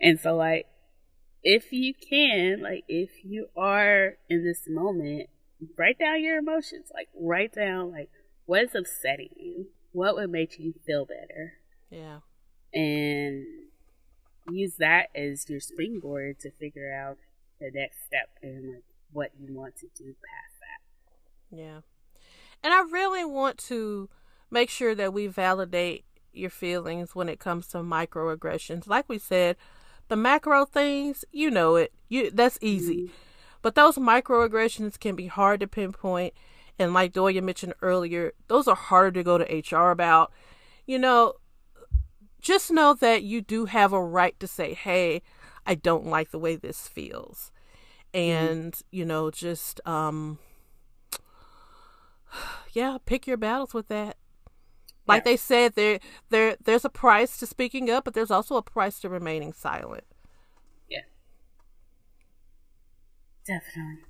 And 0.00 0.20
so 0.20 0.36
like, 0.36 0.66
if 1.42 1.72
you 1.72 1.94
can, 1.94 2.60
like, 2.62 2.84
if 2.88 3.24
you 3.24 3.48
are 3.56 4.14
in 4.28 4.44
this 4.44 4.62
moment, 4.68 5.28
write 5.78 5.98
down 5.98 6.22
your 6.22 6.38
emotions. 6.38 6.90
Like, 6.94 7.08
write 7.18 7.54
down 7.54 7.90
like 7.92 8.10
what 8.46 8.62
is 8.64 8.74
upsetting 8.74 9.30
you, 9.36 9.66
what 9.92 10.14
would 10.16 10.30
make 10.30 10.58
you 10.58 10.74
feel 10.86 11.06
better, 11.06 11.54
yeah 11.90 12.18
and 12.74 13.46
use 14.50 14.74
that 14.78 15.06
as 15.14 15.48
your 15.48 15.60
springboard 15.60 16.38
to 16.40 16.50
figure 16.50 16.92
out 16.92 17.16
the 17.60 17.70
next 17.72 17.98
step 18.06 18.28
and 18.42 18.74
like 18.74 18.84
what 19.12 19.30
you 19.38 19.54
want 19.54 19.76
to 19.76 19.86
do 19.96 20.04
past 20.04 20.54
that. 20.60 21.56
Yeah. 21.56 21.80
And 22.62 22.74
I 22.74 22.80
really 22.90 23.24
want 23.24 23.58
to 23.58 24.08
make 24.50 24.70
sure 24.70 24.94
that 24.94 25.12
we 25.12 25.26
validate 25.26 26.04
your 26.32 26.50
feelings 26.50 27.14
when 27.14 27.28
it 27.28 27.40
comes 27.40 27.66
to 27.68 27.78
microaggressions. 27.78 28.86
Like 28.86 29.08
we 29.08 29.18
said, 29.18 29.56
the 30.08 30.16
macro 30.16 30.64
things, 30.64 31.24
you 31.32 31.50
know 31.50 31.76
it. 31.76 31.92
You 32.08 32.30
that's 32.30 32.58
easy. 32.60 33.04
Mm-hmm. 33.04 33.12
But 33.62 33.74
those 33.74 33.96
microaggressions 33.96 34.98
can 34.98 35.16
be 35.16 35.26
hard 35.26 35.60
to 35.60 35.66
pinpoint 35.66 36.34
and 36.78 36.92
like 36.92 37.12
Doya 37.12 37.42
mentioned 37.42 37.74
earlier, 37.80 38.32
those 38.48 38.68
are 38.68 38.76
harder 38.76 39.12
to 39.12 39.22
go 39.22 39.38
to 39.38 39.76
HR 39.76 39.90
about. 39.90 40.32
You 40.86 40.98
know, 40.98 41.34
just 42.40 42.70
know 42.70 42.94
that 42.94 43.22
you 43.22 43.40
do 43.40 43.64
have 43.64 43.92
a 43.92 44.02
right 44.02 44.38
to 44.40 44.46
say, 44.46 44.74
"Hey, 44.74 45.22
I 45.66 45.74
don't 45.74 46.06
like 46.06 46.30
the 46.30 46.38
way 46.38 46.56
this 46.56 46.88
feels." 46.88 47.52
And, 48.14 48.74
you 48.90 49.04
know, 49.04 49.30
just 49.30 49.80
um 49.86 50.38
yeah, 52.72 52.98
pick 53.04 53.26
your 53.26 53.36
battles 53.36 53.74
with 53.74 53.88
that. 53.88 54.16
Like 55.06 55.24
Yeah. 55.24 55.32
they 55.32 55.36
said, 55.36 55.74
there 55.74 56.00
there 56.30 56.56
there's 56.64 56.84
a 56.84 56.90
price 56.90 57.38
to 57.38 57.46
speaking 57.46 57.90
up, 57.90 58.04
but 58.04 58.14
there's 58.14 58.30
also 58.30 58.56
a 58.56 58.62
price 58.62 59.00
to 59.00 59.08
remaining 59.08 59.52
silent. 59.52 60.04
Yeah. 60.88 61.02
Definitely. 63.46 64.04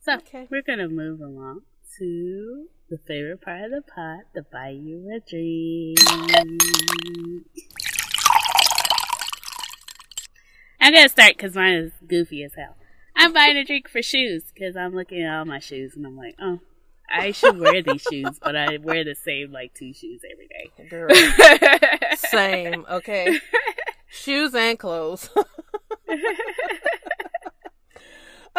So 0.00 0.14
Okay. 0.16 0.48
we're 0.50 0.62
gonna 0.62 0.88
move 0.88 1.20
along 1.20 1.62
to 1.98 2.68
the 2.88 2.98
favorite 3.06 3.42
part 3.42 3.64
of 3.64 3.70
the 3.70 3.82
pot, 3.82 4.24
the 4.34 4.42
buy 4.42 4.70
you 4.70 5.10
a 5.14 5.20
drink. 5.20 5.98
I'm 10.80 10.94
gonna 10.94 11.08
start 11.08 11.36
because 11.36 11.54
mine 11.54 11.74
is 11.74 11.92
goofy 12.06 12.42
as 12.44 12.54
hell. 12.54 12.76
I'm 13.16 13.32
buying 13.32 13.56
a 13.56 13.64
drink 13.64 13.88
for 13.88 14.02
shoes 14.02 14.44
because 14.54 14.76
I'm 14.76 14.94
looking 14.94 15.22
at 15.22 15.34
all 15.38 15.44
my 15.44 15.58
shoes 15.58 15.94
and 15.96 16.06
I'm 16.06 16.16
like, 16.16 16.36
oh, 16.40 16.60
I 17.12 17.32
should 17.32 17.58
wear 17.58 17.82
these 17.82 18.02
shoes, 18.10 18.38
but 18.42 18.56
I 18.56 18.78
wear 18.78 19.04
the 19.04 19.14
same 19.14 19.52
like 19.52 19.74
two 19.74 19.92
shoes 19.92 20.20
every 20.30 20.48
day. 20.48 20.70
Girl, 20.88 21.08
same, 22.16 22.86
okay. 22.90 23.38
Shoes 24.12 24.54
and 24.56 24.76
clothes. 24.78 25.28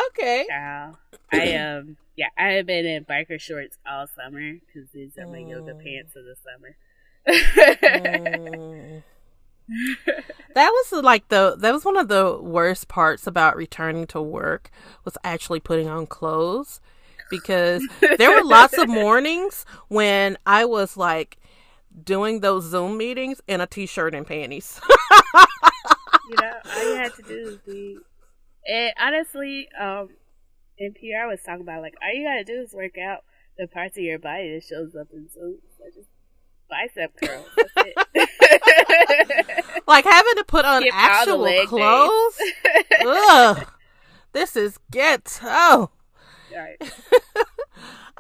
okay. 0.10 0.46
Child. 0.50 0.98
I 1.34 1.56
um 1.56 1.98
yeah, 2.16 2.28
I 2.38 2.52
have 2.54 2.66
been 2.66 2.86
in 2.86 3.04
biker 3.06 3.40
shorts 3.40 3.78
all 3.90 4.06
summer 4.08 4.54
because 4.54 4.90
these 4.92 5.18
are 5.18 5.28
my 5.28 5.40
yoga 5.40 5.74
Mm. 5.74 5.84
pants 5.84 6.16
of 6.16 6.24
the 6.26 6.36
summer. 6.44 6.76
Mm. 7.28 9.04
that 10.56 10.70
was 10.70 11.04
like 11.04 11.28
the 11.30 11.56
that 11.58 11.72
was 11.74 11.86
one 11.86 11.98
of 11.98 12.08
the 12.08 12.38
worst 12.42 12.88
parts 12.88 13.28
about 13.28 13.56
returning 13.56 14.08
to 14.08 14.22
work 14.22 14.70
was 15.06 15.18
actually 15.24 15.60
putting 15.60 15.88
on 15.88 16.08
clothes 16.08 16.82
because 17.30 17.84
there 18.18 18.32
were 18.32 18.44
lots 18.44 18.78
of 18.78 18.88
mornings 18.90 19.66
when 19.88 20.38
I 20.46 20.66
was 20.66 20.98
like 20.98 21.38
doing 22.04 22.42
those 22.42 22.66
Zoom 22.66 22.98
meetings 22.98 23.42
in 23.48 23.62
a 23.62 23.68
t-shirt 23.68 24.14
and 24.14 24.28
panties. 24.28 24.80
you 26.30 26.36
know, 26.42 26.54
all 26.76 26.84
you 26.84 26.96
had 26.96 27.14
to 27.16 27.22
do 27.24 27.34
is 27.34 27.58
be. 27.66 27.98
And 28.68 28.94
honestly, 29.00 29.68
um, 29.80 30.10
NPR 30.80 31.28
was 31.28 31.42
talking 31.44 31.62
about 31.62 31.82
like 31.82 31.96
all 32.02 32.14
you 32.14 32.28
gotta 32.28 32.44
do 32.44 32.62
is 32.62 32.74
work 32.74 32.98
out 32.98 33.24
the 33.58 33.68
parts 33.68 33.98
of 33.98 34.04
your 34.04 34.20
body 34.20 34.54
that 34.54 34.64
shows 34.64 34.96
up 34.96 35.08
in 35.14 35.30
Zoom. 35.30 35.58
Like 35.80 35.94
just 35.94 36.10
bicep 36.70 37.16
curls. 37.18 37.48
Like 39.92 40.06
having 40.06 40.36
to 40.38 40.44
put 40.44 40.66
on 40.66 40.82
Skip 40.82 40.94
actual 40.94 41.66
clothes. 41.68 42.38
Ugh. 43.06 43.68
This 44.34 44.56
is 44.56 44.80
ghetto. 44.90 45.92
Right. 46.56 46.78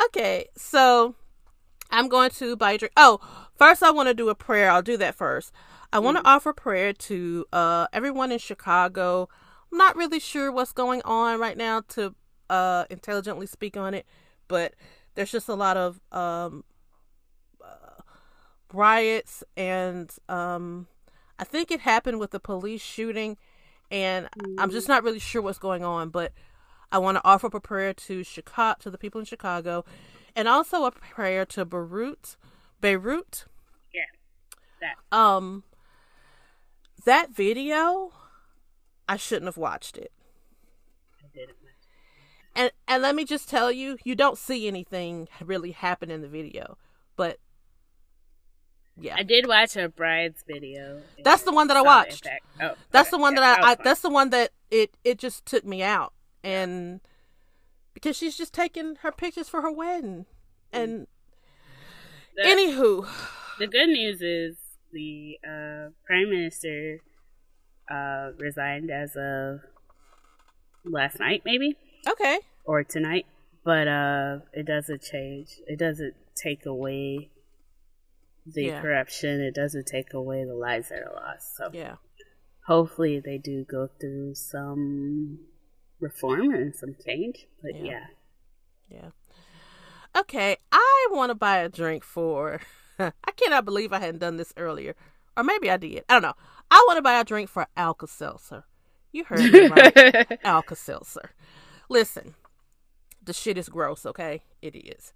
Okay, 0.05 0.47
so 0.57 1.15
I'm 1.91 2.07
going 2.07 2.31
to 2.31 2.55
buy 2.55 2.71
a 2.71 2.77
drink. 2.77 2.93
Oh, 2.97 3.19
first 3.55 3.83
I 3.83 3.91
want 3.91 4.07
to 4.07 4.13
do 4.13 4.29
a 4.29 4.35
prayer. 4.35 4.71
I'll 4.71 4.81
do 4.81 4.97
that 4.97 5.15
first. 5.15 5.51
I 5.93 5.99
want 5.99 6.17
to 6.17 6.27
offer 6.27 6.53
prayer 6.53 6.93
to 6.93 7.45
uh, 7.53 7.87
everyone 7.93 8.31
in 8.31 8.39
Chicago. 8.39 9.29
I'm 9.71 9.77
not 9.77 9.95
really 9.95 10.19
sure 10.19 10.51
what's 10.51 10.71
going 10.71 11.01
on 11.03 11.39
right 11.39 11.57
now 11.57 11.81
to 11.89 12.15
uh, 12.49 12.85
intelligently 12.89 13.45
speak 13.45 13.77
on 13.77 13.93
it, 13.93 14.05
but 14.47 14.73
there's 15.15 15.31
just 15.31 15.49
a 15.49 15.53
lot 15.53 15.77
of 15.77 15.99
um, 16.11 16.63
uh, 17.63 18.01
riots, 18.73 19.43
and 19.55 20.11
um, 20.29 20.87
I 21.41 21.43
think 21.43 21.71
it 21.71 21.79
happened 21.79 22.19
with 22.19 22.29
the 22.29 22.39
police 22.39 22.83
shooting, 22.83 23.35
and 23.89 24.29
I'm 24.59 24.69
just 24.69 24.87
not 24.87 25.03
really 25.03 25.17
sure 25.17 25.41
what's 25.41 25.57
going 25.57 25.83
on, 25.83 26.09
but 26.09 26.33
I 26.91 26.99
want 26.99 27.17
to 27.17 27.25
offer 27.25 27.47
up 27.47 27.55
a 27.55 27.59
prayer 27.59 27.95
to 27.95 28.23
Chicago, 28.23 28.77
to 28.81 28.91
the 28.91 28.97
people 28.99 29.19
in 29.19 29.25
Chicago, 29.25 29.83
and 30.35 30.47
also 30.47 30.85
a 30.85 30.91
prayer 30.91 31.43
to 31.47 31.65
Beirut, 31.65 32.37
Beirut. 32.79 33.45
Yeah. 33.91 34.01
That. 34.81 35.17
Um, 35.17 35.63
that 37.05 37.31
video, 37.31 38.13
I 39.09 39.17
shouldn't 39.17 39.47
have 39.47 39.57
watched 39.57 39.97
it. 39.97 40.11
I 41.19 41.27
did 41.33 41.49
it. 41.49 41.55
And 42.53 42.71
and 42.87 43.01
let 43.01 43.15
me 43.15 43.25
just 43.25 43.49
tell 43.49 43.71
you, 43.71 43.97
you 44.03 44.13
don't 44.13 44.37
see 44.37 44.67
anything 44.67 45.27
really 45.43 45.71
happen 45.71 46.11
in 46.11 46.21
the 46.21 46.27
video, 46.27 46.77
but 47.15 47.39
yeah, 48.99 49.15
I 49.17 49.23
did 49.23 49.47
watch 49.47 49.75
a 49.75 49.89
bride's 49.89 50.43
video. 50.47 51.01
That's 51.23 51.43
the 51.43 51.51
one 51.51 51.67
that 51.67 51.77
I 51.77 51.81
watched. 51.81 52.27
Oh, 52.61 52.73
that's 52.91 53.07
okay. 53.07 53.17
the 53.17 53.21
one 53.21 53.33
Yeah, 53.35 53.39
that 53.41 53.63
I, 53.63 53.71
I 53.71 53.75
that's 53.75 54.01
the 54.01 54.09
one 54.09 54.29
that 54.31 54.51
it 54.69 54.95
it 55.03 55.17
just 55.19 55.45
took 55.45 55.65
me 55.65 55.81
out 55.83 56.13
and 56.43 57.01
because 57.93 58.15
she's 58.17 58.37
just 58.37 58.53
taking 58.53 58.95
her 59.01 59.11
pictures 59.11 59.49
for 59.49 59.61
her 59.61 59.71
wedding 59.71 60.25
and 60.71 61.07
The- 62.35 62.43
anywho 62.43 63.07
The 63.59 63.67
good 63.67 63.89
news 63.89 64.21
is 64.21 64.57
the 64.91 65.37
uh, 65.45 65.89
prime 66.05 66.29
minister 66.29 66.99
uh, 67.89 68.31
resigned 68.37 68.89
as 68.91 69.15
of 69.15 69.59
last 70.85 71.19
night, 71.19 71.43
maybe 71.45 71.77
okay 72.07 72.39
or 72.65 72.83
tonight. 72.83 73.25
But 73.63 73.87
uh, 73.87 74.39
it 74.53 74.65
doesn't 74.65 75.01
change. 75.03 75.61
It 75.67 75.77
doesn't 75.77 76.15
take 76.35 76.65
away 76.65 77.29
the 78.45 78.65
Yeah. 78.65 78.81
corruption. 78.81 79.41
It 79.41 79.53
doesn't 79.55 79.85
take 79.87 80.13
away 80.13 80.43
the 80.45 80.55
lives 80.55 80.89
that 80.89 81.03
are 81.03 81.13
lost. 81.13 81.55
So 81.57 81.69
yeah 81.73 81.95
hopefully 82.67 83.19
they 83.19 83.37
do 83.39 83.63
go 83.65 83.89
through 83.99 84.35
some 84.35 85.39
reform 85.99 86.53
and 86.53 86.75
some 86.75 86.95
change. 87.05 87.47
But 87.61 87.75
Yeah. 87.75 87.83
yeah, 87.83 88.05
yeah 88.89 89.09
okay 90.17 90.57
I 90.71 91.07
want 91.11 91.29
to 91.31 91.35
buy 91.35 91.57
a 91.57 91.69
drink 91.69 92.03
for 92.03 92.61
I 92.99 93.31
cannot 93.35 93.65
believe 93.65 93.91
I 93.93 93.99
hadn't 93.99 94.19
done 94.19 94.37
this 94.37 94.53
earlier. 94.57 94.95
Or 95.37 95.43
maybe 95.43 95.71
I 95.71 95.77
did. 95.77 96.03
I 96.09 96.13
don't 96.13 96.21
know. 96.23 96.33
I 96.69 96.83
want 96.87 96.97
to 96.97 97.01
buy 97.01 97.19
a 97.19 97.23
drink 97.23 97.49
for 97.49 97.67
Alka 97.77 98.05
Seltzer. 98.05 98.65
You 99.13 99.23
heard 99.23 99.51
me 99.51 99.67
right. 99.67 100.39
Alka 100.43 100.75
Seltzer. 100.75 101.31
Listen, 101.89 102.35
the 103.23 103.33
shit 103.33 103.57
is 103.57 103.69
gross, 103.69 104.05
okay? 104.05 104.43
It 104.61 104.75
is. 104.75 105.13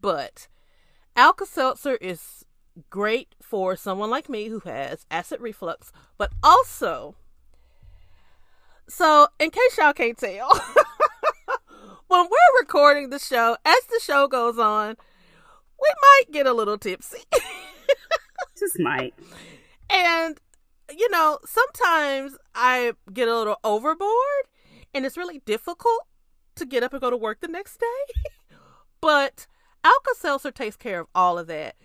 But 0.00 0.48
Alka 1.14 1.46
Seltzer 1.46 1.94
is 1.96 2.44
great 2.90 3.34
for 3.40 3.76
someone 3.76 4.10
like 4.10 4.28
me 4.28 4.48
who 4.48 4.60
has 4.60 5.06
acid 5.10 5.40
reflux, 5.40 5.92
but 6.18 6.32
also, 6.42 7.14
so 8.88 9.28
in 9.38 9.50
case 9.50 9.78
y'all 9.78 9.92
can't 9.92 10.18
tell, 10.18 10.48
when 12.08 12.24
we're 12.24 12.60
recording 12.60 13.10
the 13.10 13.18
show, 13.18 13.56
as 13.64 13.84
the 13.88 14.00
show 14.02 14.28
goes 14.28 14.58
on, 14.58 14.96
we 15.80 15.88
might 16.02 16.32
get 16.32 16.46
a 16.46 16.52
little 16.52 16.78
tipsy. 16.78 17.22
Just 18.58 18.78
might. 18.78 19.14
And, 19.90 20.38
you 20.96 21.10
know, 21.10 21.38
sometimes 21.44 22.36
I 22.54 22.92
get 23.12 23.28
a 23.28 23.36
little 23.36 23.58
overboard 23.62 24.44
and 24.94 25.04
it's 25.04 25.16
really 25.16 25.40
difficult 25.44 26.06
to 26.56 26.64
get 26.64 26.82
up 26.82 26.92
and 26.92 27.00
go 27.00 27.10
to 27.10 27.16
work 27.16 27.40
the 27.40 27.48
next 27.48 27.78
day. 27.78 28.30
but 29.00 29.46
Alka 29.84 30.10
Seltzer 30.16 30.50
takes 30.50 30.76
care 30.76 31.00
of 31.00 31.06
all 31.14 31.38
of 31.38 31.46
that. 31.48 31.76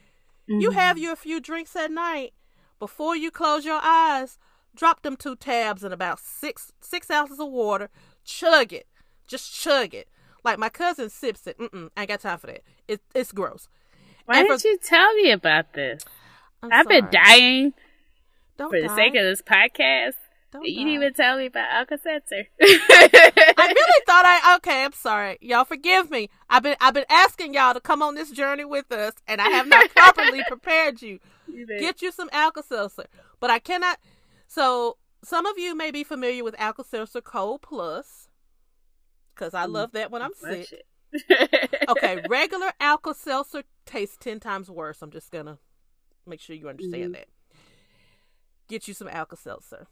Mm-hmm. 0.52 0.61
You 0.61 0.72
have 0.72 0.98
you 0.98 1.11
a 1.11 1.15
few 1.15 1.40
drinks 1.40 1.76
at 1.76 1.91
night. 1.91 2.34
Before 2.80 3.15
you 3.15 3.32
close 3.32 3.64
your 3.64 3.80
eyes, 3.82 4.38
drop 4.76 5.02
them 5.02 5.15
two 5.15 5.36
tabs 5.36 5.84
in 5.84 5.94
about 5.94 6.19
six 6.19 6.73
six 6.82 7.10
ounces 7.10 7.40
of 7.40 7.49
water. 7.49 7.90
Chug 8.26 8.73
it. 8.73 8.88
Just 9.28 9.53
chug 9.53 9.94
it. 9.94 10.10
Like 10.44 10.60
my 10.60 10.69
cousin 10.69 11.10
sips 11.10 11.48
it. 11.48 11.57
Mm-mm, 11.57 11.90
I 11.95 12.02
ain't 12.02 12.10
got 12.10 12.22
time 12.22 12.40
for 12.40 12.48
that. 12.48 12.64
It, 12.88 13.02
it's 13.14 13.32
gross. 13.32 13.69
Why 14.26 14.40
and 14.40 14.48
didn't 14.48 14.61
for, 14.61 14.68
you 14.68 14.78
tell 14.78 15.14
me 15.15 15.32
about 15.32 15.73
this? 15.73 16.03
i 16.64 16.76
have 16.76 16.88
been 16.88 17.07
dying 17.11 17.73
Don't 18.57 18.69
for 18.69 18.80
die. 18.80 18.88
the 18.88 18.95
sake 18.95 19.15
of 19.15 19.23
this 19.23 19.41
podcast. 19.41 20.15
Don't 20.52 20.65
you 20.65 20.76
didn't 20.76 20.91
even 20.91 21.14
tell 21.14 21.38
me 21.38 21.45
about 21.45 21.72
Alka 21.72 21.98
Seltzer. 21.98 22.45
I 22.61 23.73
really 23.73 24.03
thought 24.06 24.26
I 24.26 24.56
okay. 24.57 24.84
I'm 24.84 24.91
sorry, 24.91 25.38
y'all. 25.40 25.64
Forgive 25.64 26.11
me. 26.11 26.30
I've 26.49 26.64
been 26.64 26.76
I've 26.82 26.94
been 26.94 27.06
asking 27.10 27.53
y'all 27.53 27.73
to 27.73 27.80
come 27.80 28.02
on 28.02 28.15
this 28.15 28.32
journey 28.32 28.65
with 28.65 28.91
us, 28.91 29.14
and 29.28 29.40
I 29.40 29.48
have 29.48 29.68
not 29.68 29.90
properly 29.91 30.44
prepared 30.48 31.02
you. 31.02 31.19
you 31.48 31.65
Get 31.65 32.02
you 32.02 32.11
some 32.11 32.30
Alka 32.34 32.64
Seltzer, 32.64 33.06
but 33.40 33.49
I 33.49 33.60
cannot. 33.60 33.98
So 34.48 34.98
some 35.23 35.45
of 35.45 35.57
you 35.57 35.73
may 35.73 35.90
be 35.90 36.03
familiar 36.03 36.44
with 36.44 36.56
Alka 36.60 36.84
Seltzer 36.84 37.22
Cold 37.22 37.61
Plus, 37.61 38.28
because 39.34 39.53
I 39.53 39.68
mm, 39.68 39.72
love 39.72 39.94
that 39.94 40.11
when 40.11 40.22
I'm 40.22 40.34
sick. 40.34 40.84
okay, 41.88 42.23
regular 42.30 42.72
Alka 42.82 43.14
Seltzer 43.14 43.64
tastes 43.86 44.18
ten 44.18 44.41
times 44.41 44.69
worse. 44.69 45.02
I'm 45.02 45.11
just 45.11 45.32
gonna 45.32 45.60
make 46.28 46.41
sure 46.41 46.57
you 46.57 46.68
understand 46.68 47.03
mm-hmm. 47.03 47.11
that. 47.14 47.28
Get 48.68 48.90
you 48.90 48.94
some 48.94 49.07
Alka 49.07 49.38
Seltzer. 49.38 49.88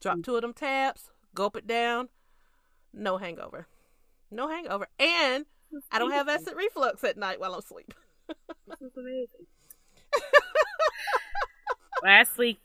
Drop 0.00 0.22
two 0.22 0.36
of 0.36 0.42
them 0.42 0.52
tabs, 0.52 1.10
gulp 1.34 1.56
it 1.56 1.66
down. 1.66 2.10
No 2.92 3.16
hangover. 3.18 3.66
No 4.30 4.48
hangover. 4.48 4.86
And 4.98 5.46
I 5.90 5.98
don't 5.98 6.12
have 6.12 6.28
acid 6.28 6.54
reflux 6.56 7.02
at 7.04 7.16
night 7.16 7.40
while 7.40 7.54
I'm 7.54 7.60
asleep. 7.60 7.94
this 8.28 8.36
is 8.80 8.96
amazing. 8.96 9.46
Last 12.02 12.36
week, 12.38 12.60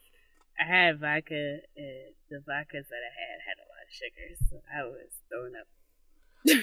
I 0.60 0.64
had 0.66 1.00
vodka, 1.00 1.60
and 1.78 2.14
the 2.30 2.38
vodkas 2.38 2.88
that 2.90 3.02
I 3.02 3.12
had 3.16 3.40
had 3.48 3.58
a 3.58 3.66
lot 3.70 3.86
of 3.86 3.90
sugar, 3.90 4.36
so 4.50 4.62
I 4.74 4.84
was 4.84 5.22
throwing 5.30 5.56
up. 5.56 5.68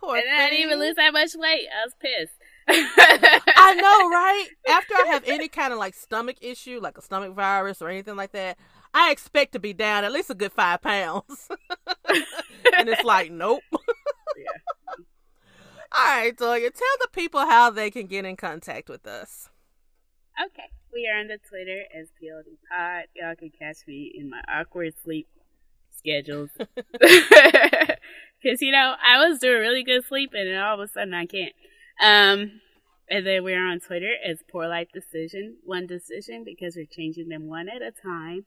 Poor 0.00 0.16
and 0.16 0.24
thing. 0.24 0.34
I 0.34 0.48
didn't 0.50 0.64
even 0.66 0.78
lose 0.78 0.96
that 0.96 1.12
much 1.12 1.34
weight. 1.34 1.68
I 1.68 1.84
was 1.84 1.94
pissed. 2.00 2.39
I 2.70 3.74
know, 3.74 4.10
right? 4.10 4.48
After 4.68 4.94
I 4.94 5.06
have 5.08 5.24
any 5.26 5.48
kind 5.48 5.72
of 5.72 5.78
like 5.78 5.94
stomach 5.94 6.36
issue, 6.40 6.80
like 6.80 6.98
a 6.98 7.02
stomach 7.02 7.34
virus 7.34 7.82
or 7.82 7.88
anything 7.88 8.16
like 8.16 8.32
that, 8.32 8.58
I 8.94 9.10
expect 9.10 9.52
to 9.52 9.58
be 9.58 9.72
down 9.72 10.04
at 10.04 10.12
least 10.12 10.30
a 10.30 10.34
good 10.34 10.52
five 10.52 10.82
pounds. 10.82 11.48
and 12.08 12.88
it's 12.88 13.04
like, 13.04 13.30
nope. 13.30 13.62
yeah. 13.72 14.94
All 15.92 16.04
right, 16.04 16.36
Toya, 16.36 16.72
tell 16.72 16.96
the 17.00 17.08
people 17.12 17.40
how 17.40 17.70
they 17.70 17.90
can 17.90 18.06
get 18.06 18.24
in 18.24 18.36
contact 18.36 18.88
with 18.88 19.06
us. 19.06 19.48
Okay. 20.46 20.70
We 20.92 21.08
are 21.08 21.20
on 21.20 21.28
the 21.28 21.38
Twitter 21.48 21.84
as 21.94 22.08
PLD 22.08 22.56
Pod. 22.68 23.04
Y'all 23.14 23.36
can 23.36 23.50
catch 23.50 23.86
me 23.86 24.12
in 24.14 24.30
my 24.30 24.40
awkward 24.48 24.94
sleep 25.02 25.28
schedules. 25.90 26.50
Because, 28.42 28.62
you 28.62 28.72
know, 28.72 28.94
I 29.06 29.28
was 29.28 29.38
doing 29.38 29.60
really 29.60 29.84
good 29.84 30.04
sleeping 30.06 30.48
and 30.48 30.58
all 30.58 30.74
of 30.74 30.80
a 30.80 30.88
sudden 30.88 31.12
I 31.14 31.26
can't. 31.26 31.52
Um, 32.00 32.60
and 33.08 33.26
then 33.26 33.42
we're 33.42 33.64
on 33.64 33.80
Twitter 33.80 34.14
as 34.24 34.38
Poor 34.50 34.68
Life 34.68 34.88
Decision, 34.94 35.56
one 35.64 35.86
decision, 35.86 36.44
because 36.44 36.76
we're 36.76 36.86
changing 36.86 37.28
them 37.28 37.48
one 37.48 37.68
at 37.68 37.82
a 37.82 37.90
time. 37.90 38.44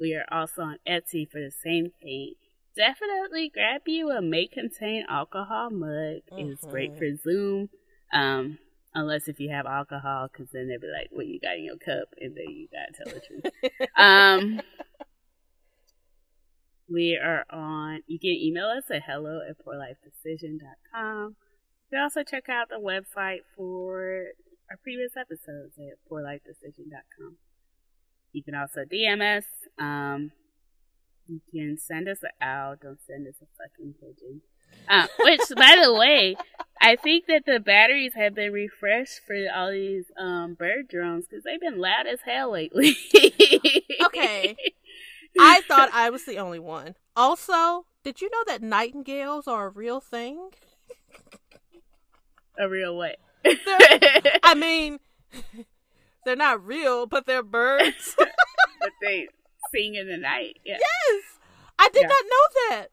We 0.00 0.14
are 0.14 0.26
also 0.30 0.62
on 0.62 0.78
Etsy 0.88 1.28
for 1.28 1.40
the 1.40 1.52
same 1.62 1.90
thing. 2.02 2.34
Definitely 2.76 3.50
grab 3.52 3.82
you 3.86 4.10
a 4.10 4.20
may 4.20 4.46
contain 4.46 5.04
alcohol 5.08 5.70
mug. 5.70 6.22
Mm-hmm. 6.32 6.52
It's 6.52 6.64
great 6.64 6.96
for 6.96 7.14
Zoom. 7.16 7.68
Um, 8.12 8.58
unless 8.94 9.28
if 9.28 9.38
you 9.40 9.50
have 9.50 9.66
alcohol, 9.66 10.28
because 10.32 10.50
then 10.52 10.68
they'll 10.68 10.80
be 10.80 10.88
like, 10.88 11.08
"What 11.10 11.26
you 11.26 11.40
got 11.40 11.56
in 11.56 11.64
your 11.64 11.76
cup?" 11.76 12.08
And 12.20 12.36
then 12.36 12.48
you 12.48 12.68
gotta 12.72 12.92
tell 12.92 13.12
the 13.12 13.20
truth. 13.20 13.90
um, 13.96 14.60
we 16.92 17.16
are 17.16 17.44
on. 17.50 18.00
You 18.06 18.18
can 18.18 18.30
email 18.30 18.66
us 18.66 18.90
at 18.90 19.02
hello 19.06 19.40
at 19.48 19.56
poorlifedecision.com. 19.64 21.36
You 21.90 21.98
can 21.98 22.02
also 22.02 22.22
check 22.22 22.48
out 22.48 22.68
the 22.68 22.80
website 22.80 23.40
for 23.56 24.26
our 24.70 24.76
previous 24.82 25.16
episodes 25.16 25.78
at 25.78 25.98
poorlifedecision.com. 26.10 27.36
You 28.32 28.42
can 28.42 28.54
also 28.54 28.80
DM 28.84 29.38
us. 29.38 29.44
Um, 29.78 30.32
you 31.26 31.40
can 31.50 31.78
send 31.78 32.08
us 32.08 32.18
an 32.22 32.30
owl. 32.40 32.76
Don't 32.80 33.00
send 33.06 33.26
us 33.28 33.36
a 33.42 33.46
fucking 33.56 33.94
pigeon. 34.00 34.42
Uh, 34.88 35.06
which, 35.20 35.40
by 35.56 35.78
the 35.80 35.94
way, 35.94 36.36
I 36.80 36.96
think 36.96 37.26
that 37.26 37.44
the 37.46 37.60
batteries 37.60 38.12
have 38.14 38.34
been 38.34 38.52
refreshed 38.52 39.20
for 39.26 39.36
all 39.54 39.70
these 39.70 40.06
um, 40.18 40.54
bird 40.54 40.88
drones 40.88 41.26
because 41.28 41.44
they've 41.44 41.60
been 41.60 41.78
loud 41.78 42.06
as 42.10 42.20
hell 42.24 42.52
lately. 42.52 42.96
okay. 44.04 44.56
I 45.38 45.62
thought 45.62 45.90
I 45.92 46.10
was 46.10 46.24
the 46.24 46.38
only 46.38 46.58
one. 46.58 46.94
Also, 47.16 47.86
did 48.02 48.20
you 48.20 48.30
know 48.30 48.44
that 48.46 48.62
nightingales 48.62 49.48
are 49.48 49.66
a 49.66 49.70
real 49.70 50.00
thing? 50.00 50.50
A 52.58 52.68
real 52.68 52.96
what? 52.96 53.16
I 54.42 54.54
mean, 54.56 54.98
they're 56.24 56.36
not 56.36 56.64
real, 56.64 57.06
but 57.06 57.26
they're 57.26 57.42
birds. 57.42 58.14
but 58.18 58.90
they 59.02 59.28
sing 59.74 59.94
in 59.94 60.08
the 60.08 60.16
night. 60.16 60.58
Yeah. 60.64 60.78
Yes, 60.78 61.22
I 61.78 61.88
did 61.88 62.02
yeah. 62.02 62.08
not 62.08 62.24
know 62.24 62.68
that. 62.70 62.86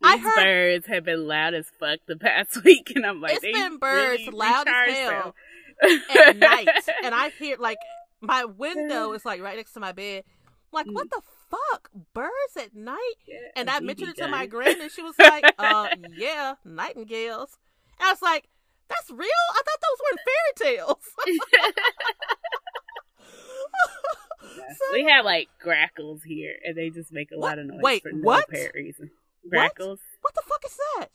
These 0.00 0.12
I 0.12 0.16
heard 0.18 0.44
birds 0.44 0.86
have 0.86 1.04
been 1.04 1.26
loud 1.26 1.54
as 1.54 1.66
fuck 1.80 1.98
the 2.06 2.16
past 2.16 2.62
week, 2.64 2.92
and 2.94 3.04
I'm 3.04 3.20
like, 3.20 3.32
it's 3.42 3.42
been 3.42 3.78
birds 3.78 4.26
really 4.26 4.30
loud 4.30 4.68
as 4.68 4.96
hell 4.96 5.34
at 5.82 6.36
night, 6.36 6.68
and 7.02 7.14
I 7.14 7.30
hear 7.30 7.56
like 7.58 7.78
my 8.20 8.44
window 8.44 9.12
is 9.12 9.24
like 9.24 9.40
right 9.40 9.56
next 9.56 9.72
to 9.72 9.80
my 9.80 9.92
bed. 9.92 10.22
I'm 10.72 10.86
like, 10.86 10.94
what 10.94 11.08
mm. 11.08 11.10
the 11.10 11.22
fuck, 11.50 11.90
birds 12.12 12.56
at 12.56 12.76
night? 12.76 13.14
Yeah, 13.26 13.38
and 13.56 13.70
I 13.70 13.80
mentioned 13.80 14.10
it 14.10 14.18
to 14.18 14.28
my 14.28 14.46
grand, 14.46 14.80
and 14.80 14.90
she 14.90 15.02
was 15.02 15.14
like, 15.18 15.44
uh, 15.58 15.88
yeah, 16.16 16.54
nightingales. 16.64 17.58
And 17.98 18.06
I 18.06 18.12
was 18.12 18.22
like, 18.22 18.48
that's 18.88 19.10
real? 19.10 19.28
I 19.52 19.62
thought 19.64 19.80
those 19.82 20.00
were 20.04 20.18
fairy 20.24 20.76
tales. 20.76 21.04
yeah. 21.52 21.70
so, 24.76 24.84
we 24.92 25.04
have 25.04 25.24
like 25.24 25.48
grackles 25.60 26.22
here, 26.22 26.54
and 26.64 26.76
they 26.76 26.90
just 26.90 27.12
make 27.12 27.30
a 27.32 27.38
what? 27.38 27.48
lot 27.48 27.58
of 27.58 27.66
noise 27.66 27.80
Wait, 27.82 28.02
for 28.02 28.12
no 28.12 28.20
what? 28.22 28.44
apparent 28.48 28.74
reason. 28.74 29.10
Grackles. 29.48 30.00
What? 30.20 30.34
what 30.34 30.34
the 30.34 30.42
fuck 30.46 30.64
is 30.64 30.76
that? 30.76 31.08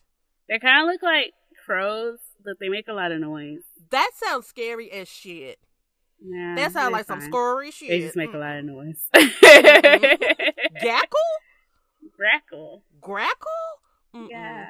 They 0.50 0.60
kind 0.60 0.84
of 0.84 0.92
look 0.92 1.02
like 1.02 1.34
crows, 1.66 2.20
but 2.44 2.56
they 2.60 2.70
make 2.70 2.88
a 2.88 2.94
lot 2.94 3.12
of 3.12 3.20
noise. 3.20 3.64
That 3.92 4.12
sounds 4.16 4.48
scary 4.48 4.92
as 4.92 5.08
shit. 5.08 5.60
Nah, 6.26 6.56
that 6.56 6.72
sounds 6.72 6.94
like 6.94 7.06
fine. 7.06 7.22
some 7.22 7.30
scary 7.30 7.72
shit. 7.72 7.90
They 7.90 8.00
just 8.00 8.16
make 8.16 8.32
mm. 8.32 8.36
a 8.36 8.38
lot 8.38 8.56
of 8.58 8.66
noise. 8.66 9.08
mm-hmm. 9.16 10.78
Gackle? 10.86 11.30
Grackle. 12.18 12.82
Grackle? 13.02 14.16
Mm-mm. 14.16 14.30
Yeah. 14.30 14.68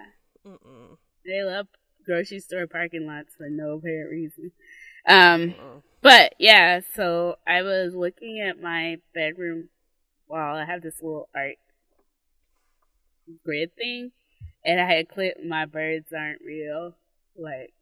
Mm-mm. 0.48 0.98
They 1.26 1.44
love 1.44 1.68
grocery 2.06 2.40
store 2.40 2.68
parking 2.68 3.08
lots 3.08 3.36
for 3.36 3.50
no 3.50 3.74
apparent 3.74 4.12
reason. 4.12 4.52
Um, 5.08 5.56
but 6.02 6.34
yeah, 6.40 6.82
so 6.96 7.38
I 7.48 7.62
was 7.62 7.94
looking 7.96 8.40
at 8.40 8.62
my 8.62 8.98
bedroom 9.14 9.70
wall. 10.28 10.56
I 10.56 10.66
have 10.66 10.82
this 10.82 11.02
little 11.02 11.30
art 11.36 11.56
grid 13.44 13.76
thing, 13.76 14.12
and 14.66 14.80
I 14.80 14.86
had 14.92 15.10
clipped 15.10 15.44
my 15.44 15.66
birds 15.66 16.12
aren't 16.14 16.42
real 16.46 16.96
like 17.38 17.74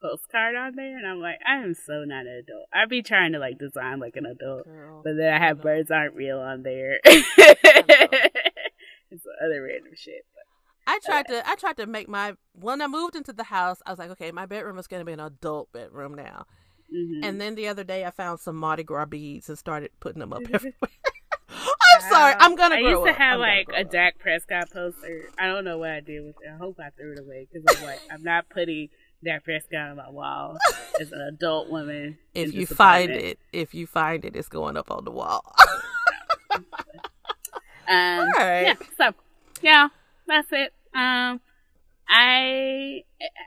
postcard 0.00 0.56
on 0.56 0.76
there, 0.76 0.96
and 0.96 1.06
I'm 1.06 1.20
like, 1.20 1.38
I 1.46 1.56
am 1.56 1.74
so 1.74 2.04
not 2.04 2.26
an 2.26 2.42
adult. 2.44 2.68
I'd 2.72 2.88
be 2.88 3.02
trying 3.02 3.32
to 3.32 3.38
like 3.38 3.58
design 3.58 4.00
like 4.00 4.16
an 4.16 4.26
adult, 4.26 4.64
Girl, 4.64 5.02
but 5.04 5.16
then 5.16 5.32
I 5.32 5.38
have 5.38 5.62
birds 5.62 5.90
aren't 5.90 6.14
real 6.14 6.38
on 6.38 6.62
there. 6.62 7.00
it's 7.04 7.24
other 9.42 9.62
random 9.62 9.92
shit. 9.94 10.26
I 10.86 10.98
tried 11.04 11.26
to 11.28 11.48
I 11.48 11.54
tried 11.56 11.76
to 11.78 11.86
make 11.86 12.08
my 12.08 12.34
when 12.52 12.80
I 12.80 12.86
moved 12.86 13.16
into 13.16 13.32
the 13.32 13.44
house, 13.44 13.80
I 13.86 13.90
was 13.90 13.98
like, 13.98 14.10
okay, 14.10 14.30
my 14.32 14.46
bedroom 14.46 14.78
is 14.78 14.86
gonna 14.86 15.04
be 15.04 15.12
an 15.12 15.20
adult 15.20 15.72
bedroom 15.72 16.14
now. 16.14 16.46
Mhm. 16.94 17.20
And 17.24 17.40
then 17.40 17.54
the 17.56 17.68
other 17.68 17.82
day 17.84 18.04
I 18.04 18.10
found 18.10 18.38
some 18.40 18.56
Mardi 18.56 18.84
Gras 18.84 19.06
beads 19.06 19.48
and 19.48 19.58
started 19.58 19.90
putting 20.00 20.20
them 20.20 20.32
up 20.32 20.42
everywhere. 20.52 20.72
I'm 21.48 22.10
sorry, 22.10 22.34
I'm 22.38 22.54
gonna 22.56 22.76
I 22.76 22.80
grow 22.82 22.90
used 22.90 23.04
to 23.06 23.10
up. 23.10 23.16
have 23.16 23.34
I'm 23.34 23.40
like 23.40 23.68
a. 23.74 23.84
Dak 23.84 24.18
Prescott 24.18 24.70
poster. 24.70 25.30
I 25.38 25.46
don't 25.46 25.64
know 25.64 25.78
what 25.78 25.90
I 25.90 26.00
did 26.00 26.24
with 26.24 26.36
it. 26.42 26.50
I 26.52 26.56
hope 26.56 26.78
I 26.78 26.90
threw 26.90 27.12
it 27.12 27.18
away 27.20 27.48
because 27.52 27.76
I'm 27.76 27.84
like, 27.84 28.00
I'm 28.10 28.22
not 28.22 28.48
putting 28.48 28.88
Dak 29.24 29.44
Prescott 29.44 29.90
on 29.90 29.96
my 29.96 30.10
wall 30.10 30.58
as 31.00 31.10
an 31.12 31.20
adult 31.22 31.70
woman. 31.70 32.18
If 32.34 32.52
you 32.54 32.66
find 32.66 33.10
it, 33.10 33.38
if 33.52 33.74
you 33.74 33.86
find 33.86 34.24
it, 34.24 34.36
it's 34.36 34.48
going 34.48 34.76
up 34.76 34.90
on 34.90 35.04
the 35.04 35.10
wall. 35.10 35.42
Um, 37.88 38.28
Alright. 38.36 38.66
Yeah. 38.66 38.74
So, 38.98 39.14
yeah, 39.62 39.88
that's 40.26 40.48
it. 40.50 40.72
Um, 40.96 41.40
I 42.08 43.04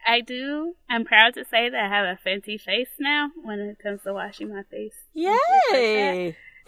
I 0.08 0.22
do. 0.22 0.76
I'm 0.90 1.06
proud 1.06 1.36
to 1.36 1.46
say 1.46 1.70
that 1.70 1.80
I 1.86 1.90
have 1.90 2.06
a 2.06 2.20
fancy 2.24 2.58
face 2.58 2.90
now 3.00 3.32
when 3.44 3.60
it 3.60 3.80
comes 3.80 4.04
to 4.04 4.14
washing 4.14 4.50
my 4.54 4.64
face. 4.64 4.96
Yay! 5.14 6.36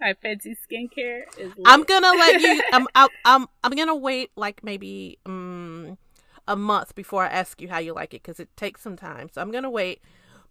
my 0.00 0.14
fancy 0.22 0.56
skincare 0.56 1.24
is. 1.36 1.52
I'm 1.64 1.84
gonna 1.84 2.14
let 2.14 2.38
you. 2.38 2.62
I'm. 2.72 2.86
I'm. 2.94 3.08
I'm, 3.24 3.46
I'm 3.62 3.72
gonna 3.72 3.94
wait 3.96 4.30
like 4.36 4.62
maybe 4.64 5.18
um 5.26 5.98
a 6.46 6.56
month 6.56 6.94
before 6.94 7.24
I 7.24 7.28
ask 7.28 7.60
you 7.60 7.68
how 7.68 7.78
you 7.78 7.94
like 7.94 8.14
it 8.14 8.22
because 8.22 8.40
it 8.40 8.54
takes 8.56 8.82
some 8.82 8.96
time. 8.96 9.28
So 9.32 9.40
I'm 9.40 9.50
gonna 9.50 9.70
wait. 9.70 10.02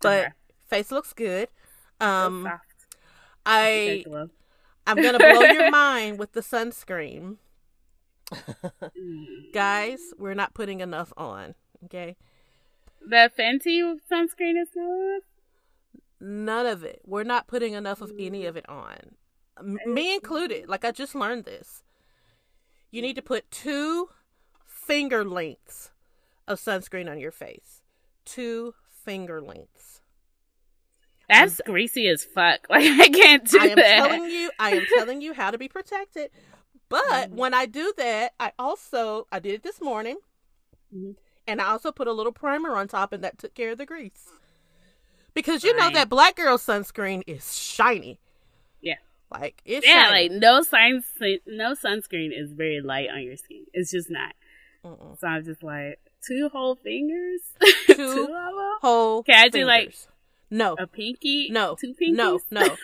But 0.01 0.29
Okay. 0.29 0.33
face 0.67 0.91
looks 0.91 1.13
good. 1.13 1.49
So 2.17 2.29
Um, 2.29 2.43
soft. 2.43 2.63
I 3.45 3.69
Take 3.83 4.05
a 4.05 4.09
look. 4.09 4.31
I'm 4.87 4.99
gonna 5.01 5.19
blow 5.19 5.43
your 5.43 5.63
mind 5.65 6.19
with 6.19 6.33
the 6.33 6.41
sunscreen. 6.41 7.37
guys. 9.53 9.99
We're 10.17 10.33
not 10.33 10.53
putting 10.53 10.81
enough 10.81 11.13
on. 11.17 11.55
Okay, 11.85 12.15
The 13.05 13.29
Fenty 13.37 13.81
sunscreen 14.11 14.61
is 14.61 14.69
good. 14.73 15.21
none 16.21 16.65
of 16.65 16.83
it. 16.83 17.01
We're 17.05 17.23
not 17.23 17.47
putting 17.47 17.73
enough 17.73 18.01
of 18.01 18.11
any 18.17 18.45
of 18.45 18.55
it 18.55 18.67
on. 18.69 19.15
Me 19.61 20.15
included. 20.15 20.69
Like 20.69 20.85
I 20.85 20.91
just 20.91 21.13
learned 21.13 21.45
this. 21.45 21.83
You 22.91 23.01
need 23.01 23.15
to 23.17 23.21
put 23.21 23.49
two 23.51 24.09
finger 24.65 25.25
lengths 25.25 25.91
of 26.47 26.59
sunscreen 26.59 27.09
on 27.11 27.19
your 27.19 27.31
face. 27.31 27.81
Two 28.25 28.73
finger 29.03 29.41
lengths. 29.41 29.99
That's 31.27 31.59
greasy 31.65 32.07
as 32.07 32.23
fuck. 32.23 32.61
Like 32.69 32.85
I 32.85 33.09
can't 33.09 33.45
do 33.49 33.59
I 33.59 33.65
am 33.67 33.75
that. 33.75 33.97
telling 33.97 34.25
you, 34.29 34.51
I 34.59 34.69
am 34.71 34.85
telling 34.95 35.21
you 35.21 35.33
how 35.33 35.51
to 35.51 35.57
be 35.57 35.67
protected. 35.67 36.29
But 37.09 37.31
when 37.31 37.53
I 37.53 37.65
do 37.65 37.93
that, 37.97 38.33
I 38.39 38.51
also 38.59 39.27
I 39.31 39.39
did 39.39 39.53
it 39.55 39.63
this 39.63 39.81
morning, 39.81 40.17
Mhm. 40.95 41.15
and 41.47 41.59
I 41.61 41.65
also 41.69 41.91
put 41.91 42.07
a 42.07 42.13
little 42.13 42.31
primer 42.31 42.75
on 42.75 42.87
top, 42.87 43.13
and 43.13 43.23
that 43.23 43.37
took 43.39 43.53
care 43.55 43.71
of 43.71 43.77
the 43.79 43.85
grease. 43.85 44.29
Because 45.33 45.63
you 45.63 45.75
know 45.75 45.89
that 45.89 46.09
black 46.09 46.35
girl 46.35 46.57
sunscreen 46.59 47.23
is 47.25 47.57
shiny, 47.57 48.19
Yeah. 48.81 48.97
like 49.31 49.61
it's 49.65 49.85
Yeah, 49.87 50.09
shiny. 50.09 50.29
like 50.29 50.39
no 50.39 50.61
sun, 50.61 51.03
no 51.47 51.73
sunscreen 51.73 52.29
is 52.31 52.51
very 52.53 52.79
light 52.81 53.09
on 53.09 53.23
your 53.23 53.37
skin. 53.37 53.65
It's 53.73 53.89
just 53.91 54.11
not. 54.11 54.35
Mm-mm. 54.85 55.17
So 55.19 55.25
I'm 55.27 55.43
just 55.43 55.63
like 55.63 55.99
two 56.21 56.49
whole 56.49 56.75
fingers, 56.75 57.41
Two 57.87 57.95
two 57.95 58.27
whole. 58.81 59.23
Can 59.23 59.43
I 59.43 59.49
do, 59.49 59.65
like, 59.65 59.95
no, 60.51 60.75
a 60.77 60.85
pinky, 60.85 61.49
no, 61.49 61.75
two 61.81 61.95
pinkies. 61.95 62.13
no, 62.15 62.39
no. 62.51 62.77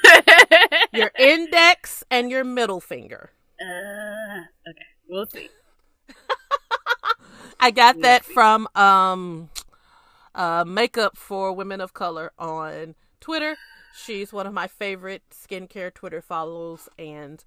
your 0.94 1.11
index 1.19 2.03
and 2.10 2.31
your 2.31 2.44
middle 2.44 2.80
finger. 2.81 3.31
Uh, 3.61 4.41
okay, 4.69 4.86
we'll 5.07 5.26
see. 5.27 5.49
I 7.60 7.72
got 7.72 8.02
Let's 8.02 8.02
that 8.02 8.26
see. 8.26 8.34
from 8.34 8.68
um 8.76 9.49
uh 10.36 10.64
makeup 10.65 11.18
for 11.18 11.53
women 11.53 11.81
of 11.81 11.94
color 11.94 12.31
on 12.38 12.95
Twitter. 13.19 13.57
She's 13.91 14.31
one 14.31 14.48
of 14.48 14.53
my 14.53 14.68
favorite 14.68 15.23
skincare 15.31 15.94
Twitter 15.94 16.22
follows 16.22 16.90
and 16.98 17.44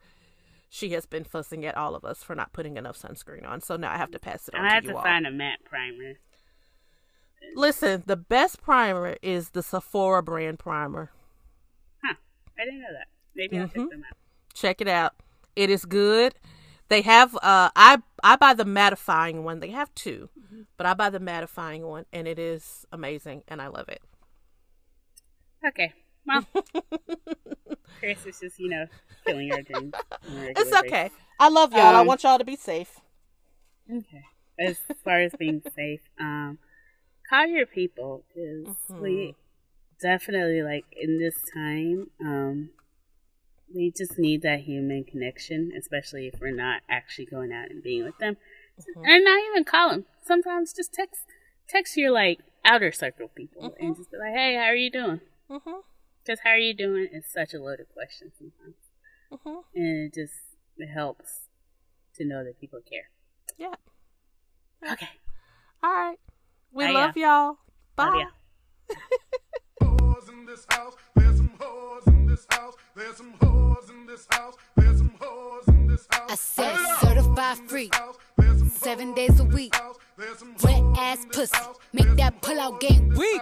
she 0.68 0.90
has 0.90 1.06
been 1.06 1.24
fussing 1.24 1.64
at 1.66 1.76
all 1.76 1.94
of 1.94 2.04
us 2.04 2.22
for 2.22 2.34
not 2.34 2.52
putting 2.52 2.76
enough 2.76 2.98
sunscreen 3.00 3.46
on. 3.46 3.60
So 3.60 3.76
now 3.76 3.92
I 3.92 3.98
have 3.98 4.10
to 4.12 4.18
pass 4.18 4.48
it 4.48 4.54
on 4.54 4.68
I 4.68 4.68
to 4.70 4.74
have 4.74 4.84
you 4.84 4.90
to 4.90 4.96
all. 4.96 5.02
find 5.02 5.26
a 5.26 5.30
matte 5.30 5.64
primer. 5.64 6.14
Listen, 7.54 8.02
the 8.06 8.16
best 8.16 8.62
primer 8.62 9.16
is 9.22 9.50
the 9.50 9.62
Sephora 9.62 10.22
brand 10.22 10.58
primer. 10.58 11.10
Huh? 12.04 12.14
I 12.58 12.64
didn't 12.64 12.80
know 12.80 12.92
that. 12.92 13.08
Maybe 13.34 13.58
I'll 13.58 13.66
Mhm. 13.66 13.72
check 13.74 13.88
them 13.90 14.04
out. 14.08 14.16
Check 14.54 14.80
it 14.80 14.88
out. 14.88 15.14
It 15.56 15.70
is 15.70 15.84
good. 15.84 16.34
They 16.88 17.02
have 17.02 17.34
uh 17.36 17.70
I 17.76 17.98
I 18.22 18.36
buy 18.36 18.54
the 18.54 18.64
mattifying 18.64 19.42
one. 19.42 19.60
They 19.60 19.70
have 19.70 19.94
2 19.94 20.28
but 20.76 20.86
I 20.86 20.94
buy 20.94 21.10
the 21.10 21.20
mattifying 21.20 21.82
one 21.82 22.06
and 22.12 22.26
it 22.28 22.38
is 22.38 22.86
amazing 22.92 23.42
and 23.48 23.60
I 23.62 23.68
love 23.68 23.88
it. 23.88 24.02
Okay. 25.66 25.92
Well, 26.26 26.42
Chris 27.98 28.26
is 28.26 28.40
just 28.40 28.58
you 28.58 28.68
know 28.68 28.86
killing 29.26 29.50
our 29.52 29.62
dreams. 29.62 29.94
It's 30.56 30.72
okay. 30.72 31.10
I 31.38 31.48
love 31.48 31.72
y'all. 31.74 31.94
I 31.94 32.00
Um, 32.00 32.02
want 32.02 32.22
y'all 32.22 32.38
to 32.38 32.44
be 32.44 32.56
safe. 32.56 33.00
Okay. 33.90 34.24
As 34.58 34.78
far 35.04 35.20
as 35.22 35.34
being 35.34 35.62
safe, 35.74 36.00
um, 36.18 36.58
call 37.28 37.46
your 37.46 37.66
people 37.66 38.24
because 38.28 38.68
we 38.98 39.36
definitely 40.00 40.62
like 40.62 40.86
in 40.92 41.18
this 41.18 41.36
time, 41.54 42.10
um, 42.20 42.70
we 43.74 43.90
just 43.90 44.18
need 44.18 44.42
that 44.42 44.60
human 44.60 45.04
connection, 45.04 45.72
especially 45.78 46.26
if 46.26 46.40
we're 46.40 46.50
not 46.54 46.82
actually 46.88 47.26
going 47.26 47.52
out 47.52 47.70
and 47.70 47.82
being 47.82 48.04
with 48.04 48.18
them, 48.18 48.36
and 48.96 49.24
not 49.24 49.40
even 49.50 49.64
call 49.64 49.90
them. 49.90 50.04
Sometimes 50.24 50.72
just 50.72 50.92
text 50.92 51.22
text 51.68 51.96
your 51.96 52.10
like 52.10 52.40
outer 52.64 52.92
circle 52.92 53.28
people 53.28 53.74
and 53.80 53.96
just 53.96 54.10
be 54.10 54.18
like, 54.18 54.34
"Hey, 54.34 54.54
how 54.56 54.62
are 54.64 54.74
you 54.74 54.90
doing?" 54.90 55.20
Mm-hmm. 55.50 55.80
Because 56.24 56.40
how 56.44 56.50
are 56.50 56.58
you 56.58 56.74
doing 56.74 57.08
is 57.12 57.24
such 57.26 57.52
a 57.54 57.58
loaded 57.60 57.86
question 57.92 58.30
sometimes, 58.38 58.76
Mm-hmm. 59.32 59.60
and 59.74 60.06
it 60.06 60.14
just 60.14 60.34
it 60.76 60.88
helps 60.88 61.48
to 62.16 62.24
know 62.24 62.44
that 62.44 62.60
people 62.60 62.80
care. 62.88 63.08
Yeah. 63.58 63.74
Okay. 64.92 65.08
All 65.82 65.92
right. 65.92 66.18
We 66.72 66.84
Bye, 66.86 66.92
love 66.92 67.16
y'all. 67.16 67.58
Bye. 67.96 68.04
Love 68.06 68.14
ya. 68.20 68.28
Whores 72.04 72.08
in 72.14 72.26
this 72.26 72.46
house. 72.50 72.74
There's 72.94 73.16
some 73.16 73.32
whores 73.40 73.90
in 73.90 74.06
this 74.06 74.26
house. 74.30 74.54
There's 74.76 74.98
some 74.98 75.10
whores 75.20 75.68
in 75.68 75.86
this 75.86 76.06
house. 76.10 76.26
There's 76.26 76.28
some 76.28 76.28
whores 76.28 76.28
in 76.28 76.28
this 76.28 76.28
house. 76.28 76.30
I 76.30 76.34
said 76.34 76.76
certified 77.00 77.58
free. 77.68 77.88
this 77.88 77.98
house. 77.98 78.16
There's 78.38 78.58
some 78.58 78.70
Seven 78.70 79.14
days 79.14 79.40
a 79.40 79.44
week. 79.44 79.74
house. 79.76 79.96
There's 80.16 80.38
some 80.38 80.54
Wet 80.62 80.82
ass 80.98 81.26
pussy. 81.32 81.56
Make 81.92 82.14
that 82.16 82.40
some 82.40 82.40
pull 82.40 82.60
out 82.60 82.80
game 82.80 83.08
weak. 83.16 83.40